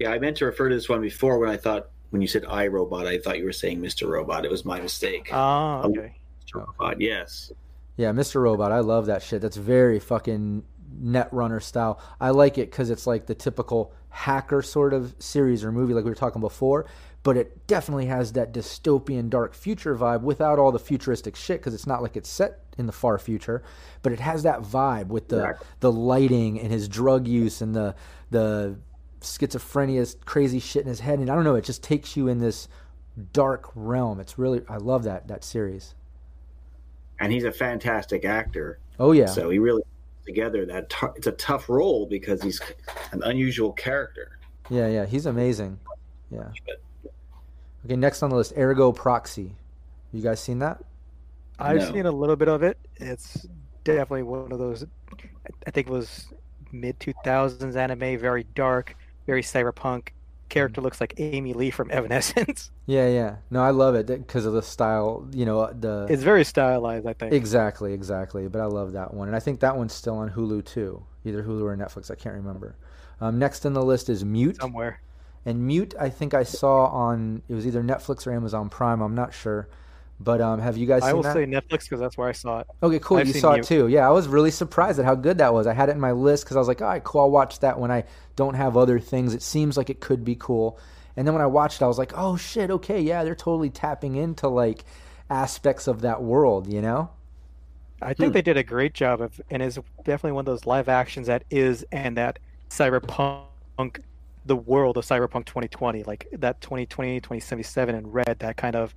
Yeah, 0.00 0.10
I 0.10 0.18
meant 0.18 0.36
to 0.38 0.46
refer 0.46 0.68
to 0.68 0.74
this 0.74 0.88
one 0.88 1.00
before 1.00 1.38
when 1.38 1.48
I 1.50 1.56
thought 1.56 1.90
when 2.10 2.20
you 2.20 2.28
said 2.28 2.42
iRobot, 2.42 3.06
I 3.06 3.18
thought 3.18 3.38
you 3.38 3.44
were 3.44 3.52
saying 3.52 3.80
Mr. 3.80 4.08
Robot. 4.08 4.44
It 4.44 4.50
was 4.50 4.64
my 4.64 4.80
mistake. 4.80 5.28
Oh, 5.32 5.82
okay. 5.84 6.16
Mr. 6.44 6.66
Robot, 6.66 7.00
yes. 7.00 7.52
Yeah, 7.96 8.10
Mr. 8.12 8.40
Robot. 8.42 8.72
I 8.72 8.80
love 8.80 9.06
that 9.06 9.22
shit. 9.22 9.40
That's 9.42 9.56
very 9.56 9.98
fucking 10.00 10.64
Netrunner 11.00 11.62
style. 11.62 12.00
I 12.20 12.30
like 12.30 12.58
it 12.58 12.70
because 12.70 12.90
it's 12.90 13.06
like 13.06 13.26
the 13.26 13.34
typical 13.34 13.92
hacker 14.10 14.62
sort 14.62 14.92
of 14.92 15.14
series 15.18 15.64
or 15.64 15.72
movie, 15.72 15.92
like 15.94 16.04
we 16.04 16.10
were 16.10 16.14
talking 16.16 16.40
before. 16.40 16.86
But 17.22 17.36
it 17.36 17.66
definitely 17.66 18.06
has 18.06 18.32
that 18.32 18.52
dystopian 18.52 19.30
dark 19.30 19.54
future 19.54 19.96
vibe 19.96 20.20
without 20.22 20.58
all 20.58 20.70
the 20.72 20.78
futuristic 20.78 21.36
shit 21.36 21.60
because 21.60 21.72
it's 21.72 21.86
not 21.86 22.02
like 22.02 22.16
it's 22.16 22.28
set 22.28 22.60
in 22.76 22.86
the 22.86 22.92
far 22.92 23.18
future. 23.18 23.62
But 24.02 24.12
it 24.12 24.20
has 24.20 24.42
that 24.42 24.60
vibe 24.60 25.06
with 25.06 25.28
the 25.28 25.36
Exactly. 25.38 25.66
the 25.80 25.92
lighting 25.92 26.60
and 26.60 26.70
his 26.70 26.86
drug 26.88 27.26
use 27.26 27.60
and 27.62 27.74
the 27.74 27.94
the 28.30 28.76
schizophrenia 29.20 30.14
crazy 30.26 30.58
shit 30.60 30.82
in 30.82 30.88
his 30.88 31.00
head. 31.00 31.18
And 31.18 31.30
I 31.30 31.34
don't 31.34 31.44
know, 31.44 31.54
it 31.54 31.64
just 31.64 31.82
takes 31.82 32.16
you 32.16 32.28
in 32.28 32.40
this 32.40 32.68
dark 33.32 33.70
realm. 33.74 34.20
It's 34.20 34.38
really 34.38 34.62
I 34.68 34.76
love 34.76 35.04
that 35.04 35.28
that 35.28 35.44
series. 35.44 35.94
And 37.20 37.32
he's 37.32 37.44
a 37.44 37.52
fantastic 37.52 38.24
actor. 38.24 38.78
Oh 38.98 39.12
yeah. 39.12 39.26
So 39.26 39.50
he 39.50 39.58
really 39.58 39.82
together 40.26 40.64
that 40.66 40.88
tou- 40.90 41.12
it's 41.16 41.26
a 41.26 41.32
tough 41.32 41.68
role 41.68 42.06
because 42.06 42.42
he's 42.42 42.60
an 43.12 43.22
unusual 43.24 43.72
character. 43.72 44.38
Yeah, 44.70 44.88
yeah, 44.88 45.04
he's 45.06 45.26
amazing. 45.26 45.78
Yeah. 46.30 46.48
Okay, 47.84 47.96
next 47.96 48.22
on 48.22 48.30
the 48.30 48.36
list, 48.36 48.54
Ergo 48.56 48.92
Proxy. 48.92 49.54
You 50.12 50.22
guys 50.22 50.40
seen 50.40 50.58
that? 50.60 50.82
I've 51.58 51.76
No. 51.80 51.92
seen 51.92 52.06
a 52.06 52.10
little 52.10 52.36
bit 52.36 52.48
of 52.48 52.62
it. 52.62 52.78
It's 52.96 53.46
definitely 53.84 54.22
one 54.22 54.50
of 54.52 54.58
those. 54.58 54.84
I- 55.12 55.50
I 55.66 55.70
think 55.70 55.86
it 55.88 55.92
was 55.92 56.32
mid 56.72 56.98
two 56.98 57.12
thousands 57.24 57.76
anime, 57.76 58.18
very 58.18 58.44
dark, 58.54 58.96
very 59.26 59.42
cyberpunk, 59.42 60.08
character 60.54 60.80
looks 60.80 61.00
like 61.00 61.14
Amy 61.18 61.52
Lee 61.52 61.70
from 61.70 61.90
Evanescence. 61.90 62.70
Yeah, 62.86 63.08
yeah. 63.08 63.36
No, 63.50 63.62
I 63.62 63.70
love 63.70 63.94
it 63.94 64.06
because 64.06 64.44
of 64.44 64.52
the 64.52 64.60
style. 64.60 65.26
You 65.32 65.46
know, 65.46 65.72
the 65.72 66.06
It's 66.10 66.22
very 66.22 66.44
stylized, 66.44 67.06
I 67.06 67.14
think. 67.14 67.32
exactly, 67.32 67.94
exactly. 67.94 68.46
But 68.48 68.60
I 68.60 68.66
love 68.66 68.92
that 68.92 69.14
one, 69.14 69.28
and 69.28 69.34
I 69.36 69.40
think 69.40 69.60
that 69.60 69.76
one's 69.76 69.94
still 69.94 70.16
on 70.16 70.30
Hulu 70.30 70.64
too, 70.66 71.02
either 71.24 71.42
Hulu 71.42 71.62
or 71.62 71.76
Netflix. 71.76 72.10
I 72.10 72.14
can't 72.14 72.34
remember. 72.34 72.76
Um, 73.22 73.38
next 73.38 73.64
on 73.64 73.72
the 73.72 73.82
list 73.82 74.08
is 74.10 74.22
Mute. 74.24 74.56
Somewhere. 74.60 75.00
And 75.46 75.66
Mute, 75.66 75.94
I 75.98 76.10
think 76.10 76.34
I 76.34 76.42
saw 76.42 76.86
on 76.86 77.42
it 77.48 77.54
was 77.54 77.66
either 77.66 77.82
Netflix 77.82 78.26
or 78.26 78.32
Amazon 78.32 78.68
Prime. 78.68 79.00
I'm 79.00 79.14
not 79.14 79.32
sure, 79.32 79.68
but 80.20 80.40
um, 80.40 80.60
have 80.60 80.76
you 80.76 80.86
guys 80.86 81.02
seen 81.02 81.10
I 81.10 81.12
will 81.12 81.22
that? 81.22 81.34
say 81.34 81.44
Netflix 81.44 81.82
because 81.82 82.00
that's 82.00 82.16
where 82.16 82.28
I 82.28 82.32
saw 82.32 82.60
it. 82.60 82.66
Okay, 82.82 82.98
cool. 83.00 83.18
I've 83.18 83.26
you 83.26 83.34
saw 83.34 83.52
it 83.52 83.64
too. 83.64 83.88
Yeah, 83.88 84.06
I 84.06 84.10
was 84.10 84.28
really 84.28 84.50
surprised 84.50 84.98
at 84.98 85.04
how 85.04 85.14
good 85.14 85.38
that 85.38 85.52
was. 85.52 85.66
I 85.66 85.72
had 85.74 85.88
it 85.88 85.92
in 85.92 86.00
my 86.00 86.12
list 86.12 86.44
because 86.44 86.56
I 86.56 86.60
was 86.60 86.68
like, 86.68 86.80
all 86.80 86.88
right, 86.88 87.02
cool. 87.02 87.22
I'll 87.22 87.30
watch 87.30 87.60
that 87.60 87.78
when 87.78 87.90
I 87.90 88.04
don't 88.36 88.54
have 88.54 88.76
other 88.76 88.98
things. 88.98 89.34
It 89.34 89.42
seems 89.42 89.76
like 89.76 89.90
it 89.90 90.00
could 90.00 90.24
be 90.24 90.36
cool. 90.36 90.78
And 91.16 91.26
then 91.26 91.34
when 91.34 91.42
I 91.42 91.46
watched 91.46 91.80
it, 91.80 91.84
I 91.84 91.88
was 91.88 91.98
like, 91.98 92.12
oh 92.16 92.36
shit, 92.36 92.70
okay, 92.70 93.00
yeah, 93.00 93.24
they're 93.24 93.34
totally 93.34 93.70
tapping 93.70 94.16
into 94.16 94.48
like 94.48 94.84
aspects 95.30 95.86
of 95.86 96.00
that 96.02 96.22
world, 96.22 96.72
you 96.72 96.80
know? 96.80 97.10
I 98.02 98.12
think 98.12 98.34
they 98.34 98.42
did 98.42 98.56
a 98.56 98.62
great 98.62 98.92
job 98.92 99.20
of, 99.20 99.40
and 99.50 99.62
is 99.62 99.78
definitely 100.04 100.32
one 100.32 100.42
of 100.42 100.46
those 100.46 100.66
live 100.66 100.88
actions 100.88 101.26
that 101.28 101.44
is 101.50 101.86
and 101.90 102.16
that 102.18 102.38
cyberpunk, 102.68 104.00
the 104.44 104.56
world 104.56 104.98
of 104.98 105.06
cyberpunk 105.06 105.46
2020, 105.46 106.02
like 106.02 106.26
that 106.32 106.60
2020, 106.60 107.20
2077 107.20 107.94
in 107.94 108.06
red, 108.06 108.36
that 108.40 108.56
kind 108.56 108.76
of 108.76 108.94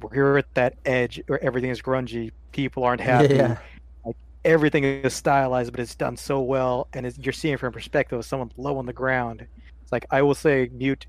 we're 0.00 0.38
at 0.38 0.52
that 0.54 0.74
edge 0.84 1.22
where 1.26 1.42
everything 1.42 1.70
is 1.70 1.80
grungy, 1.82 2.30
people 2.52 2.84
aren't 2.84 3.00
happy, 3.00 3.34
Yeah. 3.36 3.58
like 4.04 4.16
everything 4.44 4.84
is 4.84 5.14
stylized, 5.14 5.72
but 5.72 5.80
it's 5.80 5.94
done 5.94 6.16
so 6.16 6.40
well, 6.40 6.88
and 6.92 7.06
it's, 7.06 7.18
you're 7.18 7.32
seeing 7.32 7.56
from 7.56 7.72
perspective 7.72 8.18
of 8.18 8.24
someone 8.24 8.50
low 8.56 8.78
on 8.78 8.86
the 8.86 8.92
ground. 8.92 9.46
It's 9.82 9.92
like 9.92 10.06
I 10.10 10.22
will 10.22 10.34
say, 10.34 10.68
Mute, 10.72 11.06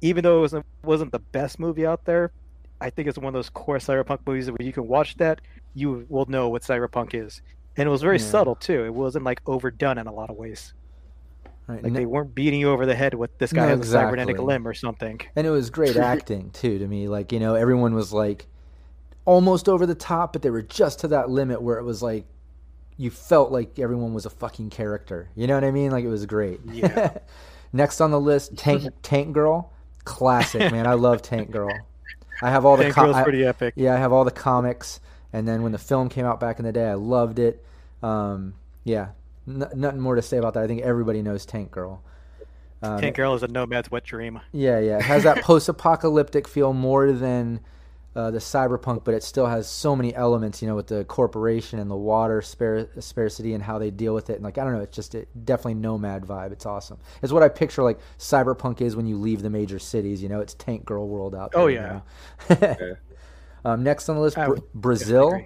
even 0.00 0.22
though 0.22 0.38
it 0.38 0.40
wasn't 0.42 0.66
wasn't 0.84 1.12
the 1.12 1.18
best 1.18 1.58
movie 1.58 1.86
out 1.86 2.04
there, 2.04 2.30
I 2.80 2.90
think 2.90 3.08
it's 3.08 3.16
one 3.18 3.28
of 3.28 3.32
those 3.34 3.48
core 3.50 3.78
cyberpunk 3.78 4.18
movies 4.26 4.50
where 4.50 4.58
you 4.60 4.72
can 4.72 4.86
watch 4.86 5.16
that, 5.16 5.40
you 5.74 6.06
will 6.08 6.26
know 6.26 6.48
what 6.48 6.62
cyberpunk 6.62 7.14
is, 7.14 7.40
and 7.76 7.86
it 7.86 7.90
was 7.90 8.02
very 8.02 8.18
Yeah. 8.18 8.24
subtle 8.24 8.56
too. 8.56 8.84
It 8.84 8.92
wasn't 8.94 9.24
like 9.24 9.40
overdone 9.46 9.98
in 9.98 10.06
a 10.06 10.12
lot 10.12 10.28
of 10.30 10.36
ways. 10.36 10.74
Right. 11.68 11.82
Like 11.82 11.94
they 11.94 12.06
weren't 12.06 12.34
beating 12.34 12.60
you 12.60 12.70
over 12.70 12.86
the 12.86 12.94
head 12.94 13.14
with 13.14 13.36
this 13.38 13.52
No, 13.52 13.62
guy 13.62 13.68
has 13.70 13.80
a 13.80 13.84
cybernetic 13.90 14.38
limb 14.38 14.68
or 14.68 14.74
something. 14.74 15.20
And 15.34 15.46
it 15.46 15.50
was 15.50 15.68
great 15.70 15.96
acting 15.96 16.50
too 16.50 16.78
to 16.78 16.86
me. 16.86 17.08
Like, 17.08 17.32
you 17.32 17.40
know, 17.40 17.54
everyone 17.56 17.94
was 17.94 18.12
like 18.12 18.46
almost 19.24 19.68
over 19.68 19.84
the 19.86 19.94
top, 19.96 20.32
but 20.32 20.42
they 20.42 20.50
were 20.50 20.62
just 20.62 21.00
to 21.00 21.08
that 21.08 21.28
limit 21.28 21.60
where 21.60 21.78
it 21.78 21.82
was 21.84 22.02
like 22.02 22.24
you 22.96 23.10
felt 23.10 23.50
like 23.50 23.78
everyone 23.78 24.14
was 24.14 24.26
a 24.26 24.30
fucking 24.30 24.70
character. 24.70 25.28
You 25.34 25.46
know 25.48 25.54
what 25.54 25.64
I 25.64 25.70
mean? 25.72 25.90
Like 25.90 26.04
it 26.04 26.08
was 26.08 26.24
great. 26.26 26.60
Yeah. 26.70 27.18
Next 27.72 28.00
on 28.00 28.10
the 28.12 28.20
list, 28.20 28.56
Tank 28.58 28.84
Tank 29.02 29.32
Girl. 29.32 29.72
Classic, 30.04 30.70
man. 30.70 30.86
I 30.86 30.94
love 30.94 31.20
Tank 31.20 31.50
Girl. 31.50 31.72
I 32.42 32.50
have 32.50 32.64
all 32.64 32.76
the 32.76 32.84
comics. 32.84 32.94
Tank 32.94 32.94
com- 32.94 33.04
Girl's 33.06 33.16
I- 33.16 33.22
pretty 33.24 33.44
epic. 33.44 33.74
yeah, 33.76 33.92
I 33.94 33.96
have 33.98 34.12
all 34.12 34.24
the 34.24 34.30
comics, 34.30 35.00
and 35.32 35.48
then 35.48 35.62
when 35.64 35.72
the 35.72 35.78
film 35.78 36.08
came 36.08 36.24
out 36.24 36.38
back 36.38 36.60
in 36.60 36.64
the 36.64 36.70
day, 36.72 36.86
I 36.88 36.94
loved 36.94 37.40
it. 37.40 37.64
Um, 38.04 38.54
yeah, 38.84 39.08
n- 39.48 39.68
nothing 39.74 40.00
more 40.00 40.14
to 40.14 40.22
say 40.22 40.36
about 40.38 40.54
that. 40.54 40.62
I 40.64 40.66
think 40.66 40.82
everybody 40.82 41.22
knows 41.22 41.46
Tank 41.46 41.70
Girl. 41.70 42.02
Um, 42.82 43.00
Tank 43.00 43.16
Girl 43.16 43.34
is 43.34 43.42
a 43.42 43.48
nomad's 43.48 43.90
wet 43.90 44.04
dream. 44.04 44.40
yeah, 44.52 44.78
yeah. 44.78 44.98
It 44.98 45.02
has 45.02 45.22
that 45.24 45.42
post-apocalyptic 45.42 46.46
feel 46.46 46.72
more 46.74 47.10
than 47.12 47.60
uh, 48.14 48.30
the 48.30 48.38
cyberpunk, 48.38 49.04
but 49.04 49.12
it 49.14 49.22
still 49.22 49.46
has 49.46 49.68
so 49.68 49.94
many 49.96 50.14
elements. 50.14 50.62
You 50.62 50.68
know, 50.68 50.74
with 50.74 50.86
the 50.86 51.04
corporation 51.04 51.78
and 51.78 51.90
the 51.90 51.96
water 51.96 52.40
spar- 52.42 52.88
scarcity 53.00 53.54
and 53.54 53.62
how 53.62 53.78
they 53.78 53.90
deal 53.90 54.14
with 54.14 54.30
it. 54.30 54.34
And 54.34 54.42
like, 54.44 54.58
I 54.58 54.64
don't 54.64 54.72
know, 54.72 54.80
it's 54.80 54.96
just 54.96 55.14
a 55.14 55.26
definitely 55.44 55.74
nomad 55.74 56.22
vibe. 56.24 56.52
It's 56.52 56.66
awesome. 56.66 56.98
It's 57.22 57.32
what 57.32 57.42
I 57.42 57.48
picture 57.48 57.82
like 57.82 57.98
cyberpunk 58.18 58.80
is 58.80 58.96
when 58.96 59.06
you 59.06 59.16
leave 59.16 59.42
the 59.42 59.50
major 59.50 59.78
cities. 59.78 60.22
You 60.22 60.28
know, 60.28 60.40
it's 60.40 60.54
Tank 60.54 60.84
Girl 60.84 61.08
world 61.08 61.34
out 61.34 61.52
there. 61.52 61.60
Oh, 61.60 61.66
you 61.66 61.76
yeah. 61.76 62.00
know? 62.50 62.96
um, 63.64 63.82
next 63.82 64.08
on 64.08 64.16
the 64.16 64.22
list, 64.22 64.36
Bra- 64.36 64.48
would 64.48 64.72
Brazil. 64.74 65.40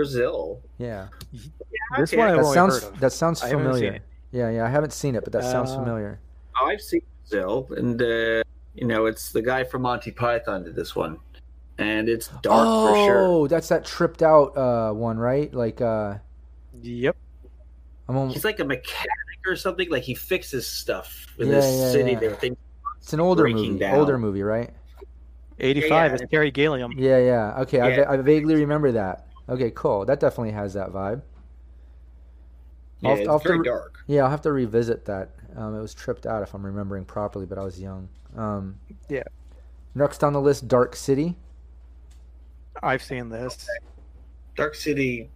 Agree. 0.00 0.14
Brazil. 0.14 0.60
Yeah, 0.78 1.08
This 1.32 2.12
Okay, 2.12 2.16
one 2.18 2.28
I've 2.28 2.36
that 2.38 2.44
sounds 2.54 2.82
heard 2.82 2.92
of. 2.94 3.00
that 3.00 3.12
sounds 3.12 3.42
I 3.42 3.48
haven't 3.48 3.64
seen 3.64 3.72
familiar. 3.72 3.98
Yeah, 4.32 4.50
yeah. 4.50 4.64
I 4.64 4.68
haven't 4.68 4.92
seen 4.92 5.14
it, 5.16 5.24
but 5.24 5.32
that 5.32 5.44
sounds 5.44 5.70
Uh, 5.70 5.78
familiar. 5.78 6.20
I've 6.60 6.80
seen 6.80 7.00
Brazil, 7.28 7.68
and 7.76 8.00
uh, 8.02 8.42
you 8.74 8.86
know, 8.86 9.06
it's 9.06 9.32
the 9.32 9.42
guy 9.42 9.64
from 9.64 9.82
Monty 9.82 10.10
Python 10.10 10.64
did 10.64 10.74
this 10.76 10.94
one, 10.96 11.18
and 11.78 12.08
it's 12.08 12.28
dark 12.42 12.66
oh, 12.68 12.88
for 12.88 12.94
sure. 13.06 13.22
Oh, 13.26 13.46
that's 13.46 13.68
that 13.68 13.84
tripped 13.84 14.22
out 14.22 14.56
uh, 14.56 14.92
one, 14.92 15.18
right? 15.18 15.52
Like, 15.54 15.80
uh, 15.80 16.18
Yep. 16.82 17.16
I'm 18.08 18.16
on, 18.16 18.30
He's 18.30 18.44
like 18.44 18.60
a 18.60 18.64
mechanic 18.64 19.08
or 19.46 19.56
something. 19.56 19.90
Like 19.90 20.02
he 20.02 20.14
fixes 20.14 20.66
stuff 20.66 21.26
in 21.38 21.48
Yeah, 21.48 21.54
this 21.54 21.76
yeah, 21.78 21.90
city. 21.92 22.12
yeah. 22.12 22.18
There, 22.20 22.34
things 22.36 22.56
it's 22.98 23.12
an 23.12 23.20
older 23.20 23.48
movie. 23.48 23.78
down. 23.78 23.94
Older 23.98 24.18
movie, 24.18 24.42
right? 24.42 24.70
85 25.60 25.90
yeah. 25.90 26.14
is 26.14 26.22
Terry 26.30 26.50
Gilliam. 26.50 26.92
Yeah, 26.96 27.18
yeah. 27.18 27.60
Okay, 27.62 27.80
I, 27.80 27.88
Yeah. 27.88 27.96
va- 28.04 28.10
I 28.10 28.16
vaguely 28.18 28.54
remember 28.56 28.92
that. 28.92 29.27
Okay, 29.48 29.70
cool. 29.74 30.04
That 30.04 30.20
definitely 30.20 30.52
has 30.52 30.74
that 30.74 30.90
vibe. 30.90 31.22
Yeah, 33.00 33.10
I'll- 33.10 33.16
it's 33.18 33.28
I'll 33.28 33.34
have 33.34 33.42
to 33.42 33.48
very 33.48 33.58
re- 33.60 33.64
dark. 33.64 33.98
Yeah, 34.06 34.24
I'll 34.24 34.30
have 34.30 34.42
to 34.42 34.52
revisit 34.52 35.04
that. 35.06 35.30
Um, 35.56 35.74
it 35.76 35.80
was 35.80 35.94
tripped 35.94 36.26
out 36.26 36.42
if 36.42 36.54
I'm 36.54 36.64
remembering 36.64 37.04
properly, 37.04 37.46
but 37.46 37.58
I 37.58 37.64
was 37.64 37.80
young. 37.80 38.08
Um, 38.36 38.78
Yeah. 39.08 39.22
Next 39.94 40.22
on 40.22 40.32
the 40.32 40.40
list, 40.40 40.68
Dark 40.68 40.94
City. 40.94 41.34
I've 42.82 43.02
seen 43.02 43.28
this. 43.30 43.66
Dark 44.54 44.74
City. 44.74 45.30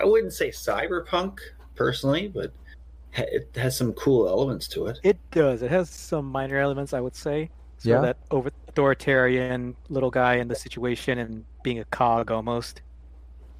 I 0.00 0.04
wouldn't 0.04 0.32
say 0.32 0.50
cyberpunk 0.50 1.38
personally, 1.74 2.28
but 2.28 2.52
it 3.14 3.48
has 3.56 3.76
some 3.76 3.92
cool 3.94 4.28
elements 4.28 4.68
to 4.68 4.86
it. 4.86 4.98
It 5.02 5.18
does. 5.30 5.62
It 5.62 5.70
has 5.70 5.90
some 5.90 6.26
minor 6.30 6.58
elements, 6.58 6.92
I 6.92 7.00
would 7.00 7.14
say. 7.16 7.50
So 7.78 7.90
Yeah. 7.90 8.00
that 8.02 8.16
over 8.30 8.50
authoritarian 8.68 9.74
little 9.90 10.10
guy 10.10 10.34
in 10.36 10.48
the 10.48 10.54
situation 10.54 11.18
and 11.18 11.44
being 11.62 11.78
a 11.80 11.84
cog 11.86 12.30
almost, 12.30 12.80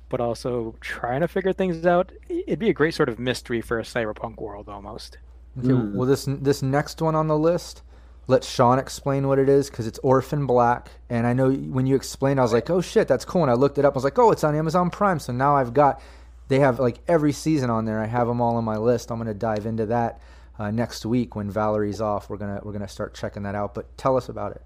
but 0.09 0.21
also 0.21 0.75
trying 0.81 1.21
to 1.21 1.29
figure 1.29 1.53
things 1.53 1.85
out. 1.87 2.13
It'd 2.29 2.59
be 2.59 2.71
a 2.71 2.75
great 2.75 2.95
sort 2.95 3.09
of 3.09 3.19
mystery 3.19 3.61
for 3.61 3.79
a 3.79 3.83
cyberpunk 3.83 4.37
world 4.41 4.69
almost. 4.69 5.19
Okay, 5.59 5.69
Mm. 5.69 5.95
well 5.95 6.07
this 6.07 6.27
this 6.29 6.63
next 6.63 7.01
one 7.01 7.15
on 7.15 7.29
the 7.29 7.39
list, 7.39 7.83
let 8.29 8.45
Sean 8.45 8.79
explain 8.79 9.27
what 9.29 9.39
it 9.39 9.49
is 9.49 9.71
because 9.71 9.87
it's 9.87 9.99
Orphan 10.01 10.47
Black, 10.47 10.91
and 11.09 11.27
I 11.27 11.33
know 11.33 11.51
when 11.51 11.87
you 11.87 11.97
explained, 11.97 12.39
I 12.39 12.43
was 12.43 12.53
like, 12.53 12.69
oh 12.71 12.81
shit, 12.81 13.09
that's 13.09 13.25
cool, 13.25 13.43
and 13.43 13.51
I 13.51 13.55
looked 13.55 13.79
it 13.79 13.85
up. 13.85 13.95
I 13.95 13.97
was 13.97 14.05
like, 14.05 14.19
oh, 14.19 14.31
it's 14.33 14.45
on 14.45 14.55
Amazon 14.55 14.91
Prime, 14.91 15.19
so 15.19 15.33
now 15.33 15.57
I've 15.57 15.73
got, 15.73 16.01
they 16.49 16.59
have 16.59 16.79
like 16.79 16.99
every 17.09 17.33
season 17.33 17.71
on 17.71 17.85
there. 17.87 18.01
I 18.01 18.07
have 18.07 18.27
them 18.29 18.41
all 18.41 18.57
on 18.57 18.65
my 18.65 18.77
list. 18.77 19.11
I'm 19.11 19.19
gonna 19.19 19.33
dive 19.35 19.65
into 19.67 19.87
that 19.87 20.21
uh, 20.59 20.71
next 20.71 21.07
week 21.07 21.35
when 21.37 21.51
Valerie's 21.51 22.01
off. 22.01 22.29
We're 22.29 22.37
gonna 22.37 22.61
we're 22.63 22.73
gonna 22.73 22.87
start 22.89 23.15
checking 23.15 23.43
that 23.45 23.55
out. 23.55 23.75
But 23.75 23.97
tell 23.97 24.17
us 24.17 24.29
about 24.29 24.53
it. 24.53 24.63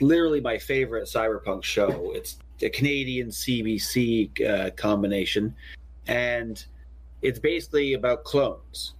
Literally 0.00 0.40
my 0.40 0.58
favorite 0.58 1.04
cyberpunk 1.08 1.62
show. 1.64 2.12
It's 2.14 2.36
a 2.62 2.70
Canadian 2.70 3.28
CBC 3.28 4.40
uh, 4.48 4.70
combination, 4.72 5.54
and 6.06 6.64
it's 7.22 7.38
basically 7.38 7.94
about 7.94 8.24
clones. 8.24 8.94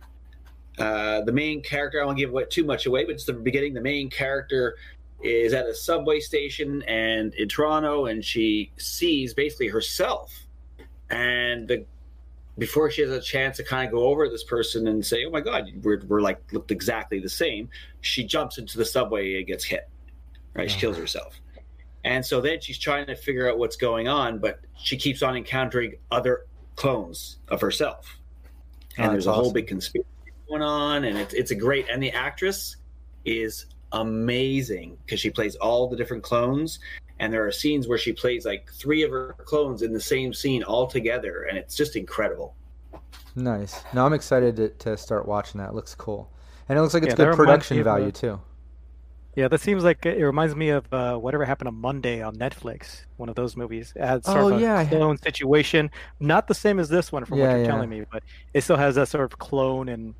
Uh, 0.78 1.22
the 1.22 1.32
main 1.32 1.62
character, 1.62 2.02
I 2.02 2.04
won't 2.04 2.18
give 2.18 2.30
away, 2.30 2.44
too 2.44 2.64
much 2.64 2.86
away, 2.86 3.04
but 3.04 3.14
it's 3.14 3.24
the 3.24 3.32
beginning. 3.32 3.72
The 3.74 3.80
main 3.80 4.10
character 4.10 4.76
is 5.22 5.54
at 5.54 5.66
a 5.66 5.74
subway 5.74 6.20
station 6.20 6.82
and 6.82 7.32
in 7.34 7.48
Toronto, 7.48 8.06
and 8.06 8.22
she 8.24 8.70
sees 8.76 9.32
basically 9.32 9.68
herself. 9.68 10.34
And 11.10 11.66
the 11.68 11.84
before 12.58 12.90
she 12.90 13.02
has 13.02 13.10
a 13.10 13.20
chance 13.20 13.58
to 13.58 13.64
kind 13.64 13.86
of 13.86 13.92
go 13.92 14.04
over 14.06 14.28
this 14.30 14.44
person 14.44 14.88
and 14.88 15.04
say, 15.04 15.24
"Oh 15.26 15.30
my 15.30 15.40
God, 15.40 15.70
we're, 15.82 16.00
we're 16.06 16.20
like 16.22 16.40
looked 16.52 16.70
exactly 16.70 17.20
the 17.20 17.28
same," 17.28 17.68
she 18.00 18.24
jumps 18.24 18.58
into 18.58 18.76
the 18.78 18.84
subway 18.84 19.36
and 19.38 19.46
gets 19.46 19.64
hit. 19.64 19.88
Right, 20.54 20.70
she 20.70 20.76
Oh. 20.78 20.80
kills 20.80 20.96
herself. 20.96 21.38
And 22.06 22.24
so 22.24 22.40
then 22.40 22.60
she's 22.60 22.78
trying 22.78 23.06
to 23.06 23.16
figure 23.16 23.50
out 23.50 23.58
what's 23.58 23.74
going 23.74 24.06
on, 24.06 24.38
but 24.38 24.60
she 24.78 24.96
keeps 24.96 25.24
on 25.24 25.36
encountering 25.36 25.96
other 26.12 26.46
clones 26.76 27.38
of 27.48 27.60
herself. 27.60 28.16
And 28.96 29.08
Oh, 29.08 29.10
there's 29.10 29.24
that's 29.24 29.36
a 29.36 29.40
whole 29.42 29.52
big 29.52 29.66
conspiracy 29.66 30.06
going 30.48 30.62
on, 30.62 31.04
and 31.04 31.18
it's 31.18 31.34
it's 31.34 31.50
a 31.50 31.54
great. 31.56 31.88
And 31.90 32.00
the 32.00 32.12
actress 32.12 32.76
is 33.24 33.66
amazing 33.90 34.96
because 35.04 35.18
she 35.18 35.30
plays 35.30 35.56
all 35.56 35.88
the 35.88 35.96
different 35.96 36.22
clones, 36.22 36.78
and 37.18 37.32
there 37.32 37.44
are 37.44 37.50
scenes 37.50 37.88
where 37.88 37.98
she 37.98 38.12
plays 38.12 38.46
like 38.46 38.70
three 38.72 39.02
of 39.02 39.10
her 39.10 39.34
clones 39.44 39.82
in 39.82 39.92
the 39.92 40.00
same 40.00 40.32
scene 40.32 40.62
all 40.62 40.86
together, 40.86 41.48
and 41.48 41.58
it's 41.58 41.74
just 41.74 41.96
incredible. 41.96 42.54
Nice. 43.34 43.82
No, 43.92 44.06
I'm 44.06 44.12
excited 44.12 44.54
to, 44.56 44.68
to 44.68 44.96
start 44.96 45.26
watching 45.26 45.58
that. 45.60 45.70
It 45.70 45.74
looks 45.74 45.96
cool, 45.96 46.30
and 46.68 46.78
it 46.78 46.82
looks 46.82 46.94
like 46.94 47.02
it's 47.02 47.18
Yeah, 47.18 47.26
good 47.26 47.34
production 47.36 47.78
me 47.78 47.80
of, 47.80 47.86
value 47.86 48.12
too. 48.12 48.40
Yeah, 49.36 49.48
that 49.48 49.60
seems 49.60 49.84
like 49.84 50.06
it 50.06 50.24
reminds 50.24 50.56
me 50.56 50.70
of 50.70 50.86
uh, 50.92 51.16
whatever 51.18 51.44
happened 51.44 51.68
on 51.68 51.74
Monday 51.76 52.22
on 52.22 52.36
Netflix. 52.36 53.04
One 53.16 53.28
of 53.28 53.34
those 53.34 53.56
movies. 53.56 53.92
It 53.96 54.02
had 54.04 54.24
sort 54.24 54.42
Oh, 54.42 54.48
of 54.50 54.50
a 54.52 54.62
yeah, 54.62 54.82
clone 54.88 55.18
situation, 55.18 55.90
not 56.20 56.46
the 56.48 56.54
same 56.54 56.78
as 56.80 56.88
this 56.88 57.12
one 57.12 57.24
from 57.26 57.38
Yeah, 57.38 57.40
what 57.40 57.52
you're 57.52 57.60
yeah. 57.64 57.84
telling 57.84 57.90
me, 57.90 58.04
but 58.10 58.22
it 58.54 58.62
still 58.62 58.76
has 58.78 58.94
that 58.94 59.08
sort 59.08 59.24
of 59.30 59.38
clone 59.38 59.88
and 59.90 60.16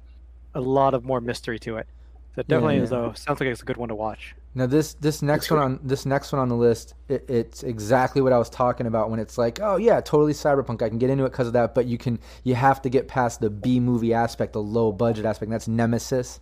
a 0.55 0.61
lot 0.63 0.95
of 0.95 1.05
more 1.05 1.21
mystery 1.21 1.59
to 1.61 1.79
it. 1.79 1.89
So 2.37 2.43
it 2.43 2.49
definitely 2.49 2.79
is 2.79 2.93
a 2.93 3.13
sounds 3.17 3.41
like 3.41 3.49
it's 3.51 3.63
a 3.63 3.67
good 3.67 3.79
one 3.79 3.91
to 3.91 3.97
watch. 3.97 4.35
Now 4.55 4.67
this 4.67 4.95
this 4.95 5.21
next 5.21 5.51
one 5.51 5.61
on 5.61 5.81
this 5.83 6.07
next 6.07 6.33
one 6.33 6.41
on 6.41 6.49
the 6.49 6.57
list, 6.57 6.95
it, 7.09 7.29
it's 7.29 7.63
exactly 7.63 8.23
what 8.23 8.33
I 8.33 8.39
was 8.39 8.49
talking 8.49 8.87
about 8.87 9.11
when 9.11 9.21
it's 9.21 9.37
like, 9.37 9.61
oh 9.61 9.77
yeah, 9.77 10.01
totally 10.01 10.33
cyberpunk. 10.33 10.81
I 10.81 10.89
can 10.89 10.99
get 10.99 11.11
into 11.11 11.25
it 11.25 11.31
because 11.31 11.47
of 11.47 11.53
that, 11.53 11.75
but 11.75 11.85
you 11.87 11.99
can 11.99 12.19
you 12.43 12.55
have 12.55 12.81
to 12.83 12.89
get 12.89 13.07
past 13.07 13.41
the 13.41 13.51
B 13.51 13.81
movie 13.81 14.15
aspect, 14.15 14.55
the 14.55 14.63
low 14.63 14.93
budget 14.93 15.27
aspect. 15.27 15.49
And 15.49 15.53
that's 15.53 15.69
Nemesis. 15.69 16.41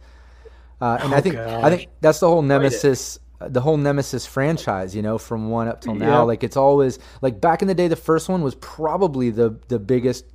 Uh, 0.85 0.99
and 1.03 1.13
Oh, 1.15 1.17
I 1.17 1.21
think 1.23 1.37
I 1.37 1.71
think 1.71 1.89
that's 2.03 2.21
the 2.21 2.29
whole 2.29 2.43
Nemesis, 2.43 3.19
the 3.41 3.61
whole 3.63 3.79
Nemesis 3.79 4.27
franchise. 4.27 4.95
You 4.95 5.01
know, 5.03 5.17
from 5.17 5.49
one 5.49 5.67
up 5.67 5.81
till 5.81 5.95
now, 5.95 6.07
Yeah. 6.07 6.19
like 6.33 6.45
it's 6.45 6.57
always 6.59 6.99
like 7.23 7.41
back 7.41 7.63
in 7.63 7.69
the 7.69 7.75
day. 7.75 7.89
The 7.89 7.97
first 7.97 8.29
one 8.29 8.43
was 8.43 8.55
probably 8.57 9.31
the 9.31 9.57
the 9.69 9.79
biggest 9.79 10.27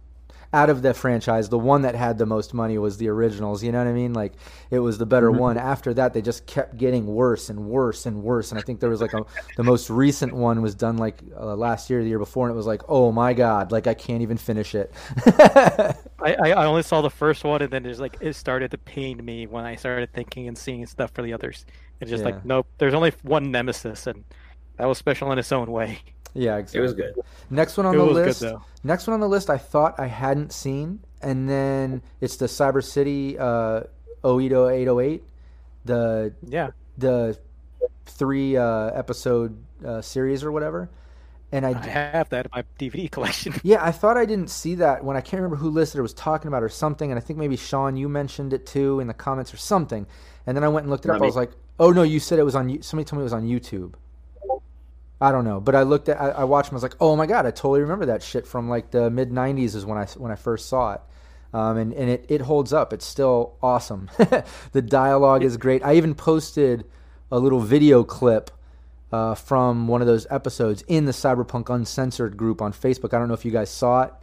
out 0.51 0.69
of 0.69 0.81
the 0.81 0.93
franchise. 0.93 1.49
The 1.49 1.59
one 1.59 1.83
that 1.83 1.95
had 1.95 2.17
the 2.17 2.25
most 2.25 2.53
money 2.53 2.77
was 2.77 2.97
the 2.97 3.07
originals. 3.09 3.63
You 3.63 3.71
know 3.71 3.77
what 3.79 3.87
I 3.87 3.93
mean? 3.93 4.13
Like 4.13 4.33
it 4.71 4.79
was 4.79 4.97
the 4.97 5.05
better 5.05 5.31
Mm-hmm. 5.31 5.39
one. 5.39 5.57
After 5.57 5.93
that, 5.93 6.13
they 6.13 6.21
just 6.21 6.45
kept 6.47 6.77
getting 6.77 7.05
worse 7.05 7.49
and 7.49 7.65
worse 7.67 8.05
and 8.05 8.23
worse. 8.23 8.51
And 8.51 8.57
I 8.59 8.61
think 8.61 8.79
there 8.79 8.89
was 8.89 9.01
like 9.01 9.13
a 9.13 9.25
the 9.55 9.63
most 9.63 9.89
recent 9.89 10.33
one 10.33 10.61
was 10.61 10.75
done 10.75 10.97
like 10.97 11.21
uh, 11.37 11.55
last 11.55 11.89
year, 11.89 12.01
the 12.01 12.09
year 12.09 12.19
before, 12.19 12.47
and 12.47 12.53
it 12.53 12.57
was 12.57 12.67
like, 12.67 12.81
oh 12.89 13.11
my 13.11 13.33
god, 13.33 13.71
like 13.71 13.87
I 13.87 13.93
can't 13.93 14.21
even 14.21 14.37
finish 14.37 14.73
it. 14.75 14.91
I, 16.21 16.35
I 16.35 16.65
only 16.65 16.83
saw 16.83 17.01
the 17.01 17.09
first 17.09 17.43
one, 17.43 17.61
and 17.61 17.71
then 17.71 17.83
there's 17.83 17.99
like 17.99 18.17
it 18.19 18.33
started 18.33 18.71
to 18.71 18.77
pain 18.77 19.23
me 19.23 19.47
when 19.47 19.65
I 19.65 19.75
started 19.75 20.11
thinking 20.13 20.47
and 20.47 20.57
seeing 20.57 20.85
stuff 20.85 21.11
for 21.11 21.21
the 21.21 21.33
others. 21.33 21.65
It's 22.01 22.09
just 22.09 22.23
Yeah. 22.23 22.25
like 22.25 22.43
nope. 22.45 22.67
There's 22.77 22.93
only 22.93 23.13
one 23.23 23.51
nemesis, 23.51 24.07
and 24.07 24.23
that 24.79 24.85
was 24.87 24.97
special 24.97 25.31
in 25.31 25.37
its 25.39 25.51
own 25.51 25.71
way. 25.71 25.99
yeah, 26.33 26.57
It 26.73 26.79
was 26.79 26.93
good. 26.93 27.15
Next 27.49 27.77
one 27.77 27.85
on 27.85 27.95
It 27.95 27.97
the 27.99 28.05
was 28.05 28.13
good, 28.17 28.25
list. 28.27 28.39
though. 28.41 28.61
Next 28.83 29.07
one 29.07 29.13
on 29.13 29.19
the 29.19 29.27
list, 29.27 29.49
I 29.49 29.57
thought 29.57 29.99
I 29.99 30.07
hadn't 30.07 30.51
seen, 30.53 31.01
and 31.21 31.49
then 31.49 32.01
it's 32.21 32.37
the 32.37 32.45
Cyber 32.47 32.83
City 32.83 33.37
uh, 33.37 33.81
Oedo 34.23 34.71
808, 34.73 35.23
the 35.85 36.33
Yeah, 36.47 36.71
the 36.97 37.37
three 38.05 38.57
uh, 38.57 38.87
episode 38.91 39.57
uh, 39.85 40.01
series 40.01 40.43
or 40.43 40.51
whatever. 40.51 40.89
And 41.51 41.65
I, 41.65 41.71
I 41.71 41.87
have 41.87 42.29
that 42.29 42.45
in 42.45 42.51
my 42.53 42.63
DVD 42.79 43.09
collection. 43.15 43.53
yeah, 43.63 43.83
I 43.83 43.91
thought 43.91 44.17
I 44.17 44.25
didn't 44.25 44.49
see 44.51 44.75
that 44.75 45.03
when 45.03 45.17
I 45.17 45.21
can't 45.21 45.41
remember 45.41 45.55
who 45.55 45.69
listed 45.71 45.97
it 45.97 46.03
was 46.03 46.13
talking 46.13 46.47
about 46.47 46.61
or 46.61 46.69
something, 46.69 47.11
and 47.11 47.17
I 47.17 47.21
think 47.21 47.39
maybe 47.39 47.57
Sean 47.57 47.97
you 47.97 48.07
mentioned 48.07 48.53
it 48.53 48.65
too 48.67 48.99
in 48.99 49.07
the 49.07 49.13
comments 49.15 49.51
or 49.53 49.57
something. 49.57 50.05
And 50.45 50.55
then 50.55 50.63
I 50.63 50.67
went 50.67 50.83
and 50.85 50.91
looked 50.91 51.05
it 51.05 51.07
Not 51.07 51.15
up. 51.15 51.21
me. 51.21 51.25
I 51.25 51.29
was 51.29 51.35
like, 51.35 51.51
oh 51.79 51.91
no, 51.91 52.03
you 52.03 52.19
said 52.19 52.37
it 52.39 52.43
was 52.43 52.55
on. 52.55 52.81
Somebody 52.83 53.05
told 53.05 53.17
me 53.17 53.21
it 53.21 53.23
was 53.23 53.33
on 53.33 53.47
YouTube. 53.47 53.93
I 55.21 55.31
don't 55.31 55.43
know, 55.43 55.59
but 55.59 55.75
I 55.75 55.83
looked 55.83 56.07
at, 56.07 56.19
I, 56.19 56.29
I 56.29 56.43
watched. 56.45 56.69
And 56.69 56.75
I 56.75 56.77
was 56.77 56.83
like, 56.83 56.95
oh 56.99 57.15
my 57.15 57.25
god, 57.25 57.45
I 57.45 57.51
totally 57.51 57.81
remember 57.81 58.05
that 58.07 58.23
shit 58.23 58.47
from 58.47 58.69
like 58.69 58.91
the 58.91 59.09
mid 59.09 59.31
'90s 59.31 59.75
is 59.75 59.85
when 59.85 59.97
I 59.97 60.05
when 60.05 60.31
I 60.31 60.35
first 60.35 60.69
saw 60.69 60.93
it. 60.93 61.01
Um, 61.51 61.77
and 61.77 61.93
and 61.93 62.09
it, 62.09 62.25
it 62.29 62.41
holds 62.41 62.71
up. 62.71 62.93
It's 62.93 63.05
still 63.05 63.57
awesome. 63.61 64.09
the 64.71 64.81
dialogue 64.81 65.43
is 65.43 65.57
great. 65.57 65.83
I 65.83 65.95
even 65.95 66.15
posted 66.15 66.85
a 67.31 67.39
little 67.39 67.59
video 67.59 68.03
clip 68.03 68.51
uh, 69.11 69.35
from 69.35 69.87
one 69.87 70.01
of 70.01 70.07
those 70.07 70.27
episodes 70.29 70.83
in 70.87 71.05
the 71.05 71.11
Cyberpunk 71.11 71.73
Uncensored 71.73 72.37
group 72.37 72.61
on 72.61 72.71
Facebook. 72.71 73.13
I 73.13 73.19
don't 73.19 73.27
know 73.27 73.33
if 73.33 73.45
you 73.45 73.51
guys 73.51 73.69
saw 73.69 74.03
it, 74.03 74.13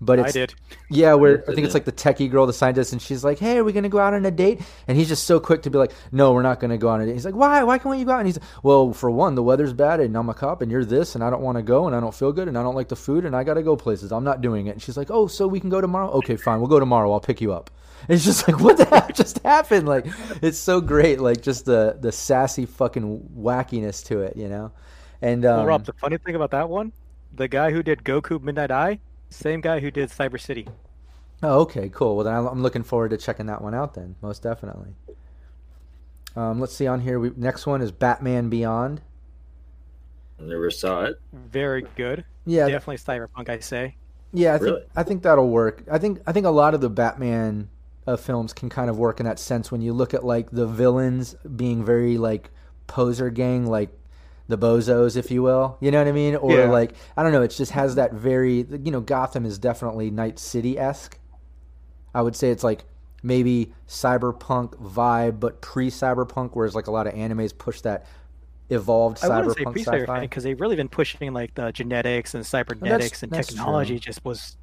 but 0.00 0.18
I 0.18 0.24
it's 0.24 0.32
did. 0.32 0.54
yeah, 0.90 1.14
where 1.14 1.44
I 1.48 1.52
I 1.52 1.54
think 1.54 1.64
it's 1.64 1.74
like 1.74 1.84
the 1.84 1.92
techie 1.92 2.30
girl, 2.30 2.46
the 2.46 2.52
scientist, 2.52 2.92
and 2.92 3.00
she's 3.00 3.24
like, 3.24 3.38
"Hey, 3.38 3.58
are 3.58 3.64
we 3.64 3.72
gonna 3.72 3.88
go 3.88 3.98
out 3.98 4.14
on 4.14 4.24
a 4.26 4.30
date?" 4.30 4.60
And 4.86 4.96
he's 4.96 5.08
just 5.08 5.24
so 5.24 5.40
quick 5.40 5.62
to 5.62 5.70
be 5.70 5.78
like, 5.78 5.92
"No, 6.12 6.32
we're 6.32 6.42
not 6.42 6.60
gonna 6.60 6.78
go 6.78 6.88
on 6.88 7.00
a 7.00 7.06
date." 7.06 7.14
He's 7.14 7.24
like, 7.24 7.34
"Why? 7.34 7.62
Why 7.62 7.78
can't 7.78 7.98
you 7.98 8.04
go 8.04 8.12
out?" 8.12 8.18
And 8.18 8.26
he's 8.26 8.38
like, 8.38 8.48
"Well, 8.62 8.92
for 8.92 9.10
one, 9.10 9.34
the 9.34 9.42
weather's 9.42 9.72
bad, 9.72 10.00
and 10.00 10.16
I'm 10.16 10.28
a 10.28 10.34
cop, 10.34 10.60
and 10.60 10.70
you're 10.70 10.84
this, 10.84 11.14
and 11.14 11.24
I 11.24 11.30
don't 11.30 11.42
want 11.42 11.56
to 11.56 11.62
go, 11.62 11.86
and 11.86 11.96
I 11.96 12.00
don't 12.00 12.14
feel 12.14 12.32
good, 12.32 12.48
and 12.48 12.58
I 12.58 12.62
don't 12.62 12.74
like 12.74 12.88
the 12.88 12.96
food, 12.96 13.24
and 13.24 13.34
I 13.34 13.44
gotta 13.44 13.62
go 13.62 13.76
places. 13.76 14.12
I'm 14.12 14.24
not 14.24 14.40
doing 14.42 14.66
it." 14.66 14.70
And 14.72 14.82
she's 14.82 14.96
like, 14.96 15.10
"Oh, 15.10 15.26
so 15.26 15.46
we 15.46 15.60
can 15.60 15.70
go 15.70 15.80
tomorrow? 15.80 16.10
Okay, 16.10 16.36
fine, 16.36 16.58
we'll 16.60 16.68
go 16.68 16.80
tomorrow. 16.80 17.10
I'll 17.12 17.20
pick 17.20 17.40
you 17.40 17.52
up." 17.52 17.70
And 18.08 18.14
it's 18.14 18.24
just 18.24 18.46
like, 18.46 18.60
what 18.60 18.76
the 18.76 18.84
heck 18.84 19.14
just 19.14 19.42
happened? 19.42 19.88
Like, 19.88 20.06
it's 20.42 20.58
so 20.58 20.80
great, 20.80 21.20
like 21.20 21.40
just 21.40 21.64
the 21.64 21.96
the 22.00 22.12
sassy 22.12 22.66
fucking 22.66 23.30
wackiness 23.36 24.04
to 24.06 24.20
it, 24.20 24.36
you 24.36 24.48
know. 24.48 24.72
And 25.22 25.44
um, 25.44 25.56
well, 25.56 25.66
Rob, 25.66 25.84
the 25.86 25.92
funny 25.94 26.18
thing 26.18 26.34
about 26.34 26.50
that 26.50 26.68
one, 26.68 26.92
the 27.34 27.48
guy 27.48 27.70
who 27.70 27.82
did 27.82 28.04
Goku 28.04 28.40
Midnight 28.40 28.70
Eye, 28.70 29.00
same 29.30 29.60
guy 29.60 29.80
who 29.80 29.90
did 29.90 30.08
Cyber 30.10 30.40
City. 30.40 30.66
Oh, 31.42 31.60
okay, 31.60 31.88
cool. 31.90 32.16
Well, 32.16 32.24
then 32.24 32.34
I'm 32.34 32.46
I'm 32.46 32.62
looking 32.62 32.82
forward 32.82 33.10
to 33.10 33.16
checking 33.18 33.46
that 33.46 33.60
one 33.62 33.74
out. 33.74 33.94
Then, 33.94 34.16
most 34.22 34.42
definitely. 34.42 34.94
Um, 36.34 36.60
let's 36.60 36.74
see 36.74 36.86
on 36.86 37.00
here. 37.00 37.18
We, 37.18 37.30
next 37.36 37.66
one 37.66 37.80
is 37.82 37.92
Batman 37.92 38.48
Beyond. 38.50 39.00
Never 40.38 40.70
saw 40.70 41.04
it. 41.04 41.16
Very 41.32 41.86
good. 41.96 42.24
Yeah, 42.44 42.68
Definitely 42.68 42.98
cyberpunk, 42.98 43.48
I 43.48 43.58
say. 43.58 43.96
yeah. 44.32 44.54
I 44.54 44.58
think 44.58 44.78
I 44.96 45.02
think 45.02 45.22
that'll 45.22 45.48
work. 45.48 45.82
I 45.90 45.98
think 45.98 46.20
I 46.26 46.32
think 46.32 46.46
a 46.46 46.50
lot 46.50 46.74
of 46.74 46.80
the 46.80 46.90
Batman 46.90 47.68
uh, 48.06 48.16
films 48.16 48.52
can 48.52 48.68
kind 48.68 48.88
of 48.90 48.98
work 48.98 49.18
in 49.18 49.26
that 49.26 49.38
sense 49.38 49.72
when 49.72 49.80
you 49.80 49.92
look 49.92 50.14
at 50.14 50.24
like 50.24 50.50
the 50.50 50.66
villains 50.66 51.34
being 51.56 51.84
very 51.84 52.18
like 52.18 52.50
poser 52.86 53.30
gang, 53.30 53.66
like 53.66 53.88
the 54.48 54.56
bozos, 54.58 55.16
if 55.16 55.30
you 55.30 55.42
will. 55.42 55.76
You 55.80 55.90
know 55.90 55.98
what 55.98 56.08
I 56.08 56.12
mean? 56.12 56.36
Or 56.36 56.52
Yeah. 56.52 56.70
like 56.70 56.92
I 57.16 57.22
don't 57.22 57.32
know. 57.32 57.42
It 57.42 57.48
just 57.48 57.72
has 57.72 57.94
that 57.96 58.12
very 58.14 58.66
you 58.82 58.90
know 58.90 59.00
Gotham 59.00 59.44
is 59.44 59.58
definitely 59.58 60.10
Night 60.10 60.38
City 60.38 60.78
esque. 60.78 61.18
I 62.14 62.22
would 62.22 62.36
say 62.36 62.50
it's 62.50 62.64
like 62.64 62.84
maybe 63.22 63.72
cyberpunk 63.88 64.74
vibe, 64.76 65.40
but 65.40 65.60
pre-cyberpunk, 65.60 66.50
whereas 66.52 66.74
like 66.74 66.86
a 66.86 66.90
lot 66.92 67.06
of 67.06 67.14
animes 67.14 67.56
push 67.56 67.80
that 67.80 68.06
evolved 68.70 69.18
I 69.24 69.28
wouldn't 69.28 69.56
say 69.56 69.64
cyberpunk 69.64 69.72
pre-cyberpunk 69.72 70.00
sci-fi. 70.02 70.20
because 70.20 70.44
they've 70.44 70.60
really 70.60 70.76
been 70.76 70.88
pushing 70.88 71.32
like 71.32 71.54
the 71.54 71.72
genetics 71.72 72.34
and 72.34 72.44
cybernetics 72.46 73.22
and 73.22 73.30
that's 73.32 73.48
technology. 73.48 73.94
true. 73.94 73.98
Just 74.00 74.24
was 74.24 74.56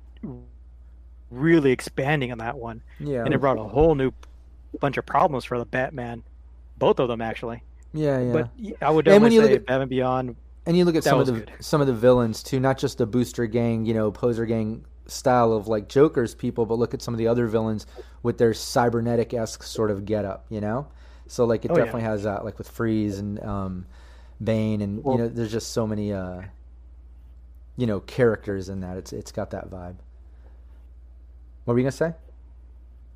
really 1.30 1.72
expanding 1.72 2.32
on 2.32 2.38
that 2.38 2.58
one, 2.58 2.82
Yeah, 3.00 3.24
and 3.26 3.34
it 3.34 3.40
brought 3.40 3.58
a 3.58 3.64
whole 3.64 3.96
new 3.96 4.12
bunch 4.80 4.98
of 4.98 5.06
problems 5.06 5.46
for 5.46 5.58
the 5.58 5.66
Batman. 5.66 6.24
Both 6.78 7.00
of 7.00 7.08
them 7.08 7.22
actually, 7.22 7.64
yeah, 7.94 8.20
yeah. 8.20 8.32
but 8.34 8.50
I 8.82 8.90
would 8.90 9.08
And 9.08 9.22
when 9.22 9.32
definitely 9.32 9.36
you 9.36 9.42
look 9.42 9.52
at- 9.52 9.66
Batman 9.68 9.88
Beyond. 9.88 10.36
and 10.66 10.78
you 10.78 10.86
look 10.86 10.96
at 10.96 11.04
some 11.04 11.20
of 11.20 11.26
the 11.28 11.34
good. 11.34 11.52
some 11.60 11.82
of 11.82 11.88
the 11.88 11.94
villains 11.94 12.44
too, 12.44 12.60
not 12.60 12.78
just 12.78 12.98
the 12.98 13.06
booster 13.06 13.46
gang, 13.48 13.86
you 13.86 13.94
know, 13.94 14.12
poser 14.12 14.46
gang 14.46 14.86
style 15.06 15.52
of 15.54 15.68
like 15.68 15.90
Joker's 15.90 16.34
people, 16.36 16.66
but 16.66 16.76
look 16.80 16.94
at 16.94 17.02
some 17.02 17.14
of 17.14 17.18
the 17.18 17.28
other 17.28 17.48
villains 17.48 17.86
with 18.24 18.38
their 18.38 18.54
cybernetic 18.54 19.34
esque 19.34 19.64
sort 19.64 19.92
of 19.92 20.06
getup, 20.06 20.46
you 20.50 20.62
know. 20.62 20.88
So 21.28 21.46
like 21.46 21.66
it 21.66 21.72
Oh, 21.72 21.76
yeah. 21.76 21.86
definitely 21.86 22.02
has 22.04 22.24
that, 22.24 22.44
like 22.46 22.58
with 22.58 22.70
Freeze 22.70 23.20
and 23.20 23.40
um, 23.44 23.86
Bane, 24.44 24.82
and 24.82 25.04
Well- 25.04 25.16
you 25.18 25.22
know, 25.24 25.30
there's 25.30 25.52
just 25.52 25.72
so 25.72 25.86
many, 25.88 26.14
uh, 26.14 26.42
you 27.78 27.86
know, 27.88 28.00
characters 28.02 28.70
in 28.70 28.80
that. 28.82 28.98
It's 28.98 29.12
it's 29.14 29.32
got 29.32 29.50
that 29.52 29.70
vibe. 29.70 29.96
What 31.66 31.74
were 31.74 31.80
you 31.80 31.84
gonna 31.84 31.92
say? 31.92 32.14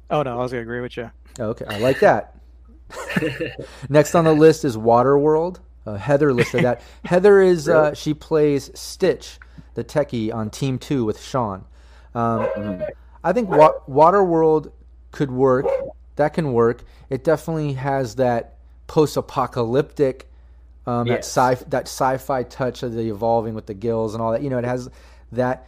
Oh 0.09 0.23
no, 0.23 0.37
I 0.39 0.41
was 0.41 0.51
gonna 0.51 0.61
agree 0.63 0.79
with 0.81 0.95
you. 0.97 1.11
Oh, 1.39 1.49
okay, 1.49 1.65
I 1.67 1.79
like 1.79 1.99
that. 2.01 2.33
Next 3.89 4.15
on 4.15 4.23
the 4.23 4.33
list 4.33 4.65
is 4.65 4.77
Waterworld. 4.77 5.59
Uh, 5.85 5.95
Heather 5.95 6.33
listed 6.33 6.63
that. 6.63 6.81
Heather 7.05 7.41
is 7.41 7.69
uh, 7.69 7.93
she 7.93 8.13
plays 8.13 8.71
Stitch, 8.73 9.39
the 9.73 9.83
techie 9.83 10.33
on 10.33 10.49
Team 10.49 10.77
Two 10.77 11.05
with 11.05 11.21
Sean. 11.21 11.65
Um, 12.13 12.83
I 13.23 13.33
think 13.33 13.49
Wa- 13.49 13.79
Waterworld 13.87 14.71
could 15.11 15.31
work. 15.31 15.65
That 16.17 16.33
can 16.33 16.53
work. 16.53 16.83
It 17.09 17.23
definitely 17.23 17.73
has 17.73 18.15
that 18.15 18.57
post-apocalyptic, 18.87 20.27
um, 20.85 21.07
that 21.07 21.19
sci 21.19 21.55
that 21.67 21.83
sci-fi 21.83 22.43
touch 22.43 22.83
of 22.83 22.93
the 22.93 23.09
evolving 23.09 23.53
with 23.53 23.65
the 23.65 23.73
gills 23.73 24.13
and 24.13 24.21
all 24.21 24.31
that. 24.31 24.41
You 24.41 24.49
know, 24.49 24.57
it 24.57 24.65
has 24.65 24.89
that. 25.31 25.67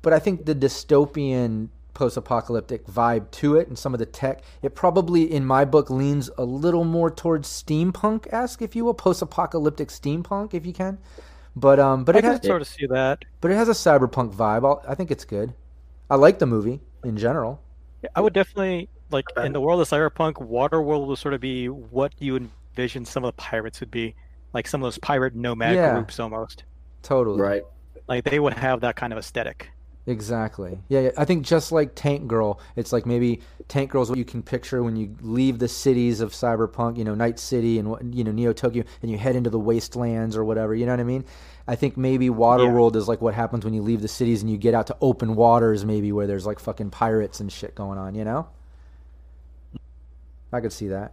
But 0.00 0.12
I 0.12 0.18
think 0.18 0.46
the 0.46 0.54
dystopian 0.54 1.68
post-apocalyptic 1.94 2.86
vibe 2.86 3.30
to 3.30 3.56
it 3.56 3.68
and 3.68 3.78
some 3.78 3.92
of 3.94 3.98
the 4.00 4.06
tech 4.06 4.42
it 4.62 4.74
probably 4.74 5.30
in 5.30 5.44
my 5.44 5.64
book 5.64 5.90
leans 5.90 6.30
a 6.38 6.44
little 6.44 6.84
more 6.84 7.10
towards 7.10 7.48
steampunk-esque 7.48 8.62
if 8.62 8.74
you 8.74 8.84
will 8.84 8.94
post-apocalyptic 8.94 9.88
steampunk 9.88 10.54
if 10.54 10.64
you 10.64 10.72
can 10.72 10.98
but 11.54 11.78
um 11.78 12.04
but 12.04 12.14
I 12.16 12.18
it 12.20 12.22
can 12.22 12.30
has 12.32 12.42
sort 12.44 12.62
of 12.62 12.68
see 12.68 12.86
that. 12.86 13.24
but 13.40 13.50
it 13.50 13.56
has 13.56 13.68
a 13.68 13.72
cyberpunk 13.72 14.34
vibe 14.34 14.64
I'll, 14.64 14.82
i 14.88 14.94
think 14.94 15.10
it's 15.10 15.24
good 15.24 15.52
i 16.08 16.16
like 16.16 16.38
the 16.38 16.46
movie 16.46 16.80
in 17.04 17.16
general 17.16 17.62
I 18.14 18.20
would 18.20 18.32
definitely 18.32 18.88
like 19.10 19.26
in 19.44 19.52
the 19.52 19.60
world 19.60 19.80
of 19.80 19.88
cyberpunk, 19.88 20.34
Waterworld 20.34 21.06
will 21.06 21.16
sort 21.16 21.34
of 21.34 21.40
be 21.40 21.68
what 21.68 22.12
you 22.18 22.36
envision 22.36 23.04
some 23.04 23.24
of 23.24 23.28
the 23.28 23.40
pirates 23.40 23.80
would 23.80 23.90
be, 23.90 24.14
like 24.54 24.66
some 24.66 24.82
of 24.82 24.86
those 24.86 24.98
pirate 24.98 25.34
nomad 25.34 25.74
Yeah. 25.76 25.92
groups 25.94 26.18
almost. 26.18 26.64
totally 27.02 27.40
Right. 27.40 27.62
Like 28.08 28.24
they 28.24 28.40
would 28.40 28.54
have 28.54 28.80
that 28.80 28.96
kind 28.96 29.12
of 29.12 29.18
aesthetic. 29.18 29.70
Exactly. 30.04 30.80
Yeah, 30.88 31.00
yeah, 31.00 31.10
I 31.16 31.24
think 31.24 31.46
just 31.46 31.70
like 31.70 31.92
Tank 31.94 32.26
Girl, 32.26 32.58
it's 32.74 32.92
like 32.92 33.06
maybe 33.06 33.40
Tank 33.68 33.90
Girl 33.92 34.02
is 34.02 34.08
what 34.08 34.18
you 34.18 34.24
can 34.24 34.42
picture 34.42 34.82
when 34.82 34.96
you 34.96 35.14
leave 35.20 35.60
the 35.60 35.68
cities 35.68 36.20
of 36.20 36.32
cyberpunk, 36.32 36.98
you 36.98 37.04
know, 37.04 37.14
Night 37.14 37.38
City 37.38 37.78
and 37.78 37.88
what- 37.88 38.02
you 38.12 38.24
know 38.24 38.32
Neo 38.32 38.52
Tokyo, 38.52 38.82
and 39.00 39.10
you 39.12 39.16
head 39.16 39.36
into 39.36 39.48
the 39.48 39.60
wastelands 39.60 40.36
or 40.36 40.44
whatever. 40.44 40.74
You 40.74 40.86
know 40.86 40.92
what 40.92 40.98
I 41.00 41.04
mean? 41.04 41.24
I 41.68 41.76
think 41.76 41.96
maybe 41.96 42.28
Waterworld 42.30 42.96
is 42.96 43.06
like 43.06 43.20
what 43.22 43.34
happens 43.34 43.64
when 43.64 43.74
you 43.74 43.82
leave 43.82 44.02
the 44.02 44.08
cities 44.08 44.42
and 44.42 44.50
you 44.50 44.56
get 44.58 44.74
out 44.74 44.88
to 44.88 44.96
open 45.00 45.36
waters, 45.36 45.84
maybe 45.84 46.10
where 46.10 46.26
there's 46.26 46.46
like 46.46 46.58
fucking 46.58 46.90
pirates 46.90 47.38
and 47.38 47.52
shit 47.52 47.76
going 47.76 47.98
on. 47.98 48.16
You 48.16 48.24
know? 48.24 48.48
I 50.52 50.60
could 50.60 50.72
see 50.72 50.88
that. 50.88 51.12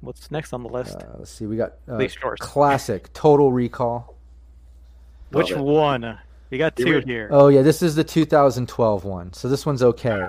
What's 0.00 0.30
next 0.30 0.52
on 0.52 0.62
the 0.62 0.68
list? 0.68 0.96
Uh, 0.96 1.16
let's 1.18 1.32
see. 1.32 1.46
We 1.46 1.56
got 1.56 1.74
uh, 1.88 1.96
classic 2.38 3.12
Total 3.12 3.50
Recall. 3.50 4.15
Which 5.30 5.50
it. 5.50 5.58
one? 5.58 6.18
We 6.50 6.58
got 6.58 6.76
two 6.76 7.00
here. 7.00 7.28
Oh 7.30 7.48
yeah, 7.48 7.62
this 7.62 7.82
is 7.82 7.94
the 7.96 8.04
2012 8.04 9.04
one. 9.04 9.32
So 9.32 9.48
this 9.48 9.66
one's 9.66 9.82
okay, 9.82 10.28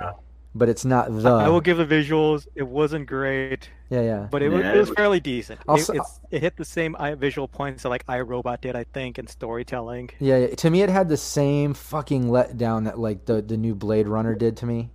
but 0.54 0.68
it's 0.68 0.84
not 0.84 1.14
the. 1.16 1.28
I 1.28 1.48
will 1.48 1.60
give 1.60 1.76
the 1.76 1.86
visuals. 1.86 2.46
It 2.56 2.64
wasn't 2.64 3.06
great, 3.06 3.70
yeah, 3.88 4.02
yeah. 4.02 4.28
but 4.30 4.42
it, 4.42 4.48
was, 4.48 4.60
Yeah, 4.60 4.72
was 4.72 4.88
it 4.88 4.90
was- 4.90 4.96
fairly 4.96 5.20
decent. 5.20 5.60
I'll 5.68 5.76
It, 5.76 5.88
it's, 5.90 6.20
it 6.30 6.42
hit 6.42 6.56
the 6.56 6.64
same 6.64 6.96
visual 7.18 7.46
points 7.46 7.84
that 7.84 7.90
like 7.90 8.04
iRobot 8.06 8.60
did, 8.60 8.74
I 8.74 8.84
think, 8.84 9.18
in 9.18 9.28
storytelling. 9.28 10.10
Yeah, 10.18 10.38
yeah, 10.38 10.54
to 10.56 10.70
me 10.70 10.82
it 10.82 10.90
had 10.90 11.08
the 11.08 11.16
same 11.16 11.74
fucking 11.74 12.24
letdown 12.24 12.84
that 12.84 12.98
like 12.98 13.26
the 13.26 13.40
the 13.40 13.56
new 13.56 13.74
Blade 13.74 14.08
Runner 14.08 14.34
did 14.34 14.56
to 14.58 14.66
me. 14.66 14.90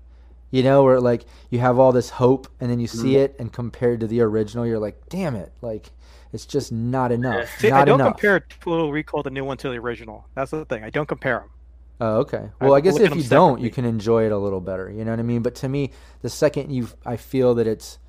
You 0.52 0.62
know, 0.62 0.84
where 0.84 1.00
like 1.00 1.26
you 1.50 1.60
have 1.60 1.80
all 1.80 1.92
this 1.92 2.12
hope 2.12 2.48
and 2.60 2.70
then 2.70 2.80
you 2.80 2.86
see 2.86 3.14
mm-hmm. 3.14 3.24
it 3.24 3.36
and 3.40 3.52
compared 3.52 4.02
to 4.02 4.08
the 4.08 4.22
original, 4.22 4.68
you're 4.68 4.78
like, 4.78 5.10
damn 5.10 5.36
it, 5.36 5.52
like 5.62 5.90
it's 6.34 6.48
just 6.48 6.72
not 6.72 7.12
enough. 7.12 7.48
See, 7.60 7.70
not 7.70 7.82
I 7.82 7.86
don't 7.86 8.02
enough. 8.02 8.16
compare 8.16 8.40
Total 8.40 8.92
Recall 8.92 9.22
the 9.22 9.30
new 9.30 9.46
one 9.46 9.58
to 9.58 9.70
the 9.70 9.76
original. 9.76 10.26
That's 10.34 10.52
the 10.52 10.66
thing. 10.66 10.84
I 10.84 10.90
don't 10.90 11.08
compare 11.08 11.40
them. 11.40 11.50
Oh, 12.02 12.18
okay. 12.22 12.50
I 12.60 12.66
Well, 12.66 12.74
I 12.74 12.82
guess 12.82 13.00
if 13.00 13.16
you 13.16 13.24
don't, 13.24 13.62
you 13.62 13.70
can 13.70 13.86
enjoy 13.86 14.26
it 14.26 14.32
a 14.32 14.38
little 14.38 14.60
better. 14.60 14.92
You 14.92 15.06
know 15.06 15.12
what 15.12 15.20
I 15.20 15.24
mean? 15.24 15.44
But 15.44 15.56
to 15.56 15.70
me, 15.70 15.92
the 16.22 16.30
second 16.30 16.72
you, 16.72 16.90
I 17.06 17.18
feel 17.18 17.54
that 17.56 17.68
it's 17.68 18.00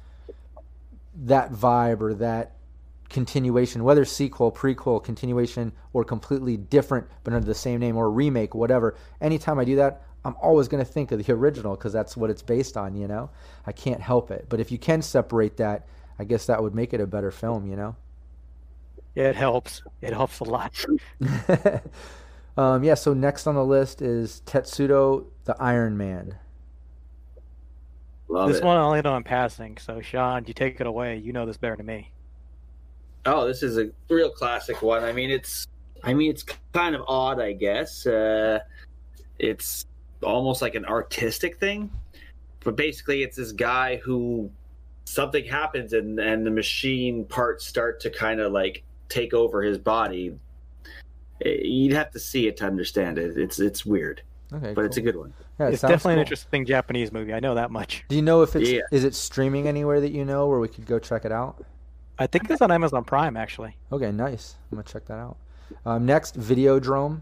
that 1.17 1.53
vibe 1.53 2.01
or 2.01 2.15
that 2.15 2.57
continuation, 3.11 3.85
whether 3.85 4.07
sequel, 4.07 4.51
prequel, 4.51 5.05
continuation, 5.05 5.73
or 5.93 6.03
completely 6.03 6.57
different 6.57 7.07
but 7.23 7.35
under 7.35 7.47
the 7.47 7.55
same 7.55 7.79
name 7.79 7.97
or 7.97 8.11
remake, 8.11 8.55
whatever. 8.55 8.97
Anytime 9.21 9.59
I 9.59 9.65
do 9.65 9.77
that, 9.77 10.03
I'm 10.25 10.35
always 10.41 10.67
going 10.67 10.83
to 10.85 10.91
think 10.91 11.13
of 11.13 11.25
the 11.25 11.33
original 11.35 11.77
because 11.77 11.93
that's 11.93 12.17
what 12.17 12.31
it's 12.31 12.43
based 12.43 12.79
on. 12.79 12.97
You 12.97 13.07
know, 13.07 13.31
I 13.67 13.73
can't 13.73 14.01
help 14.01 14.31
it. 14.31 14.47
But 14.49 14.61
if 14.61 14.73
you 14.73 14.79
can 14.79 15.03
separate 15.03 15.59
that, 15.59 15.87
I 16.19 16.25
guess 16.25 16.47
that 16.47 16.63
would 16.63 16.75
make 16.75 16.95
it 16.95 17.01
a 17.03 17.07
better 17.07 17.31
film. 17.31 17.67
You 17.67 17.77
know. 17.77 17.97
Yeah, 19.15 19.25
it 19.25 19.37
helps. 19.37 19.83
It 20.01 20.13
helps 20.13 20.41
a 20.41 20.45
lot. 20.45 20.73
um, 22.57 22.83
yeah. 22.83 22.95
So 22.95 23.15
next 23.15 23.47
on 23.47 23.55
the 23.55 23.65
list 23.65 24.03
is 24.03 24.43
Tetsuo 24.47 25.27
the 25.45 25.57
Iron 25.61 25.97
Man. 25.97 26.37
Love 28.29 28.49
this 28.49 28.59
it. 28.59 28.65
one 28.65 28.77
I 28.77 28.81
only 28.81 29.03
know 29.03 29.17
in 29.17 29.23
passing. 29.23 29.77
So, 29.77 30.01
Sean, 30.01 30.45
you 30.47 30.55
take 30.55 30.81
it 30.81 30.87
away. 30.87 31.19
You 31.19 31.33
know 31.33 31.47
this 31.47 31.57
better 31.57 31.77
than 31.77 31.87
me. 31.87 32.11
Oh, 33.27 33.47
this 33.47 33.63
is 33.63 33.79
a 33.79 33.91
real 34.09 34.31
classic 34.31 34.83
one. 34.83 35.05
I 35.05 35.13
mean, 35.13 35.31
it's 35.31 35.69
I 36.03 36.13
mean, 36.13 36.31
it's 36.31 36.45
kind 36.73 36.95
of 36.95 37.03
odd, 37.09 37.41
I 37.41 37.53
guess. 37.53 38.07
Uh, 38.07 38.61
it's 39.39 39.87
almost 40.23 40.63
like 40.63 40.75
an 40.75 40.85
artistic 40.85 41.59
thing, 41.59 41.91
but 42.61 42.77
basically, 42.77 43.23
it's 43.23 43.37
this 43.37 43.53
guy 43.53 43.97
who 43.97 44.51
something 45.05 45.45
happens 45.45 45.93
and 45.93 46.19
and 46.19 46.47
the 46.47 46.51
machine 46.51 47.25
parts 47.27 47.67
start 47.67 48.01
to 48.01 48.11
kind 48.11 48.41
of 48.41 48.53
like 48.53 48.83
take 49.15 49.33
over 49.33 49.63
his 49.63 49.79
body. 49.79 50.37
Eh, 51.45 51.59
You'd 51.63 51.93
have 51.95 52.11
to 52.13 52.19
see 52.19 52.47
it 52.49 52.57
to 52.59 52.67
understand 52.67 53.19
it. 53.19 53.39
It's 53.39 53.59
it's 53.61 53.87
weird, 53.87 54.23
Okay, 54.53 54.73
but 54.75 54.85
it's 54.85 54.97
a 54.97 55.01
good 55.01 55.17
one. 55.17 55.33
Yeah, 55.59 55.69
it 55.69 55.73
it's 55.75 55.81
sounds 55.81 55.93
definitely 55.93 56.15
an 56.15 56.21
interesting 56.21 56.67
Japanese 56.67 57.13
movie. 57.13 57.33
I 57.33 57.41
know 57.41 57.55
that 57.55 57.71
much. 57.71 58.05
Do 58.09 58.17
you 58.17 58.23
know 58.23 58.43
if 58.43 58.57
it's 58.57 58.69
Yeah. 58.71 58.81
is 58.93 59.05
it 59.05 59.15
streaming 59.15 59.69
anywhere 59.69 60.01
that 60.01 60.11
you 60.11 60.25
know 60.25 60.49
where 60.49 60.59
we 60.59 60.69
could 60.69 60.87
go 60.87 60.99
check 60.99 61.25
it 61.25 61.33
out? 61.33 61.65
I 62.19 62.27
think 62.27 62.49
it's 62.51 62.63
on 62.63 62.71
Amazon 62.71 63.05
Prime, 63.05 63.37
actually. 63.37 63.77
Okay, 63.91 64.13
nice. 64.13 64.55
I'm 64.71 64.77
gonna 64.79 64.85
check 64.89 65.05
that 65.07 65.19
out. 65.19 65.37
Um, 65.87 66.07
next, 66.07 66.39
Videodrome. 66.39 67.21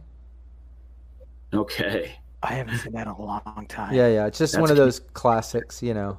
Okay. 1.54 2.12
I 2.42 2.54
haven't 2.54 2.78
seen 2.78 2.92
that 2.94 3.06
in 3.06 3.12
a 3.12 3.20
long 3.22 3.66
time. 3.68 3.94
Yeah, 3.94 4.08
yeah. 4.08 4.26
It's 4.26 4.38
just 4.38 4.54
That's 4.54 4.60
one 4.60 4.70
of 4.70 4.76
cute. 4.76 4.84
those 4.86 5.00
classics, 5.14 5.82
you 5.82 5.94
know. 5.94 6.18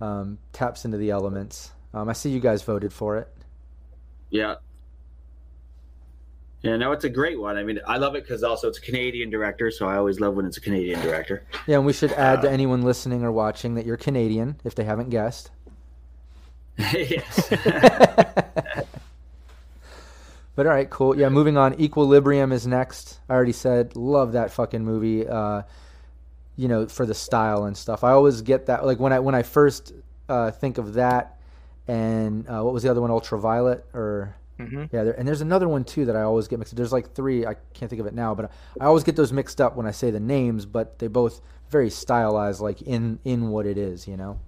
Um, 0.00 0.38
taps 0.52 0.84
into 0.84 0.96
the 0.96 1.10
elements. 1.10 1.72
Um, 1.92 2.08
I 2.08 2.12
see 2.14 2.30
you 2.30 2.40
guys 2.40 2.62
voted 2.62 2.92
for 2.92 3.16
it. 3.18 3.28
Yeah. 4.30 4.54
Yeah, 6.62 6.76
no, 6.76 6.90
it's 6.92 7.04
a 7.04 7.08
great 7.08 7.38
one. 7.38 7.56
I 7.56 7.62
mean, 7.62 7.78
I 7.86 7.98
love 7.98 8.16
it 8.16 8.24
because 8.24 8.42
also 8.42 8.68
it's 8.68 8.78
a 8.78 8.80
Canadian 8.80 9.30
director, 9.30 9.70
so 9.70 9.86
I 9.86 9.96
always 9.96 10.18
love 10.18 10.34
when 10.34 10.44
it's 10.44 10.56
a 10.56 10.60
Canadian 10.60 11.00
director. 11.00 11.44
Yeah, 11.68 11.76
and 11.76 11.86
we 11.86 11.92
should 11.92 12.12
add 12.12 12.42
to 12.42 12.48
Uh, 12.48 12.52
anyone 12.52 12.82
listening 12.82 13.22
or 13.22 13.30
watching 13.30 13.74
that 13.76 13.86
you're 13.86 13.96
Canadian 13.96 14.56
if 14.64 14.74
they 14.74 14.82
haven't 14.84 15.10
guessed. 15.10 15.50
yes. 16.78 17.52
But 20.56 20.66
all 20.66 20.72
right, 20.72 20.90
cool. 20.90 21.16
Yeah, 21.16 21.28
moving 21.28 21.56
on. 21.56 21.80
Equilibrium 21.80 22.50
is 22.50 22.66
next. 22.66 23.20
I 23.28 23.34
already 23.34 23.52
said, 23.52 23.94
love 23.94 24.32
that 24.32 24.50
fucking 24.50 24.84
movie. 24.84 25.24
Uh, 25.24 25.62
you 26.56 26.66
know, 26.66 26.88
for 26.88 27.06
the 27.06 27.14
style 27.14 27.62
and 27.66 27.76
stuff. 27.76 28.02
I 28.02 28.10
always 28.10 28.42
get 28.42 28.66
that. 28.66 28.84
Like 28.84 28.98
when 28.98 29.12
I 29.12 29.20
when 29.20 29.36
I 29.36 29.44
first 29.44 29.92
uh, 30.28 30.50
think 30.50 30.78
of 30.78 30.94
that, 30.94 31.38
and 31.86 32.44
uh, 32.48 32.62
what 32.62 32.74
was 32.74 32.82
the 32.82 32.90
other 32.90 33.00
one? 33.00 33.12
Ultraviolet 33.12 33.84
or 33.94 34.34
hmm 34.58 34.84
yeah. 34.92 35.04
There, 35.04 35.12
and 35.18 35.26
there's 35.26 35.40
another 35.40 35.68
one 35.68 35.84
too 35.84 36.04
that 36.06 36.16
I 36.16 36.22
always 36.22 36.48
get 36.48 36.58
mixed. 36.58 36.74
Up. 36.74 36.76
There's 36.78 36.92
like 36.92 37.14
three. 37.14 37.46
I 37.46 37.54
can't 37.74 37.88
think 37.90 38.00
of 38.00 38.06
it 38.06 38.14
now, 38.14 38.34
but 38.34 38.50
I 38.80 38.86
always 38.86 39.04
get 39.04 39.16
those 39.16 39.32
mixed 39.32 39.60
up 39.60 39.76
when 39.76 39.86
I 39.86 39.90
say 39.92 40.10
the 40.10 40.20
names. 40.20 40.66
But 40.66 40.98
they 40.98 41.08
both 41.08 41.40
very 41.70 41.90
stylized, 41.90 42.60
like 42.60 42.82
in 42.82 43.18
in 43.24 43.50
what 43.50 43.66
it 43.66 43.78
is. 43.78 44.08
You 44.08 44.16
know. 44.16 44.40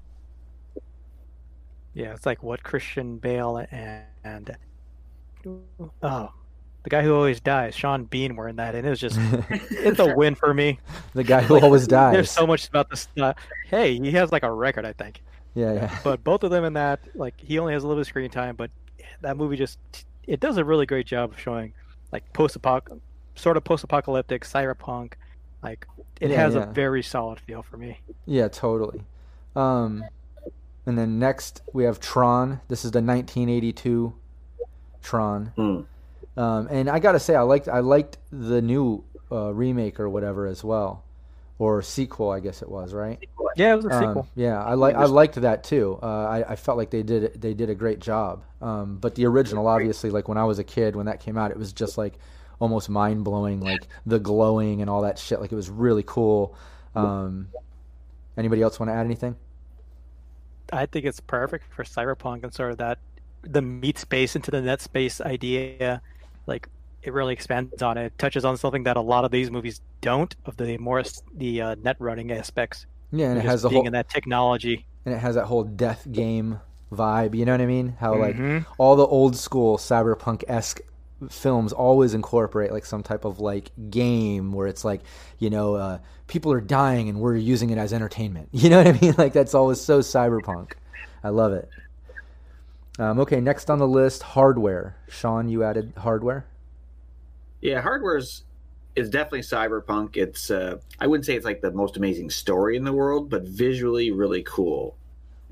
Yeah, 1.95 2.13
it's 2.15 2.27
like 2.27 2.43
what 2.43 2.63
Christian 2.63 3.19
Bale 3.19 3.67
and, 3.71 4.05
and 4.25 4.57
oh, 6.03 6.33
the 6.85 6.91
guy 6.91 7.03
who 7.03 7.15
always 7.15 7.41
dies, 7.41 7.75
Sean 7.75 8.05
Bean, 8.05 8.37
were 8.37 8.49
in 8.49 8.57
that, 8.57 8.75
and 8.75 8.87
it 8.87 8.91
was 8.91 9.01
just 9.01 9.19
it's 9.71 9.99
a 9.99 10.07
win 10.07 10.35
for 10.35 10.55
me. 10.55 10.79
the 11.15 11.25
guy 11.25 11.43
who 11.43 11.59
always 11.61 11.87
dies. 11.89 12.13
There's 12.13 12.31
so 12.31 12.47
much 12.47 12.69
about 12.69 12.91
this. 12.91 13.09
Uh, 13.21 13.35
hey, 13.71 13.99
he 13.99 14.13
has 14.13 14.33
like 14.33 14.43
a 14.43 14.53
record, 14.53 14.85
I 14.85 14.93
think. 14.93 15.23
yeah, 15.55 15.73
yeah. 15.73 15.91
But 16.03 16.25
both 16.25 16.43
of 16.45 16.51
them 16.51 16.65
in 16.65 16.75
that, 16.75 17.01
like, 17.15 17.35
he 17.41 17.59
only 17.59 17.73
has 17.73 17.83
a 17.83 17.87
little 17.87 17.99
bit 18.01 18.03
of 18.03 18.09
screen 18.09 18.31
time, 18.31 18.57
but 18.57 18.71
that 19.21 19.37
movie 19.37 19.57
just 19.57 19.79
it 20.27 20.41
does 20.41 20.57
a 20.57 20.65
really 20.65 20.87
great 20.87 21.07
job 21.07 21.33
of 21.33 21.39
showing 21.41 21.73
like 22.13 22.31
post 22.33 22.61
apoc 22.61 23.01
sort 23.35 23.57
of 23.57 23.65
post 23.65 23.85
apocalyptic 23.85 24.45
cyberpunk. 24.45 25.13
Like, 25.63 25.87
it 26.21 26.31
Yeah, 26.31 26.37
has 26.39 26.55
yeah. 26.55 26.63
a 26.63 26.67
very 26.73 27.03
solid 27.03 27.39
feel 27.41 27.63
for 27.63 27.77
me. 27.77 27.99
Yeah, 28.27 28.49
totally. 28.49 29.03
Um, 29.55 30.05
and 30.87 30.97
then 30.99 31.19
next 31.19 31.63
we 31.73 31.85
have 31.85 32.01
Tron. 32.01 32.61
This 32.69 32.85
is 32.85 32.91
the 32.93 32.99
1982 33.03 34.15
Tron. 35.03 35.47
Hmm. 35.57 35.81
Um, 36.41 36.69
and 36.71 36.89
I 36.89 36.99
gotta 36.99 37.21
say, 37.21 37.35
I 37.35 37.43
liked 37.43 37.69
I 37.69 37.81
liked 37.81 38.19
the 38.31 38.63
new 38.63 39.05
uh, 39.31 39.53
remake 39.53 40.01
or 40.01 40.09
whatever 40.09 40.47
as 40.47 40.65
well, 40.65 41.05
or 41.61 41.83
sequel, 41.83 42.31
I 42.31 42.41
guess 42.41 42.63
it 42.63 42.71
was, 42.71 42.95
right? 42.95 43.19
Yeah, 43.55 43.75
it 43.75 43.77
was 43.77 43.85
a 43.85 43.91
Um, 43.91 44.01
sequel. 44.01 44.29
yeah, 44.35 44.63
I 44.65 44.75
like 44.75 44.95
I 44.97 45.05
liked 45.05 45.35
that 45.35 45.63
too. 45.63 45.99
Uh, 46.03 46.07
I, 46.07 46.53
I 46.53 46.57
felt 46.57 46.79
like 46.79 46.91
they 46.91 47.03
did 47.03 47.41
they 47.41 47.53
did 47.55 47.69
a 47.69 47.75
great 47.75 48.01
job. 48.01 48.45
Um, 48.63 48.97
but 48.99 49.15
the 49.15 49.27
original, 49.27 49.67
obviously, 49.69 50.11
like 50.11 50.27
when 50.29 50.39
I 50.39 50.45
was 50.45 50.59
a 50.59 50.65
kid 50.65 50.97
when 50.97 51.07
that 51.07 51.21
came 51.21 51.37
out, 51.37 51.51
it 51.51 51.59
was 51.59 51.73
just 51.75 51.99
like 51.99 52.19
almost 52.61 52.89
mind 52.89 53.25
blowing, 53.25 53.61
like 53.61 53.89
the 54.07 54.19
glowing 54.19 54.81
and 54.81 54.89
all 54.91 55.03
that 55.03 55.19
shit. 55.19 55.41
Like 55.41 55.53
it 55.53 55.57
was 55.57 55.69
really 55.69 56.05
cool. 56.07 56.55
Um, 56.95 57.49
anybody 58.39 58.63
else 58.63 58.81
want 58.81 58.89
to 58.91 58.95
add 58.95 59.05
anything? 59.07 59.37
I 60.73 60.87
think 60.87 61.05
it's 61.05 61.21
perfect 61.21 61.65
for 61.75 61.85
cyberpunk 61.85 62.45
and 62.45 62.55
sort 62.55 62.73
of 62.73 62.79
that 62.79 62.99
the 63.43 63.63
meat 63.63 63.99
space 63.99 64.37
into 64.37 64.51
the 64.51 64.63
net 64.63 64.81
space 64.81 65.21
idea. 65.21 66.01
Like 66.47 66.69
it 67.03 67.13
really 67.13 67.33
expands 67.33 67.83
on 67.83 67.97
it. 67.99 68.13
touches 68.19 68.45
on 68.45 68.57
something 68.57 68.83
that 68.85 68.97
a 68.97 69.01
lot 69.01 69.25
of 69.25 69.31
these 69.31 69.51
movies 69.51 69.81
don't 70.01 70.35
of 70.47 70.57
the 70.57 70.77
more 70.79 71.03
the 71.35 71.63
uh, 71.63 71.75
net 71.83 71.97
running 71.99 72.31
aspects. 72.33 72.87
Yeah, 73.13 73.31
and 73.31 73.39
it 73.39 73.45
has 73.45 73.63
the 73.63 73.69
being 73.69 73.81
whole 73.83 73.87
in 73.87 73.93
that 73.95 74.09
technology. 74.09 74.87
and 75.05 75.15
it 75.15 75.19
has 75.19 75.35
that 75.35 75.47
whole 75.47 75.65
death 75.65 76.07
game 76.13 76.61
vibe. 76.93 77.35
You 77.35 77.45
know 77.45 77.53
what 77.53 77.61
I 77.61 77.67
mean? 77.67 77.97
How 77.99 78.15
like 78.17 78.37
Mhm. 78.37 78.67
all 78.79 78.97
the 78.97 79.07
old 79.07 79.37
school 79.37 79.79
cyberpunk 79.79 80.45
esque 80.49 80.81
films 81.29 81.73
always 81.73 82.15
incorporate 82.15 82.73
like 82.73 82.85
some 82.87 83.03
type 83.03 83.25
of 83.27 83.41
like 83.41 83.71
game 83.91 84.53
where 84.53 84.67
it's 84.67 84.85
like 84.87 85.03
you 85.39 85.51
know 85.51 85.75
uh, 85.75 85.99
people 86.29 86.51
are 86.51 86.61
dying 86.63 87.09
and 87.11 87.21
we're 87.21 87.37
using 87.37 87.71
it 87.71 87.79
as 87.79 87.93
entertainment. 87.93 88.49
You 88.53 88.71
know 88.71 88.79
what 88.79 88.87
I 88.87 88.93
mean? 89.01 89.15
Like 89.19 89.33
that's 89.33 89.55
always 89.55 89.81
so 89.81 90.01
cyberpunk. 90.01 90.73
I 91.25 91.29
love 91.31 91.53
it. 91.53 91.69
Um, 92.99 93.19
okay, 93.21 93.41
next 93.41 93.71
on 93.71 93.79
the 93.79 93.89
list, 93.89 94.23
hardware. 94.23 94.97
Sean, 95.09 95.49
you 95.49 95.63
added 95.65 95.93
hardware. 95.99 96.45
Yeah, 97.61 97.81
hardware's 97.81 98.45
is 98.97 99.11
definitely 99.11 99.41
cyberpunk. 99.41 100.17
It's 100.17 100.51
uh, 100.51 100.79
I 100.99 101.07
wouldn't 101.07 101.27
say 101.27 101.37
it's 101.37 101.45
like 101.45 101.61
the 101.61 101.71
most 101.71 101.97
amazing 101.97 102.31
story 102.31 102.77
in 102.77 102.85
the 102.85 102.93
world, 102.93 103.31
but 103.31 103.43
visually 103.43 104.11
really 104.11 104.43
cool. 104.43 104.97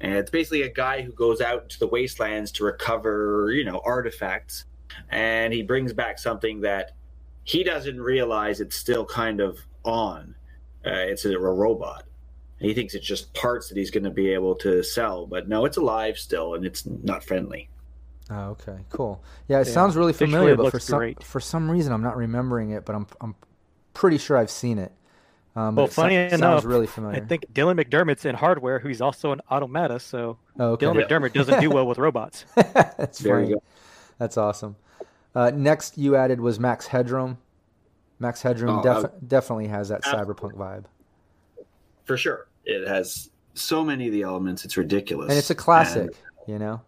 And 0.00 0.14
it's 0.14 0.30
basically 0.30 0.62
a 0.62 0.72
guy 0.72 1.02
who 1.02 1.12
goes 1.12 1.40
out 1.40 1.68
to 1.70 1.78
the 1.78 1.86
wastelands 1.86 2.52
to 2.52 2.64
recover, 2.64 3.50
you 3.52 3.64
know, 3.64 3.80
artifacts, 3.84 4.64
and 5.11 5.52
he 5.52 5.62
brings 5.62 5.92
back 5.92 6.18
something 6.18 6.61
that 6.62 6.92
he 7.44 7.64
doesn't 7.64 8.00
realize 8.00 8.61
it's 8.61 8.76
still 8.76 9.04
kind 9.04 9.40
of 9.40 9.59
on. 9.84 10.34
Uh, 10.86 10.90
it's 10.90 11.24
a, 11.24 11.32
a 11.32 11.38
robot. 11.38 12.04
He 12.61 12.74
thinks 12.74 12.94
it's 12.94 13.06
just 13.06 13.32
parts 13.34 13.68
that 13.68 13.78
he's 13.78 13.90
going 13.90 14.04
to 14.04 14.11
be 14.11 14.32
able 14.32 14.54
to 14.56 14.82
sell, 14.82 15.26
but 15.26 15.48
no, 15.48 15.64
it's 15.64 15.76
alive 15.76 16.18
still, 16.18 16.54
and 16.54 16.64
it's 16.64 16.84
not 16.86 17.22
friendly. 17.24 17.68
Oh, 18.31 18.51
okay, 18.51 18.76
cool. 18.91 19.22
Yeah, 19.49 19.61
it 19.61 19.66
Yeah, 19.66 19.72
sounds 19.72 19.97
really 19.97 20.12
familiar, 20.12 20.53
it 20.53 20.57
but 20.59 20.70
for 20.70 20.79
some 20.79 20.99
great. 20.99 21.22
for 21.22 21.41
some 21.41 21.70
reason 21.70 21.93
I'm 21.93 22.03
not 22.03 22.16
remembering 22.16 22.70
it. 22.70 22.85
But 22.85 22.95
I'm 22.97 23.07
I'm 23.20 23.35
pretty 23.95 24.18
sure 24.18 24.37
I've 24.37 24.51
seen 24.51 24.79
it. 24.79 24.93
Um, 25.57 25.74
Well, 25.76 25.87
it 25.87 25.93
so- 25.93 26.03
funny 26.03 26.16
enough, 26.16 26.64
really 26.64 26.87
I 26.87 27.20
think 27.20 27.47
Dylan 27.53 27.83
McDermott's 27.83 28.24
in 28.24 28.35
hardware, 28.35 28.79
who's 28.79 29.01
also 29.01 29.33
an 29.33 29.41
automata, 29.51 29.99
so 29.99 30.37
Oh, 30.59 30.72
okay. 30.72 30.87
Dylan 30.87 30.95
Yeah. 30.97 31.07
McDermott 31.07 31.33
doesn't 31.33 31.61
do 31.61 31.70
well 31.70 31.87
with 31.87 31.99
robots. 31.99 32.45
That's 32.55 33.18
There 33.18 33.41
funny. 33.43 33.55
That's 34.18 34.37
awesome. 34.37 34.76
Uh, 35.35 35.51
next, 35.55 35.97
you 35.99 36.14
added 36.16 36.41
was 36.41 36.61
Max 36.61 36.87
Headroom. 36.89 37.39
Max 38.18 38.43
Headroom 38.43 38.79
Oh, 38.79 38.83
def- 38.83 39.05
uh, 39.05 39.09
definitely 39.26 39.68
has 39.68 39.89
that 39.89 40.07
absolutely. 40.07 40.35
cyberpunk 40.35 40.53
vibe, 40.55 40.85
For 42.05 42.16
sure, 42.16 42.47
it 42.64 42.87
has 42.89 43.31
so 43.55 43.85
many 43.85 44.07
of 44.07 44.12
the 44.12 44.22
elements; 44.22 44.64
it's 44.64 44.76
ridiculous, 44.76 45.31
and 45.31 45.39
it's 45.39 45.51
a 45.51 45.55
classic. 45.55 46.11
You 46.47 46.59
know, 46.59 46.81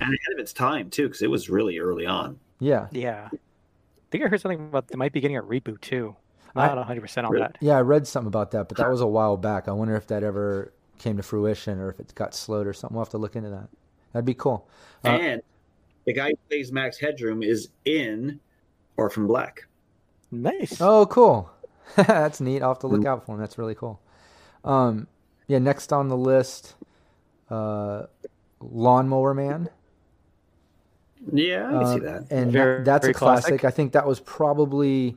and 0.00 0.08
ahead 0.08 0.32
of 0.32 0.38
its 0.38 0.52
time 0.52 0.90
too, 0.90 1.04
because 1.08 1.22
it 1.22 1.30
was 1.30 1.48
really 1.50 1.78
early 1.78 2.06
on. 2.06 2.38
yeah. 2.60 2.86
Yeah. 2.92 3.28
I 3.32 4.10
think 4.10 4.24
I 4.24 4.28
heard 4.28 4.40
something 4.40 4.60
about 4.68 4.88
they 4.88 4.96
might 4.96 5.12
be 5.12 5.20
getting 5.20 5.36
a 5.36 5.42
reboot 5.42 5.82
too. 5.82 6.16
I'm 6.56 6.66
not 6.66 6.76
100 6.78 7.00
percent 7.02 7.26
on 7.26 7.34
that. 7.36 7.56
Yeah, 7.60 7.76
I 7.76 7.82
read 7.82 8.06
something 8.06 8.26
about 8.26 8.52
that, 8.52 8.68
but 8.68 8.78
that 8.78 8.88
was 8.90 9.02
a 9.02 9.06
while 9.06 9.36
back. 9.36 9.68
I 9.68 9.72
wonder 9.72 9.94
if 9.96 10.06
that 10.06 10.22
ever 10.22 10.72
came 10.98 11.18
to 11.18 11.22
fruition 11.22 11.78
or 11.78 11.90
if 11.90 12.00
it 12.00 12.14
got 12.14 12.34
slowed 12.34 12.66
or 12.66 12.72
something. 12.72 12.96
We'll 12.96 13.04
have 13.04 13.10
to 13.10 13.18
look 13.18 13.36
into 13.36 13.50
that. 13.50 13.68
That'd 14.12 14.24
be 14.24 14.34
cool. 14.34 14.66
Uh, 15.04 15.08
and 15.08 15.42
the 16.06 16.14
guy 16.14 16.30
who 16.30 16.36
plays 16.48 16.72
Max 16.72 16.98
Headroom 16.98 17.42
is 17.42 17.68
in 17.84 18.40
Orphan 18.96 19.26
Black. 19.26 19.66
Nice. 20.30 20.80
Oh, 20.80 21.04
cool. 21.06 21.50
That's 21.96 22.40
neat. 22.40 22.62
I'll 22.62 22.70
have 22.70 22.78
to 22.80 22.86
look 22.86 23.04
out 23.04 23.26
for 23.26 23.34
him. 23.34 23.40
That's 23.40 23.58
really 23.58 23.74
cool. 23.74 24.00
Um, 24.64 25.06
yeah, 25.46 25.58
next 25.58 25.92
on 25.92 26.08
the 26.08 26.16
list, 26.16 26.74
uh, 27.50 28.04
Lawnmower 28.60 29.34
Man. 29.34 29.68
Yeah, 31.32 31.66
I 31.68 31.70
can 31.72 31.86
see 31.86 31.92
Um, 31.94 32.00
that. 32.00 32.24
And 32.30 32.52
Very- 32.52 32.76
that- 32.78 32.84
that's 32.84 33.06
a 33.06 33.12
classic. 33.12 33.48
classic. 33.60 33.64
I 33.64 33.70
think 33.70 33.92
that 33.92 34.06
was 34.06 34.20
probably, 34.20 35.16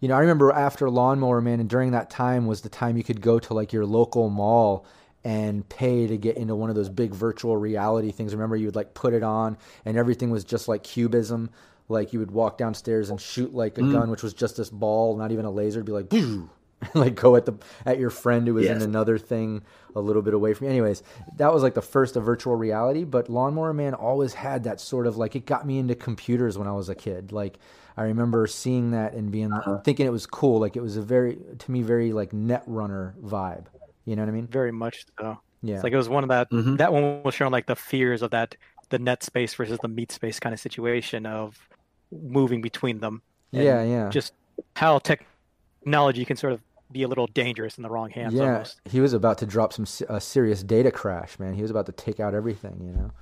you 0.00 0.08
know, 0.08 0.14
I 0.14 0.20
remember 0.20 0.52
after 0.52 0.88
Lawnmower 0.90 1.40
Man, 1.40 1.60
and 1.60 1.68
during 1.68 1.90
that 1.92 2.10
time 2.10 2.46
was 2.46 2.60
the 2.62 2.68
time 2.68 2.96
you 2.96 3.04
could 3.04 3.20
go 3.20 3.38
to 3.38 3.54
like 3.54 3.72
your 3.72 3.84
local 3.86 4.28
mall 4.30 4.84
and 5.24 5.68
pay 5.68 6.06
to 6.06 6.16
get 6.16 6.36
into 6.38 6.54
one 6.54 6.70
of 6.70 6.76
those 6.76 6.88
big 6.88 7.12
virtual 7.14 7.56
reality 7.56 8.10
things. 8.10 8.32
Remember, 8.34 8.56
you 8.56 8.66
would 8.66 8.76
like 8.76 8.94
put 8.94 9.12
it 9.12 9.22
on, 9.22 9.58
and 9.84 9.96
everything 9.98 10.30
was 10.30 10.44
just 10.44 10.66
like 10.68 10.82
cubism. 10.82 11.50
Like 11.90 12.12
you 12.12 12.20
would 12.20 12.30
walk 12.30 12.56
downstairs 12.56 13.10
and 13.10 13.20
shoot 13.20 13.52
like 13.54 13.76
a 13.76 13.82
gun, 13.82 14.10
which 14.10 14.22
was 14.22 14.32
just 14.32 14.56
this 14.56 14.70
ball, 14.70 15.16
not 15.16 15.32
even 15.32 15.44
a 15.44 15.50
laser. 15.50 15.80
It'd 15.80 15.86
be 15.86 15.92
like, 15.92 16.08
"Boo!" 16.08 16.48
like 16.94 17.14
go 17.14 17.36
at 17.36 17.44
the 17.46 17.54
at 17.84 17.98
your 17.98 18.10
friend 18.10 18.46
who 18.46 18.54
was 18.54 18.64
Yes. 18.64 18.76
in 18.76 18.88
another 18.88 19.18
thing 19.18 19.62
a 19.94 20.00
little 20.00 20.22
bit 20.22 20.34
away 20.34 20.54
from 20.54 20.66
you. 20.66 20.70
Anyways, 20.72 21.02
that 21.36 21.52
was 21.52 21.62
like 21.62 21.74
the 21.74 21.82
first 21.82 22.16
of 22.16 22.24
virtual 22.24 22.54
reality, 22.56 23.04
but 23.04 23.28
Lawnmower 23.28 23.72
Man 23.74 23.92
always 23.94 24.34
had 24.34 24.64
that 24.64 24.80
sort 24.80 25.06
of 25.06 25.16
like 25.16 25.36
it 25.36 25.44
got 25.46 25.66
me 25.66 25.78
into 25.78 25.94
computers 25.94 26.56
when 26.56 26.66
I 26.68 26.72
was 26.72 26.88
a 26.88 26.94
kid. 26.94 27.32
Like 27.32 27.58
I 27.96 28.04
remember 28.04 28.46
seeing 28.46 28.92
that 28.92 29.12
and 29.12 29.30
being 29.30 29.52
thinking 29.84 30.06
it 30.06 30.10
was 30.12 30.26
cool. 30.26 30.58
Like 30.60 30.76
it 30.76 30.80
was 30.80 30.96
a 30.96 31.02
very 31.02 31.38
to 31.58 31.70
me 31.70 31.82
very 31.82 32.12
like 32.12 32.32
net 32.32 32.62
runner 32.66 33.14
vibe. 33.22 33.66
You 34.06 34.16
know 34.16 34.22
what 34.22 34.28
I 34.28 34.32
mean? 34.32 34.46
Very 34.46 34.72
much 34.72 35.04
so. 35.18 35.38
Yeah. 35.62 35.74
It's 35.74 35.84
like 35.84 35.92
it 35.92 35.96
was 35.98 36.08
one 36.08 36.22
of 36.24 36.30
that. 36.30 36.50
Mhm. 36.50 36.78
That 36.78 36.92
one 36.92 37.22
was 37.22 37.34
showing 37.34 37.52
like 37.52 37.66
the 37.66 37.76
fears 37.76 38.22
of 38.22 38.30
that 38.30 38.54
the 38.88 38.98
net 38.98 39.22
space 39.22 39.52
versus 39.54 39.78
the 39.82 39.88
meat 39.88 40.10
space 40.10 40.40
kind 40.40 40.52
of 40.54 40.58
situation 40.60 41.26
of 41.26 41.68
moving 42.10 42.62
between 42.62 43.00
them. 43.00 43.20
yeah, 43.52 43.82
yeah. 43.84 44.08
Just 44.08 44.32
how 44.76 44.98
technology 44.98 46.24
can 46.24 46.36
sort 46.36 46.52
of 46.54 46.60
be 46.92 47.02
a 47.02 47.08
little 47.08 47.26
dangerous 47.26 47.76
in 47.76 47.82
the 47.82 47.90
wrong 47.90 48.10
hands. 48.10 48.34
yeah, 48.34 48.52
Almost. 48.54 48.80
he 48.84 49.00
was 49.00 49.12
about 49.12 49.38
to 49.38 49.46
drop 49.46 49.72
some 49.72 49.86
serious 49.86 50.62
data 50.62 50.90
crash, 50.90 51.38
man. 51.38 51.54
He 51.54 51.62
was 51.62 51.70
about 51.70 51.86
to 51.86 51.92
take 51.92 52.20
out 52.20 52.34
everything, 52.34 52.80
you 52.84 52.92
know, 52.92 53.12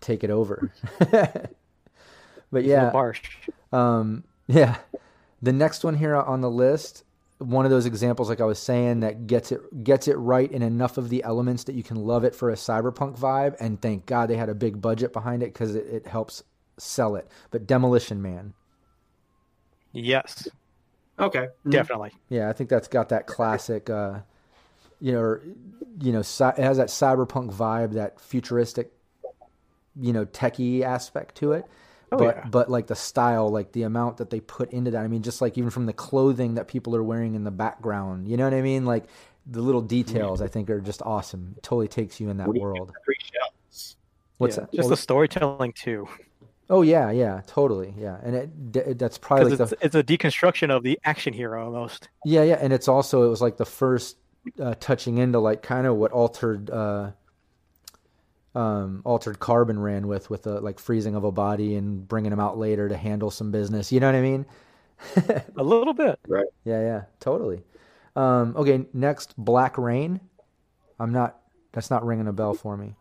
take 0.00 0.24
it 0.24 0.30
over. 0.30 0.72
but 2.50 2.64
yeah, 2.64 2.90
harsh. 2.90 3.22
Um, 3.72 4.24
yeah. 4.46 4.76
The 5.40 5.52
next 5.52 5.84
one 5.84 5.96
here 5.96 6.14
on 6.14 6.40
the 6.40 6.50
list, 6.50 7.04
one 7.38 7.64
of 7.64 7.70
those 7.70 7.86
examples, 7.86 8.28
like 8.28 8.40
I 8.40 8.44
was 8.44 8.58
saying, 8.58 9.00
that 9.00 9.26
gets 9.26 9.50
it 9.50 9.82
gets 9.82 10.06
it 10.06 10.14
right 10.14 10.50
in 10.50 10.62
enough 10.62 10.98
of 10.98 11.08
the 11.08 11.24
elements 11.24 11.64
that 11.64 11.74
you 11.74 11.82
can 11.82 11.96
love 11.96 12.24
it 12.24 12.34
for 12.34 12.50
a 12.50 12.54
cyberpunk 12.54 13.18
vibe, 13.18 13.56
and 13.58 13.80
thank 13.80 14.06
God 14.06 14.28
they 14.28 14.36
had 14.36 14.48
a 14.48 14.54
big 14.54 14.80
budget 14.80 15.12
behind 15.12 15.42
it 15.42 15.52
because 15.52 15.74
it, 15.74 15.86
it 15.86 16.06
helps 16.06 16.44
sell 16.78 17.16
it. 17.16 17.26
But 17.50 17.66
Demolition 17.66 18.22
Man, 18.22 18.54
Yes, 19.92 20.48
Okay. 21.18 21.48
definitely. 21.68 22.12
yeah, 22.28 22.48
I 22.48 22.52
think 22.52 22.70
that's 22.70 22.88
got 22.88 23.10
that 23.10 23.26
classic, 23.26 23.90
uh, 23.90 24.20
you 25.00 25.12
know, 25.12 25.20
or, 25.20 25.42
you 26.00 26.12
know, 26.12 26.22
cy- 26.22 26.50
it 26.50 26.58
has 26.58 26.78
that 26.78 26.88
cyberpunk 26.88 27.52
vibe, 27.54 27.92
that 27.94 28.20
futuristic, 28.20 28.92
you 30.00 30.12
know, 30.12 30.24
techie 30.24 30.82
aspect 30.82 31.34
to 31.36 31.52
it. 31.52 31.66
Oh, 32.10 32.18
but 32.18 32.36
yeah. 32.36 32.46
but 32.50 32.70
like 32.70 32.88
the 32.88 32.94
style, 32.94 33.48
like 33.48 33.72
the 33.72 33.84
amount 33.84 34.18
that 34.18 34.28
they 34.30 34.40
put 34.40 34.70
into 34.72 34.90
that. 34.90 35.02
I 35.02 35.08
mean, 35.08 35.22
just 35.22 35.40
like 35.40 35.56
even 35.56 35.70
from 35.70 35.86
the 35.86 35.94
clothing 35.94 36.54
that 36.54 36.68
people 36.68 36.94
are 36.94 37.02
wearing 37.02 37.34
in 37.34 37.44
the 37.44 37.50
background, 37.50 38.28
you 38.28 38.36
know 38.36 38.44
what 38.44 38.52
I 38.54 38.60
mean? 38.60 38.84
Like 38.84 39.04
the 39.46 39.62
little 39.62 39.80
details, 39.80 40.42
I 40.42 40.48
think 40.48 40.68
are 40.68 40.80
just 40.80 41.00
awesome. 41.02 41.54
It 41.56 41.62
totally 41.62 41.88
takes 41.88 42.20
you 42.20 42.28
in 42.28 42.36
that 42.36 42.48
What 42.48 42.56
world. 42.56 42.88
think 42.88 42.98
of 42.98 43.04
Three 43.04 43.16
shells. 43.32 43.96
What's 44.38 44.56
Yeah, 44.56 44.60
that? 44.64 44.72
Just 44.72 44.80
Well, 44.84 44.88
the 44.90 44.96
storytelling 44.96 45.72
too, 45.72 46.06
oh 46.70 46.82
yeah, 46.82 47.10
yeah, 47.10 47.42
totally, 47.46 47.94
yeah. 47.96 48.18
And 48.22 48.34
it, 48.34 48.72
d- 48.72 48.92
that's 48.94 49.18
probably 49.18 49.50
like 49.50 49.60
it's, 49.60 49.70
the 49.70 49.76
it's 49.80 49.94
a 49.94 50.02
deconstruction 50.02 50.70
of 50.70 50.82
the 50.82 50.98
action 51.04 51.32
hero 51.32 51.64
almost. 51.64 52.08
yeah, 52.24 52.42
yeah. 52.42 52.58
And 52.60 52.72
it's 52.72 52.88
also 52.88 53.24
it 53.24 53.28
was 53.28 53.40
like 53.40 53.56
the 53.56 53.66
first 53.66 54.16
uh, 54.60 54.74
touching 54.80 55.18
into 55.18 55.38
like 55.38 55.62
kind 55.62 55.86
of 55.86 55.96
what 55.96 56.12
altered. 56.12 56.70
Uh, 56.70 57.12
um, 58.54 59.00
altered 59.06 59.38
carbon 59.38 59.78
ran 59.78 60.06
with 60.06 60.28
with 60.28 60.42
the 60.42 60.60
like 60.60 60.78
freezing 60.78 61.14
of 61.14 61.24
a 61.24 61.32
body 61.32 61.74
and 61.74 62.06
bringing 62.06 62.32
him 62.32 62.40
out 62.40 62.58
later 62.58 62.86
to 62.86 62.96
handle 62.98 63.30
some 63.30 63.50
business. 63.50 63.90
You 63.90 64.00
know 64.00 64.08
what 64.08 64.14
I 64.14 64.20
mean? 64.20 64.46
A 65.56 65.62
little 65.62 65.94
bit. 65.94 66.18
Right. 66.28 66.46
Yeah, 66.64 66.80
yeah, 66.80 67.02
totally. 67.18 67.62
Um, 68.14 68.54
okay, 68.56 68.84
next, 68.92 69.34
Black 69.36 69.78
Rain. 69.78 70.20
I'm 71.00 71.12
not. 71.12 71.38
That's 71.72 71.90
not 71.90 72.04
ringing 72.04 72.28
a 72.28 72.32
bell 72.32 72.54
for 72.54 72.76
me. 72.76 72.94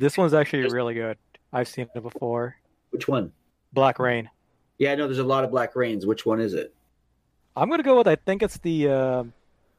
This 0.00 0.18
one's 0.18 0.34
actually 0.34 0.68
really 0.68 0.92
good. 0.92 1.16
I've 1.52 1.68
seen 1.68 1.88
it 1.94 2.02
before. 2.02 2.56
Which 2.90 3.08
one? 3.08 3.32
Black 3.72 3.98
Rain. 3.98 4.30
Yeah, 4.78 4.92
I 4.92 4.94
know 4.94 5.06
there's 5.06 5.18
a 5.18 5.24
lot 5.24 5.44
of 5.44 5.50
Black 5.50 5.74
Rains. 5.76 6.06
Which 6.06 6.24
one 6.24 6.40
is 6.40 6.54
it? 6.54 6.74
I'm 7.56 7.68
gonna 7.68 7.82
go 7.82 7.98
with 7.98 8.06
I 8.06 8.16
think 8.16 8.42
it's 8.42 8.58
the 8.58 8.88
uh, 8.88 9.24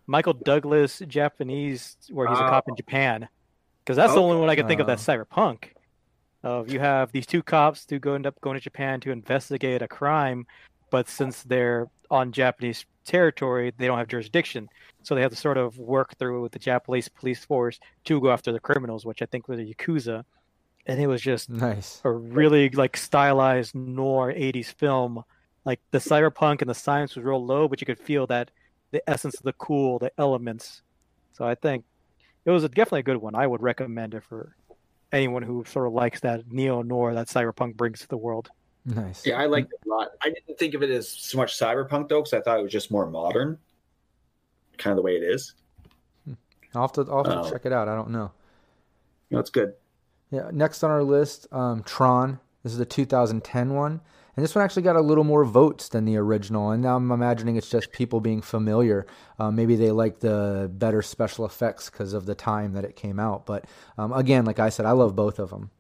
Michael 0.07 0.33
Douglas 0.33 1.01
Japanese 1.07 1.95
where 2.09 2.27
he's 2.27 2.37
a 2.37 2.41
cop 2.41 2.67
in 2.67 2.75
Japan, 2.75 3.27
because 3.83 3.95
that's 3.95 4.13
the 4.13 4.21
only 4.21 4.37
one 4.37 4.49
I 4.49 4.55
can 4.55 4.67
think 4.67 4.81
of 4.81 4.87
that's 4.87 5.07
Oh. 5.07 5.13
cyberpunk. 5.13 5.69
Of 6.41 6.71
you 6.71 6.79
have 6.79 7.11
these 7.11 7.25
two 7.25 7.43
cops 7.43 7.85
who 7.89 7.99
go 7.99 8.13
end 8.13 8.25
up 8.25 8.39
going 8.41 8.55
to 8.55 8.61
Japan 8.61 9.01
to 9.01 9.11
investigate 9.11 9.81
a 9.81 9.87
crime, 9.89 10.45
but 10.89 11.09
since 11.09 11.43
they're 11.43 11.87
on 12.09 12.31
Japanese 12.31 12.85
territory, 13.05 13.73
they 13.77 13.87
don't 13.87 13.97
have 13.97 14.07
jurisdiction, 14.07 14.69
so 15.03 15.15
they 15.15 15.21
have 15.21 15.31
to 15.31 15.37
sort 15.37 15.57
of 15.57 15.77
work 15.77 16.17
through 16.17 16.41
with 16.41 16.53
the 16.53 16.59
Japanese 16.59 17.09
police 17.09 17.43
force 17.43 17.77
to 18.05 18.21
go 18.21 18.31
after 18.31 18.53
the 18.53 18.59
criminals, 18.59 19.05
which 19.05 19.21
I 19.21 19.25
think 19.25 19.49
were 19.49 19.57
the 19.57 19.73
yakuza, 19.73 20.23
and 20.89 20.99
it 20.99 21.07
was 21.07 21.21
just 21.21 21.49
Nice. 21.49 22.01
a 22.03 22.11
really 22.11 22.69
like 22.69 22.97
stylized 22.97 23.75
noir 23.75 24.33
80s 24.33 24.73
film 24.73 25.23
like 25.65 25.79
the 25.91 25.99
cyberpunk 25.99 26.61
and 26.61 26.69
the 26.69 26.73
science 26.75 27.15
was 27.15 27.23
real 27.25 27.43
low 27.45 27.67
but 27.67 27.79
you 27.81 27.85
could 27.85 27.99
feel 27.99 28.27
that 28.27 28.51
the 28.91 29.07
essence 29.09 29.35
of 29.37 29.43
the 29.43 29.53
cool 29.53 29.99
the 29.99 30.11
elements 30.17 30.81
so 31.33 31.45
i 31.45 31.55
think 31.55 31.85
it 32.45 32.51
was 32.51 32.63
a, 32.63 32.69
definitely 32.69 33.01
a 33.01 33.03
good 33.03 33.17
one 33.17 33.35
i 33.35 33.45
would 33.45 33.61
recommend 33.61 34.13
it 34.13 34.23
for 34.23 34.55
anyone 35.11 35.43
who 35.43 35.63
sort 35.65 35.87
of 35.87 35.93
likes 35.93 36.19
that 36.21 36.51
neo 36.51 36.81
noir 36.81 37.13
that 37.13 37.27
cyberpunk 37.27 37.75
brings 37.75 37.99
to 38.01 38.07
the 38.07 38.17
world 38.17 38.49
Nice. 38.85 39.25
Yeah, 39.25 39.35
I 39.35 39.45
liked 39.45 39.69
mm. 39.69 39.73
it 39.73 39.79
a 39.85 39.89
lot. 39.89 40.07
I 40.21 40.29
didn't 40.29 40.57
think 40.57 40.73
of 40.73 40.81
it 40.81 40.89
as 40.89 41.07
so 41.07 41.37
much 41.37 41.59
cyberpunk 41.59 42.07
though, 42.07 42.21
because 42.21 42.33
I 42.33 42.41
thought 42.41 42.59
it 42.59 42.63
was 42.63 42.71
just 42.71 42.89
more 42.89 43.05
modern, 43.05 43.59
kind 44.77 44.93
of 44.93 44.95
the 44.95 45.01
way 45.03 45.15
it 45.17 45.21
is. 45.21 45.53
Hmm. 46.25 46.33
I'll 46.73 46.83
have 46.83 46.93
to, 46.93 47.01
I'll 47.01 47.23
have 47.23 47.33
to 47.33 47.39
Oh. 47.41 47.51
check 47.51 47.65
it 47.65 47.73
out. 47.73 47.87
I 47.89 47.95
don't 47.95 48.09
know. 48.09 48.31
You 49.29 49.35
know, 49.35 49.39
it's 49.41 49.49
good. 49.51 49.73
Yeah. 50.31 50.49
Next 50.51 50.83
on 50.83 50.91
our 50.91 51.03
list, 51.03 51.47
um, 51.51 51.83
Tron. 51.83 52.39
This 52.63 52.73
is 52.73 52.77
the 52.77 52.85
2010 52.85 53.73
one, 53.73 54.01
and 54.35 54.43
this 54.43 54.53
one 54.53 54.63
actually 54.65 54.81
got 54.81 54.97
a 54.97 55.01
little 55.01 55.23
more 55.23 55.45
votes 55.45 55.87
than 55.87 56.03
the 56.03 56.17
original. 56.17 56.71
And 56.71 56.83
now 56.83 56.97
I'm 56.97 57.09
imagining 57.09 57.55
it's 57.55 57.69
just 57.69 57.91
people 57.93 58.19
being 58.19 58.41
familiar. 58.41 59.07
Uh, 59.39 59.49
maybe 59.49 59.75
they 59.77 59.91
like 59.91 60.19
the 60.19 60.69
better 60.73 61.01
special 61.01 61.45
effects 61.45 61.89
because 61.89 62.11
of 62.13 62.25
the 62.25 62.35
time 62.35 62.73
that 62.73 62.83
it 62.83 62.97
came 62.97 63.17
out. 63.17 63.45
But 63.45 63.63
um, 63.97 64.11
again, 64.11 64.43
like 64.43 64.59
I 64.59 64.69
said, 64.69 64.85
I 64.85 64.91
love 64.91 65.15
both 65.15 65.39
of 65.39 65.49
them. 65.51 65.71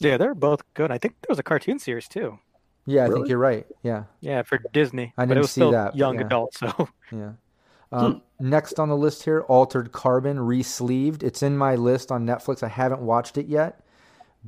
yeah 0.00 0.16
they're 0.16 0.34
both 0.34 0.62
good 0.74 0.90
i 0.92 0.98
think 0.98 1.14
there 1.22 1.30
was 1.30 1.38
a 1.40 1.42
cartoon 1.42 1.78
series 1.78 2.06
too 2.08 2.38
Yeah, 2.86 3.06
I 3.06 3.08
think 3.10 3.28
you're 3.28 3.38
right. 3.38 3.66
Yeah. 3.82 4.04
yeah 4.20 4.42
for 4.42 4.58
disney 4.72 5.12
I 5.16 5.22
but 5.22 5.34
didn't 5.34 5.38
it 5.38 5.40
was 5.40 5.50
see 5.50 5.60
still 5.60 5.72
that, 5.72 5.96
young 5.96 6.16
yeah. 6.16 6.26
adult 6.26 6.54
so 6.62 6.88
Yeah. 7.12 7.32
Um, 7.92 8.22
Next 8.40 8.78
on 8.78 8.88
the 8.88 8.96
list 8.96 9.24
here, 9.24 9.40
Altered 9.48 9.90
Carbon 9.90 10.38
re-sleeved. 10.38 11.22
It's 11.24 11.42
in 11.42 11.56
my 11.58 11.74
list 11.74 12.12
on 12.12 12.24
Netflix. 12.24 12.62
I 12.62 12.68
haven't 12.68 13.00
watched 13.00 13.36
it 13.36 13.46
yet, 13.46 13.80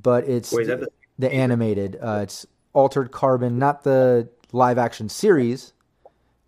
but 0.00 0.24
it's 0.28 0.52
Wait, 0.52 0.62
is 0.62 0.68
the- 0.68 0.88
the 1.18 1.32
animated. 1.32 1.98
Uh, 2.00 2.20
it's 2.22 2.46
Altered 2.72 3.10
Carbon, 3.10 3.58
not 3.58 3.82
the 3.82 4.28
live 4.52 4.78
action 4.78 5.08
series, 5.08 5.72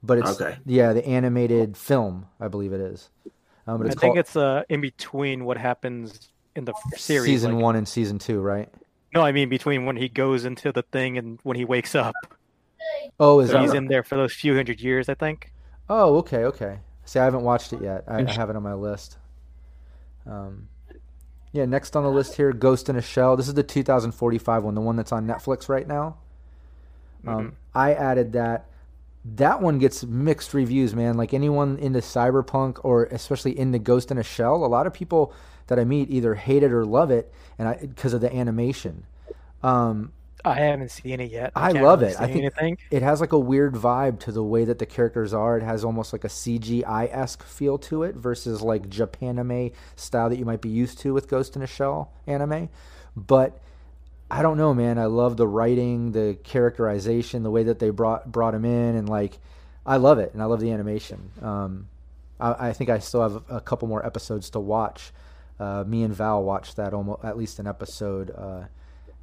but 0.04 0.18
it's 0.18 0.40
Okay. 0.40 0.56
yeah 0.66 0.92
the 0.92 1.04
animated 1.06 1.76
film. 1.76 2.26
I 2.40 2.46
believe 2.48 2.72
it 2.72 2.80
is. 2.80 3.10
Um, 3.66 3.78
but 3.78 3.86
i 3.86 3.90
it's 3.90 4.00
think 4.00 4.12
called 4.14 4.18
it's 4.18 4.36
uh 4.36 4.62
in 4.68 4.80
between 4.80 5.44
what 5.44 5.56
happens 5.56 6.30
in 6.56 6.64
the 6.64 6.74
series 6.96 7.26
season 7.26 7.54
like- 7.54 7.62
one 7.62 7.76
and 7.76 7.88
season 7.88 8.18
two, 8.18 8.40
right? 8.40 8.68
no 9.14 9.20
i 9.22 9.30
mean 9.32 9.48
between 9.48 9.84
when 9.84 9.96
he 9.96 10.08
goes 10.08 10.44
into 10.44 10.72
the 10.72 10.82
thing 10.82 11.18
and 11.18 11.38
when 11.42 11.56
he 11.56 11.64
wakes 11.64 11.94
up 11.94 12.14
Oh, 13.20 13.40
is 13.40 13.48
So 13.48 13.54
that? 13.54 13.60
he's 13.62 13.70
right? 13.70 13.76
in 13.78 13.86
there 13.86 14.02
for 14.02 14.16
those 14.16 14.32
few 14.32 14.54
hundred 14.56 14.80
years, 14.80 15.08
I 15.08 15.14
think. 15.14 15.52
Oh, 15.88 16.16
okay, 16.18 16.44
okay. 16.44 16.78
See, 17.04 17.18
I 17.18 17.24
haven't 17.24 17.42
watched 17.42 17.72
it 17.72 17.82
yet. 17.82 18.04
I, 18.06 18.18
I 18.22 18.32
have 18.32 18.50
it 18.50 18.56
on 18.56 18.62
my 18.62 18.74
list. 18.74 19.18
Um, 20.26 20.68
yeah, 21.52 21.66
next 21.66 21.96
on 21.96 22.02
the 22.02 22.10
list 22.10 22.36
here, 22.36 22.52
Ghost 22.52 22.88
in 22.88 22.96
a 22.96 23.02
Shell. 23.02 23.36
This 23.36 23.48
is 23.48 23.54
the 23.54 23.62
2045 23.62 24.64
one, 24.64 24.74
the 24.74 24.80
one 24.80 24.96
that's 24.96 25.12
on 25.12 25.26
Netflix 25.26 25.68
right 25.68 25.86
now. 25.86 26.16
Um, 27.26 27.56
I 27.74 27.94
added 27.94 28.32
that. 28.32 28.66
That 29.24 29.62
one 29.62 29.78
gets 29.78 30.02
mixed 30.02 30.52
reviews, 30.52 30.94
man. 30.96 31.16
Like 31.16 31.32
anyone 31.32 31.78
into 31.78 32.00
cyberpunk 32.00 32.80
or 32.82 33.04
especially 33.04 33.56
into 33.56 33.78
Ghost 33.78 34.10
in 34.10 34.18
a 34.18 34.22
Shell, 34.22 34.64
a 34.64 34.66
lot 34.66 34.86
of 34.86 34.92
people 34.92 35.32
that 35.68 35.78
I 35.78 35.84
meet 35.84 36.10
either 36.10 36.34
hate 36.34 36.64
it 36.64 36.72
or 36.72 36.84
love 36.84 37.10
it, 37.10 37.32
and 37.58 37.68
I 37.68 37.76
because 37.76 38.14
of 38.14 38.20
the 38.20 38.34
animation. 38.34 39.04
Um, 39.62 40.12
I 40.44 40.54
haven't 40.54 40.90
seen 40.90 41.20
it 41.20 41.30
yet. 41.30 41.52
I 41.54 41.72
can't 41.72 41.84
love 41.84 42.02
it. 42.02 42.16
I 42.18 42.26
think 42.26 42.38
anything. 42.38 42.78
it 42.90 43.02
has 43.02 43.20
like 43.20 43.32
a 43.32 43.38
weird 43.38 43.74
vibe 43.74 44.18
to 44.20 44.32
the 44.32 44.42
way 44.42 44.64
that 44.64 44.78
the 44.78 44.86
characters 44.86 45.32
are. 45.32 45.56
It 45.56 45.62
has 45.62 45.84
almost 45.84 46.12
like 46.12 46.24
a 46.24 46.28
CGI 46.28 47.08
esque 47.12 47.44
feel 47.44 47.78
to 47.78 48.02
it 48.02 48.16
versus 48.16 48.60
like 48.60 48.88
Japanime 48.88 49.72
style 49.94 50.28
that 50.30 50.38
you 50.38 50.44
might 50.44 50.60
be 50.60 50.68
used 50.68 50.98
to 51.00 51.14
with 51.14 51.28
Ghost 51.28 51.54
in 51.54 51.62
a 51.62 51.66
Shell 51.66 52.10
anime. 52.26 52.68
But 53.16 53.60
I 54.30 54.42
don't 54.42 54.56
know, 54.56 54.74
man. 54.74 54.98
I 54.98 55.04
love 55.04 55.36
the 55.36 55.46
writing, 55.46 56.12
the 56.12 56.36
characterization, 56.42 57.42
the 57.42 57.50
way 57.50 57.64
that 57.64 57.78
they 57.78 57.90
brought 57.90 58.30
brought 58.30 58.54
him 58.54 58.64
in, 58.64 58.96
and 58.96 59.08
like 59.08 59.38
I 59.86 59.98
love 59.98 60.18
it, 60.18 60.32
and 60.32 60.42
I 60.42 60.46
love 60.46 60.60
the 60.60 60.72
animation. 60.72 61.30
Um, 61.40 61.88
I, 62.40 62.68
I 62.68 62.72
think 62.72 62.90
I 62.90 62.98
still 62.98 63.22
have 63.22 63.42
a 63.48 63.60
couple 63.60 63.86
more 63.88 64.04
episodes 64.04 64.50
to 64.50 64.60
watch. 64.60 65.12
Uh, 65.60 65.84
me 65.86 66.02
and 66.02 66.14
Val 66.14 66.42
watched 66.42 66.76
that 66.76 66.94
almost 66.94 67.22
at 67.24 67.36
least 67.36 67.58
an 67.60 67.66
episode 67.66 68.30
uh, 68.30 68.62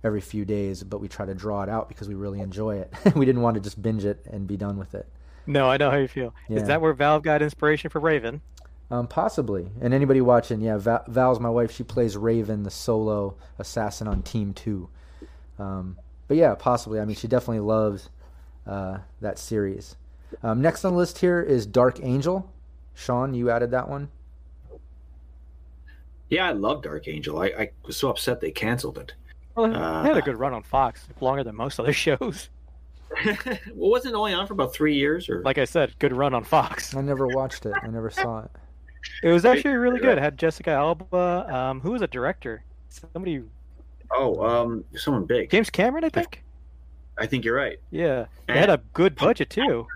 every 0.04 0.22
few 0.22 0.46
days, 0.46 0.84
but 0.84 1.00
we 1.00 1.08
try 1.08 1.26
to 1.26 1.34
draw 1.34 1.64
it 1.64 1.70
out 1.70 1.90
because 1.90 2.08
we 2.08 2.16
really 2.16 2.40
enjoy 2.40 2.78
it. 2.78 2.94
we 3.16 3.26
didn't 3.26 3.42
want 3.42 3.56
to 3.56 3.62
just 3.62 3.82
binge 3.82 4.06
it 4.06 4.26
and 4.30 4.48
be 4.48 4.58
done 4.58 4.78
with 4.78 4.96
it. 4.96 5.08
No, 5.46 5.70
I 5.70 5.78
know 5.78 5.90
how 5.90 5.98
you 5.98 6.08
feel. 6.08 6.34
Yeah. 6.48 6.58
Is 6.58 6.68
that 6.68 6.82
where 6.82 6.94
Val 6.94 7.20
got 7.20 7.42
inspiration 7.42 7.90
for 7.90 8.00
Raven? 8.00 8.42
Um, 8.92 9.08
possibly. 9.08 9.70
And 9.82 9.94
anybody 9.94 10.22
watching, 10.22 10.62
yeah, 10.62 10.78
Val, 10.78 11.04
Val's 11.08 11.40
my 11.40 11.50
wife. 11.50 11.72
She 11.72 11.84
plays 11.84 12.18
Raven, 12.18 12.64
the 12.64 12.72
solo 12.72 13.36
assassin 13.58 14.08
on 14.08 14.24
Team 14.24 14.54
Two. 14.54 14.90
Um, 15.58 15.98
but 16.28 16.38
yeah, 16.38 16.56
possibly. 16.56 17.00
I 17.00 17.06
mean, 17.06 17.16
she 17.16 17.28
definitely 17.28 17.60
loves 17.60 18.10
uh, 18.66 19.00
that 19.22 19.38
series. 19.38 19.96
Um, 20.44 20.62
next 20.62 20.86
on 20.86 20.94
the 20.94 20.98
list 20.98 21.20
here 21.20 21.42
is 21.42 21.66
Dark 21.66 22.00
Angel. 22.02 22.52
Sean, 22.94 23.34
you 23.34 23.50
added 23.50 23.72
that 23.72 23.90
one. 23.90 24.10
Yeah, 26.30 26.48
I 26.48 26.52
love 26.52 26.84
Dark 26.84 27.08
Angel. 27.08 27.40
I, 27.40 27.46
I 27.48 27.72
was 27.86 27.98
so 27.98 28.10
upset 28.10 28.40
they 28.40 28.52
canceled 28.52 28.98
it. 28.98 29.14
Well, 29.60 29.72
it 29.72 29.76
Uh, 29.76 30.04
had 30.04 30.18
a 30.18 30.22
good 30.22 30.38
run 30.38 30.54
on 30.54 30.64
Fox, 30.64 31.08
longer 31.22 31.44
than 31.44 31.56
most 31.56 31.80
other 31.80 31.94
shows. 32.06 32.50
well, 33.26 33.36
wasn't 33.76 34.14
it 34.14 34.18
only 34.18 34.34
on 34.34 34.46
for 34.48 34.54
about 34.54 34.74
three 34.74 34.96
years? 34.96 35.30
Or 35.30 35.42
Like 35.44 35.58
I 35.58 35.66
said, 35.66 35.94
good 36.00 36.14
run 36.14 36.34
on 36.34 36.44
Fox. 36.44 36.96
I 36.96 37.02
never 37.02 37.28
watched 37.28 37.66
it. 37.66 37.74
I 37.82 37.88
never 37.88 38.10
saw 38.10 38.44
it. 38.44 38.52
It 39.24 39.32
was 39.32 39.46
actually 39.46 39.76
really 39.76 40.02
good. 40.02 40.18
It 40.18 40.22
had 40.22 40.38
Jessica 40.38 40.72
Alba. 40.72 41.48
Um, 41.56 41.80
who 41.80 41.92
was 41.92 42.02
a 42.02 42.08
director? 42.08 42.66
Somebody, 42.90 43.42
oh, 44.12 44.46
um, 44.46 44.84
someone 44.98 45.26
big. 45.26 45.50
James 45.50 45.70
Cameron, 45.70 46.04
I 46.04 46.10
think. 46.10 46.44
I 47.18 47.26
think 47.26 47.46
you're 47.46 47.56
right. 47.56 47.80
Yeah, 47.92 48.26
they 48.48 48.58
had 48.58 48.70
a 48.70 48.82
good 48.92 49.16
budget 49.16 49.50
too. 49.50 49.88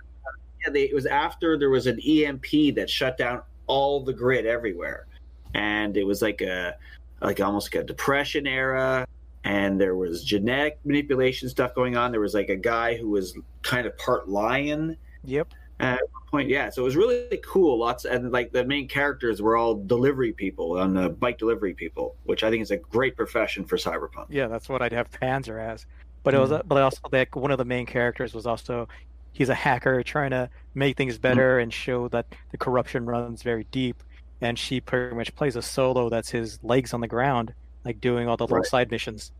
Yeah, 0.62 0.70
they, 0.72 0.84
it 0.84 0.94
was 0.94 1.04
after 1.04 1.58
there 1.58 1.68
was 1.68 1.86
an 1.86 2.00
EMP 2.00 2.74
that 2.76 2.88
shut 2.88 3.18
down 3.18 3.42
all 3.66 4.02
the 4.02 4.12
grid 4.14 4.46
everywhere, 4.46 5.06
and 5.52 5.98
it 5.98 6.04
was 6.04 6.22
like 6.22 6.40
a 6.40 6.74
like 7.20 7.40
almost 7.40 7.74
like 7.74 7.84
a 7.84 7.86
depression 7.86 8.46
era. 8.46 9.06
And 9.44 9.78
there 9.78 9.94
was 9.94 10.24
genetic 10.24 10.78
manipulation 10.84 11.48
stuff 11.50 11.74
going 11.74 11.96
on. 11.96 12.12
There 12.12 12.20
was 12.20 12.34
like 12.34 12.48
a 12.48 12.56
guy 12.56 12.96
who 12.96 13.10
was 13.10 13.36
kind 13.62 13.86
of 13.86 13.96
part 13.98 14.28
lion 14.28 14.96
Yep. 15.24 15.52
at 15.80 16.00
one 16.12 16.22
point. 16.30 16.48
Yeah, 16.48 16.70
so 16.70 16.82
it 16.82 16.84
was 16.84 16.96
really 16.96 17.40
cool. 17.44 17.78
Lots 17.78 18.04
and 18.06 18.32
like 18.32 18.52
the 18.52 18.64
main 18.64 18.88
characters 18.88 19.42
were 19.42 19.56
all 19.56 19.74
delivery 19.74 20.32
people 20.32 20.78
on 20.78 20.94
the 20.94 21.10
bike 21.10 21.38
delivery 21.38 21.74
people, 21.74 22.16
which 22.24 22.42
I 22.42 22.50
think 22.50 22.62
is 22.62 22.70
a 22.70 22.78
great 22.78 23.16
profession 23.16 23.64
for 23.64 23.76
cyberpunk. 23.76 24.26
Yeah, 24.30 24.48
that's 24.48 24.68
what 24.68 24.80
I'd 24.82 24.92
have 24.92 25.10
Panzer 25.10 25.60
as. 25.60 25.86
But 26.22 26.34
it 26.34 26.38
was, 26.38 26.50
mm-hmm. 26.50 26.66
but 26.66 26.80
also 26.80 27.00
like 27.12 27.36
one 27.36 27.50
of 27.50 27.58
the 27.58 27.66
main 27.66 27.84
characters 27.84 28.32
was 28.32 28.46
also, 28.46 28.88
he's 29.32 29.50
a 29.50 29.54
hacker 29.54 30.02
trying 30.02 30.30
to 30.30 30.48
make 30.74 30.96
things 30.96 31.14
mm-hmm. 31.14 31.22
better 31.22 31.58
and 31.58 31.72
show 31.72 32.08
that 32.08 32.26
the 32.50 32.56
corruption 32.56 33.04
runs 33.04 33.42
very 33.42 33.64
deep. 33.70 34.02
And 34.40 34.58
she 34.58 34.80
pretty 34.80 35.14
much 35.14 35.34
plays 35.36 35.54
a 35.56 35.62
solo 35.62 36.08
that's 36.08 36.30
his 36.30 36.58
legs 36.62 36.92
on 36.92 37.00
the 37.00 37.08
ground, 37.08 37.54
like 37.84 38.00
doing 38.00 38.28
all 38.28 38.36
the 38.36 38.44
little 38.44 38.58
Right. 38.58 38.66
side 38.66 38.90
missions. 38.90 39.32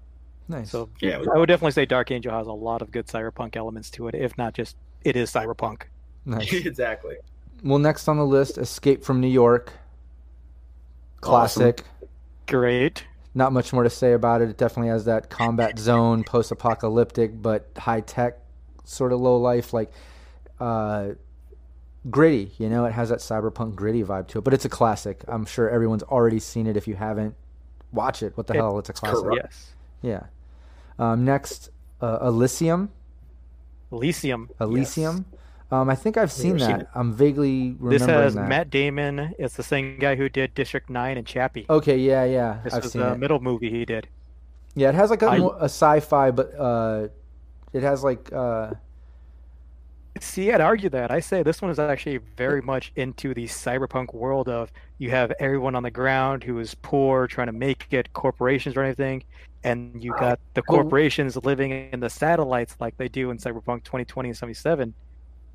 Nice. 0.49 0.71
So 0.71 0.91
Yeah, 1.01 1.19
was- 1.19 1.29
I 1.35 1.39
would 1.39 1.47
definitely 1.47 1.73
say 1.73 1.87
Dark 1.87 2.11
Angel 2.11 2.33
has 2.33 2.47
a 2.47 2.53
lot 2.53 2.83
of 2.83 2.91
good 2.91 3.07
cyberpunk 3.07 3.57
elements 3.57 3.91
to 3.93 4.09
it, 4.09 4.15
if 4.15 4.37
not 4.37 4.53
just 4.55 4.77
it 5.05 5.17
is 5.17 5.31
cyberpunk. 5.33 5.83
nice. 6.27 6.53
exactly. 6.53 7.17
Well, 7.63 7.79
next 7.79 8.09
on 8.09 8.17
the 8.19 8.27
list, 8.27 8.59
Escape 8.59 9.03
from 9.05 9.21
New 9.21 9.29
York. 9.29 9.73
Classic. 11.21 11.83
Great. 12.47 13.05
Not 13.35 13.53
much 13.53 13.73
more 13.73 13.83
to 13.83 13.91
say 13.91 14.13
about 14.13 14.43
it. 14.43 14.51
It 14.51 14.59
definitely 14.59 14.91
has 14.91 15.07
that 15.07 15.31
combat 15.31 15.79
zone, 15.79 16.25
post-apocalyptic, 16.25 17.41
but 17.41 17.69
high-tech, 17.77 18.39
sort 18.85 19.13
of 19.13 19.21
low 19.21 19.39
life, 19.39 19.73
like 19.73 19.91
uh, 20.61 21.11
gritty. 22.11 22.53
You 22.59 22.69
know, 22.69 22.85
it 22.85 22.93
has 22.93 23.09
that 23.09 23.19
cyberpunk 23.21 23.75
gritty 23.75 24.05
vibe 24.05 24.29
to 24.29 24.39
it. 24.39 24.45
But 24.45 24.53
it's 24.55 24.67
a 24.67 24.69
classic. 24.69 25.25
I'm 25.27 25.47
sure 25.47 25.69
everyone's 25.71 26.03
already 26.05 26.39
seen 26.39 26.67
it. 26.67 26.77
If 26.77 26.87
you 26.87 26.95
haven't, 26.95 27.35
watch 27.95 28.23
it. 28.23 28.37
What 28.37 28.47
the 28.47 28.55
hell? 28.55 28.79
It's 28.79 28.91
a 28.91 28.93
classic. 28.93 29.25
Yes. 29.35 29.75
Yeah. 30.03 30.25
Um, 30.99 31.25
next, 31.25 31.71
uh, 32.01 32.19
Elysium. 32.23 32.91
Elysium. 33.93 34.51
Elysium. 34.61 35.25
Um, 35.71 35.89
I 35.89 35.95
think 35.95 36.17
I've 36.17 36.31
seen 36.31 36.57
Never 36.57 36.71
seen 36.71 36.79
that. 36.79 36.89
I'm 36.95 37.13
vaguely 37.13 37.75
remembering 37.79 37.91
This 37.91 38.03
has 38.07 38.35
that. 38.35 38.49
Matt 38.49 38.71
Damon. 38.71 39.35
It's 39.39 39.57
the 39.57 39.63
same 39.63 39.99
guy 39.99 40.15
who 40.15 40.29
did 40.29 40.55
District 40.55 40.89
Nine 40.91 41.17
and 41.17 41.27
Chappie. 41.27 41.67
Okay, 41.69 41.99
yeah, 41.99 42.25
yeah, 42.25 42.61
this 42.63 42.75
I've 42.75 42.85
seen 42.87 43.03
the 43.03 43.13
it. 43.13 43.19
middle 43.19 43.41
movie 43.41 43.71
he 43.71 43.85
did. 43.85 44.07
Yeah, 44.77 44.91
it 44.91 44.95
has 44.95 45.11
like 45.11 45.23
a, 45.23 45.27
I- 45.27 45.59
a 45.61 45.65
sci-fi, 45.65 46.31
but 46.31 46.55
uh, 46.59 47.09
it 47.73 47.83
has 47.83 48.05
like 48.05 48.31
uh, 48.33 48.73
See, 50.21 50.53
I'd 50.53 50.61
argue 50.61 50.89
that. 50.91 51.11
I 51.11 51.19
say 51.19 51.43
this 51.43 51.61
one 51.61 51.73
is 51.73 51.79
actually 51.81 52.19
very 52.37 52.63
much 52.63 52.93
into 52.95 53.35
the 53.35 53.47
cyberpunk 53.47 54.15
world 54.15 54.49
of 54.49 54.71
you 54.99 55.11
have 55.11 55.33
everyone 55.41 55.75
on 55.75 55.83
the 55.83 55.91
ground 55.91 56.45
who 56.45 56.61
is 56.61 56.75
poor, 56.75 57.27
trying 57.27 57.49
to 57.49 57.53
make 57.53 57.89
it, 57.91 58.13
corporations 58.13 58.77
or 58.77 58.83
anything, 58.85 59.25
and 59.65 60.03
you 60.03 60.13
got 60.13 60.39
the 60.55 60.63
corporations 60.63 61.37
living 61.39 61.91
in 61.93 61.99
the 61.99 62.09
satellites 62.09 62.77
like 62.79 62.97
they 62.97 63.09
do 63.09 63.31
in 63.31 63.39
Cyberpunk 63.39 63.83
2020 63.83 64.29
and 64.29 64.39
77, 64.39 64.95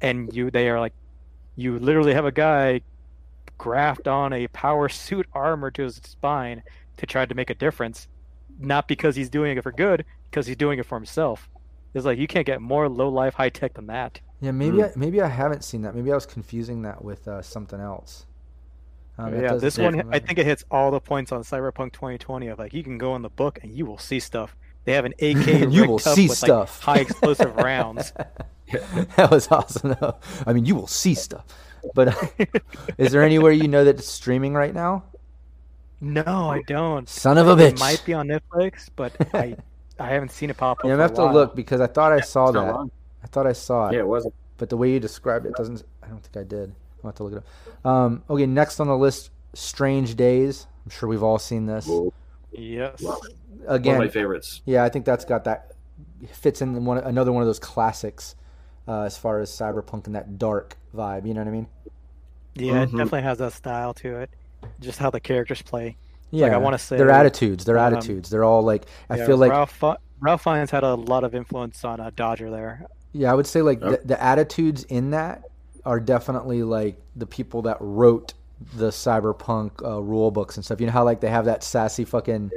and 0.01 0.35
you 0.35 0.51
they 0.51 0.69
are 0.69 0.79
like, 0.79 0.93
you 1.55 1.79
literally 1.79 2.13
have 2.13 2.25
a 2.25 2.31
guy 2.31 2.81
graft 3.57 4.07
on 4.09 4.33
a 4.33 4.47
power 4.49 4.89
suit 4.89 5.27
armor 5.33 5.71
to 5.71 5.83
his 5.83 5.95
spine 5.97 6.63
to 6.97 7.05
try 7.05 7.25
to 7.25 7.35
make 7.35 7.49
a 7.49 7.55
difference, 7.55 8.07
not 8.59 8.89
because 8.89 9.15
he's 9.15 9.29
doing 9.29 9.57
it 9.57 9.63
for 9.63 9.71
good, 9.71 10.05
because 10.29 10.47
he's 10.47 10.57
doing 10.57 10.79
it 10.79 10.85
for 10.85 10.95
himself. 10.95 11.49
It's 11.93 12.05
like 12.05 12.19
you 12.19 12.27
can't 12.27 12.45
get 12.45 12.61
more 12.61 12.89
low 12.89 13.09
life 13.09 13.35
high 13.35 13.49
tech 13.49 13.73
than 13.73 13.87
that. 13.87 14.19
Yeah. 14.39 14.51
Maybe 14.51 14.77
Hmm. 14.77 14.83
I, 14.83 14.91
maybe 14.95 15.21
I 15.21 15.27
haven't 15.27 15.63
seen 15.63 15.81
that. 15.83 15.95
Maybe 15.95 16.11
I 16.11 16.15
was 16.15 16.25
confusing 16.25 16.81
that 16.83 17.03
with 17.03 17.27
uh, 17.27 17.41
something 17.41 17.79
else. 17.79 18.25
Um, 19.17 19.33
yeah, 19.41 19.55
this 19.55 19.77
look 19.77 19.93
one 19.95 20.13
I 20.13 20.19
think 20.19 20.39
it 20.39 20.45
hits 20.45 20.63
all 20.71 20.91
the 20.91 21.01
points 21.01 21.31
on 21.33 21.41
Cyberpunk 21.43 21.91
2020 21.91 22.47
of 22.47 22.59
like 22.59 22.73
you 22.73 22.83
can 22.83 22.97
go 22.97 23.15
in 23.17 23.21
the 23.21 23.29
book 23.29 23.59
and 23.61 23.73
you 23.75 23.85
will 23.85 23.97
see 23.97 24.19
stuff. 24.19 24.55
They 24.85 24.93
have 24.93 25.05
an 25.05 25.13
AK 25.19 25.69
You 25.71 25.85
will 25.85 25.95
up 25.95 26.01
see 26.01 26.23
with, 26.29 26.41
like, 26.41 26.47
stuff. 26.47 26.79
high 26.79 26.99
explosive 26.99 27.55
rounds. 27.57 28.13
that 28.71 29.29
was 29.31 29.49
awesome. 29.51 29.95
Though. 29.99 30.15
I 30.45 30.53
mean, 30.53 30.65
you 30.65 30.75
will 30.75 30.87
see 30.87 31.15
stuff. 31.15 31.45
But 31.93 32.15
is 32.97 33.11
there 33.11 33.23
anywhere 33.23 33.51
you 33.51 33.67
know 33.67 33.83
that's 33.83 34.07
streaming 34.07 34.53
right 34.53 34.73
now? 34.73 35.03
No, 36.01 36.49
I 36.49 36.61
don't. 36.61 37.07
Son 37.09 37.37
of 37.37 37.47
a 37.47 37.57
It 37.57 37.75
bitch. 37.75 37.79
might 37.79 38.03
be 38.05 38.13
on 38.13 38.27
Netflix, 38.27 38.89
but 38.95 39.13
I 39.33 39.57
I 39.99 40.07
haven't 40.09 40.31
seen 40.31 40.49
it 40.49 40.57
pop 40.57 40.79
up. 40.83 40.85
Yeah, 40.85 40.93
I'm 40.93 40.97
for 40.97 40.97
gonna 40.97 41.03
a 41.03 41.07
have 41.07 41.13
to 41.15 41.21
while. 41.23 41.33
look 41.33 41.55
because 41.55 41.81
I 41.81 41.87
thought 41.87 42.13
I 42.13 42.21
saw 42.21 42.51
It's 42.51 42.53
not 42.53 42.65
that. 42.65 42.73
long. 42.73 42.91
I 43.23 43.27
thought 43.27 43.45
I 43.47 43.53
saw 43.53 43.89
it. 43.89 43.93
Yeah, 43.93 43.99
it 43.99 44.07
wasn't. 44.07 44.33
but 44.57 44.69
the 44.69 44.77
way 44.77 44.91
you 44.91 44.99
described 44.99 45.45
it 45.45 45.55
doesn't. 45.55 45.83
I 46.03 46.07
don't 46.07 46.21
think 46.23 46.37
I 46.37 46.47
did. 46.47 46.73
I'll 47.03 47.09
have 47.09 47.15
to 47.15 47.23
look 47.23 47.33
it 47.33 47.37
up. 47.37 47.85
Um, 47.85 48.23
okay, 48.29 48.45
next 48.45 48.79
on 48.79 48.87
the 48.87 48.97
list, 48.97 49.31
Strange 49.53 50.15
Days. 50.15 50.67
I'm 50.85 50.89
sure 50.91 51.07
we've 51.09 51.23
all 51.23 51.39
seen 51.39 51.65
this. 51.65 51.85
Whoa, 51.87 52.11
Yes. 52.51 53.01
love 53.01 53.19
it. 53.29 53.35
Again, 53.67 53.97
One 53.97 54.05
of 54.07 54.09
my 54.09 54.13
favorites. 54.13 54.61
yeah, 54.65 54.83
I 54.83 54.89
think 54.89 55.05
that's 55.05 55.23
got 55.25 55.43
that 55.45 55.71
fits 56.31 56.61
in 56.61 56.83
one 56.85 56.97
another 56.97 57.31
one 57.31 57.41
of 57.43 57.47
those 57.47 57.59
classics 57.59 58.35
uh, 58.87 59.03
as 59.03 59.17
far 59.17 59.39
as 59.39 59.49
cyberpunk 59.49 60.07
and 60.07 60.15
that 60.15 60.37
dark 60.37 60.77
vibe. 60.95 61.25
You 61.27 61.33
know 61.33 61.41
what 61.41 61.47
I 61.47 61.51
mean? 61.51 61.67
Yeah, 62.55 62.81
it 62.83 62.89
Mhm. 62.89 62.97
definitely 62.97 63.21
has 63.21 63.37
that 63.37 63.53
style 63.53 63.93
to 63.95 64.17
it. 64.17 64.29
Just 64.79 64.99
how 64.99 65.09
the 65.09 65.19
characters 65.19 65.61
play. 65.61 65.95
Yeah, 66.31 66.47
I 66.47 66.57
wanna 66.57 66.77
say, 66.77 66.97
their 66.97 67.09
attitudes. 67.11 67.63
Their 67.65 67.77
um, 67.79 67.93
attitudes. 67.93 68.29
They're 68.29 68.43
all 68.43 68.61
like. 68.61 68.85
I 69.09 69.17
Yeah, 69.17 69.25
feel 69.25 69.37
like 69.37 69.51
Ralph 69.51 69.71
Fi- 69.71 69.97
Ralph 70.19 70.43
Fiennes 70.43 70.69
had 70.71 70.83
a 70.83 70.95
lot 70.95 71.23
of 71.23 71.33
influence 71.33 71.83
on 71.85 71.99
uh, 71.99 72.11
Dodger 72.15 72.49
there. 72.51 72.85
Yeah, 73.13 73.31
I 73.31 73.35
would 73.35 73.47
say 73.47 73.61
like 73.61 73.81
Yep. 73.81 74.01
the, 74.01 74.07
the 74.09 74.23
attitudes 74.23 74.83
in 74.85 75.11
that 75.11 75.43
are 75.85 75.99
definitely 75.99 76.63
like 76.63 77.01
the 77.15 77.25
people 77.25 77.63
that 77.63 77.77
wrote 77.79 78.33
the 78.75 78.89
cyberpunk 78.89 79.71
uh, 79.83 80.01
rule 80.01 80.31
books 80.31 80.57
and 80.57 80.65
stuff. 80.65 80.79
You 80.79 80.87
know 80.87 80.91
how 80.93 81.03
like 81.05 81.21
they 81.21 81.29
have 81.29 81.45
that 81.45 81.63
sassy 81.63 82.05
fucking 82.05 82.51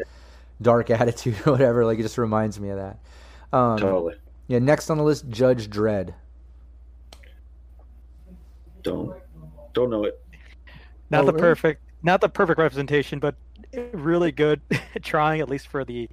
dark 0.61 0.91
attitude 0.91 1.37
or 1.47 1.53
whatever. 1.53 1.85
Like 1.87 1.99
it 1.99 2.03
just 2.03 2.19
reminds 2.19 2.59
me 2.61 2.71
of 2.71 2.77
that. 2.79 3.57
Um, 3.57 3.79
Totally. 3.79 4.17
Yeah. 4.49 4.59
Next 4.59 4.91
on 4.91 4.99
the 4.99 5.05
list, 5.05 5.29
Judge 5.29 5.71
Dredd. 5.71 6.13
Don't 8.83 9.17
don't 9.73 9.91
know 9.91 10.05
it. 10.05 10.21
Not 11.11 11.23
Oh, 11.23 11.27
the 11.27 11.33
really? 11.33 11.41
perfect, 11.43 11.83
not 12.03 12.21
the 12.21 12.29
perfect 12.29 12.59
representation, 12.59 13.19
but 13.19 13.35
really 13.93 14.33
good. 14.33 14.61
trying 15.03 15.41
at 15.41 15.49
least 15.49 15.69
for 15.69 15.85
the 15.85 16.09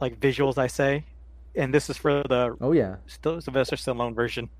like 0.00 0.18
visuals, 0.20 0.58
I 0.58 0.66
say. 0.66 1.04
And 1.54 1.72
this 1.74 1.90
is 1.90 1.96
for 1.96 2.22
the 2.22 2.56
Oh 2.60 2.72
yeah, 2.72 2.96
still 3.06 3.40
Sylvester 3.40 3.76
Stallone 3.76 4.14
version. 4.14 4.50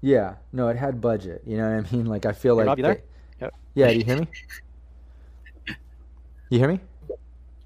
yeah. 0.00 0.36
No, 0.52 0.68
it 0.68 0.76
had 0.76 1.00
budget. 1.00 1.42
You 1.46 1.56
know 1.56 1.76
what 1.76 1.86
I 1.86 1.92
mean? 1.96 2.06
Like 2.06 2.26
I 2.26 2.32
feel 2.32 2.58
Hey, 2.58 2.64
like 2.64 2.76
they- 2.82 3.02
Yep. 3.40 3.54
yeah. 3.74 3.92
Do 3.92 3.98
you 3.98 4.04
hear 4.04 4.16
me? 4.16 4.28
You 6.50 6.58
hear 6.58 6.68
me? 6.68 6.80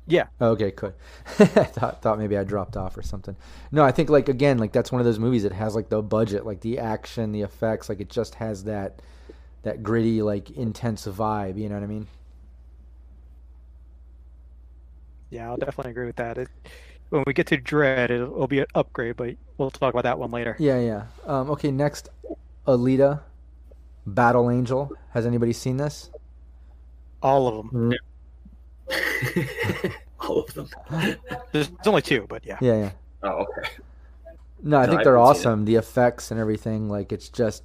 Yeah. 0.06 0.26
Oh, 0.40 0.50
okay, 0.52 0.70
good. 0.70 0.94
I 1.38 1.44
thought 1.64 2.02
thought 2.02 2.18
maybe 2.18 2.36
I 2.38 2.44
dropped 2.44 2.76
off 2.76 2.96
or 2.96 3.02
something. 3.02 3.36
No, 3.72 3.84
I 3.84 3.92
think 3.92 4.08
like 4.10 4.28
again, 4.28 4.58
like 4.58 4.72
that's 4.72 4.90
one 4.92 5.00
of 5.00 5.04
those 5.06 5.18
movies 5.18 5.42
that 5.42 5.52
has 5.52 5.74
like 5.74 5.88
the 5.90 6.02
budget, 6.02 6.46
like 6.46 6.60
the 6.60 6.78
action, 6.78 7.32
the 7.32 7.42
effects, 7.42 7.88
like 7.88 8.00
it 8.00 8.08
just 8.10 8.36
has 8.36 8.64
that 8.64 9.02
that 9.62 9.82
gritty, 9.82 10.22
like 10.22 10.50
intense 10.52 11.06
vibe. 11.06 11.58
You 11.58 11.68
know 11.68 11.74
what 11.76 11.84
I 11.84 11.88
mean? 11.88 12.06
Yeah, 15.30 15.48
I'll 15.50 15.56
definitely 15.56 15.90
agree 15.92 16.06
with 16.06 16.16
that. 16.16 16.38
It, 16.38 16.48
when 17.10 17.24
we 17.26 17.32
get 17.32 17.46
to 17.48 17.56
Dredd, 17.58 18.10
it'll, 18.10 18.32
it'll 18.34 18.46
be 18.46 18.60
an 18.60 18.66
upgrade, 18.74 19.16
but 19.16 19.34
we'll 19.56 19.70
talk 19.70 19.92
about 19.94 20.04
that 20.04 20.18
one 20.18 20.30
later. 20.30 20.56
Yeah, 20.58 20.78
yeah. 20.80 21.04
Um, 21.26 21.50
okay, 21.50 21.70
next, 21.70 22.08
Alita, 22.66 23.20
Battle 24.06 24.50
Angel. 24.50 24.92
Has 25.10 25.26
anybody 25.26 25.52
seen 25.52 25.76
this? 25.76 26.10
All 27.22 27.48
of 27.48 27.70
them. 27.70 27.90
No. 27.90 27.96
All 30.20 30.40
of 30.40 30.54
them. 30.54 30.68
There's, 30.90 31.16
there's 31.52 31.86
only 31.86 32.02
two, 32.02 32.26
but 32.28 32.44
yeah. 32.44 32.58
Yeah, 32.60 32.76
yeah. 32.76 32.90
Oh, 33.22 33.44
okay. 33.44 33.68
No, 34.62 34.78
I 34.78 34.82
No, 34.86 34.88
think 34.90 35.00
I 35.00 35.04
they're 35.04 35.18
awesome. 35.18 35.64
The 35.64 35.76
effects 35.76 36.30
and 36.30 36.38
everything, 36.40 36.88
like 36.88 37.12
it's 37.12 37.28
just 37.28 37.62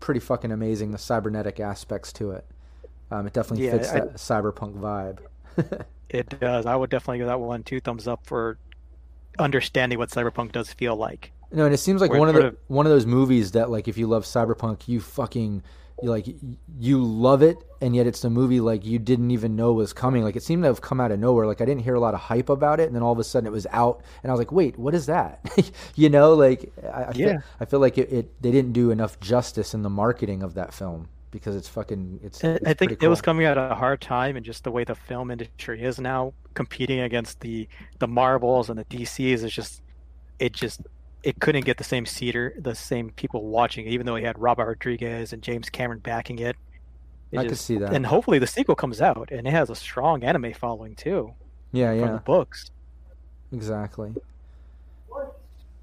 pretty 0.00 0.20
fucking 0.20 0.52
amazing. 0.52 0.90
The 0.92 0.98
cybernetic 0.98 1.60
aspects 1.60 2.12
to 2.14 2.32
it. 2.32 2.44
Um, 3.10 3.26
it 3.26 3.32
definitely 3.32 3.66
Yeah, 3.66 3.72
fits 3.72 3.90
I- 3.90 4.00
that 4.00 4.14
cyberpunk 4.14 4.74
vibe. 4.78 5.18
It 6.14 6.40
does. 6.40 6.64
I 6.66 6.76
would 6.76 6.90
definitely 6.90 7.18
give 7.18 7.26
that 7.26 7.40
one 7.40 7.62
two 7.62 7.80
thumbs 7.80 8.06
up 8.08 8.26
for 8.26 8.56
understanding 9.38 9.98
what 9.98 10.10
cyberpunk 10.10 10.52
does 10.52 10.72
feel 10.72 10.96
like. 10.96 11.32
No, 11.52 11.64
and 11.64 11.74
it 11.74 11.78
seems 11.78 12.00
like 12.00 12.10
Where 12.10 12.20
one 12.20 12.28
of 12.28 12.34
the 12.34 12.46
of- 12.48 12.56
one 12.68 12.86
of 12.86 12.90
those 12.90 13.06
movies 13.06 13.52
that 13.52 13.70
like 13.70 13.88
if 13.88 13.96
you 13.98 14.06
love 14.06 14.24
cyberpunk, 14.24 14.88
you 14.88 15.00
fucking 15.00 15.62
you 16.02 16.10
like 16.10 16.26
you 16.78 17.02
love 17.04 17.42
it, 17.42 17.56
and 17.80 17.94
yet 17.94 18.06
it's 18.06 18.24
a 18.24 18.30
movie 18.30 18.58
like 18.60 18.84
you 18.84 18.98
didn't 18.98 19.30
even 19.30 19.54
know 19.54 19.72
was 19.72 19.92
coming. 19.92 20.24
Like 20.24 20.34
it 20.36 20.42
seemed 20.42 20.64
to 20.64 20.68
have 20.68 20.80
come 20.80 21.00
out 21.00 21.12
of 21.12 21.20
nowhere. 21.20 21.46
Like 21.46 21.60
I 21.60 21.64
didn't 21.64 21.82
hear 21.82 21.94
a 21.94 22.00
lot 22.00 22.14
of 22.14 22.20
hype 22.20 22.48
about 22.48 22.80
it, 22.80 22.86
and 22.86 22.94
then 22.96 23.02
all 23.02 23.12
of 23.12 23.18
a 23.20 23.24
sudden 23.24 23.46
it 23.46 23.52
was 23.52 23.66
out, 23.70 24.02
and 24.22 24.30
I 24.30 24.32
was 24.32 24.38
like, 24.40 24.50
wait, 24.52 24.76
what 24.78 24.94
is 24.94 25.06
that? 25.06 25.40
you 25.94 26.08
know, 26.08 26.34
like 26.34 26.72
I, 26.82 26.86
I 27.04 27.12
Yeah. 27.14 27.26
feel, 27.32 27.42
I 27.60 27.64
feel 27.66 27.80
like 27.80 27.98
it, 27.98 28.12
it 28.12 28.42
they 28.42 28.50
didn't 28.50 28.72
do 28.72 28.90
enough 28.90 29.20
justice 29.20 29.74
in 29.74 29.82
the 29.82 29.90
marketing 29.90 30.42
of 30.42 30.54
that 30.54 30.74
film 30.74 31.08
because 31.34 31.56
it's 31.56 31.68
fucking 31.68 32.20
it's. 32.22 32.42
I- 32.44 32.50
it's 32.50 32.64
I 32.64 32.74
think 32.74 32.90
pretty 32.92 33.06
it 33.06 33.08
was 33.08 33.20
coming 33.20 33.44
at 33.44 33.58
a 33.58 33.74
hard 33.74 34.00
time, 34.00 34.36
and 34.36 34.46
just 34.46 34.62
the 34.62 34.70
way 34.70 34.84
the 34.84 34.94
film 34.94 35.32
industry 35.32 35.82
is 35.82 35.98
now, 35.98 36.32
competing 36.54 37.00
against 37.00 37.40
the 37.40 37.68
the 37.98 38.06
Marvels 38.06 38.70
and 38.70 38.78
the 38.78 38.84
DCs 38.84 39.42
is 39.42 39.52
just, 39.52 39.82
it 40.38 40.52
just, 40.52 40.80
it 41.24 41.40
couldn't 41.40 41.64
get 41.64 41.76
the 41.76 41.84
same 41.84 42.06
seater, 42.06 42.54
the 42.56 42.74
same 42.74 43.10
people 43.10 43.44
watching, 43.44 43.84
it, 43.86 43.90
even 43.90 44.06
though 44.06 44.14
he 44.14 44.24
had 44.24 44.38
Robert 44.38 44.66
Rodriguez 44.66 45.32
and 45.32 45.42
James 45.42 45.68
Cameron 45.68 45.98
backing 45.98 46.38
it. 46.38 46.56
It 47.32 47.38
I 47.40 47.48
could 47.48 47.58
see 47.58 47.78
that. 47.78 47.92
And 47.92 48.06
hopefully 48.06 48.38
the 48.38 48.46
sequel 48.46 48.76
comes 48.76 49.02
out, 49.02 49.30
and 49.32 49.46
it 49.46 49.50
has 49.50 49.68
a 49.68 49.74
strong 49.74 50.22
anime 50.22 50.54
following 50.54 50.94
too 50.94 51.34
yeah, 51.72 51.90
from 51.90 51.98
yeah. 51.98 52.12
the 52.12 52.18
books. 52.20 52.70
Exactly. 53.52 54.14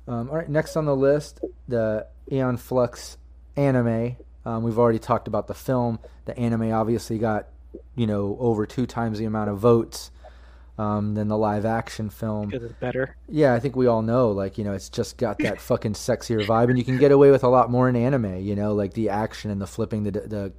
Um, 0.07 0.29
all 0.29 0.37
right, 0.37 0.49
next 0.49 0.77
on 0.77 0.85
the 0.85 0.95
list, 0.95 1.41
the 1.67 2.07
Aeon 2.31 2.57
Flux 2.57 3.17
anime. 3.57 4.15
Um, 4.45 4.63
we've 4.63 4.79
already 4.79 4.99
talked 4.99 5.27
about 5.27 5.47
the 5.47 5.53
film. 5.53 5.99
The 6.25 6.37
anime 6.37 6.71
obviously 6.71 7.17
got, 7.17 7.47
you 7.95 8.07
know, 8.07 8.37
over 8.39 8.65
two 8.65 8.85
times 8.85 9.19
the 9.19 9.25
amount 9.25 9.49
of 9.49 9.59
votes 9.59 10.11
um, 10.77 11.13
than 11.13 11.27
the 11.27 11.37
live 11.37 11.65
action 11.65 12.09
film. 12.09 12.49
Because 12.49 12.63
it's 12.63 12.79
better. 12.79 13.15
Yeah, 13.29 13.53
I 13.53 13.59
think 13.59 13.75
we 13.75 13.87
all 13.87 14.01
know, 14.01 14.31
like, 14.31 14.57
you 14.57 14.63
know, 14.63 14.73
it's 14.73 14.89
just 14.89 15.17
got 15.17 15.37
that 15.39 15.61
fucking 15.69 15.93
sexier 15.93 16.43
vibe, 16.45 16.69
and 16.69 16.77
you 16.77 16.83
can 16.83 16.97
get 16.97 17.11
away 17.11 17.29
with 17.31 17.43
a 17.43 17.49
lot 17.49 17.69
more 17.69 17.87
in 17.87 17.95
anime, 17.95 18.37
you 18.37 18.55
know, 18.55 18.73
like 18.73 18.93
the 18.93 19.09
action 19.09 19.51
and 19.51 19.61
the 19.61 19.67
flipping, 19.67 20.03
the, 20.03 20.11
the, 20.11 20.53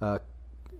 uh, 0.00 0.18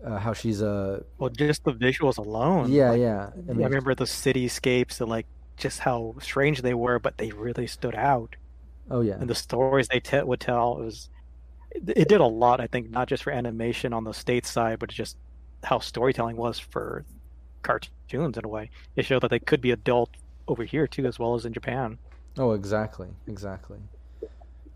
uh, 0.04 0.18
how 0.18 0.32
she's 0.32 0.62
a, 0.62 1.04
Well, 1.18 1.30
just 1.30 1.64
the 1.64 1.72
visuals 1.72 2.18
alone. 2.18 2.72
yeah, 2.72 2.90
like, 2.90 3.00
yeah. 3.00 3.30
I 3.48 3.52
I, 3.62 3.68
remember 3.68 3.94
the 3.94 4.04
cityscapes 4.04 5.00
and 5.00 5.08
like 5.10 5.26
just 5.56 5.80
how 5.80 6.16
strange 6.20 6.62
they 6.62 6.74
were, 6.74 6.98
but 6.98 7.18
they 7.18 7.30
really 7.32 7.66
stood 7.66 7.94
out. 7.94 8.36
oh 8.90 9.00
yeah, 9.00 9.16
And 9.20 9.28
the 9.30 9.34
stories 9.34 9.88
they 9.88 10.00
te- 10.00 10.22
would 10.22 10.40
tell 10.40 10.78
it 10.78 10.84
was, 10.84 11.08
it, 11.74 12.08
did 12.08 12.20
a 12.20 12.26
lot. 12.26 12.60
I 12.60 12.66
think 12.66 12.90
not 12.90 13.08
just 13.08 13.22
for 13.22 13.32
animation 13.32 13.92
on 13.92 14.04
the 14.04 14.12
state 14.12 14.46
side, 14.46 14.78
but 14.78 14.90
just 14.90 15.16
how 15.64 15.78
storytelling 15.78 16.36
was 16.36 16.58
for 16.58 17.04
cartoons 17.62 18.36
in 18.36 18.44
a 18.44 18.48
way. 18.48 18.70
It 18.96 19.04
showed 19.04 19.22
that 19.22 19.30
they 19.30 19.38
could 19.38 19.60
be 19.60 19.70
adult 19.70 20.10
over 20.48 20.64
here 20.64 20.86
too, 20.86 21.06
as 21.06 21.18
well 21.18 21.34
as 21.34 21.46
in 21.46 21.52
Japan. 21.52 21.98
Oh, 22.38 22.52
exactly, 22.52 23.08
exactly. 23.26 23.78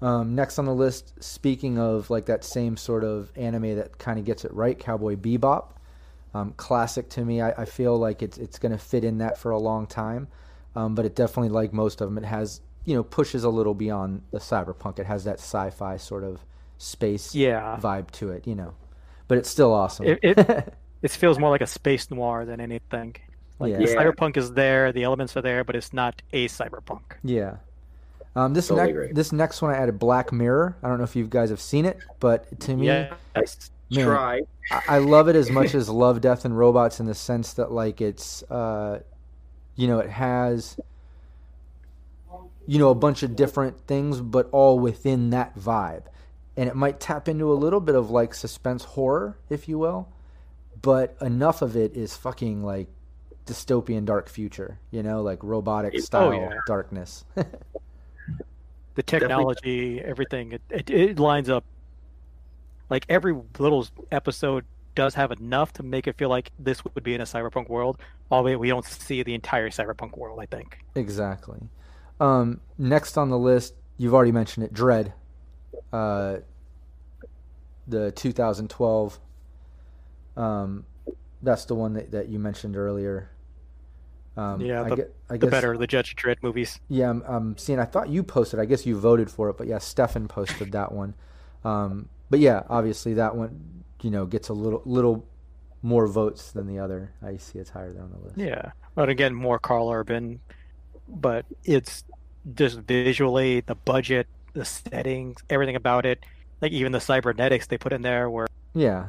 Um, 0.03 0.35
next 0.35 0.59
on 0.59 0.67
the 0.67 0.75
list, 0.75 1.15
speaking 1.23 1.79
of 1.79 2.11
like 2.11 2.27
that 2.27 2.45
same 2.45 2.77
sort 2.77 3.03
of 3.03 3.33
anime 3.35 3.77
that 3.77 3.99
kind 3.99 4.19
of 4.19 4.25
gets 4.25 4.45
it 4.45 4.53
right, 4.53 4.79
Cowboy 4.79 5.17
Bebop, 5.17 5.69
um, 6.35 6.53
classic 6.59 7.09
to 7.11 7.25
me. 7.25 7.41
I, 7.41 7.63
I 7.63 7.65
feel 7.65 7.97
like 7.97 8.23
it's 8.23 8.37
it's 8.37 8.59
going 8.59 8.73
to 8.73 8.79
fit 8.79 9.05
in 9.05 9.19
that 9.19 9.39
for 9.39 9.53
a 9.53 9.59
long 9.59 9.87
time, 9.87 10.29
um, 10.75 10.95
but 10.95 11.07
it 11.07 11.15
definitely, 11.15 11.49
like 11.49 11.73
most 11.73 12.03
of 12.03 12.09
them, 12.09 12.23
it 12.23 12.27
has 12.27 12.61
you 12.85 12.95
know 12.95 13.03
pushes 13.03 13.45
a 13.45 13.49
little 13.49 13.75
beyond 13.75 14.23
the 14.33 14.39
cyberpunk. 14.39 14.99
It 14.99 15.07
has 15.07 15.25
that 15.25 15.39
sci-fi 15.39 15.97
sort 15.97 16.25
of 16.25 16.45
space 16.79 17.35
Yeah, 17.35 17.79
vibe 17.81 18.11
to 18.13 18.31
it, 18.31 18.47
you 18.47 18.55
know, 18.55 18.75
but 19.29 19.39
it's 19.39 19.49
still 19.49 19.73
awesome. 19.73 20.07
It- 20.07 20.19
it- 20.23 20.75
it 21.03 21.11
feels 21.11 21.39
more 21.39 21.51
like 21.51 21.61
a 21.61 21.67
space 21.67 22.11
noir 22.11 22.45
than 22.45 22.61
anything. 22.61 23.17
Like 23.59 23.73
Yeah. 23.73 23.79
the 23.79 23.85
cyberpunk 23.87 24.37
is 24.37 24.53
there, 24.53 24.93
the 24.93 25.03
elements 25.05 25.37
are 25.37 25.43
there, 25.43 25.65
but 25.65 25.77
it's 25.77 25.93
not 25.93 26.21
a 26.33 26.47
cyberpunk. 26.49 27.03
Yeah. 27.25 27.57
Um, 28.35 28.53
this 28.53 28.69
Totally 28.69 28.93
next 28.93 29.15
this 29.15 29.33
next 29.33 29.63
one 29.63 29.71
I 29.73 29.79
added 29.79 29.99
Black 29.99 30.31
Mirror. 30.31 30.77
I 30.83 30.89
don't 30.89 30.99
know 30.99 31.05
if 31.05 31.17
you 31.17 31.27
guys 31.27 31.49
have 31.49 31.61
seen 31.61 31.87
it, 31.87 31.99
but 32.21 32.61
to 32.61 32.77
me, 32.77 32.89
Yeah, 32.89 33.15
Man. 33.35 34.05
Try. 34.05 34.41
I 34.71 34.83
I 34.89 34.99
love 34.99 35.29
it 35.29 35.37
as 35.37 35.49
much 35.49 35.75
as 35.75 35.89
Love, 35.89 36.21
Death, 36.21 36.45
and 36.45 36.59
Robots 36.59 37.01
in 37.01 37.07
the 37.07 37.15
sense 37.15 37.55
that 37.55 37.73
like 37.73 38.01
it's 38.03 38.43
uh, 38.51 39.01
you 39.75 39.87
know 39.89 40.01
it 40.01 40.11
has 40.11 40.79
you 42.67 42.79
know 42.79 42.91
a 42.91 42.95
bunch 42.95 43.23
of 43.23 43.37
different 43.37 43.79
things, 43.87 44.21
but 44.21 44.49
all 44.53 44.79
within 44.79 45.31
that 45.31 45.57
vibe, 45.57 46.03
and 46.57 46.69
it 46.69 46.77
might 46.77 47.01
tap 47.01 47.29
into 47.29 47.53
a 47.53 47.55
little 47.55 47.81
bit 47.81 47.95
of 47.95 48.11
like 48.11 48.35
suspense 48.35 48.85
horror, 48.85 49.39
if 49.51 49.69
you 49.69 49.79
will, 49.79 50.09
but 50.81 51.17
enough 51.21 51.63
of 51.63 51.77
it 51.77 51.95
is 51.97 52.17
fucking 52.17 52.63
like 52.63 52.89
dystopian 53.47 54.05
dark 54.05 54.29
future, 54.29 54.79
you 54.91 55.03
know, 55.03 55.23
like 55.23 55.43
robotic 55.43 55.93
Oh, 55.95 56.01
style 56.01 56.35
yeah. 56.35 56.55
darkness. 56.67 57.25
the 58.95 59.03
technology, 59.03 60.01
everything, 60.01 60.53
it, 60.53 60.63
it, 60.71 60.91
it 60.91 61.19
lines 61.19 61.49
up. 61.49 61.65
Like 62.89 63.05
every 63.09 63.37
little 63.59 63.87
episode 64.11 64.65
does 64.95 65.15
have 65.15 65.31
enough 65.33 65.73
to 65.75 65.83
make 65.83 66.07
it 66.07 66.17
feel 66.17 66.29
like 66.29 66.53
this 66.59 66.83
would 66.85 67.03
be 67.05 67.15
in 67.15 67.21
a 67.21 67.25
cyberpunk 67.25 67.69
world, 67.69 67.99
albeit 68.31 68.59
we 68.59 68.69
don't 68.69 68.85
see 68.85 69.23
the 69.23 69.35
entire 69.35 69.69
cyberpunk 69.71 70.17
world. 70.17 70.39
I 70.41 70.47
think. 70.47 70.79
Exactly. 70.95 71.59
Um, 72.21 72.61
next 72.79 73.19
on 73.19 73.29
the 73.29 73.39
list, 73.39 73.75
you've 73.99 74.15
already 74.15 74.33
mentioned 74.33 74.65
it, 74.65 74.73
Dredd. 74.73 75.13
Uh, 75.93 76.39
the 77.89 78.11
2012. 78.13 79.21
Um, 80.37 80.85
that's 81.43 81.65
the 81.67 81.75
one 81.75 81.95
that, 81.95 82.11
that 82.11 82.29
you 82.29 82.39
mentioned 82.39 82.77
earlier. 82.77 83.31
Um, 84.37 84.61
Yeah, 84.61 84.83
I, 84.83 84.89
the- 84.91 85.11
I 85.31 85.33
The 85.35 85.39
guess, 85.47 85.51
better 85.51 85.77
the 85.79 85.87
Judge 85.87 86.15
Dredd 86.17 86.37
movies. 86.43 86.81
Yeah, 86.89 87.11
I'm, 87.11 87.23
I'm 87.27 87.57
seeing. 87.59 87.79
I 87.79 87.85
thought 87.85 88.09
you 88.09 88.23
posted. 88.23 88.61
I 88.61 88.65
guess 88.65 88.85
you 88.87 88.99
voted 88.99 89.31
for 89.31 89.49
it, 89.51 89.57
but 89.57 89.67
yeah, 89.67 89.79
Stefan 89.79 90.29
posted 90.29 90.73
that 90.73 90.93
one. 90.93 91.15
Um, 91.65 92.09
but 92.31 92.41
yeah, 92.41 92.63
obviously 92.69 93.15
that 93.15 93.35
one, 93.37 93.83
you 94.03 94.11
know, 94.11 94.27
gets 94.27 94.49
a 94.49 94.53
little 94.53 94.83
little 94.85 95.27
more 95.83 96.07
votes 96.07 96.53
than 96.53 96.67
the 96.67 96.79
other. 96.79 97.13
I 97.23 97.37
see 97.39 97.59
it's 97.59 97.71
higher 97.71 97.93
there 97.93 98.03
on 98.03 98.11
the 98.11 98.19
list. 98.19 98.37
Yeah, 98.37 98.73
but 98.95 99.09
again, 99.09 99.35
more 99.35 99.59
Karl 99.59 99.91
Urban, 99.91 100.41
but 101.09 101.47
it's 101.65 102.05
just 102.55 102.79
visually 102.81 103.61
the 103.61 103.75
budget, 103.75 104.27
the 104.57 104.65
settings, 104.65 105.37
everything 105.51 105.77
about 105.77 106.07
it. 106.07 106.25
Like 106.61 106.73
even 106.73 106.93
the 106.93 107.01
cybernetics 107.01 107.67
they 107.69 107.79
put 107.79 107.93
in 107.93 108.03
there 108.03 108.31
were 108.31 108.49
Yeah, 108.75 109.09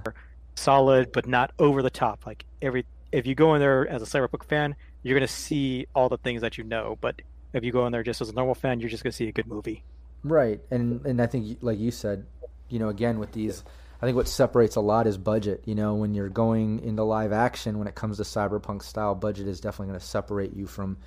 solid, 0.56 1.12
but 1.12 1.28
not 1.28 1.52
over 1.60 1.82
the 1.82 1.90
top. 1.90 2.26
Like 2.26 2.46
every 2.62 2.86
if 3.12 3.26
you 3.26 3.36
go 3.36 3.54
in 3.56 3.62
there 3.62 3.88
as 3.88 4.02
a 4.02 4.06
cyberpunk 4.06 4.46
fan, 4.46 4.76
you're 5.04 5.18
gonna 5.18 5.28
see 5.28 5.88
all 5.96 6.10
the 6.10 6.18
things 6.18 6.42
that 6.42 6.58
you 6.58 6.64
know. 6.64 6.98
But 7.02 7.22
if 7.54 7.64
you 7.64 7.72
go 7.72 7.86
in 7.86 7.92
there 7.92 8.04
just 8.04 8.22
as 8.22 8.30
a 8.30 8.34
normal 8.34 8.56
fan, 8.56 8.80
you're 8.80 8.90
just 8.90 9.04
gonna 9.04 9.14
see 9.14 9.28
a 9.28 9.32
good 9.34 9.48
movie. 9.48 9.84
Right, 10.24 10.60
and 10.72 11.06
and 11.06 11.22
I 11.22 11.28
think 11.28 11.60
like 11.62 11.80
you 11.80 11.92
said, 11.92 12.26
you 12.70 12.80
know, 12.80 12.90
again 12.90 13.20
with 13.20 13.32
these, 13.32 13.64
I 14.02 14.06
think 14.06 14.16
what 14.16 14.28
separates 14.28 14.76
a 14.76 14.82
lot 14.82 15.08
is 15.08 15.18
budget. 15.18 15.64
You 15.66 15.76
know, 15.76 15.96
when 15.96 16.14
you're 16.14 16.30
going 16.30 16.80
into 16.82 17.04
live 17.04 17.32
action, 17.32 17.78
when 17.80 17.88
it 17.88 17.96
comes 17.96 18.18
to 18.18 18.24
cyberpunk 18.24 18.84
style, 18.84 19.16
budget 19.16 19.48
is 19.48 19.62
definitely 19.62 19.88
going 19.90 20.00
to 20.00 20.06
separate 20.06 20.54
you 20.54 20.68
from, 20.68 20.98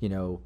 you 0.00 0.08
know, 0.08 0.40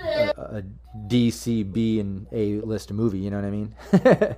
a, 0.00 0.32
a 0.58 0.62
DC 1.08 1.72
B 1.72 2.00
and 2.00 2.26
A 2.32 2.60
list 2.60 2.92
movie. 2.92 3.18
You 3.18 3.30
know 3.30 3.36
what 3.36 3.44
I 3.44 3.50
mean? 3.50 3.74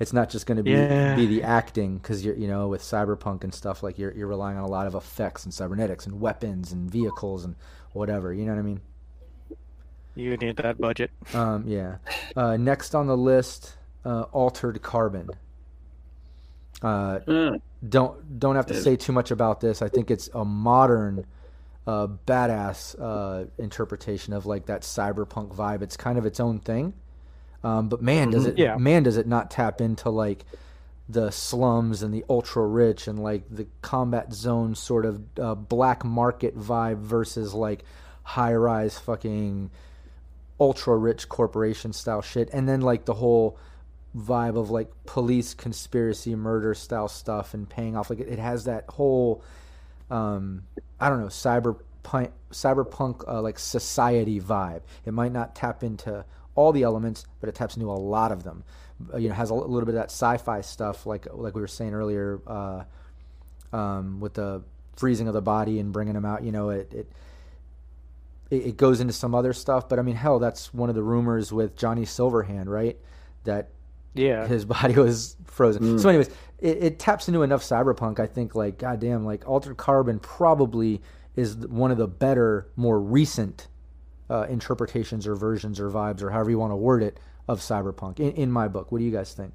it's 0.00 0.12
not 0.12 0.30
just 0.30 0.46
going 0.46 0.56
to 0.56 0.62
be 0.62 0.70
Yeah. 0.72 1.14
be 1.14 1.26
the 1.26 1.42
acting 1.42 1.98
because 1.98 2.24
you're 2.24 2.34
you 2.36 2.48
know 2.48 2.68
with 2.68 2.82
cyberpunk 2.82 3.44
and 3.44 3.54
stuff 3.54 3.82
like 3.82 3.98
you're 3.98 4.12
you're 4.12 4.26
relying 4.28 4.58
on 4.58 4.64
a 4.64 4.68
lot 4.68 4.86
of 4.86 4.94
effects 4.94 5.44
and 5.44 5.52
cybernetics 5.54 6.06
and 6.06 6.20
weapons 6.20 6.72
and 6.72 6.90
vehicles 6.90 7.44
and 7.44 7.54
whatever. 7.92 8.32
You 8.32 8.44
know 8.44 8.52
what 8.52 8.58
I 8.58 8.62
mean? 8.62 8.80
You 10.16 10.36
need 10.36 10.56
that 10.56 10.78
budget. 10.78 11.10
Um, 11.34 11.64
yeah. 11.66 11.96
Uh, 12.36 12.56
next 12.56 12.94
on 12.94 13.06
the 13.06 13.16
list, 13.16 13.76
uh, 14.04 14.22
Altered 14.32 14.82
Carbon. 14.82 15.30
Uh, 16.82 17.20
Mm. 17.26 17.60
don't 17.88 18.38
don't 18.40 18.56
have 18.56 18.66
to 18.66 18.74
say 18.74 18.96
too 18.96 19.12
much 19.12 19.30
about 19.30 19.60
this. 19.60 19.82
I 19.82 19.88
think 19.88 20.10
it's 20.10 20.28
a 20.34 20.44
modern 20.44 21.26
uh, 21.86 22.06
badass 22.26 22.94
uh, 23.00 23.46
interpretation 23.58 24.32
of 24.32 24.46
like 24.46 24.66
that 24.66 24.82
cyberpunk 24.82 25.54
vibe. 25.54 25.82
It's 25.82 25.96
kind 25.96 26.18
of 26.18 26.26
its 26.26 26.40
own 26.40 26.58
thing. 26.60 26.92
Um, 27.62 27.88
but 27.88 28.00
man, 28.00 28.30
does 28.30 28.46
it 28.46 28.58
Yeah. 28.58 28.76
man 28.76 29.02
does 29.02 29.16
it 29.16 29.26
not 29.26 29.50
tap 29.50 29.80
into 29.80 30.08
like 30.10 30.44
the 31.08 31.30
slums 31.30 32.02
and 32.02 32.14
the 32.14 32.24
ultra 32.30 32.64
rich 32.66 33.08
and 33.08 33.18
like 33.18 33.42
the 33.50 33.66
combat 33.82 34.32
zone 34.32 34.74
sort 34.74 35.04
of 35.04 35.20
uh, 35.38 35.54
black 35.54 36.04
market 36.04 36.56
vibe 36.56 36.98
versus 36.98 37.52
like 37.52 37.84
high 38.22 38.54
rise 38.54 38.96
fucking 38.98 39.70
ultra 40.60 40.96
rich 40.96 41.28
corporation 41.28 41.92
style 41.92 42.22
shit 42.22 42.48
and 42.52 42.68
then 42.68 42.80
like 42.80 43.06
the 43.06 43.14
whole 43.14 43.58
vibe 44.16 44.56
of 44.56 44.70
like 44.70 44.90
police 45.04 45.52
conspiracy 45.52 46.34
murder 46.36 46.74
style 46.74 47.08
stuff 47.08 47.54
and 47.54 47.68
paying 47.68 47.96
off 47.96 48.08
like 48.08 48.20
it, 48.20 48.28
it 48.28 48.38
has 48.38 48.64
that 48.64 48.84
whole 48.90 49.42
um 50.10 50.62
i 51.00 51.08
don't 51.08 51.20
know 51.20 51.26
cyberpunk 51.26 52.30
cyberpunk 52.50 53.22
uh, 53.28 53.40
like 53.40 53.58
society 53.58 54.40
vibe 54.40 54.82
it 55.04 55.12
might 55.12 55.32
not 55.32 55.54
tap 55.54 55.82
into 55.82 56.24
all 56.54 56.72
the 56.72 56.82
elements 56.82 57.24
but 57.40 57.48
it 57.48 57.54
taps 57.54 57.76
into 57.76 57.90
a 57.90 57.92
lot 57.92 58.32
of 58.32 58.42
them 58.42 58.64
uh, 59.12 59.16
you 59.16 59.28
know 59.28 59.34
has 59.34 59.50
a 59.50 59.54
little 59.54 59.80
bit 59.86 59.90
of 59.90 59.94
that 59.94 60.10
sci-fi 60.10 60.60
stuff 60.60 61.06
like 61.06 61.26
like 61.32 61.54
we 61.54 61.60
were 61.60 61.68
saying 61.68 61.94
earlier 61.94 62.40
uh 62.46 62.84
um 63.72 64.20
with 64.20 64.34
the 64.34 64.62
freezing 64.96 65.28
of 65.28 65.34
the 65.34 65.40
body 65.40 65.78
and 65.78 65.92
bringing 65.92 66.14
them 66.14 66.24
out 66.24 66.42
you 66.42 66.52
know 66.52 66.70
it, 66.70 66.92
it 66.92 67.12
it, 68.50 68.66
it 68.66 68.76
goes 68.76 69.00
into 69.00 69.12
some 69.12 69.34
other 69.34 69.52
stuff. 69.52 69.88
But 69.88 69.98
I 69.98 70.02
mean, 70.02 70.16
hell, 70.16 70.38
that's 70.38 70.74
one 70.74 70.88
of 70.88 70.94
the 70.94 71.02
rumors 71.02 71.52
with 71.52 71.76
Johnny 71.76 72.02
Silverhand, 72.02 72.66
right? 72.66 72.98
That 73.44 73.70
Yeah. 74.14 74.46
his 74.46 74.64
body 74.66 74.94
was 74.94 75.36
frozen. 75.44 75.98
So, 75.98 76.08
anyways, 76.08 76.28
it, 76.58 76.82
it 76.82 76.98
taps 76.98 77.28
into 77.28 77.42
enough 77.42 77.62
cyberpunk. 77.62 78.20
I 78.20 78.26
think, 78.26 78.54
like, 78.54 78.78
goddamn, 78.78 79.24
like 79.24 79.48
Altered 79.48 79.76
Carbon 79.76 80.18
probably 80.18 81.00
is 81.36 81.56
one 81.56 81.90
of 81.90 81.98
the 81.98 82.08
better, 82.08 82.68
more 82.76 83.00
recent 83.00 83.68
uh, 84.28 84.46
interpretations 84.48 85.26
or 85.26 85.34
versions 85.34 85.80
or 85.80 85.90
vibes 85.90 86.22
or 86.22 86.30
however 86.30 86.50
you 86.50 86.58
want 86.58 86.72
to 86.72 86.76
word 86.76 87.02
it 87.02 87.18
of 87.48 87.60
cyberpunk. 87.60 88.20
In, 88.20 88.32
in 88.32 88.50
my 88.50 88.68
book, 88.68 88.92
what 88.92 88.98
do 88.98 89.04
you 89.04 89.10
guys 89.10 89.34
think? 89.34 89.52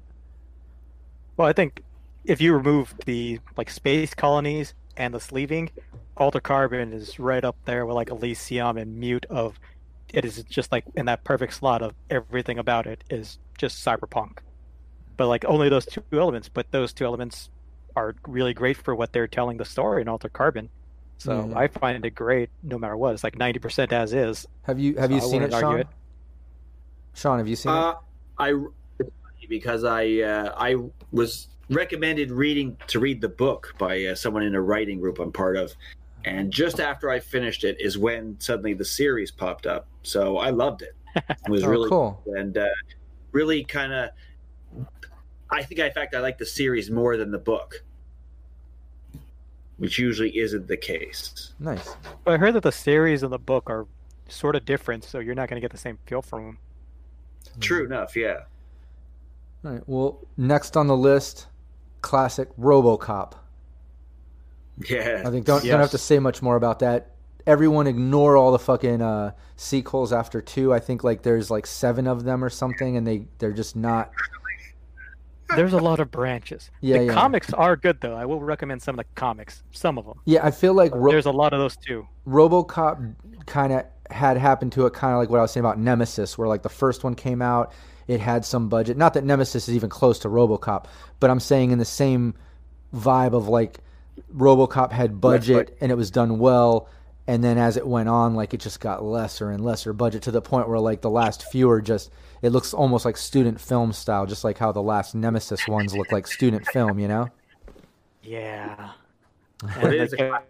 Well, 1.36 1.48
I 1.48 1.52
think 1.52 1.82
if 2.24 2.40
you 2.40 2.54
remove 2.54 2.94
the 3.04 3.40
like 3.56 3.70
space 3.70 4.14
colonies 4.14 4.74
and 4.96 5.14
the 5.14 5.20
sleeving, 5.20 5.70
Alter 6.16 6.40
Carbon 6.40 6.92
is 6.92 7.18
right 7.18 7.44
up 7.44 7.56
there 7.64 7.86
with 7.86 7.94
like 7.94 8.10
Elysium 8.10 8.76
and 8.76 8.98
Mute 8.98 9.26
of 9.26 9.58
it 10.12 10.24
is 10.24 10.42
just 10.44 10.72
like 10.72 10.84
in 10.94 11.06
that 11.06 11.24
perfect 11.24 11.54
slot 11.54 11.82
of 11.82 11.94
everything 12.10 12.58
about 12.58 12.86
it 12.86 13.02
is 13.10 13.38
just 13.58 13.84
cyberpunk. 13.84 14.38
But 15.16 15.28
like 15.28 15.44
only 15.46 15.68
those 15.68 15.86
two 15.86 16.02
elements, 16.12 16.48
but 16.48 16.70
those 16.70 16.92
two 16.92 17.04
elements 17.04 17.50
are 17.94 18.14
really 18.26 18.52
great 18.54 18.76
for 18.76 18.94
what 18.94 19.12
they're 19.12 19.26
telling 19.28 19.56
the 19.56 19.64
story 19.64 20.02
in 20.02 20.08
Alter 20.08 20.28
Carbon. 20.28 20.68
So 21.18 21.48
Yeah. 21.48 21.58
I 21.58 21.68
find 21.68 22.04
it 22.04 22.10
great 22.10 22.50
no 22.62 22.78
matter 22.78 22.96
what. 22.96 23.14
It's 23.14 23.24
like 23.24 23.38
ninety 23.38 23.58
percent 23.58 23.92
as 23.92 24.12
is. 24.12 24.46
Have 24.62 24.78
you 24.78 24.96
have 24.96 25.10
So 25.10 25.16
you 25.16 25.22
I 25.22 25.24
seen 25.24 25.42
it, 25.42 25.44
wouldn't 25.46 25.60
Sean? 25.60 25.80
it. 25.80 25.86
Sean, 27.14 27.38
have 27.38 27.48
you 27.48 27.56
seen 27.56 27.72
it? 27.72 27.76
Uh, 27.76 27.94
I 28.38 28.64
because 29.48 29.84
I 29.84 30.20
uh, 30.20 30.54
I 30.56 30.76
was 31.12 31.48
recommended 31.70 32.30
reading 32.30 32.76
to 32.88 33.00
read 33.00 33.20
the 33.20 33.28
book 33.28 33.74
by 33.78 34.04
uh, 34.04 34.14
someone 34.14 34.42
in 34.42 34.54
a 34.54 34.60
writing 34.60 35.00
group 35.00 35.18
I'm 35.18 35.32
part 35.32 35.56
of, 35.56 35.72
and 36.26 36.52
just 36.52 36.80
after 36.80 37.08
I 37.10 37.20
finished 37.20 37.64
it 37.64 37.80
is 37.80 37.96
when 37.96 38.36
suddenly 38.38 38.74
the 38.74 38.84
series 38.84 39.30
popped 39.30 39.66
up. 39.66 39.86
So 40.02 40.36
I 40.36 40.50
loved 40.50 40.82
it. 40.82 40.94
It 41.16 41.48
was 41.48 41.62
Oh, 41.64 41.68
really 41.68 41.88
cool. 41.88 42.22
and 42.36 42.58
uh, 42.58 42.68
really 43.32 43.64
kind 43.64 43.94
of. 43.94 44.10
I 45.50 45.62
think, 45.62 45.80
in 45.80 45.92
fact, 45.92 46.14
I 46.14 46.20
like 46.20 46.38
the 46.38 46.46
series 46.46 46.90
more 46.90 47.16
than 47.16 47.30
the 47.30 47.38
book, 47.38 47.84
which 49.76 49.98
usually 49.98 50.36
isn't 50.38 50.66
the 50.66 50.76
case. 50.76 51.52
Nice. 51.60 51.94
But 52.24 52.34
I 52.34 52.36
heard 52.36 52.54
that 52.54 52.62
the 52.62 52.72
series 52.72 53.22
and 53.22 53.32
the 53.32 53.38
book 53.38 53.70
are 53.70 53.86
sort 54.28 54.56
of 54.56 54.64
different, 54.64 55.04
so 55.04 55.18
you're 55.18 55.34
not 55.34 55.48
going 55.48 55.60
to 55.60 55.64
get 55.64 55.70
the 55.70 55.78
same 55.78 55.98
feel 56.06 56.22
from 56.22 56.46
them. 56.46 56.58
True 57.60 57.84
enough, 57.84 58.16
yeah. 58.16 58.40
All 59.64 59.72
right. 59.72 59.82
Well, 59.86 60.26
next 60.36 60.76
on 60.76 60.86
the 60.86 60.96
list, 60.96 61.46
classic 62.02 62.48
RoboCop. 62.56 63.34
Yeah. 64.88 65.22
I 65.24 65.30
think 65.30 65.46
don't 65.46 65.64
don't 65.64 65.80
have 65.80 65.90
to 65.92 65.98
say 65.98 66.18
much 66.18 66.42
more 66.42 66.56
about 66.56 66.80
that. 66.80 67.12
Everyone 67.46 67.86
ignore 67.86 68.36
all 68.36 68.52
the 68.52 68.58
fucking 68.58 69.00
uh, 69.00 69.32
sequels 69.56 70.12
after 70.12 70.42
two. 70.42 70.74
I 70.74 70.80
think 70.80 71.04
like 71.04 71.22
there's 71.22 71.50
like 71.50 71.66
seven 71.66 72.06
of 72.06 72.24
them 72.24 72.44
or 72.44 72.50
something, 72.50 72.96
and 72.96 73.06
they 73.06 73.26
they're 73.38 73.52
just 73.52 73.76
not. 73.76 74.10
There's 75.54 75.72
a 75.72 75.78
lot 75.78 76.00
of 76.00 76.10
branches. 76.10 76.70
Yeah, 76.80 76.98
the 76.98 77.04
yeah. 77.06 77.12
comics 77.12 77.52
are 77.52 77.76
good 77.76 78.00
though. 78.00 78.14
I 78.14 78.24
will 78.24 78.40
recommend 78.40 78.82
some 78.82 78.98
of 78.98 79.04
the 79.04 79.12
comics. 79.14 79.62
Some 79.70 79.98
of 79.98 80.04
them. 80.04 80.20
Yeah, 80.24 80.44
I 80.44 80.50
feel 80.50 80.74
like 80.74 80.92
Ro- 80.94 81.10
There's 81.10 81.26
a 81.26 81.30
lot 81.30 81.52
of 81.52 81.60
those 81.60 81.76
too. 81.76 82.06
RoboCop 82.26 83.14
kind 83.46 83.72
of 83.72 83.84
had 84.10 84.36
happened 84.36 84.72
to 84.72 84.86
it, 84.86 84.92
kind 84.92 85.12
of 85.12 85.18
like 85.18 85.30
what 85.30 85.38
I 85.38 85.42
was 85.42 85.52
saying 85.52 85.64
about 85.64 85.78
Nemesis, 85.78 86.36
where 86.36 86.48
like 86.48 86.62
the 86.62 86.68
first 86.68 87.04
one 87.04 87.14
came 87.14 87.42
out, 87.42 87.72
it 88.08 88.20
had 88.20 88.44
some 88.44 88.68
budget. 88.68 88.96
Not 88.96 89.14
that 89.14 89.24
Nemesis 89.24 89.68
is 89.68 89.74
even 89.74 89.88
close 89.90 90.18
to 90.20 90.28
RoboCop, 90.28 90.86
but 91.20 91.30
I'm 91.30 91.40
saying 91.40 91.70
in 91.70 91.78
the 91.78 91.84
same 91.84 92.34
vibe 92.94 93.34
of 93.34 93.48
like 93.48 93.78
RoboCop 94.34 94.92
had 94.92 95.20
budget 95.20 95.76
and 95.80 95.92
it 95.92 95.96
was 95.96 96.10
done 96.10 96.38
well, 96.38 96.88
and 97.26 97.42
then 97.42 97.58
as 97.58 97.76
it 97.76 97.86
went 97.86 98.08
on, 98.08 98.34
like 98.34 98.54
it 98.54 98.60
just 98.60 98.80
got 98.80 99.04
lesser 99.04 99.50
and 99.50 99.64
lesser 99.64 99.92
budget 99.92 100.22
to 100.22 100.30
the 100.30 100.42
point 100.42 100.68
where 100.68 100.78
like 100.78 101.02
the 101.02 101.10
last 101.10 101.50
few 101.50 101.68
are 101.70 101.80
just 101.80 102.10
it 102.42 102.50
looks 102.50 102.74
almost 102.74 103.04
like 103.04 103.16
student 103.16 103.60
film 103.60 103.92
style, 103.92 104.26
just 104.26 104.44
like 104.44 104.58
how 104.58 104.72
the 104.72 104.82
last 104.82 105.14
Nemesis 105.14 105.66
ones 105.68 105.96
look 105.96 106.12
like 106.12 106.26
student 106.26 106.66
film, 106.66 106.98
you 106.98 107.08
know? 107.08 107.28
Yeah. 108.22 108.90
It 109.64 109.84
And 109.84 109.94
is 109.94 110.10
they 110.10 110.28
a- 110.28 110.42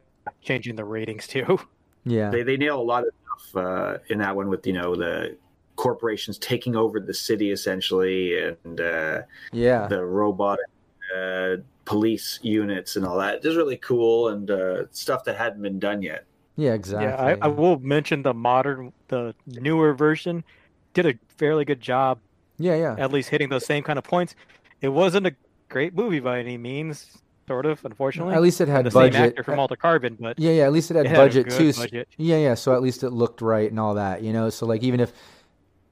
changing 0.42 0.74
the 0.74 0.84
ratings 0.84 1.26
too. 1.28 1.60
Yeah. 2.04 2.30
they 2.30 2.42
they 2.42 2.56
nail 2.56 2.80
a 2.80 2.82
lot 2.82 3.04
of 3.06 3.10
stuff 3.22 3.64
uh, 3.64 3.98
in 4.08 4.18
that 4.18 4.34
one 4.34 4.48
with 4.48 4.66
you 4.66 4.72
know 4.72 4.96
the 4.96 5.36
corporations 5.76 6.38
taking 6.38 6.74
over 6.74 6.98
the 6.98 7.14
city 7.14 7.52
essentially 7.52 8.36
and 8.42 8.80
uh, 8.80 9.22
yeah. 9.52 9.86
the 9.86 10.04
robotic 10.04 10.66
uh, 11.16 11.56
police 11.84 12.40
units 12.42 12.96
and 12.96 13.06
all 13.06 13.16
that. 13.18 13.36
It's 13.44 13.54
really 13.56 13.76
cool 13.76 14.28
and 14.30 14.50
uh, 14.50 14.84
stuff 14.90 15.22
that 15.24 15.36
hadn't 15.36 15.62
been 15.62 15.78
done 15.78 16.02
yet. 16.02 16.24
Yeah, 16.56 16.72
exactly. 16.72 17.06
Yeah, 17.06 17.36
I, 17.40 17.46
I 17.46 17.48
will 17.48 17.78
mention 17.78 18.22
the 18.22 18.34
modern, 18.34 18.92
the 19.08 19.34
newer 19.46 19.94
version 19.94 20.42
did 20.96 21.06
a 21.06 21.18
fairly 21.36 21.64
good 21.64 21.80
job, 21.80 22.18
yeah, 22.58 22.74
yeah. 22.74 22.96
at 22.98 23.12
least 23.12 23.28
hitting 23.28 23.48
those 23.50 23.64
same 23.66 23.82
kind 23.82 23.98
of 23.98 24.04
points. 24.04 24.34
It 24.80 24.88
wasn't 24.88 25.26
a 25.26 25.34
great 25.68 25.94
movie 25.94 26.20
by 26.20 26.38
any 26.40 26.56
means, 26.58 27.18
sort 27.46 27.66
of, 27.66 27.84
unfortunately. 27.84 28.34
At 28.34 28.42
least 28.42 28.60
it 28.60 28.68
had 28.68 28.84
the 28.86 28.90
budget. 28.90 29.14
same 29.14 29.22
actor 29.24 29.42
from 29.44 29.58
Alter 29.58 29.76
Carbon, 29.76 30.16
but 30.18 30.38
Yeah, 30.38 30.52
yeah. 30.52 30.64
At 30.64 30.72
least 30.72 30.90
it 30.90 30.96
had 30.96 31.06
It 31.06 31.10
had 31.10 31.18
a 31.18 31.22
budget 31.22 31.50
too. 31.50 31.72
budget. 31.72 32.08
Yeah, 32.16 32.38
yeah. 32.38 32.54
So 32.54 32.72
at 32.74 32.82
least 32.82 33.04
it 33.04 33.10
looked 33.10 33.40
right 33.42 33.70
and 33.70 33.78
all 33.78 33.94
that, 33.94 34.22
you 34.22 34.32
know. 34.32 34.50
So 34.50 34.66
like 34.66 34.82
even 34.82 35.00
if 35.00 35.12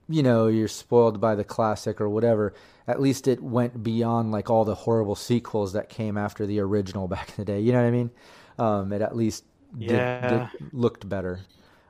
you 0.09 0.23
know 0.23 0.49
you're 0.49 0.69
spoiled 0.69 1.21
by 1.21 1.35
the 1.35 1.45
classic 1.45 2.01
or 2.01 2.09
whatever, 2.09 2.55
at 2.87 3.01
least 3.01 3.29
it 3.29 3.43
went 3.43 3.83
beyond 3.83 4.33
like 4.33 4.51
all 4.51 4.65
the 4.65 4.75
horrible 4.75 5.15
sequels 5.15 5.73
that 5.75 5.89
came 5.89 6.17
after 6.19 6.47
the 6.47 6.61
original 6.61 7.09
back 7.09 7.29
in 7.31 7.35
the 7.39 7.45
day. 7.45 7.61
You 7.61 7.73
know 7.73 7.81
what 7.83 7.89
I 7.89 7.91
mean? 7.91 8.11
Um, 8.59 8.93
it 8.93 9.03
at 9.03 9.15
least 9.17 9.45
did, 9.79 9.91
Yeah. 9.91 10.49
did, 10.59 10.73
looked 10.73 11.09
better. 11.09 11.41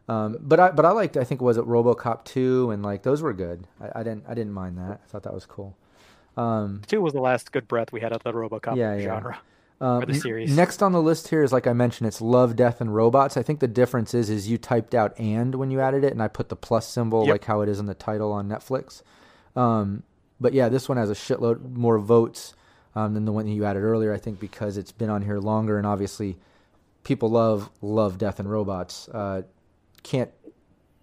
Um, 0.08 0.36
but 0.40 0.60
I 0.60 0.70
but 0.70 0.84
I 0.84 0.90
liked. 0.90 1.16
I 1.16 1.24
think 1.24 1.40
was 1.40 1.56
it 1.56 1.64
RoboCop 1.64 2.24
two 2.24 2.70
and 2.70 2.82
like 2.82 3.02
those 3.04 3.22
were 3.22 3.32
good. 3.32 3.66
I, 3.80 4.00
I 4.00 4.02
didn't 4.02 4.24
I 4.28 4.34
didn't 4.34 4.52
mind 4.52 4.76
that. 4.78 5.00
I 5.04 5.08
thought 5.08 5.22
that 5.22 5.32
was 5.34 5.46
cool. 5.46 5.76
Um, 6.36 6.82
two 6.86 7.00
was 7.00 7.12
the 7.12 7.20
last 7.20 7.52
good 7.52 7.66
breath 7.68 7.92
we 7.92 8.00
had 8.00 8.12
of 8.12 8.22
the 8.22 8.32
RoboCop 8.32 8.76
Yeah, 8.76 8.96
yeah. 8.96 9.04
genre. 9.04 9.38
Um, 9.80 10.00
for 10.00 10.06
the 10.06 10.14
series. 10.14 10.54
Next 10.56 10.82
on 10.82 10.92
the 10.92 11.00
list 11.02 11.28
here 11.28 11.42
is 11.42 11.52
like 11.52 11.66
I 11.66 11.72
mentioned, 11.72 12.06
it's 12.06 12.20
Love, 12.20 12.54
Death, 12.54 12.80
and 12.80 12.94
Robots. 12.94 13.36
I 13.36 13.42
think 13.42 13.60
the 13.60 13.68
difference 13.68 14.14
is 14.14 14.30
is 14.30 14.48
you 14.48 14.56
typed 14.58 14.94
out 14.94 15.18
"and" 15.18 15.54
when 15.56 15.70
you 15.70 15.80
added 15.80 16.04
it, 16.04 16.12
and 16.12 16.22
I 16.22 16.28
put 16.28 16.48
the 16.48 16.56
plus 16.56 16.86
symbol 16.88 17.24
Yep. 17.26 17.32
like 17.32 17.44
how 17.44 17.60
it 17.62 17.68
is 17.68 17.78
in 17.80 17.86
the 17.86 17.94
title 17.94 18.30
on 18.32 18.48
Netflix. 18.48 19.02
Um, 19.56 20.02
but 20.40 20.52
yeah, 20.52 20.68
this 20.68 20.88
one 20.88 20.98
has 20.98 21.10
a 21.10 21.14
shitload 21.14 21.72
more 21.76 21.98
votes 21.98 22.54
um, 22.94 23.14
than 23.14 23.24
the 23.24 23.32
one 23.32 23.46
that 23.46 23.52
you 23.52 23.64
added 23.64 23.82
earlier. 23.82 24.12
I 24.12 24.18
think 24.18 24.38
because 24.38 24.76
it's 24.76 24.92
been 24.92 25.10
on 25.10 25.22
here 25.22 25.38
longer, 25.38 25.76
and 25.78 25.86
obviously 25.86 26.36
people 27.04 27.28
love 27.30 27.70
Love, 27.82 28.16
Death, 28.18 28.38
and 28.38 28.50
Robots. 28.50 29.08
Uh, 29.08 29.42
can't 30.04 30.30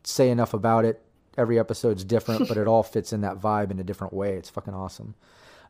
say 0.06 0.30
enough 0.30 0.54
about 0.54 0.86
it. 0.86 1.02
Every 1.38 1.60
episode's 1.60 2.04
different, 2.06 2.48
but 2.48 2.56
it 2.58 2.68
all 2.68 2.84
fits 2.84 3.12
in 3.12 3.22
that 3.22 3.38
vibe 3.40 3.72
in 3.72 3.80
a 3.80 3.84
different 3.84 4.14
way. 4.14 4.36
It's 4.36 4.50
fucking 4.50 4.74
awesome. 4.74 5.16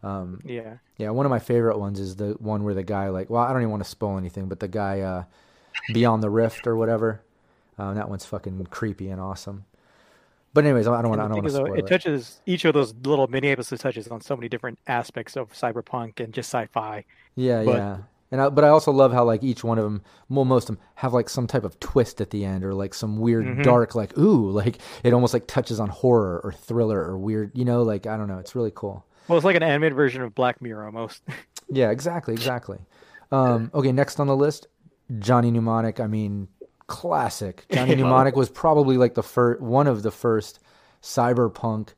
Um, 0.04 0.42
Yeah. 0.46 0.78
yeah, 0.98 1.10
one 1.12 1.26
of 1.26 1.30
my 1.30 1.40
favorite 1.40 1.78
ones 1.80 2.00
is 2.00 2.16
the 2.16 2.32
one 2.40 2.64
where 2.64 2.74
the 2.74 2.84
guy 2.84 3.10
like, 3.10 3.30
well, 3.30 3.44
I 3.44 3.52
don't 3.54 3.62
even 3.62 3.72
want 3.72 3.84
to 3.84 3.90
spoil 3.90 4.18
anything, 4.18 4.48
but 4.48 4.60
the 4.60 4.68
guy 4.68 5.02
uh, 5.02 5.24
beyond 5.94 6.22
the 6.24 6.30
rift 6.30 6.66
or 6.68 6.76
whatever. 6.76 7.22
Um, 7.78 7.96
that 7.96 8.10
one's 8.10 8.26
fucking 8.26 8.66
creepy 8.70 9.10
and 9.10 9.20
awesome. 9.22 9.66
But 10.54 10.66
anyways, 10.66 10.88
I 10.88 11.02
don't 11.02 11.10
want. 11.10 11.22
I 11.22 11.28
don't 11.28 11.36
want 11.38 11.46
to 11.48 11.54
spoil 11.54 11.74
it 11.76 11.80
it. 11.80 11.88
touches 11.88 12.42
each 12.46 12.66
of 12.66 12.74
those 12.74 12.94
little 13.06 13.28
mini 13.28 13.48
episodes 13.50 13.82
touches 13.82 14.08
on 14.10 14.20
so 14.22 14.36
many 14.36 14.50
different 14.50 14.80
aspects 14.88 15.38
of 15.38 15.54
cyberpunk 15.54 16.20
and 16.20 16.34
just 16.34 16.50
sci-fi. 16.50 17.06
Yeah, 17.36 17.64
but- 17.64 17.76
yeah. 17.76 17.98
And 18.32 18.42
I, 18.42 18.48
but 18.50 18.64
I 18.64 18.70
also 18.70 18.92
love 18.94 19.12
how 19.12 19.26
like 19.26 19.44
each 19.44 19.64
one 19.64 19.78
of 19.78 19.84
them, 19.84 20.02
well, 20.30 20.46
most 20.46 20.70
of 20.70 20.78
them 20.78 20.86
have 20.96 21.14
like 21.14 21.28
some 21.28 21.48
type 21.48 21.64
of 21.66 21.78
twist 21.82 22.22
at 22.22 22.30
the 22.30 22.46
end 22.46 22.64
or 22.64 22.74
like 22.74 22.94
some 22.94 23.18
weird 23.20 23.46
Mhm. 23.46 23.64
dark, 23.64 23.94
like 23.94 24.18
ooh, 24.18 24.50
like 24.52 24.78
it 25.04 25.14
almost 25.14 25.34
like 25.34 25.48
touches 25.48 25.80
on 25.82 25.90
horror 25.90 26.40
or 26.44 26.52
thriller 26.54 27.00
or 27.02 27.18
weird, 27.18 27.52
you 27.54 27.66
know, 27.66 27.84
like 27.84 28.08
I 28.08 28.16
don't 28.16 28.28
know, 28.30 28.38
it's 28.40 28.56
really 28.56 28.72
cool. 28.74 29.06
Well, 29.28 29.38
it's 29.38 29.46
like 29.46 29.56
an 29.58 29.64
animated 29.64 29.96
version 29.96 30.22
of 30.22 30.34
Black 30.34 30.62
Mirror 30.62 30.86
almost. 30.86 31.22
Yeah, 31.74 31.90
exactly, 31.92 32.34
exactly. 32.34 32.80
Um, 33.32 33.72
okay, 33.74 33.94
next 33.94 34.20
on 34.20 34.28
the 34.28 34.36
list, 34.36 34.68
Johnny 35.20 35.52
Mnemonic. 35.52 36.02
I 36.02 36.08
mean, 36.08 36.50
classic. 36.88 37.66
Johnny 37.72 37.96
Mnemonic 37.96 38.36
was 38.36 38.50
probably 38.50 38.98
like 38.98 39.14
the 39.14 39.24
first 39.24 39.62
one 39.62 39.88
of 39.88 40.04
the 40.04 40.12
first 40.12 40.60
cyberpunk 41.02 41.90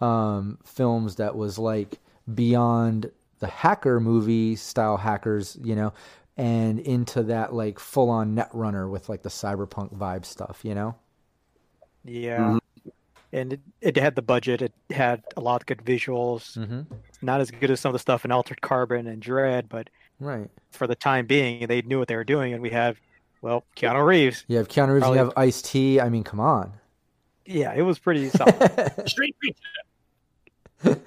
um, 0.00 0.58
films 0.64 1.16
that 1.16 1.34
was 1.34 1.58
like 1.58 1.98
beyond 2.32 3.10
the 3.40 3.46
hacker 3.48 3.98
movie 4.00 4.54
style 4.56 4.96
hackers, 4.96 5.58
you 5.62 5.74
know, 5.74 5.92
and 6.36 6.78
into 6.80 7.22
that 7.24 7.52
like 7.52 7.78
full 7.78 8.08
on 8.10 8.34
Netrunner 8.36 8.88
with 8.90 9.08
like 9.08 9.22
the 9.22 9.28
cyberpunk 9.28 9.94
vibe 9.96 10.24
stuff, 10.24 10.60
you 10.62 10.74
know? 10.74 10.94
Yeah. 12.04 12.38
Mhm. 12.38 12.58
And 13.32 13.52
it, 13.52 13.60
it 13.80 13.96
had 13.96 14.14
the 14.16 14.22
budget. 14.22 14.60
It 14.62 14.72
had 14.90 15.22
a 15.36 15.40
lot 15.40 15.62
of 15.62 15.66
good 15.66 15.78
visuals. 15.84 16.56
Mm-hmm. 16.58 16.80
Not 17.22 17.40
as 17.40 17.50
good 17.50 17.70
as 17.70 17.78
some 17.80 17.90
of 17.90 17.92
the 17.92 17.98
stuff 18.00 18.24
in 18.24 18.32
Altered 18.32 18.60
Carbon 18.60 19.06
and 19.06 19.22
Dredd, 19.22 19.68
but 19.68 19.88
Right. 20.18 20.50
for 20.72 20.86
the 20.86 20.94
time 20.96 21.26
being, 21.26 21.66
they 21.66 21.80
knew 21.82 21.98
what 21.98 22.08
they 22.08 22.16
were 22.16 22.24
doing. 22.24 22.52
And 22.52 22.60
we 22.62 22.70
have, 22.70 23.00
well, 23.40 23.64
Keanu 23.76 24.04
Reeves. 24.04 24.44
You 24.48 24.56
have 24.56 24.68
Keanu 24.68 24.88
Reeves, 24.94 25.00
Probably- 25.02 25.18
you 25.18 25.24
have 25.24 25.32
Ice 25.36 25.62
T. 25.62 26.00
I 26.00 26.08
mean, 26.08 26.24
come 26.24 26.40
on. 26.40 26.72
Yeah, 27.46 27.72
it 27.74 27.82
was 27.82 27.98
pretty 27.98 28.28
solid. 28.30 28.92
Street 29.08 29.36
Preacher. 29.38 31.00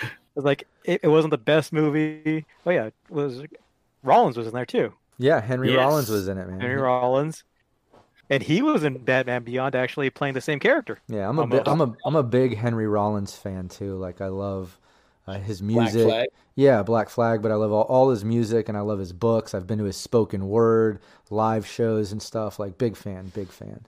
It 0.00 0.08
was 0.38 0.44
like 0.44 0.66
it, 0.84 1.00
it 1.04 1.08
wasn't 1.08 1.30
the 1.32 1.38
best 1.38 1.72
movie. 1.72 2.46
Oh 2.66 2.70
yeah, 2.70 2.86
it 2.86 2.94
was 3.10 3.42
Rollins 4.02 4.36
was 4.36 4.46
in 4.46 4.54
there 4.54 4.66
too. 4.66 4.94
yeah, 5.18 5.40
Henry 5.40 5.72
Yes. 5.72 5.78
Rollins 5.78 6.08
was 6.10 6.28
in 6.28 6.38
it, 6.38 6.48
man. 6.48 6.60
Henry 6.60 6.76
Rollins, 6.76 7.44
and 8.30 8.42
he 8.42 8.62
was 8.62 8.84
in 8.84 8.98
Batman 8.98 9.42
Beyond, 9.44 9.74
actually 9.74 10.10
playing 10.10 10.34
the 10.34 10.40
same 10.40 10.58
character. 10.60 10.98
Yeah, 11.08 11.28
I'm 11.28 11.38
a 11.38 11.46
bi- 11.46 11.62
I'm 11.66 11.80
a 11.80 11.94
I'm 12.04 12.16
a 12.16 12.22
big 12.22 12.56
Henry 12.56 12.86
Rollins 12.86 13.34
fan 13.34 13.68
too. 13.68 13.96
Like 13.96 14.20
I 14.20 14.28
love 14.28 14.78
uh, 15.26 15.38
his 15.38 15.60
Black 15.60 15.92
music. 15.94 16.06
Flag. 16.06 16.28
Yeah, 16.54 16.82
Black 16.82 17.08
Flag, 17.08 17.42
but 17.42 17.52
I 17.52 17.54
love 17.54 17.70
all, 17.72 17.84
all 17.84 18.10
his 18.10 18.24
music 18.24 18.68
and 18.68 18.76
I 18.76 18.80
love 18.80 18.98
his 18.98 19.12
books. 19.12 19.54
I've 19.54 19.66
been 19.66 19.78
to 19.78 19.84
his 19.84 19.96
spoken 19.96 20.48
word 20.48 21.00
live 21.30 21.66
shows 21.66 22.12
and 22.12 22.20
stuff. 22.22 22.58
Like 22.58 22.78
big 22.78 22.96
fan, 22.96 23.28
big 23.34 23.48
fan. 23.48 23.86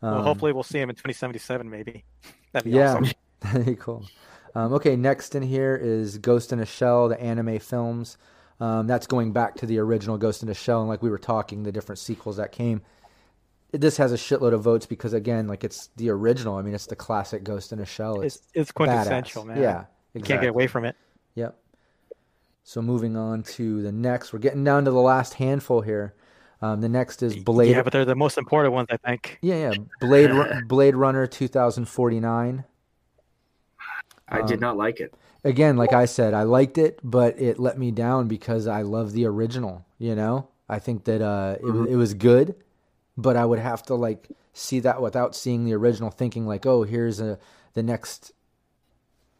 well, 0.00 0.14
Um, 0.14 0.24
hopefully, 0.24 0.52
we'll 0.52 0.62
see 0.64 0.78
him 0.80 0.90
in 0.90 0.96
2077, 0.96 1.68
maybe. 1.70 2.04
That'd 2.52 2.64
be 2.70 2.76
Yeah, 2.76 2.94
awesome. 2.94 3.06
that'd 3.40 3.66
be 3.66 3.76
cool. 3.76 4.06
Um, 4.56 4.72
okay, 4.72 4.96
next 4.96 5.34
in 5.34 5.42
here 5.42 5.76
is 5.76 6.16
Ghost 6.16 6.50
in 6.50 6.60
a 6.60 6.64
Shell, 6.64 7.10
the 7.10 7.20
anime 7.20 7.58
films. 7.58 8.16
Um, 8.58 8.86
that's 8.86 9.06
going 9.06 9.32
back 9.32 9.54
to 9.56 9.66
the 9.66 9.78
original 9.78 10.16
Ghost 10.16 10.42
in 10.42 10.48
a 10.48 10.54
Shell, 10.54 10.80
and 10.80 10.88
like 10.88 11.02
we 11.02 11.10
were 11.10 11.18
talking, 11.18 11.62
the 11.62 11.70
different 11.70 11.98
sequels 11.98 12.38
that 12.38 12.52
came. 12.52 12.80
This 13.72 13.98
has 13.98 14.12
a 14.12 14.16
shitload 14.16 14.54
of 14.54 14.62
votes 14.62 14.86
because 14.86 15.12
again, 15.12 15.46
like 15.46 15.62
it's 15.62 15.90
the 15.96 16.08
original. 16.08 16.56
I 16.56 16.62
mean, 16.62 16.72
it's 16.72 16.86
the 16.86 16.96
classic 16.96 17.44
Ghost 17.44 17.70
in 17.70 17.80
a 17.80 17.84
Shell. 17.84 18.22
It's, 18.22 18.36
It's 18.36 18.48
it's 18.54 18.72
quintessential, 18.72 19.44
badass. 19.44 19.46
man. 19.48 19.60
Yeah, 19.60 19.84
you 20.14 20.22
can't 20.22 20.40
get 20.40 20.48
away 20.48 20.68
from 20.68 20.86
it. 20.86 20.96
Yep. 21.34 21.54
So 22.64 22.80
moving 22.80 23.14
on 23.14 23.42
to 23.42 23.82
the 23.82 23.92
next, 23.92 24.32
we're 24.32 24.38
getting 24.38 24.64
down 24.64 24.86
to 24.86 24.90
the 24.90 24.96
last 25.00 25.34
handful 25.34 25.82
here. 25.82 26.14
Um, 26.62 26.80
the 26.80 26.88
next 26.88 27.22
is 27.22 27.36
Blade. 27.36 27.72
Yeah, 27.72 27.82
but 27.82 27.92
they're 27.92 28.06
the 28.06 28.14
most 28.14 28.38
important 28.38 28.72
ones, 28.72 28.88
I 28.90 28.96
think. 28.96 29.38
yeah, 29.42 29.70
yeah, 29.70 29.74
Blade 30.00 30.30
Blade 30.66 30.96
Runner 30.96 31.26
2049. 31.26 32.64
I 34.28 34.40
Um, 34.40 34.46
did 34.46 34.60
not 34.60 34.76
like 34.76 35.00
it. 35.00 35.14
Again, 35.44 35.76
like 35.76 35.92
I 35.92 36.06
said, 36.06 36.34
I 36.34 36.42
liked 36.42 36.76
it, 36.78 36.98
but 37.04 37.40
it 37.40 37.58
let 37.58 37.78
me 37.78 37.90
down 37.92 38.26
because 38.26 38.66
I 38.66 38.82
love 38.82 39.12
the 39.12 39.26
original. 39.26 39.84
You 39.98 40.14
know, 40.16 40.48
I 40.68 40.78
think 40.80 41.04
that 41.04 41.22
uh, 41.22 41.56
it, 41.60 41.64
wa- 41.64 41.84
it 41.84 41.96
was 41.96 42.14
good, 42.14 42.56
but 43.16 43.36
I 43.36 43.44
would 43.44 43.60
have 43.60 43.82
to 43.84 43.94
like 43.94 44.28
see 44.52 44.80
that 44.80 45.00
without 45.00 45.36
seeing 45.36 45.64
the 45.64 45.74
original, 45.74 46.10
thinking 46.10 46.46
like, 46.46 46.66
oh, 46.66 46.82
here's 46.82 47.20
a 47.20 47.38
the 47.74 47.82
next 47.82 48.32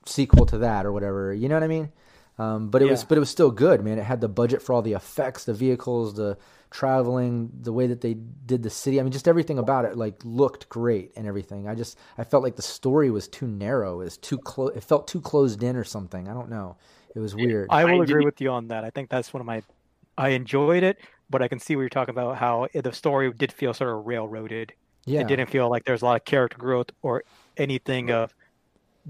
sequel 0.04 0.46
to 0.46 0.58
that 0.58 0.86
or 0.86 0.92
whatever. 0.92 1.32
You 1.34 1.48
know 1.48 1.56
what 1.56 1.64
I 1.64 1.68
mean? 1.68 1.90
Um, 2.38 2.68
but 2.68 2.82
it 2.82 2.90
was 2.90 3.02
but 3.04 3.16
it 3.16 3.20
was 3.20 3.30
still 3.30 3.50
good, 3.50 3.82
man. 3.82 3.98
It 3.98 4.04
had 4.04 4.20
the 4.20 4.28
budget 4.28 4.62
for 4.62 4.74
all 4.74 4.82
the 4.82 4.92
effects, 4.92 5.44
the 5.44 5.54
vehicles, 5.54 6.14
the 6.14 6.36
traveling, 6.70 7.50
the 7.62 7.72
way 7.72 7.86
that 7.86 8.00
they 8.00 8.14
did 8.14 8.62
the 8.62 8.70
city. 8.70 8.98
I 9.00 9.02
mean, 9.02 9.12
just 9.12 9.28
everything 9.28 9.58
about 9.58 9.84
it 9.84 9.96
like 9.96 10.20
looked 10.24 10.68
great 10.68 11.12
and 11.16 11.26
everything. 11.26 11.68
I 11.68 11.74
just 11.74 11.98
I 12.18 12.24
felt 12.24 12.42
like 12.42 12.56
the 12.56 12.62
story 12.62 13.10
was 13.10 13.28
too 13.28 13.46
narrow. 13.46 14.00
It 14.00 14.04
was 14.04 14.16
too 14.18 14.38
close. 14.38 14.74
It 14.76 14.84
felt 14.84 15.08
too 15.08 15.20
closed 15.20 15.62
in 15.62 15.76
or 15.76 15.84
something. 15.84 16.28
I 16.28 16.34
don't 16.34 16.50
know. 16.50 16.76
It 17.14 17.20
was 17.20 17.34
weird. 17.34 17.68
I 17.70 17.84
will 17.84 18.02
agree 18.02 18.24
with 18.24 18.40
you 18.40 18.50
on 18.50 18.68
that. 18.68 18.84
I 18.84 18.90
think 18.90 19.08
that's 19.10 19.32
one 19.32 19.40
of 19.40 19.46
my. 19.46 19.62
I 20.18 20.30
enjoyed 20.30 20.82
it, 20.82 20.98
but 21.30 21.42
I 21.42 21.48
can 21.48 21.58
see 21.60 21.76
what 21.76 21.82
you're 21.82 21.88
talking 21.90 22.14
about. 22.14 22.36
How 22.36 22.68
the 22.74 22.92
story 22.92 23.32
did 23.32 23.52
feel 23.52 23.74
sort 23.74 23.90
of 23.90 24.06
railroaded. 24.06 24.72
yeah. 25.04 25.20
It 25.20 25.28
didn't 25.28 25.48
feel 25.50 25.68
like 25.70 25.84
there's 25.84 26.02
a 26.02 26.04
lot 26.06 26.16
of 26.20 26.24
character 26.24 26.58
growth 26.58 26.90
or 27.02 27.24
anything 27.56 28.10
of 28.10 28.34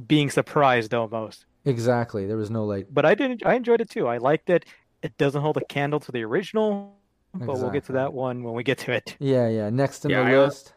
being 0.07 0.31
surprised 0.31 0.95
almost. 0.95 1.47
Exactly. 1.65 2.27
There 2.27 2.37
was 2.37 2.51
no 2.51 2.65
like 2.65 2.87
But 2.91 3.05
I 3.05 3.15
didn't. 3.15 3.45
I 3.45 3.55
enjoyed 3.55 3.81
it 3.81 3.91
too. 3.91 4.07
I 4.07 4.19
liked 4.19 4.51
it. 4.51 4.65
It 5.03 5.16
doesn't 5.19 5.43
hold 5.43 5.57
a 5.57 5.65
candle 5.65 6.01
to 6.01 6.12
the 6.12 6.23
original, 6.24 6.97
but 7.39 7.59
we'll 7.59 7.71
get 7.71 7.85
to 7.87 7.93
that 7.93 8.13
one 8.13 8.43
when 8.43 8.55
we 8.55 8.63
get 8.63 8.79
to 8.79 8.93
it. 8.93 9.17
Yeah, 9.19 9.49
yeah. 9.49 9.71
Next 9.71 10.05
in 10.05 10.11
Yeah, 10.11 10.25
the 10.25 10.37
I, 10.37 10.45
list. 10.45 10.73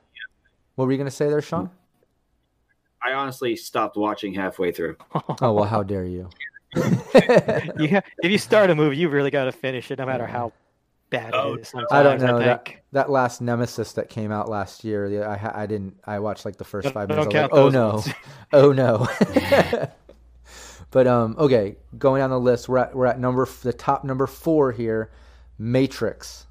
What 0.75 0.85
were 0.85 0.91
you 0.91 0.97
gonna 0.97 1.11
say 1.11 1.29
there, 1.29 1.41
Sean? 1.41 1.69
I 3.03 3.13
honestly 3.13 3.55
stopped 3.55 3.95
watching 3.97 4.33
halfway 4.33 4.71
through. 4.71 4.97
Oh 5.41 5.53
well, 5.53 5.65
how 5.65 5.83
dare 5.83 6.05
you? 6.05 6.29
you 6.75 7.89
ha- 7.89 8.01
if 8.21 8.29
you 8.31 8.37
start 8.37 8.69
a 8.69 8.75
movie, 8.75 8.97
you 8.97 9.09
really 9.09 9.31
got 9.31 9.45
to 9.45 9.51
finish 9.51 9.89
it, 9.89 9.97
no 9.97 10.05
matter 10.05 10.27
how 10.27 10.51
bad 11.09 11.33
Oh, 11.33 11.55
it 11.55 11.61
is. 11.61 11.73
I 11.91 12.03
don't 12.03 12.21
know 12.21 12.37
I 12.37 12.43
that 12.43 12.69
that 12.91 13.09
last 13.09 13.41
Nemesis 13.41 13.93
that 13.93 14.09
came 14.09 14.31
out 14.31 14.49
last 14.49 14.83
year. 14.83 15.27
I 15.27 15.63
I 15.63 15.65
didn't. 15.65 15.99
I 16.05 16.19
watched 16.19 16.45
like 16.45 16.57
the 16.57 16.63
first 16.65 16.89
five 16.91 17.09
minutes. 17.09 17.33
I 17.33 17.41
was 17.43 17.51
like, 17.51 17.53
oh 17.53 17.69
no, 17.69 18.03
oh 18.53 18.71
no. 18.71 19.07
but 20.91 21.07
um, 21.07 21.35
okay, 21.39 21.75
going 21.97 22.21
down 22.21 22.29
the 22.29 22.39
list, 22.39 22.69
we're 22.69 22.77
at 22.79 22.95
we're 22.95 23.07
at 23.07 23.19
number 23.19 23.47
the 23.63 23.73
top 23.73 24.03
number 24.03 24.27
four 24.27 24.71
here, 24.71 25.11
Matrix, 25.57 26.45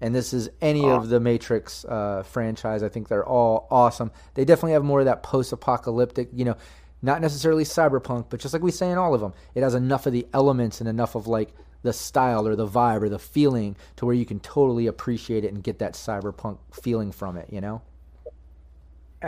and 0.00 0.14
this 0.14 0.32
is 0.32 0.50
any 0.60 0.88
of 0.88 1.08
the 1.08 1.20
Matrix 1.20 1.84
uh, 1.84 2.22
franchise. 2.22 2.82
I 2.82 2.88
think 2.88 3.08
they're 3.08 3.26
all 3.26 3.66
awesome. 3.70 4.10
They 4.34 4.44
definitely 4.44 4.72
have 4.72 4.84
more 4.84 5.00
of 5.00 5.06
that 5.06 5.22
post-apocalyptic, 5.22 6.28
you 6.32 6.44
know, 6.44 6.56
not 7.02 7.20
necessarily 7.20 7.64
cyberpunk, 7.64 8.26
but 8.28 8.40
just 8.40 8.52
like 8.52 8.62
we 8.62 8.70
say 8.70 8.90
in 8.90 8.98
all 8.98 9.14
of 9.14 9.20
them, 9.20 9.32
it 9.54 9.62
has 9.62 9.74
enough 9.74 10.06
of 10.06 10.12
the 10.12 10.26
elements 10.32 10.80
and 10.80 10.88
enough 10.88 11.14
of 11.14 11.26
like 11.26 11.54
the 11.82 11.92
style 11.92 12.46
or 12.48 12.56
the 12.56 12.66
vibe 12.66 13.02
or 13.02 13.08
the 13.08 13.18
feeling 13.18 13.76
to 13.96 14.06
where 14.06 14.14
you 14.14 14.26
can 14.26 14.40
totally 14.40 14.86
appreciate 14.86 15.44
it 15.44 15.52
and 15.52 15.62
get 15.62 15.78
that 15.78 15.94
cyberpunk 15.94 16.58
feeling 16.72 17.12
from 17.12 17.36
it. 17.36 17.48
You 17.52 17.60
know? 17.60 17.82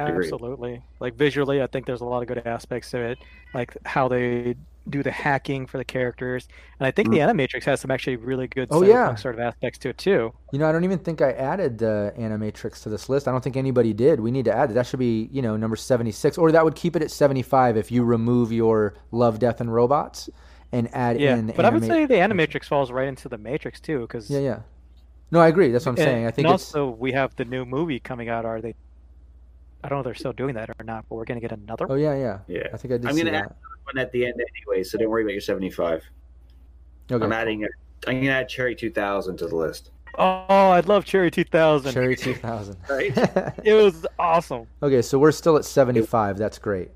Agreed. 0.07 0.33
Absolutely. 0.33 0.83
Like 1.01 1.15
visually, 1.15 1.63
I 1.63 1.67
think 1.67 1.87
there's 1.87 2.01
a 2.01 2.05
lot 2.05 2.23
of 2.23 2.29
good 2.29 2.47
aspects 2.47 2.91
to 2.93 2.99
it, 2.99 3.19
like 3.55 3.77
how 3.85 4.09
they 4.09 4.55
do 4.89 5.03
the 5.03 5.11
hacking 5.11 5.67
for 5.67 5.77
the 5.77 5.85
characters, 5.85 6.49
and 6.81 6.87
I 6.87 6.91
think 6.91 7.11
the 7.11 7.19
Animatrix 7.19 7.65
has 7.65 7.81
some 7.81 7.91
actually 7.91 8.17
really 8.17 8.47
good 8.47 8.71
Mm. 8.71 8.77
Oh, 8.77 8.83
yeah. 8.83 9.15
sort 9.17 9.35
of 9.35 9.41
aspects 9.41 9.79
to 9.81 9.91
it 9.91 9.99
too. 9.99 10.33
You 10.51 10.59
know, 10.59 10.67
I 10.67 10.73
don't 10.73 10.85
even 10.85 10.99
think 10.99 11.21
I 11.21 11.33
added 11.33 11.83
uh, 11.83 12.13
Animatrix 12.13 12.83
to 12.85 12.89
this 12.89 13.09
list. 13.11 13.29
I 13.29 13.33
don't 13.33 13.45
think 13.45 13.57
anybody 13.57 13.93
did. 13.93 14.19
We 14.21 14.31
need 14.31 14.47
to 14.47 14.55
add 14.57 14.71
it. 14.71 14.75
That 14.75 14.87
should 14.87 14.99
be, 14.99 15.29
you 15.31 15.43
know, 15.43 15.57
number 15.59 15.77
76. 15.77 16.39
Or 16.39 16.51
that 16.53 16.65
would 16.65 16.75
keep 16.75 16.97
it 16.97 17.03
at 17.03 17.11
75 17.11 17.77
if 17.77 17.93
you 17.93 18.03
remove 18.03 18.51
your 18.51 18.95
Love, 19.11 19.39
Death, 19.39 19.61
and 19.61 19.73
Robots 19.73 20.31
and 20.73 20.89
add 20.95 21.21
Yeah, 21.21 21.37
in 21.37 21.47
the 21.49 21.53
but 21.53 21.65
I 21.67 21.71
would 21.71 21.85
say 21.85 22.07
the 22.07 22.15
Animatrix 22.15 22.65
falls 22.65 22.91
right 22.91 23.09
into 23.09 23.29
the 23.29 23.39
Matrix 23.39 23.81
too, 23.81 24.01
because 24.01 24.31
Yeah, 24.31 24.41
yeah. 24.41 24.61
No, 25.31 25.41
I 25.41 25.49
agree. 25.49 25.71
That's 25.71 25.85
what 25.85 25.93
I'm 25.93 25.97
saying. 25.99 26.27
I 26.27 26.31
think 26.31 26.47
and 26.47 26.55
it's. 26.55 26.75
also 26.75 26.89
we 26.89 27.13
have 27.13 27.37
the 27.37 27.45
new 27.45 27.67
movie 27.67 28.01
coming 28.01 28.31
out. 28.31 28.47
Are 28.47 28.63
they? 28.63 28.75
I 29.83 29.89
don't 29.89 29.97
know 29.97 30.01
if 30.01 30.05
they're 30.05 30.15
still 30.15 30.33
doing 30.33 30.55
that 30.55 30.71
or 30.71 30.85
not, 30.85 31.05
but 31.09 31.17
we're 31.17 31.25
gonna 31.25 31.41
get 31.41 31.53
another. 31.53 31.87
Oh, 31.89 31.95
yeah, 31.95 32.15
yeah. 32.15 32.39
Yeah. 32.49 32.69
I 32.73 32.77
think 32.77 32.95
I 32.95 32.99
did 32.99 33.07
I'm 33.07 33.15
see 33.15 33.21
gonna 33.23 33.33
that. 33.33 33.45
add 33.45 33.55
one 33.85 33.99
at 33.99 34.13
the 34.13 34.25
end 34.27 34.35
anyway, 34.35 34.83
so 34.83 34.99
don't 34.99 35.09
worry 35.09 35.23
about 35.23 35.33
your 35.33 35.41
75. 35.41 36.05
Okay. 37.11 37.25
I'm 37.25 37.33
adding. 37.33 37.65
A, 37.65 37.69
I'm 38.07 38.21
gonna 38.21 38.33
add 38.33 38.49
Cherry 38.49 38.75
2000 38.75 39.37
to 39.39 39.47
the 39.47 39.57
list. 39.57 39.91
Oh, 40.17 40.45
I'd 40.49 40.87
love 40.87 41.05
Cherry 41.05 41.31
2000. 41.31 41.93
Cherry 41.93 42.17
2000. 42.17 42.77
Right? 42.91 43.17
It 43.65 43.75
was 43.75 44.07
awesome. 44.19 44.67
Okay, 44.83 45.03
so 45.03 45.19
we're 45.19 45.33
still 45.33 45.57
at 45.57 45.65
75. 45.65 46.39
That's 46.39 46.59
great. 46.59 46.91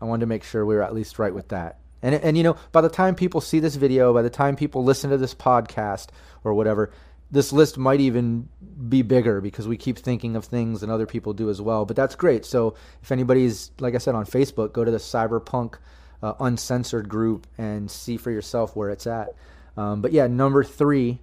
I 0.00 0.04
wanted 0.04 0.20
to 0.20 0.26
make 0.26 0.44
sure 0.44 0.64
we 0.64 0.74
were 0.74 0.82
at 0.82 0.94
least 0.94 1.18
right 1.18 1.34
with 1.34 1.48
that. 1.48 1.78
And 2.02 2.14
and 2.14 2.36
you 2.36 2.42
know, 2.42 2.56
by 2.72 2.80
the 2.80 2.88
time 2.88 3.14
people 3.14 3.40
see 3.40 3.60
this 3.60 3.76
video, 3.76 4.12
by 4.12 4.22
the 4.22 4.30
time 4.30 4.56
people 4.56 4.84
listen 4.84 5.10
to 5.10 5.18
this 5.18 5.34
podcast 5.34 6.08
or 6.44 6.54
whatever, 6.54 6.92
this 7.32 7.52
list 7.52 7.78
might 7.78 8.00
even 8.00 8.48
be 8.88 9.02
bigger 9.02 9.40
because 9.40 9.66
we 9.66 9.76
keep 9.76 9.98
thinking 9.98 10.36
of 10.36 10.44
things 10.44 10.82
and 10.82 10.92
other 10.92 11.06
people 11.06 11.32
do 11.32 11.48
as 11.48 11.60
well. 11.60 11.86
But 11.86 11.96
that's 11.96 12.14
great. 12.14 12.44
So 12.44 12.74
if 13.02 13.10
anybody's 13.10 13.72
like 13.80 13.94
I 13.94 13.98
said 13.98 14.14
on 14.14 14.26
Facebook, 14.26 14.72
go 14.72 14.84
to 14.84 14.90
the 14.90 14.98
Cyberpunk 14.98 15.76
uh, 16.22 16.34
Uncensored 16.38 17.08
group 17.08 17.46
and 17.58 17.90
see 17.90 18.18
for 18.18 18.30
yourself 18.30 18.76
where 18.76 18.90
it's 18.90 19.06
at. 19.06 19.30
Um, 19.76 20.02
but 20.02 20.12
yeah, 20.12 20.26
number 20.26 20.62
three 20.62 21.20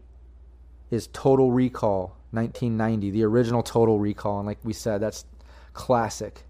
is 0.89 1.07
Total 1.13 1.51
Recall 1.51 2.17
1990, 2.31 3.11
the 3.11 3.23
original 3.23 3.61
Total 3.61 3.99
Recall, 3.99 4.39
and 4.39 4.47
like 4.47 4.57
we 4.63 4.73
said, 4.73 5.01
that's 5.01 5.25
classic. 5.73 6.43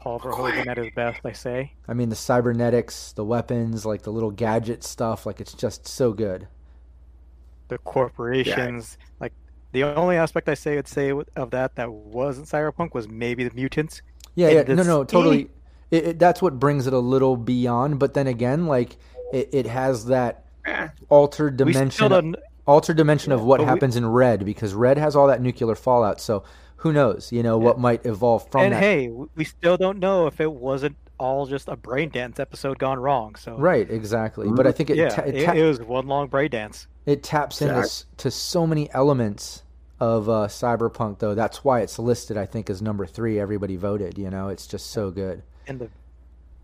Paul 0.00 0.20
Verhoeven 0.20 0.68
at 0.68 0.76
his 0.76 0.92
best, 0.94 1.20
I 1.24 1.32
say. 1.32 1.72
I 1.88 1.94
mean, 1.94 2.08
the 2.08 2.16
cybernetics, 2.16 3.12
the 3.12 3.24
weapons, 3.24 3.84
like 3.84 4.02
the 4.02 4.12
little 4.12 4.30
gadget 4.30 4.84
stuff, 4.84 5.26
like 5.26 5.40
it's 5.40 5.52
just 5.52 5.88
so 5.88 6.12
good. 6.12 6.46
The 7.68 7.78
corporations, 7.78 8.98
like 9.20 9.32
the 9.72 9.84
only 9.84 10.16
aspect 10.16 10.48
I 10.48 10.54
say 10.54 10.76
would 10.76 10.88
say 10.88 11.12
of 11.36 11.50
that 11.50 11.76
that 11.76 11.92
wasn't 11.92 12.48
cyberpunk 12.48 12.94
was 12.94 13.08
maybe 13.08 13.44
the 13.44 13.54
mutants. 13.54 14.02
Yeah, 14.34 14.50
yeah, 14.50 14.62
no, 14.62 14.82
no, 14.82 15.04
totally. 15.04 15.50
It, 15.90 16.04
it, 16.04 16.18
that's 16.18 16.40
what 16.40 16.58
brings 16.58 16.86
it 16.86 16.92
a 16.92 16.98
little 16.98 17.36
beyond. 17.36 17.98
But 17.98 18.14
then 18.14 18.26
again, 18.26 18.66
like 18.66 18.96
it, 19.32 19.50
it 19.52 19.66
has 19.66 20.06
that 20.06 20.44
altered 21.08 21.56
dimension. 21.56 22.36
Altered 22.66 22.98
dimension 22.98 23.32
of 23.32 23.42
what 23.42 23.58
but 23.58 23.64
we- 23.64 23.68
happens 23.70 23.96
in 23.96 24.06
red 24.06 24.44
because 24.44 24.74
red 24.74 24.98
has 24.98 25.16
all 25.16 25.26
that 25.28 25.40
nuclear 25.40 25.74
fallout. 25.74 26.20
So 26.20 26.44
who 26.76 26.92
knows? 26.92 27.32
You 27.32 27.42
know 27.42 27.56
what 27.58 27.78
might 27.78 28.04
evolve 28.04 28.50
from 28.50 28.64
and 28.64 28.74
that. 28.74 28.80
hey, 28.80 29.08
we 29.08 29.44
still 29.44 29.76
don't 29.76 29.98
know 29.98 30.26
if 30.26 30.40
it 30.40 30.52
wasn't 30.52 30.96
all 31.18 31.46
just 31.46 31.68
a 31.68 31.76
brain 31.76 32.10
dance 32.10 32.38
episode 32.40 32.78
gone 32.78 32.98
wrong. 32.98 33.34
So 33.36 33.56
Right, 33.56 33.88
exactly. 33.90 34.48
But 34.50 34.66
I 34.66 34.72
think 34.72 34.90
it 34.90 34.96
yeah, 34.96 35.08
ta- 35.08 35.22
it, 35.22 35.34
it, 35.36 35.44
ta- 35.46 35.52
it 35.52 35.62
was 35.64 35.80
one 35.80 36.06
long 36.06 36.28
brain 36.28 36.50
dance. 36.50 36.86
it 37.06 37.22
taps 37.22 37.60
into 37.62 37.88
to 38.18 38.30
so 38.30 38.66
many 38.66 38.90
elements 38.92 39.62
of 40.00 40.28
uh, 40.28 40.46
cyberpunk, 40.46 41.18
though. 41.18 41.34
That's 41.34 41.64
why 41.64 41.80
it's 41.80 41.98
listed. 41.98 42.36
I 42.36 42.46
think 42.46 42.70
as 42.70 42.80
number 42.80 43.04
three. 43.06 43.40
Everybody 43.40 43.76
voted. 43.76 44.16
You 44.16 44.30
know, 44.30 44.48
it's 44.48 44.66
just 44.66 44.90
so 44.92 45.10
good. 45.10 45.42
and 45.66 45.78
the 45.80 45.88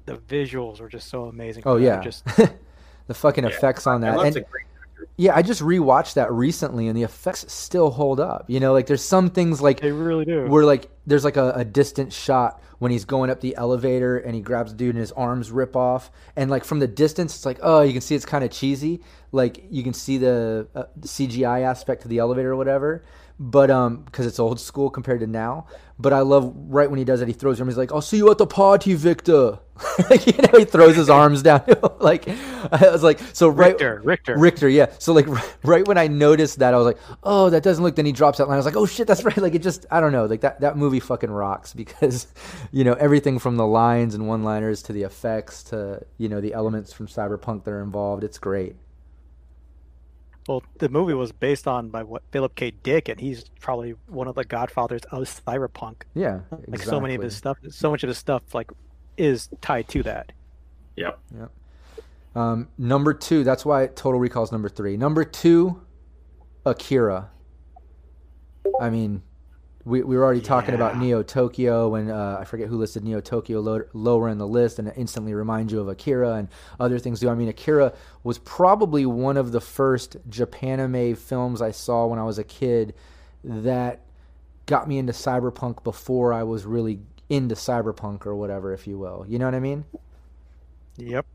the 0.06 0.18
visuals 0.18 0.80
were 0.80 0.88
just 0.88 1.08
so 1.08 1.24
amazing. 1.24 1.62
Oh 1.66 1.76
yeah, 1.76 2.00
just 2.00 2.24
the 3.06 3.14
fucking 3.14 3.44
effects 3.44 3.86
on 3.86 4.02
that. 4.02 4.16
love 4.16 4.26
And 4.26 4.34
the 4.36 4.40
great 4.42 4.64
actor. 4.92 5.08
yeah, 5.16 5.34
I 5.34 5.42
just 5.42 5.62
rewatched 5.62 6.14
that 6.14 6.30
recently, 6.30 6.88
and 6.88 6.96
the 6.96 7.02
effects 7.02 7.50
still 7.52 7.90
hold 7.90 8.20
up. 8.20 8.44
You 8.48 8.60
know, 8.60 8.72
like 8.72 8.86
there's 8.86 9.02
some 9.02 9.30
things 9.30 9.60
like 9.62 9.80
they 9.80 9.92
really 9.92 10.24
do. 10.26 10.46
where 10.46 10.64
like 10.64 10.90
there's 11.06 11.24
like 11.24 11.36
a, 11.38 11.52
a 11.52 11.64
distant 11.64 12.12
shot 12.12 12.62
when 12.84 12.92
he's 12.92 13.06
going 13.06 13.30
up 13.30 13.40
the 13.40 13.56
elevator 13.56 14.18
and 14.18 14.34
he 14.34 14.42
grabs 14.42 14.72
the 14.72 14.76
dude 14.76 14.94
and 14.94 15.00
his 15.00 15.10
arms 15.12 15.50
rip 15.50 15.74
off. 15.74 16.10
And 16.36 16.50
like 16.50 16.64
from 16.64 16.80
the 16.80 16.86
distance 16.86 17.34
it's 17.34 17.46
like 17.46 17.58
oh 17.62 17.80
you 17.80 17.92
can 17.92 18.02
see 18.02 18.14
it's 18.14 18.26
kind 18.26 18.44
of 18.44 18.50
cheesy. 18.50 19.00
Like 19.32 19.64
you 19.70 19.82
can 19.82 19.94
see 19.94 20.18
the, 20.18 20.68
uh, 20.74 20.84
cgi 21.00 21.62
aspect 21.62 22.02
to 22.02 22.08
the 22.08 22.18
elevator 22.18 22.52
or 22.52 22.56
whatever 22.56 23.02
but 23.38 23.70
um 23.70 23.98
because 24.04 24.26
it's 24.26 24.38
old 24.38 24.60
school 24.60 24.88
compared 24.88 25.20
to 25.20 25.26
now 25.26 25.66
but 25.98 26.12
i 26.12 26.20
love 26.20 26.52
right 26.56 26.88
when 26.88 26.98
he 26.98 27.04
does 27.04 27.20
it 27.20 27.28
he 27.28 27.34
throws 27.34 27.60
him 27.60 27.66
he's 27.66 27.76
like 27.76 27.92
i'll 27.92 28.00
see 28.00 28.16
you 28.16 28.30
at 28.30 28.38
the 28.38 28.46
party 28.46 28.94
victor 28.94 29.58
like, 30.10 30.26
you 30.26 30.32
know 30.34 30.58
he 30.58 30.64
throws 30.64 30.94
his 30.94 31.10
arms 31.10 31.42
down 31.42 31.62
like 31.98 32.28
i 32.28 32.90
was 32.90 33.02
like 33.02 33.18
so 33.32 33.48
right 33.48 33.74
Richter, 33.74 34.00
Richter. 34.04 34.38
Richter, 34.38 34.68
yeah. 34.68 34.86
So 34.98 35.12
like 35.12 35.26
right 35.64 35.86
when 35.86 35.98
I 35.98 36.06
noticed 36.06 36.58
that, 36.60 36.74
I 36.74 36.76
was 36.76 36.86
like, 36.86 36.98
"Oh, 37.22 37.50
that 37.50 37.62
doesn't 37.62 37.82
look." 37.82 37.96
Then 37.96 38.06
he 38.06 38.12
drops 38.12 38.38
that 38.38 38.46
line. 38.48 38.54
I 38.54 38.58
was 38.58 38.66
like, 38.66 38.76
"Oh 38.76 38.86
shit, 38.86 39.06
that's 39.06 39.24
right." 39.24 39.36
Like 39.36 39.54
it 39.54 39.62
just, 39.62 39.86
I 39.90 40.00
don't 40.00 40.12
know. 40.12 40.26
Like 40.26 40.40
that 40.42 40.60
that 40.60 40.76
movie 40.76 41.00
fucking 41.00 41.30
rocks 41.30 41.72
because, 41.72 42.26
you 42.70 42.84
know, 42.84 42.94
everything 42.94 43.38
from 43.38 43.56
the 43.56 43.66
lines 43.66 44.14
and 44.14 44.28
one-liners 44.28 44.82
to 44.84 44.92
the 44.92 45.02
effects 45.02 45.62
to 45.64 46.04
you 46.18 46.28
know 46.28 46.40
the 46.40 46.54
elements 46.54 46.92
from 46.92 47.06
Cyberpunk 47.06 47.64
that 47.64 47.72
are 47.72 47.82
involved. 47.82 48.24
It's 48.24 48.38
great. 48.38 48.76
Well, 50.46 50.62
the 50.78 50.90
movie 50.90 51.14
was 51.14 51.32
based 51.32 51.66
on 51.66 51.88
by 51.88 52.02
what 52.02 52.22
Philip 52.30 52.54
K. 52.54 52.70
Dick, 52.70 53.08
and 53.08 53.18
he's 53.18 53.44
probably 53.60 53.94
one 54.06 54.28
of 54.28 54.34
the 54.34 54.44
godfathers 54.44 55.00
of 55.10 55.22
cyberpunk. 55.22 56.02
Yeah, 56.14 56.40
Like 56.66 56.82
so 56.82 57.00
many 57.00 57.14
of 57.14 57.22
his 57.22 57.34
stuff, 57.34 57.56
so 57.70 57.90
much 57.90 58.02
of 58.02 58.08
his 58.08 58.18
stuff 58.18 58.54
like 58.54 58.70
is 59.16 59.48
tied 59.62 59.88
to 59.88 60.02
that. 60.02 60.32
Yep. 60.96 61.18
Um, 62.34 62.68
number 62.76 63.14
two. 63.14 63.44
That's 63.44 63.64
why 63.64 63.86
Total 63.86 64.20
Recall's 64.20 64.52
number 64.52 64.68
three. 64.68 64.96
Number 64.96 65.24
two, 65.24 65.80
Akira. 66.66 67.30
I 68.80 68.90
mean, 68.90 69.22
we, 69.84 70.02
we 70.02 70.16
were 70.16 70.24
already 70.24 70.40
talking 70.40 70.74
about 70.74 70.98
Neo 70.98 71.22
Tokyo, 71.22 71.94
and 71.94 72.10
uh, 72.10 72.38
I 72.40 72.44
forget 72.44 72.68
who 72.68 72.76
listed 72.76 73.04
Neo 73.04 73.20
Tokyo 73.20 73.60
low, 73.60 73.82
lower 73.92 74.28
in 74.30 74.38
the 74.38 74.46
list, 74.46 74.78
and 74.78 74.88
it 74.88 74.94
instantly 74.96 75.34
reminds 75.34 75.72
you 75.72 75.80
of 75.80 75.88
Akira 75.88 76.34
and 76.34 76.48
other 76.80 76.98
things. 76.98 77.20
Do 77.20 77.28
I 77.28 77.34
mean 77.34 77.48
Akira 77.48 77.92
was 78.22 78.38
probably 78.38 79.04
one 79.04 79.36
of 79.36 79.52
the 79.52 79.60
first 79.60 80.16
Japanime 80.30 81.16
films 81.16 81.60
I 81.60 81.70
saw 81.70 82.06
when 82.06 82.18
I 82.18 82.24
was 82.24 82.38
a 82.38 82.44
kid 82.44 82.94
that 83.42 84.00
got 84.66 84.88
me 84.88 84.96
into 84.98 85.12
cyberpunk 85.12 85.84
before 85.84 86.32
I 86.32 86.42
was 86.42 86.64
really 86.64 87.00
into 87.28 87.54
cyberpunk 87.54 88.24
or 88.24 88.34
whatever, 88.34 88.72
if 88.72 88.86
you 88.86 88.98
will. 88.98 89.26
You 89.28 89.38
know 89.38 89.44
what 89.44 89.54
I 89.54 89.60
mean? 89.60 89.84
Yep. 90.96 91.26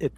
It 0.00 0.12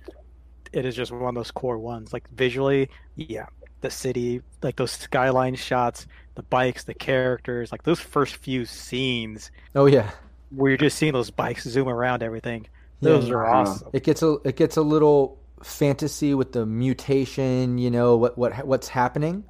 it 0.72 0.84
is 0.84 0.94
just 0.96 1.12
one 1.12 1.28
of 1.28 1.34
those 1.34 1.50
core 1.50 1.78
ones. 1.78 2.12
Like 2.12 2.28
visually, 2.30 2.88
yeah. 3.16 3.46
The 3.80 3.90
city, 3.90 4.42
like 4.62 4.76
those 4.76 4.90
skyline 4.90 5.54
shots, 5.54 6.06
the 6.34 6.42
bikes, 6.42 6.84
the 6.84 6.94
characters, 6.94 7.70
like 7.70 7.84
those 7.84 8.00
first 8.00 8.36
few 8.36 8.64
scenes 8.64 9.50
Oh 9.74 9.86
yeah. 9.86 10.10
where 10.50 10.70
you're 10.70 10.78
just 10.78 10.98
seeing 10.98 11.12
those 11.12 11.30
bikes 11.30 11.64
zoom 11.64 11.88
around 11.88 12.22
everything. 12.22 12.66
Yeah. 13.00 13.10
Those 13.10 13.30
are 13.30 13.46
uh-huh. 13.46 13.70
awesome. 13.70 13.88
It 13.92 14.02
gets 14.04 14.22
a 14.22 14.38
it 14.44 14.56
gets 14.56 14.76
a 14.76 14.82
little 14.82 15.38
fantasy 15.62 16.34
with 16.34 16.52
the 16.52 16.66
mutation, 16.66 17.78
you 17.78 17.90
know 17.90 18.16
what 18.16 18.36
what 18.36 18.66
what's 18.66 18.88
happening, 18.88 19.44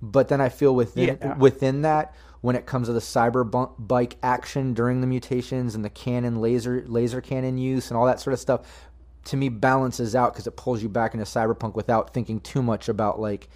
but 0.00 0.28
then 0.28 0.40
I 0.40 0.48
feel 0.48 0.74
within 0.74 1.18
Yeah. 1.20 1.36
within 1.36 1.82
that 1.82 2.14
when 2.40 2.56
it 2.56 2.66
comes 2.66 2.88
to 2.88 2.92
the 2.92 3.00
cyber 3.00 3.50
bu- 3.50 3.72
bike 3.78 4.16
action 4.22 4.74
during 4.74 5.00
the 5.00 5.06
mutations 5.06 5.74
and 5.74 5.84
the 5.84 5.90
cannon 5.90 6.40
laser 6.40 6.84
laser 6.86 7.20
cannon 7.20 7.58
use 7.58 7.90
and 7.90 7.96
all 7.98 8.06
that 8.06 8.20
sort 8.20 8.32
of 8.34 8.40
stuff, 8.40 8.88
to 9.24 9.36
me 9.36 9.48
balances 9.48 10.14
out 10.14 10.32
because 10.32 10.46
it 10.46 10.56
pulls 10.56 10.82
you 10.82 10.88
back 10.88 11.14
into 11.14 11.24
cyberpunk 11.24 11.74
without 11.74 12.12
thinking 12.12 12.40
too 12.40 12.62
much 12.62 12.88
about 12.88 13.18
like 13.20 13.48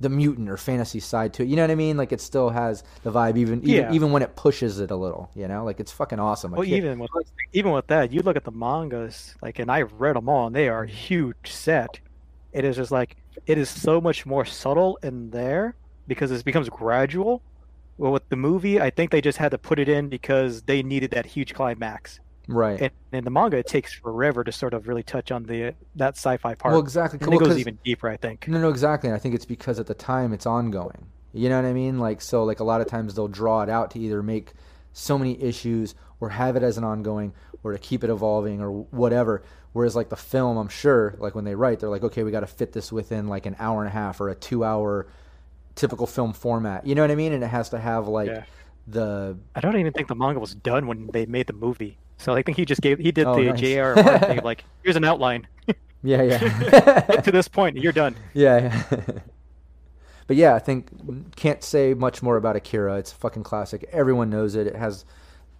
the 0.00 0.08
mutant 0.08 0.48
or 0.50 0.56
fantasy 0.56 1.00
side 1.00 1.32
to 1.34 1.42
it. 1.42 1.48
You 1.48 1.56
know 1.56 1.62
what 1.62 1.70
I 1.70 1.76
mean? 1.76 1.96
Like 1.96 2.12
it 2.12 2.20
still 2.20 2.50
has 2.50 2.82
the 3.02 3.12
vibe 3.12 3.36
even 3.36 3.60
even, 3.60 3.68
Yeah. 3.68 3.92
even 3.92 4.10
when 4.12 4.22
it 4.22 4.36
pushes 4.36 4.80
it 4.80 4.90
a 4.90 4.96
little. 4.96 5.30
You 5.34 5.48
know, 5.48 5.64
like 5.64 5.80
it's 5.80 5.92
fucking 5.92 6.18
awesome. 6.18 6.52
Well, 6.52 6.64
even 6.64 6.98
with 6.98 7.10
even 7.52 7.72
with 7.72 7.86
that, 7.88 8.12
you 8.12 8.22
look 8.22 8.36
at 8.36 8.44
the 8.44 8.50
mangas, 8.50 9.34
like, 9.40 9.58
and 9.58 9.70
I've 9.70 9.92
read 9.94 10.16
them 10.16 10.28
all, 10.28 10.48
and 10.48 10.56
they 10.56 10.68
are 10.68 10.82
a 10.82 10.88
huge 10.88 11.52
set. 11.52 12.00
It 12.52 12.64
is 12.64 12.76
just 12.76 12.90
like 12.90 13.16
it 13.46 13.58
is 13.58 13.68
so 13.68 14.00
much 14.00 14.26
more 14.26 14.44
subtle 14.44 14.98
in 15.02 15.30
there 15.30 15.74
because 16.06 16.30
it 16.30 16.44
becomes 16.44 16.68
gradual. 16.68 17.42
Well, 17.96 18.10
with 18.12 18.28
the 18.28 18.36
movie, 18.36 18.80
I 18.80 18.90
think 18.90 19.12
they 19.12 19.20
just 19.20 19.38
had 19.38 19.52
to 19.52 19.58
put 19.58 19.78
it 19.78 19.88
in 19.88 20.08
because 20.08 20.62
they 20.62 20.82
needed 20.82 21.12
that 21.12 21.26
huge 21.26 21.54
climax. 21.54 22.18
Right. 22.48 22.80
And 22.80 22.90
in 23.12 23.24
the 23.24 23.30
manga, 23.30 23.56
it 23.56 23.66
takes 23.66 23.92
forever 23.92 24.44
to 24.44 24.52
sort 24.52 24.74
of 24.74 24.88
really 24.88 25.02
touch 25.02 25.30
on 25.30 25.44
the 25.44 25.74
that 25.96 26.16
sci-fi 26.16 26.54
part. 26.54 26.72
well, 26.72 26.80
exactly. 26.82 27.18
and 27.20 27.28
Well, 27.28 27.40
it 27.40 27.44
goes 27.44 27.58
even 27.58 27.78
deeper, 27.84 28.08
I 28.08 28.16
think. 28.16 28.46
No, 28.48 28.58
no, 28.60 28.68
exactly. 28.68 29.08
And 29.08 29.16
I 29.16 29.18
think 29.18 29.34
it's 29.34 29.44
because 29.46 29.78
at 29.78 29.86
the 29.86 29.94
time 29.94 30.32
it's 30.32 30.46
ongoing. 30.46 31.06
You 31.32 31.48
know 31.48 31.56
what 31.60 31.68
I 31.68 31.72
mean? 31.72 31.98
Like, 31.98 32.20
so, 32.20 32.44
like, 32.44 32.60
a 32.60 32.64
lot 32.64 32.80
of 32.80 32.86
times 32.86 33.14
they'll 33.14 33.26
draw 33.28 33.62
it 33.62 33.68
out 33.68 33.90
to 33.92 33.98
either 33.98 34.22
make 34.22 34.52
so 34.92 35.18
many 35.18 35.42
issues 35.42 35.94
or 36.20 36.28
have 36.30 36.54
it 36.54 36.62
as 36.62 36.78
an 36.78 36.84
ongoing 36.84 37.32
or 37.64 37.72
to 37.72 37.78
keep 37.78 38.04
it 38.04 38.10
evolving 38.10 38.60
or 38.60 38.70
whatever. 38.70 39.42
Whereas, 39.72 39.96
like, 39.96 40.10
the 40.10 40.16
film, 40.16 40.56
I'm 40.56 40.68
sure, 40.68 41.16
like, 41.18 41.34
when 41.34 41.44
they 41.44 41.56
write, 41.56 41.80
they're 41.80 41.88
like, 41.88 42.04
okay, 42.04 42.22
we 42.22 42.30
got 42.30 42.40
to 42.40 42.46
fit 42.46 42.72
this 42.72 42.92
within 42.92 43.26
like 43.26 43.46
an 43.46 43.56
hour 43.58 43.80
and 43.80 43.88
a 43.88 43.92
half 43.92 44.20
or 44.20 44.28
a 44.28 44.34
two 44.36 44.62
hour 44.64 45.08
typical 45.74 46.06
film 46.06 46.32
format. 46.32 46.86
You 46.86 46.94
know 46.94 47.02
what 47.02 47.10
I 47.10 47.16
mean? 47.16 47.32
And 47.32 47.42
it 47.42 47.48
has 47.48 47.70
to 47.70 47.78
have, 47.80 48.06
like, 48.06 48.28
Yeah. 48.28 48.44
the. 48.86 49.36
I 49.56 49.60
don't 49.60 49.76
even 49.76 49.92
think 49.92 50.06
the 50.06 50.14
manga 50.14 50.38
was 50.38 50.54
done 50.54 50.86
when 50.86 51.08
they 51.12 51.26
made 51.26 51.48
the 51.48 51.52
movie. 51.52 51.98
So 52.24 52.34
I 52.34 52.42
think 52.42 52.56
he 52.56 52.64
just 52.64 52.80
gave 52.80 52.98
he 52.98 53.12
did 53.12 53.26
Oh, 53.26 53.36
the 53.36 53.52
nice. 53.52 53.76
Martin 53.76 54.18
thing, 54.28 54.40
like 54.42 54.64
here's 54.82 54.96
an 54.96 55.04
outline. 55.04 55.46
Yeah, 56.06 56.20
yeah. 56.22 57.00
To 57.22 57.32
this 57.32 57.48
point, 57.48 57.78
you're 57.78 57.90
done. 57.90 58.14
Yeah. 58.34 58.84
yeah. 58.90 59.02
but 60.26 60.36
yeah, 60.36 60.54
I 60.54 60.58
think 60.58 61.34
can't 61.34 61.64
say 61.64 61.94
much 61.94 62.22
more 62.22 62.36
about 62.36 62.56
Akira. 62.56 62.98
It's 62.98 63.10
a 63.10 63.14
fucking 63.14 63.42
classic. 63.42 63.88
Everyone 63.90 64.28
knows 64.28 64.54
it. 64.54 64.66
It 64.66 64.76
has, 64.76 65.06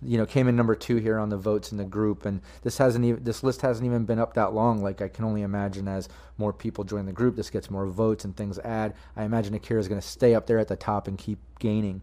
you 0.02 0.18
know, 0.18 0.26
came 0.26 0.46
in 0.46 0.54
number 0.54 0.74
two 0.74 0.96
here 0.96 1.18
on 1.18 1.30
the 1.30 1.38
votes 1.38 1.72
in 1.72 1.78
the 1.78 1.84
group, 1.84 2.26
and 2.26 2.42
this 2.62 2.76
hasn't 2.76 3.06
even 3.06 3.24
this 3.24 3.42
list 3.42 3.62
hasn't 3.62 3.86
even 3.86 4.04
been 4.04 4.18
up 4.18 4.34
that 4.34 4.52
long. 4.52 4.82
Like 4.82 5.00
I 5.00 5.08
can 5.08 5.24
only 5.24 5.40
imagine 5.40 5.88
as 5.88 6.10
more 6.36 6.52
people 6.52 6.84
join 6.84 7.06
the 7.06 7.12
group, 7.12 7.36
this 7.36 7.48
gets 7.48 7.70
more 7.70 7.86
votes 7.86 8.26
and 8.26 8.36
things 8.36 8.58
add. 8.58 8.92
I 9.16 9.24
imagine 9.24 9.54
Akira 9.54 9.80
is 9.80 9.88
going 9.88 10.00
to 10.00 10.06
stay 10.06 10.34
up 10.34 10.46
there 10.46 10.58
at 10.58 10.68
the 10.68 10.76
top 10.76 11.08
and 11.08 11.16
keep 11.16 11.38
gaining. 11.58 12.02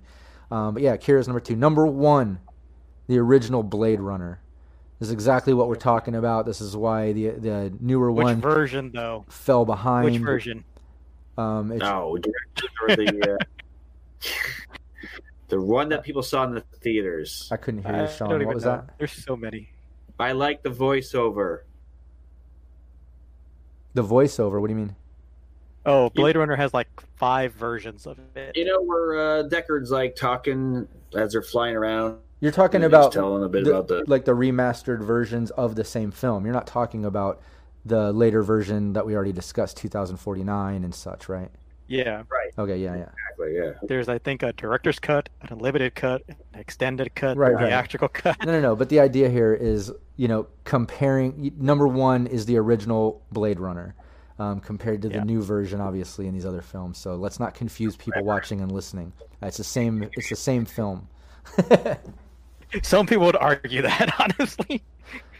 Um, 0.50 0.74
but 0.74 0.82
yeah, 0.82 0.94
Akira's 0.94 1.28
number 1.28 1.42
two. 1.42 1.56
Number 1.56 1.86
one, 1.86 2.40
the 3.06 3.20
original 3.20 3.62
Blade 3.62 4.00
Runner. 4.00 4.40
This 5.02 5.08
is 5.08 5.14
exactly 5.14 5.56
what 5.56 5.68
we're 5.68 5.74
talking 5.74 6.14
about. 6.14 6.46
This 6.46 6.62
is 6.62 6.78
why 6.78 7.12
the 7.12 7.30
the 7.32 7.74
newer 7.80 8.12
Which 8.12 8.24
one 8.24 8.40
version 8.40 8.92
though? 8.94 9.26
fell 9.30 9.66
behind. 9.66 10.06
Which 10.06 10.22
version? 10.22 10.64
Um, 11.40 11.72
it's, 11.72 11.82
No, 11.82 12.20
the 12.88 13.38
uh, 13.40 14.28
the 15.48 15.60
one 15.60 15.90
that 15.90 16.04
people 16.04 16.22
saw 16.22 16.44
in 16.44 16.54
the 16.54 16.62
theaters. 16.84 17.50
I 17.52 17.58
couldn't 17.58 17.82
hear 17.84 17.96
I 17.96 18.02
you, 18.04 18.10
Sean. 18.10 18.46
What 18.46 18.54
was 18.54 18.64
know. 18.64 18.74
that? 18.74 19.00
There's 19.00 19.12
so 19.12 19.36
many. 19.36 19.70
I 20.20 20.34
like 20.34 20.62
the 20.62 20.70
voiceover. 20.70 21.62
The 23.96 24.04
voiceover. 24.04 24.62
What 24.62 24.68
do 24.68 24.74
you 24.74 24.80
mean? 24.82 24.96
Oh, 25.84 26.12
Blade 26.12 26.36
Runner 26.36 26.56
has 26.56 26.76
like 26.76 26.90
five 27.16 27.54
versions 27.54 28.06
of 28.06 28.20
it. 28.36 28.56
You 28.56 28.66
know 28.66 28.84
where 28.84 29.18
uh, 29.18 29.44
Deckard's 29.50 29.90
like 29.90 30.16
talking 30.16 30.88
as 31.16 31.32
they're 31.32 31.42
flying 31.42 31.76
around. 31.76 32.20
You're 32.42 32.52
talking 32.52 32.84
about 32.84 33.12
telling 33.14 33.44
a 33.44 33.48
bit 33.50 33.64
the- 33.64 33.70
about 33.72 33.88
the 33.88 34.04
like 34.08 34.26
the 34.26 34.34
remastered 34.36 35.02
versions 35.04 35.52
of 35.52 35.76
the 35.76 35.84
same 35.84 36.12
film. 36.12 36.44
You're 36.44 36.54
not 36.54 36.68
talking 36.68 37.06
about 37.06 37.40
the 37.86 38.12
later 38.12 38.44
version 38.44 38.94
that 38.94 39.06
we 39.06 39.16
already 39.16 39.32
discussed, 39.32 39.78
2049 39.78 40.84
and 40.84 40.94
such, 40.94 41.30
right? 41.30 41.50
Yeah, 41.88 42.24
Right. 42.30 42.52
Okay, 42.58 42.78
yeah, 42.78 42.96
yeah. 42.96 43.02
exactly 43.02 43.56
yeah. 43.56 43.72
there's 43.84 44.08
I 44.08 44.18
think 44.18 44.44
a 44.44 44.54
director's 44.54 44.98
cut, 45.00 45.28
an 45.42 45.50
unlimited 45.52 45.94
cut, 45.94 46.22
an 46.28 46.36
extended 46.60 47.14
cut, 47.16 47.38
Right, 47.38 47.52
a 47.52 47.56
right. 47.56 47.66
theatrical 47.68 48.08
cut. 48.08 48.38
No, 48.46 48.52
no, 48.54 48.62
no. 48.62 48.76
But 48.76 48.90
the 48.90 49.00
idea 49.02 49.30
here 49.30 49.54
is, 49.54 49.92
you 50.16 50.28
know, 50.28 50.48
comparing. 50.64 51.52
Number 51.58 51.88
one 51.88 52.28
is 52.28 52.46
the 52.46 52.58
original 52.58 53.22
Blade 53.32 53.60
Runner, 53.60 53.94
um, 54.40 54.62
compared 54.62 55.02
to 55.02 55.10
the 55.10 55.26
new 55.26 55.42
version, 55.42 55.82
obviously, 55.82 56.28
in 56.28 56.34
these 56.34 56.46
other 56.46 56.62
films. 56.62 56.98
So 56.98 57.16
let's 57.16 57.40
not 57.40 57.54
confuse 57.56 57.96
people 57.98 58.24
watching 58.24 58.62
and 58.62 58.72
listening. 58.72 59.12
It's 59.42 59.58
the 59.58 59.64
same. 59.64 60.08
It's 60.14 60.30
the 60.30 60.36
same 60.36 60.66
film. 60.66 61.08
Some 62.84 63.06
people 63.06 63.26
would 63.26 63.36
argue 63.36 63.82
that, 63.82 64.14
honestly. 64.40 64.84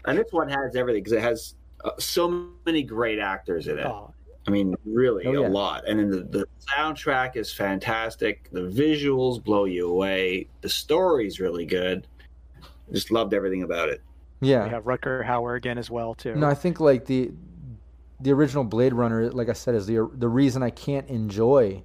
And 0.04 0.18
this 0.18 0.32
one 0.32 0.48
has 0.48 0.76
everything 0.76 1.02
because 1.02 1.12
it 1.16 1.22
has 1.22 1.54
uh, 1.84 1.90
so 1.98 2.48
many 2.66 2.82
great 2.82 3.18
actors 3.18 3.68
in 3.68 3.78
it. 3.78 3.86
Oh, 3.86 4.12
I 4.46 4.50
mean, 4.50 4.74
really 4.84 5.24
Oh, 5.26 5.46
a 5.46 5.48
lot. 5.48 5.86
And 5.86 5.98
then 5.98 6.10
the, 6.10 6.22
the 6.24 6.46
soundtrack 6.76 7.36
is 7.36 7.52
fantastic. 7.52 8.48
The 8.50 8.62
visuals 8.62 9.42
blow 9.42 9.64
you 9.64 9.88
away. 9.88 10.48
The 10.60 10.68
story's 10.68 11.38
really 11.38 11.64
good. 11.64 12.06
Just 12.92 13.10
loved 13.10 13.32
everything 13.34 13.62
about 13.62 13.88
it. 13.88 14.02
Yeah. 14.40 14.64
We 14.64 14.70
have 14.70 14.84
Rutger 14.84 15.24
Hauer 15.24 15.56
again 15.56 15.78
as 15.78 15.90
well 15.90 16.14
too. 16.14 16.34
No, 16.34 16.48
I 16.48 16.54
think 16.54 16.80
like 16.80 17.06
the 17.06 17.30
the 18.20 18.32
original 18.32 18.64
Blade 18.64 18.92
Runner, 18.92 19.30
like 19.30 19.48
I 19.48 19.52
said, 19.52 19.74
is 19.74 19.86
the 19.86 20.08
the 20.14 20.28
reason 20.28 20.62
I 20.62 20.70
can't 20.70 21.08
enjoy 21.08 21.84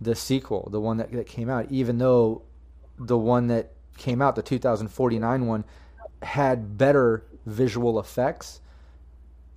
the 0.00 0.14
sequel, 0.14 0.68
the 0.70 0.80
one 0.80 0.98
that, 0.98 1.10
that 1.12 1.26
came 1.26 1.48
out, 1.48 1.70
even 1.70 1.96
though 1.96 2.42
the 2.98 3.16
one 3.16 3.46
that 3.48 3.72
came 3.96 4.22
out, 4.22 4.36
the 4.36 4.42
2049 4.42 5.46
one, 5.46 5.64
had 6.22 6.78
better 6.78 7.24
visual 7.44 7.98
effects. 7.98 8.60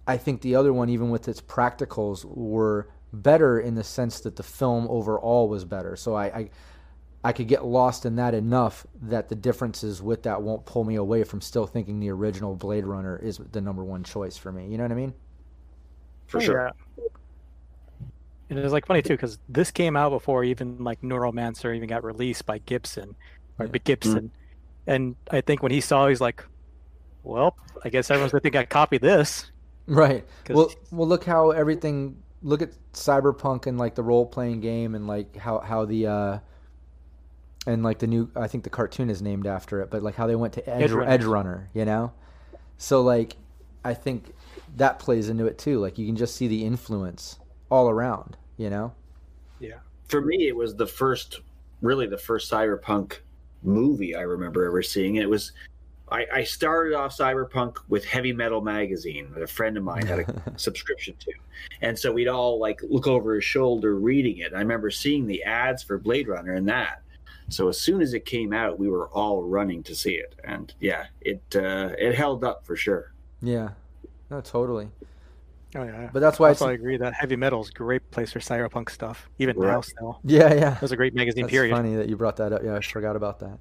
I 0.08 0.18
think 0.18 0.42
the 0.42 0.56
other 0.56 0.74
one, 0.74 0.90
even 0.90 1.10
with 1.10 1.28
its 1.28 1.42
practicals, 1.42 2.26
were 2.26 2.90
better 3.14 3.60
in 3.60 3.76
the 3.76 3.84
sense 3.84 4.20
that 4.22 4.36
the 4.36 4.44
film 4.44 4.88
overall 4.90 5.48
was 5.48 5.66
better. 5.66 5.96
So 5.96 6.16
I, 6.16 6.26
I 6.26 6.50
I 7.24 7.34
could 7.34 7.48
get 7.48 7.66
lost 7.66 8.06
in 8.06 8.16
that 8.16 8.34
enough 8.34 8.88
that 9.02 9.28
the 9.28 9.36
differences 9.36 10.02
with 10.02 10.24
that 10.24 10.42
won't 10.42 10.66
pull 10.66 10.86
me 10.86 10.96
away 10.96 11.24
from 11.26 11.42
still 11.42 11.68
thinking 11.68 12.00
the 12.00 12.10
original 12.10 12.56
Blade 12.56 12.86
Runner 12.86 13.18
is 13.18 13.42
the 13.52 13.60
number 13.60 13.84
one 13.84 14.04
choice 14.04 14.38
for 14.38 14.52
me. 14.54 14.68
You 14.68 14.78
know 14.78 14.84
what 14.84 14.92
I 14.94 14.96
mean? 14.96 15.14
For 16.28 16.40
sure. 16.40 16.72
yeah. 16.98 17.06
And 18.50 18.58
it 18.58 18.64
was 18.64 18.72
like 18.72 18.86
funny 18.86 19.02
too 19.02 19.14
because 19.14 19.38
this 19.50 19.70
came 19.70 19.98
out 19.98 20.10
before 20.10 20.44
even 20.44 20.84
like 20.84 21.02
Neuromancer 21.02 21.76
even 21.76 21.90
got 21.90 22.04
released 22.04 22.46
by 22.46 22.60
Gibson 22.60 23.16
or 23.60 23.66
Yeah. 23.66 23.72
by 23.72 23.78
Gibson, 23.80 24.32
and 24.88 25.16
I 25.30 25.42
think 25.42 25.62
when 25.62 25.72
he 25.72 25.82
saw, 25.82 26.08
he's 26.08 26.22
like, 26.22 26.44
"Well, 27.24 27.56
I 27.84 27.90
guess 27.90 28.10
everyone's 28.10 28.32
gonna 28.32 28.42
think 28.42 28.56
I 28.56 28.66
copied 28.66 29.02
this." 29.02 29.52
Right. 29.88 30.26
Well, 30.50 30.72
well, 30.92 31.08
look 31.08 31.24
how 31.24 31.52
everything. 31.52 32.22
Look 32.42 32.62
at 32.62 32.72
Cyberpunk 32.94 33.66
and 33.66 33.78
like 33.78 33.96
the 33.96 34.04
role 34.04 34.26
playing 34.26 34.62
game 34.62 34.96
and 34.96 35.08
like 35.08 35.36
how 35.36 35.60
how 35.60 35.84
the 35.86 36.08
uh 36.08 36.40
and 37.68 37.84
like 37.84 38.00
the 38.00 38.08
new. 38.08 38.30
I 38.36 38.48
think 38.48 38.64
the 38.64 38.70
cartoon 38.70 39.10
is 39.10 39.22
named 39.22 39.46
after 39.46 39.82
it, 39.82 39.90
but 39.90 40.04
like 40.04 40.16
how 40.16 40.28
they 40.28 40.36
went 40.36 40.54
to 40.54 40.70
Edge 40.70 40.92
Edge 40.92 40.98
Edge, 41.06 41.24
Runner. 41.26 41.70
You 41.74 41.86
know. 41.86 42.14
So 42.78 43.02
like, 43.02 43.36
I 43.84 43.94
think 43.94 44.34
that 44.78 45.00
plays 45.00 45.28
into 45.28 45.48
it 45.48 45.58
too. 45.58 45.80
Like 45.80 45.98
you 45.98 46.06
can 46.06 46.16
just 46.16 46.36
see 46.36 46.48
the 46.48 46.64
influence 46.66 47.40
all 47.70 47.90
around. 47.90 48.38
You 48.58 48.70
know. 48.70 48.94
Yeah. 49.60 49.80
For 50.08 50.22
me, 50.22 50.48
it 50.48 50.56
was 50.56 50.76
the 50.76 50.88
first, 50.88 51.42
really 51.82 52.08
the 52.08 52.18
first 52.18 52.50
cyberpunk 52.52 53.18
movie 53.64 54.16
I 54.16 54.22
remember 54.22 54.66
ever 54.66 54.82
seeing. 54.82 55.16
It 55.16 55.30
was, 55.30 55.52
I, 56.12 56.26
I 56.34 56.44
started 56.44 56.96
off 56.96 57.16
cyberpunk 57.16 57.78
with 57.88 58.06
Heavy 58.06 58.34
Metal 58.34 58.62
magazine 58.62 59.32
that 59.34 59.44
a 59.44 59.48
friend 59.48 59.78
of 59.78 59.84
mine 59.84 60.06
had 60.06 60.20
a 60.20 60.54
subscription 60.58 61.16
to, 61.20 61.34
and 61.82 61.98
so 61.98 62.12
we'd 62.12 62.28
all 62.28 62.60
like 62.60 62.82
look 62.84 63.08
over 63.08 63.36
his 63.36 63.44
shoulder 63.44 63.96
reading 63.96 64.40
it. 64.40 64.54
I 64.54 64.60
remember 64.60 64.90
seeing 64.92 65.28
the 65.28 65.44
ads 65.44 65.84
for 65.84 65.98
Blade 65.98 66.28
Runner 66.28 66.54
and 66.54 66.68
that. 66.70 67.02
So 67.50 67.68
as 67.68 67.82
soon 67.82 68.02
as 68.02 68.14
it 68.14 68.26
came 68.26 68.54
out, 68.54 68.78
we 68.78 68.90
were 68.90 69.10
all 69.10 69.44
running 69.44 69.82
to 69.84 69.96
see 69.96 70.14
it, 70.14 70.36
and 70.44 70.74
yeah, 70.80 71.06
it 71.22 71.42
uh, 71.56 71.90
it 71.98 72.14
held 72.14 72.44
up 72.44 72.66
for 72.66 72.76
sure. 72.76 73.12
Yeah. 73.42 73.70
No, 74.30 74.42
totally. 74.42 74.90
Oh 75.76 75.84
yeah. 75.84 76.10
But 76.12 76.20
that's 76.22 76.40
why 76.40 76.50
also, 76.50 76.68
I 76.68 76.74
agree 76.74 76.98
that 76.98 77.14
heavy 77.14 77.36
metal 77.36 77.62
is 77.62 77.70
a 77.70 77.74
great 77.74 78.10
place 78.12 78.32
for 78.32 78.40
cyberpunk 78.40 78.90
stuff, 78.90 79.30
even 79.38 79.60
now 79.60 79.82
still. 79.82 80.20
yeah, 80.24 80.54
yeah. 80.54 80.76
It 80.76 80.82
was 80.82 80.92
a 80.92 80.98
great 80.98 81.14
magazine 81.14 81.46
That's 81.46 81.52
period. 81.52 81.76
funny 81.76 81.96
that 81.96 82.10
you 82.10 82.18
brought 82.18 82.38
that 82.38 82.54
up. 82.54 82.64
Yeah, 82.64 82.76
I 82.76 82.82
forgot 82.82 83.16
about 83.16 83.40
that. 83.40 83.60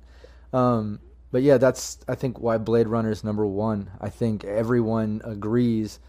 Um, 0.52 1.00
but 1.30 1.42
yeah, 1.42 1.58
that's 1.58 1.98
I 2.08 2.14
think 2.14 2.40
why 2.40 2.58
Blade 2.58 2.88
Runner 2.88 3.10
is 3.10 3.22
number 3.24 3.46
one. 3.46 3.90
I 4.00 4.08
think 4.08 4.44
everyone 4.44 5.20
agrees 5.24 6.00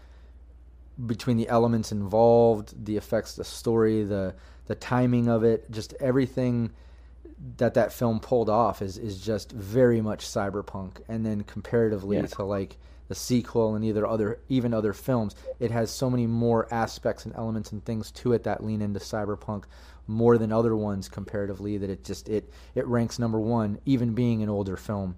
between 1.06 1.36
the 1.36 1.48
elements 1.48 1.92
involved, 1.92 2.84
the 2.84 2.96
effects, 2.96 3.34
the 3.34 3.44
story, 3.44 4.04
the 4.04 4.34
the 4.66 4.74
timing 4.74 5.28
of 5.28 5.42
it, 5.44 5.70
just 5.70 5.94
everything 6.00 6.70
that 7.56 7.74
that 7.74 7.92
film 7.92 8.20
pulled 8.20 8.50
off 8.50 8.82
is 8.82 8.98
is 8.98 9.20
just 9.24 9.52
very 9.52 10.00
much 10.00 10.26
cyberpunk. 10.26 10.98
And 11.08 11.24
then 11.24 11.42
comparatively 11.44 12.18
Yeah. 12.18 12.26
to 12.26 12.44
like 12.44 12.76
the 13.10 13.14
sequel 13.16 13.74
and 13.74 13.84
either 13.84 14.06
other 14.06 14.38
even 14.48 14.72
other 14.72 14.92
films, 14.92 15.34
it 15.58 15.72
has 15.72 15.90
so 15.90 16.08
many 16.08 16.28
more 16.28 16.72
aspects 16.72 17.24
and 17.24 17.34
elements 17.34 17.72
and 17.72 17.84
things 17.84 18.12
to 18.12 18.32
it 18.32 18.44
that 18.44 18.62
lean 18.62 18.80
into 18.80 19.00
cyberpunk 19.00 19.64
more 20.06 20.38
than 20.38 20.52
other 20.52 20.76
ones 20.76 21.08
comparatively 21.08 21.76
that 21.76 21.90
it 21.90 22.04
just 22.04 22.28
it 22.28 22.48
it 22.76 22.86
ranks 22.86 23.18
number 23.18 23.40
one 23.40 23.80
even 23.84 24.14
being 24.14 24.44
an 24.44 24.48
older 24.48 24.76
film 24.76 25.16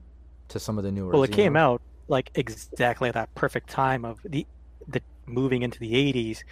to 0.49 0.59
some 0.59 0.79
of 0.79 0.85
the 0.85 0.91
newer 0.91 1.13
Well, 1.13 1.23
it 1.23 1.33
came 1.33 1.55
out 1.55 1.83
like 2.09 2.31
exactly 2.35 3.11
at 3.11 3.15
that 3.15 3.35
perfect 3.35 3.69
time 3.69 4.07
of 4.07 4.19
the 4.25 4.47
the 4.89 5.03
moving 5.27 5.61
into 5.61 5.79
the 5.79 5.93
80s 5.93 6.45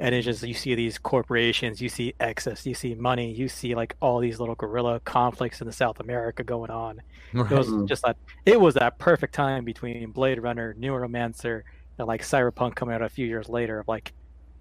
and 0.00 0.14
it's 0.14 0.24
just 0.24 0.42
you 0.42 0.54
see 0.54 0.74
these 0.74 0.98
corporations 0.98 1.80
you 1.80 1.88
see 1.88 2.14
excess 2.20 2.64
you 2.66 2.74
see 2.74 2.94
money 2.94 3.32
you 3.32 3.48
see 3.48 3.74
like 3.74 3.96
all 4.00 4.18
these 4.20 4.38
little 4.38 4.54
guerrilla 4.54 5.00
conflicts 5.00 5.60
in 5.60 5.66
the 5.66 5.72
south 5.72 5.98
america 6.00 6.44
going 6.44 6.70
on. 6.70 7.00
It 7.34 7.50
was 7.50 7.70
just 7.88 8.02
that 8.04 8.16
it 8.46 8.60
was 8.60 8.74
that 8.74 8.98
perfect 8.98 9.34
time 9.34 9.64
between 9.64 10.10
blade 10.12 10.40
runner 10.42 10.74
neuromancer 10.78 11.62
and 11.98 12.06
like 12.06 12.22
cyberpunk 12.22 12.74
coming 12.76 12.94
out 12.94 13.02
a 13.02 13.08
few 13.08 13.26
years 13.26 13.48
later 13.48 13.80
of 13.80 13.88
like 13.88 14.12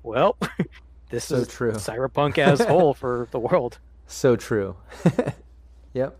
well 0.03 0.38
this 1.09 1.26
So 1.26 1.38
is 1.38 1.47
true. 1.47 1.72
cyberpunk 1.73 2.38
as 2.39 2.59
whole 2.61 2.93
for 2.93 3.27
the 3.31 3.39
world. 3.39 3.80
So 4.07 4.35
true. 4.35 4.76
Yep. 5.93 6.15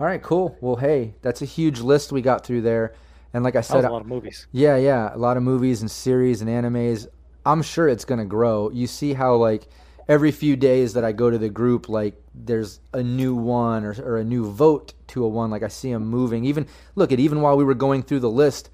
All 0.00 0.06
right 0.06 0.22
cool. 0.22 0.56
Well 0.60 0.76
hey 0.76 1.14
that's 1.22 1.42
a 1.42 1.46
huge 1.46 1.80
list 1.80 2.12
we 2.12 2.22
got 2.22 2.44
through 2.44 2.62
there. 2.62 2.94
And 3.34 3.44
like 3.44 3.56
i 3.56 3.60
said 3.62 3.84
a 3.84 3.90
lot 3.90 4.02
of 4.02 4.06
movies. 4.06 4.46
Yeah, 4.52 4.76
yeah, 4.76 5.14
a 5.14 5.16
lot 5.18 5.36
of 5.36 5.42
movies 5.42 5.80
and 5.80 5.90
series 5.90 6.42
and 6.42 6.50
animes. 6.50 7.06
I'm 7.44 7.62
sure 7.62 7.88
it's 7.88 8.04
going 8.04 8.18
to 8.18 8.24
grow. 8.24 8.70
You 8.70 8.86
see 8.86 9.14
how 9.14 9.34
like 9.36 9.68
every 10.08 10.32
few 10.32 10.56
days 10.56 10.94
that 10.94 11.04
I 11.04 11.12
go 11.12 11.30
to 11.30 11.38
the 11.38 11.48
group 11.48 11.88
like 11.88 12.20
there's 12.34 12.80
a 12.92 13.02
new 13.02 13.34
one 13.34 13.84
or, 13.84 13.94
or 14.02 14.18
a 14.18 14.24
new 14.24 14.50
vote 14.50 14.94
to 15.08 15.24
a 15.24 15.28
one 15.28 15.50
like 15.50 15.62
I 15.62 15.68
see 15.68 15.92
them 15.92 16.06
moving. 16.06 16.44
Even 16.44 16.66
look 16.94 17.12
at 17.12 17.20
even 17.20 17.40
while 17.40 17.56
we 17.56 17.64
were 17.64 17.74
going 17.74 18.02
through 18.02 18.20
the 18.20 18.30
list 18.30 18.70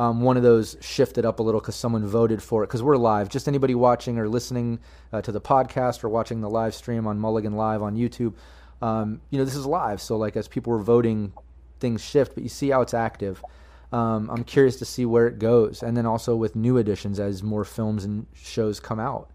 um, 0.00 0.22
one 0.22 0.38
of 0.38 0.42
those 0.42 0.78
shifted 0.80 1.26
up 1.26 1.40
a 1.40 1.42
little 1.42 1.60
because 1.60 1.76
someone 1.76 2.06
voted 2.06 2.42
for 2.42 2.64
it 2.64 2.68
because 2.68 2.82
we're 2.82 2.96
live. 2.96 3.28
Just 3.28 3.46
anybody 3.46 3.74
watching 3.74 4.18
or 4.18 4.30
listening 4.30 4.80
uh, 5.12 5.20
to 5.20 5.30
the 5.30 5.42
podcast 5.42 6.02
or 6.02 6.08
watching 6.08 6.40
the 6.40 6.48
live 6.48 6.74
stream 6.74 7.06
on 7.06 7.18
Mulligan 7.18 7.52
Live 7.52 7.82
on 7.82 7.96
YouTube, 7.96 8.32
um, 8.80 9.20
you 9.28 9.38
know, 9.38 9.44
this 9.44 9.54
is 9.54 9.66
live. 9.66 10.00
So, 10.00 10.16
like, 10.16 10.38
as 10.38 10.48
people 10.48 10.72
were 10.72 10.78
voting, 10.78 11.34
things 11.80 12.02
shift, 12.02 12.32
but 12.34 12.42
you 12.42 12.48
see 12.48 12.70
how 12.70 12.80
it's 12.80 12.94
active. 12.94 13.44
Um, 13.92 14.30
I'm 14.30 14.44
curious 14.44 14.76
to 14.76 14.84
see 14.84 15.04
where 15.04 15.26
it 15.26 15.38
goes, 15.38 15.82
and 15.82 15.96
then 15.96 16.06
also 16.06 16.36
with 16.36 16.54
new 16.54 16.78
additions 16.78 17.18
as 17.18 17.42
more 17.42 17.64
films 17.64 18.04
and 18.04 18.26
shows 18.34 18.78
come 18.78 19.00
out. 19.00 19.30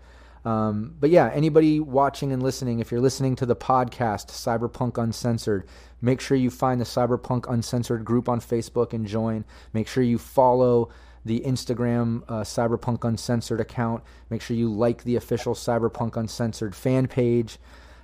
Um, 0.45 0.95
but 0.99 1.09
yeah, 1.09 1.31
anybody 1.33 1.79
watching 1.79 2.31
and 2.31 2.41
listening, 2.41 2.79
if 2.79 2.91
you're 2.91 3.01
listening 3.01 3.35
to 3.37 3.45
the 3.45 3.55
podcast 3.55 4.27
Cyberpunk 4.27 5.01
Uncensored, 5.01 5.67
make 6.01 6.21
sure 6.21 6.37
you 6.37 6.51
find 6.51 6.79
the 6.79 6.85
Cyberpunk 6.85 7.51
Uncensored 7.51 8.05
group 8.05 8.29
on 8.29 8.39
Facebook 8.39 8.93
and 8.93 9.07
join. 9.07 9.43
Make 9.73 9.87
sure 9.87 10.03
you 10.03 10.19
follow 10.19 10.89
the 11.25 11.39
Instagram 11.39 12.21
uh, 12.27 12.41
Cyberpunk 12.41 13.03
Uncensored 13.03 13.59
account. 13.59 14.03
Make 14.29 14.43
sure 14.43 14.55
you 14.55 14.71
like 14.71 15.03
the 15.03 15.15
official 15.15 15.55
Cyberpunk 15.55 16.15
Uncensored 16.15 16.75
fan 16.75 17.07
page. 17.07 17.57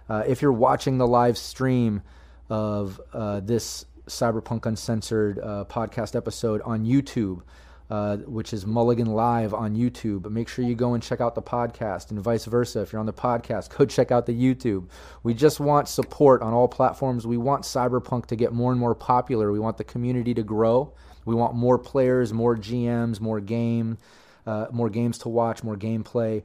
Uh, 0.10 0.23
if 0.28 0.41
you're 0.41 0.52
watching 0.52 0.98
the 0.98 1.07
live 1.07 1.38
stream 1.38 2.02
of 2.49 2.99
uh, 3.14 3.40
this 3.40 3.86
Cyberpunk 4.11 4.65
Uncensored 4.65 5.39
uh, 5.39 5.65
podcast 5.69 6.15
episode 6.15 6.61
on 6.63 6.85
YouTube, 6.85 7.41
uh, 7.89 8.17
which 8.17 8.51
is 8.51 8.65
Mulligan 8.65 9.07
Live 9.07 9.53
on 9.53 9.75
YouTube. 9.75 10.29
Make 10.29 10.49
sure 10.49 10.65
you 10.65 10.75
go 10.75 10.93
and 10.93 11.01
check 11.01 11.21
out 11.21 11.33
the 11.33 11.41
podcast, 11.41 12.11
and 12.11 12.19
vice 12.19 12.43
versa. 12.43 12.81
If 12.81 12.91
you're 12.91 12.99
on 12.99 13.05
the 13.05 13.13
podcast, 13.13 13.75
go 13.77 13.85
check 13.85 14.11
out 14.11 14.25
the 14.25 14.33
YouTube. 14.33 14.89
We 15.23 15.33
just 15.33 15.61
want 15.61 15.88
support 15.88 16.41
on 16.41 16.53
all 16.53 16.67
platforms. 16.67 17.25
We 17.25 17.38
want 17.38 17.63
Cyberpunk 17.63 18.25
to 18.27 18.35
get 18.35 18.51
more 18.51 18.71
and 18.71 18.79
more 18.79 18.93
popular. 18.93 19.51
We 19.51 19.59
want 19.59 19.77
the 19.77 19.85
community 19.85 20.33
to 20.33 20.43
grow. 20.43 20.93
We 21.23 21.33
want 21.33 21.55
more 21.55 21.79
players, 21.79 22.33
more 22.33 22.57
GMs, 22.57 23.21
more 23.21 23.39
game, 23.39 23.97
uh, 24.45 24.67
more 24.71 24.89
games 24.89 25.19
to 25.19 25.29
watch, 25.29 25.63
more 25.63 25.77
gameplay, 25.77 26.43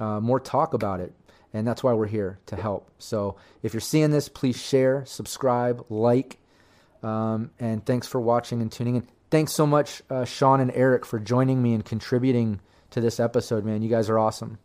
uh, 0.00 0.18
more 0.20 0.40
talk 0.40 0.74
about 0.74 1.00
it. 1.00 1.14
And 1.52 1.64
that's 1.64 1.84
why 1.84 1.92
we're 1.92 2.06
here 2.06 2.40
to 2.46 2.56
help. 2.56 2.90
So 2.98 3.36
if 3.62 3.72
you're 3.72 3.80
seeing 3.80 4.10
this, 4.10 4.28
please 4.28 4.60
share, 4.60 5.04
subscribe, 5.06 5.84
like, 5.88 6.38
um, 7.04 7.50
and 7.58 7.84
thanks 7.84 8.06
for 8.06 8.20
watching 8.20 8.60
and 8.62 8.72
tuning 8.72 8.96
in. 8.96 9.06
Thanks 9.30 9.52
so 9.52 9.66
much, 9.66 10.02
uh, 10.10 10.24
Sean 10.24 10.60
and 10.60 10.70
Eric, 10.74 11.04
for 11.04 11.18
joining 11.18 11.62
me 11.62 11.74
and 11.74 11.84
contributing 11.84 12.60
to 12.90 13.00
this 13.00 13.20
episode, 13.20 13.64
man. 13.64 13.82
You 13.82 13.88
guys 13.88 14.08
are 14.08 14.18
awesome. 14.18 14.58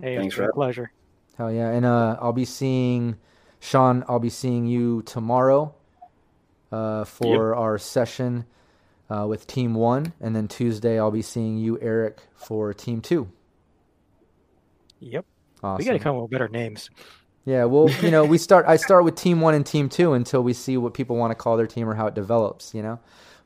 hey 0.00 0.16
Thanks 0.16 0.26
it's 0.26 0.36
for 0.36 0.48
a 0.48 0.52
pleasure 0.52 0.92
Hell 1.38 1.52
yeah. 1.52 1.70
And 1.70 1.86
uh, 1.86 2.16
I'll 2.20 2.32
be 2.32 2.44
seeing 2.44 3.16
Sean, 3.60 4.04
I'll 4.08 4.18
be 4.18 4.28
seeing 4.28 4.66
you 4.66 5.02
tomorrow 5.02 5.72
uh, 6.72 7.04
for 7.04 7.54
our 7.54 7.78
session 7.78 8.44
uh, 9.08 9.24
with 9.28 9.46
Team 9.46 9.74
One. 9.74 10.12
And 10.20 10.34
then 10.34 10.48
Tuesday, 10.48 10.98
I'll 10.98 11.12
be 11.12 11.22
seeing 11.22 11.56
you, 11.58 11.78
Eric, 11.80 12.18
for 12.34 12.74
Team 12.74 13.00
Two. 13.00 13.28
yep 14.98 15.24
Awesome. 15.62 15.78
we 15.78 15.84
gotta 15.84 15.98
come 16.00 16.16
up 16.16 16.22
with 16.22 16.30
better 16.30 16.48
names 16.48 16.90
Yeah, 17.48 17.64
well, 17.64 17.88
you 18.02 18.10
know, 18.10 18.26
we 18.26 18.36
start. 18.36 18.66
I 18.68 18.76
start 18.76 19.04
with 19.04 19.14
team 19.14 19.40
one 19.40 19.54
and 19.54 19.64
team 19.64 19.88
two 19.88 20.12
until 20.12 20.42
we 20.42 20.52
see 20.52 20.76
what 20.76 20.92
people 20.92 21.16
want 21.16 21.30
to 21.30 21.34
call 21.34 21.56
their 21.56 21.66
team 21.66 21.88
or 21.88 21.94
how 21.94 22.06
it 22.06 22.14
develops. 22.14 22.74
You 22.74 22.82
know, 22.82 23.00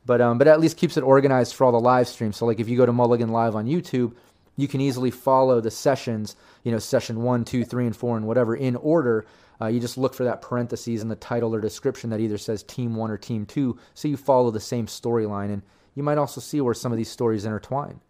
but 0.04 0.20
um, 0.20 0.38
but 0.38 0.48
at 0.48 0.58
least 0.58 0.76
keeps 0.76 0.96
it 0.96 1.04
organized 1.04 1.54
for 1.54 1.64
all 1.64 1.72
the 1.72 1.78
live 1.78 2.08
streams. 2.08 2.36
So 2.36 2.44
like, 2.44 2.58
if 2.58 2.68
you 2.68 2.76
go 2.76 2.84
to 2.84 2.92
Mulligan 2.92 3.28
Live 3.28 3.54
on 3.54 3.66
YouTube, 3.66 4.14
you 4.56 4.66
can 4.66 4.80
easily 4.80 5.12
follow 5.12 5.60
the 5.60 5.70
sessions, 5.70 6.34
you 6.64 6.72
know, 6.72 6.80
session 6.80 7.22
one, 7.22 7.44
two, 7.44 7.64
three, 7.64 7.86
and 7.86 7.94
four, 7.94 8.16
and 8.16 8.26
whatever 8.26 8.56
in 8.56 8.74
order. 8.74 9.24
Uh, 9.60 9.68
you 9.68 9.78
just 9.78 9.96
look 9.96 10.14
for 10.14 10.24
that 10.24 10.42
parentheses 10.42 11.02
in 11.02 11.08
the 11.08 11.14
title 11.14 11.54
or 11.54 11.60
description 11.60 12.10
that 12.10 12.18
either 12.18 12.38
says 12.38 12.64
Team 12.64 12.96
One 12.96 13.12
or 13.12 13.16
Team 13.16 13.46
Two, 13.46 13.78
so 13.94 14.08
you 14.08 14.16
follow 14.16 14.50
the 14.50 14.58
same 14.58 14.86
storyline. 14.86 15.52
And 15.52 15.62
you 15.94 16.02
might 16.02 16.18
also 16.18 16.40
see 16.40 16.60
where 16.60 16.74
some 16.74 16.90
of 16.90 16.98
these 16.98 17.10
stories 17.10 17.44
intertwine, 17.44 18.00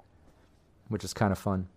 which 0.88 1.04
is 1.04 1.12
kind 1.12 1.32
of 1.32 1.38
fun. 1.38 1.68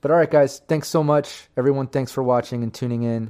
But 0.00 0.10
all 0.10 0.16
right, 0.16 0.30
guys, 0.30 0.60
thanks 0.66 0.88
so 0.88 1.02
much. 1.02 1.48
Everyone, 1.56 1.86
thanks 1.86 2.10
for 2.12 2.22
watching 2.22 2.62
and 2.62 2.72
tuning 2.72 3.02
in. 3.02 3.28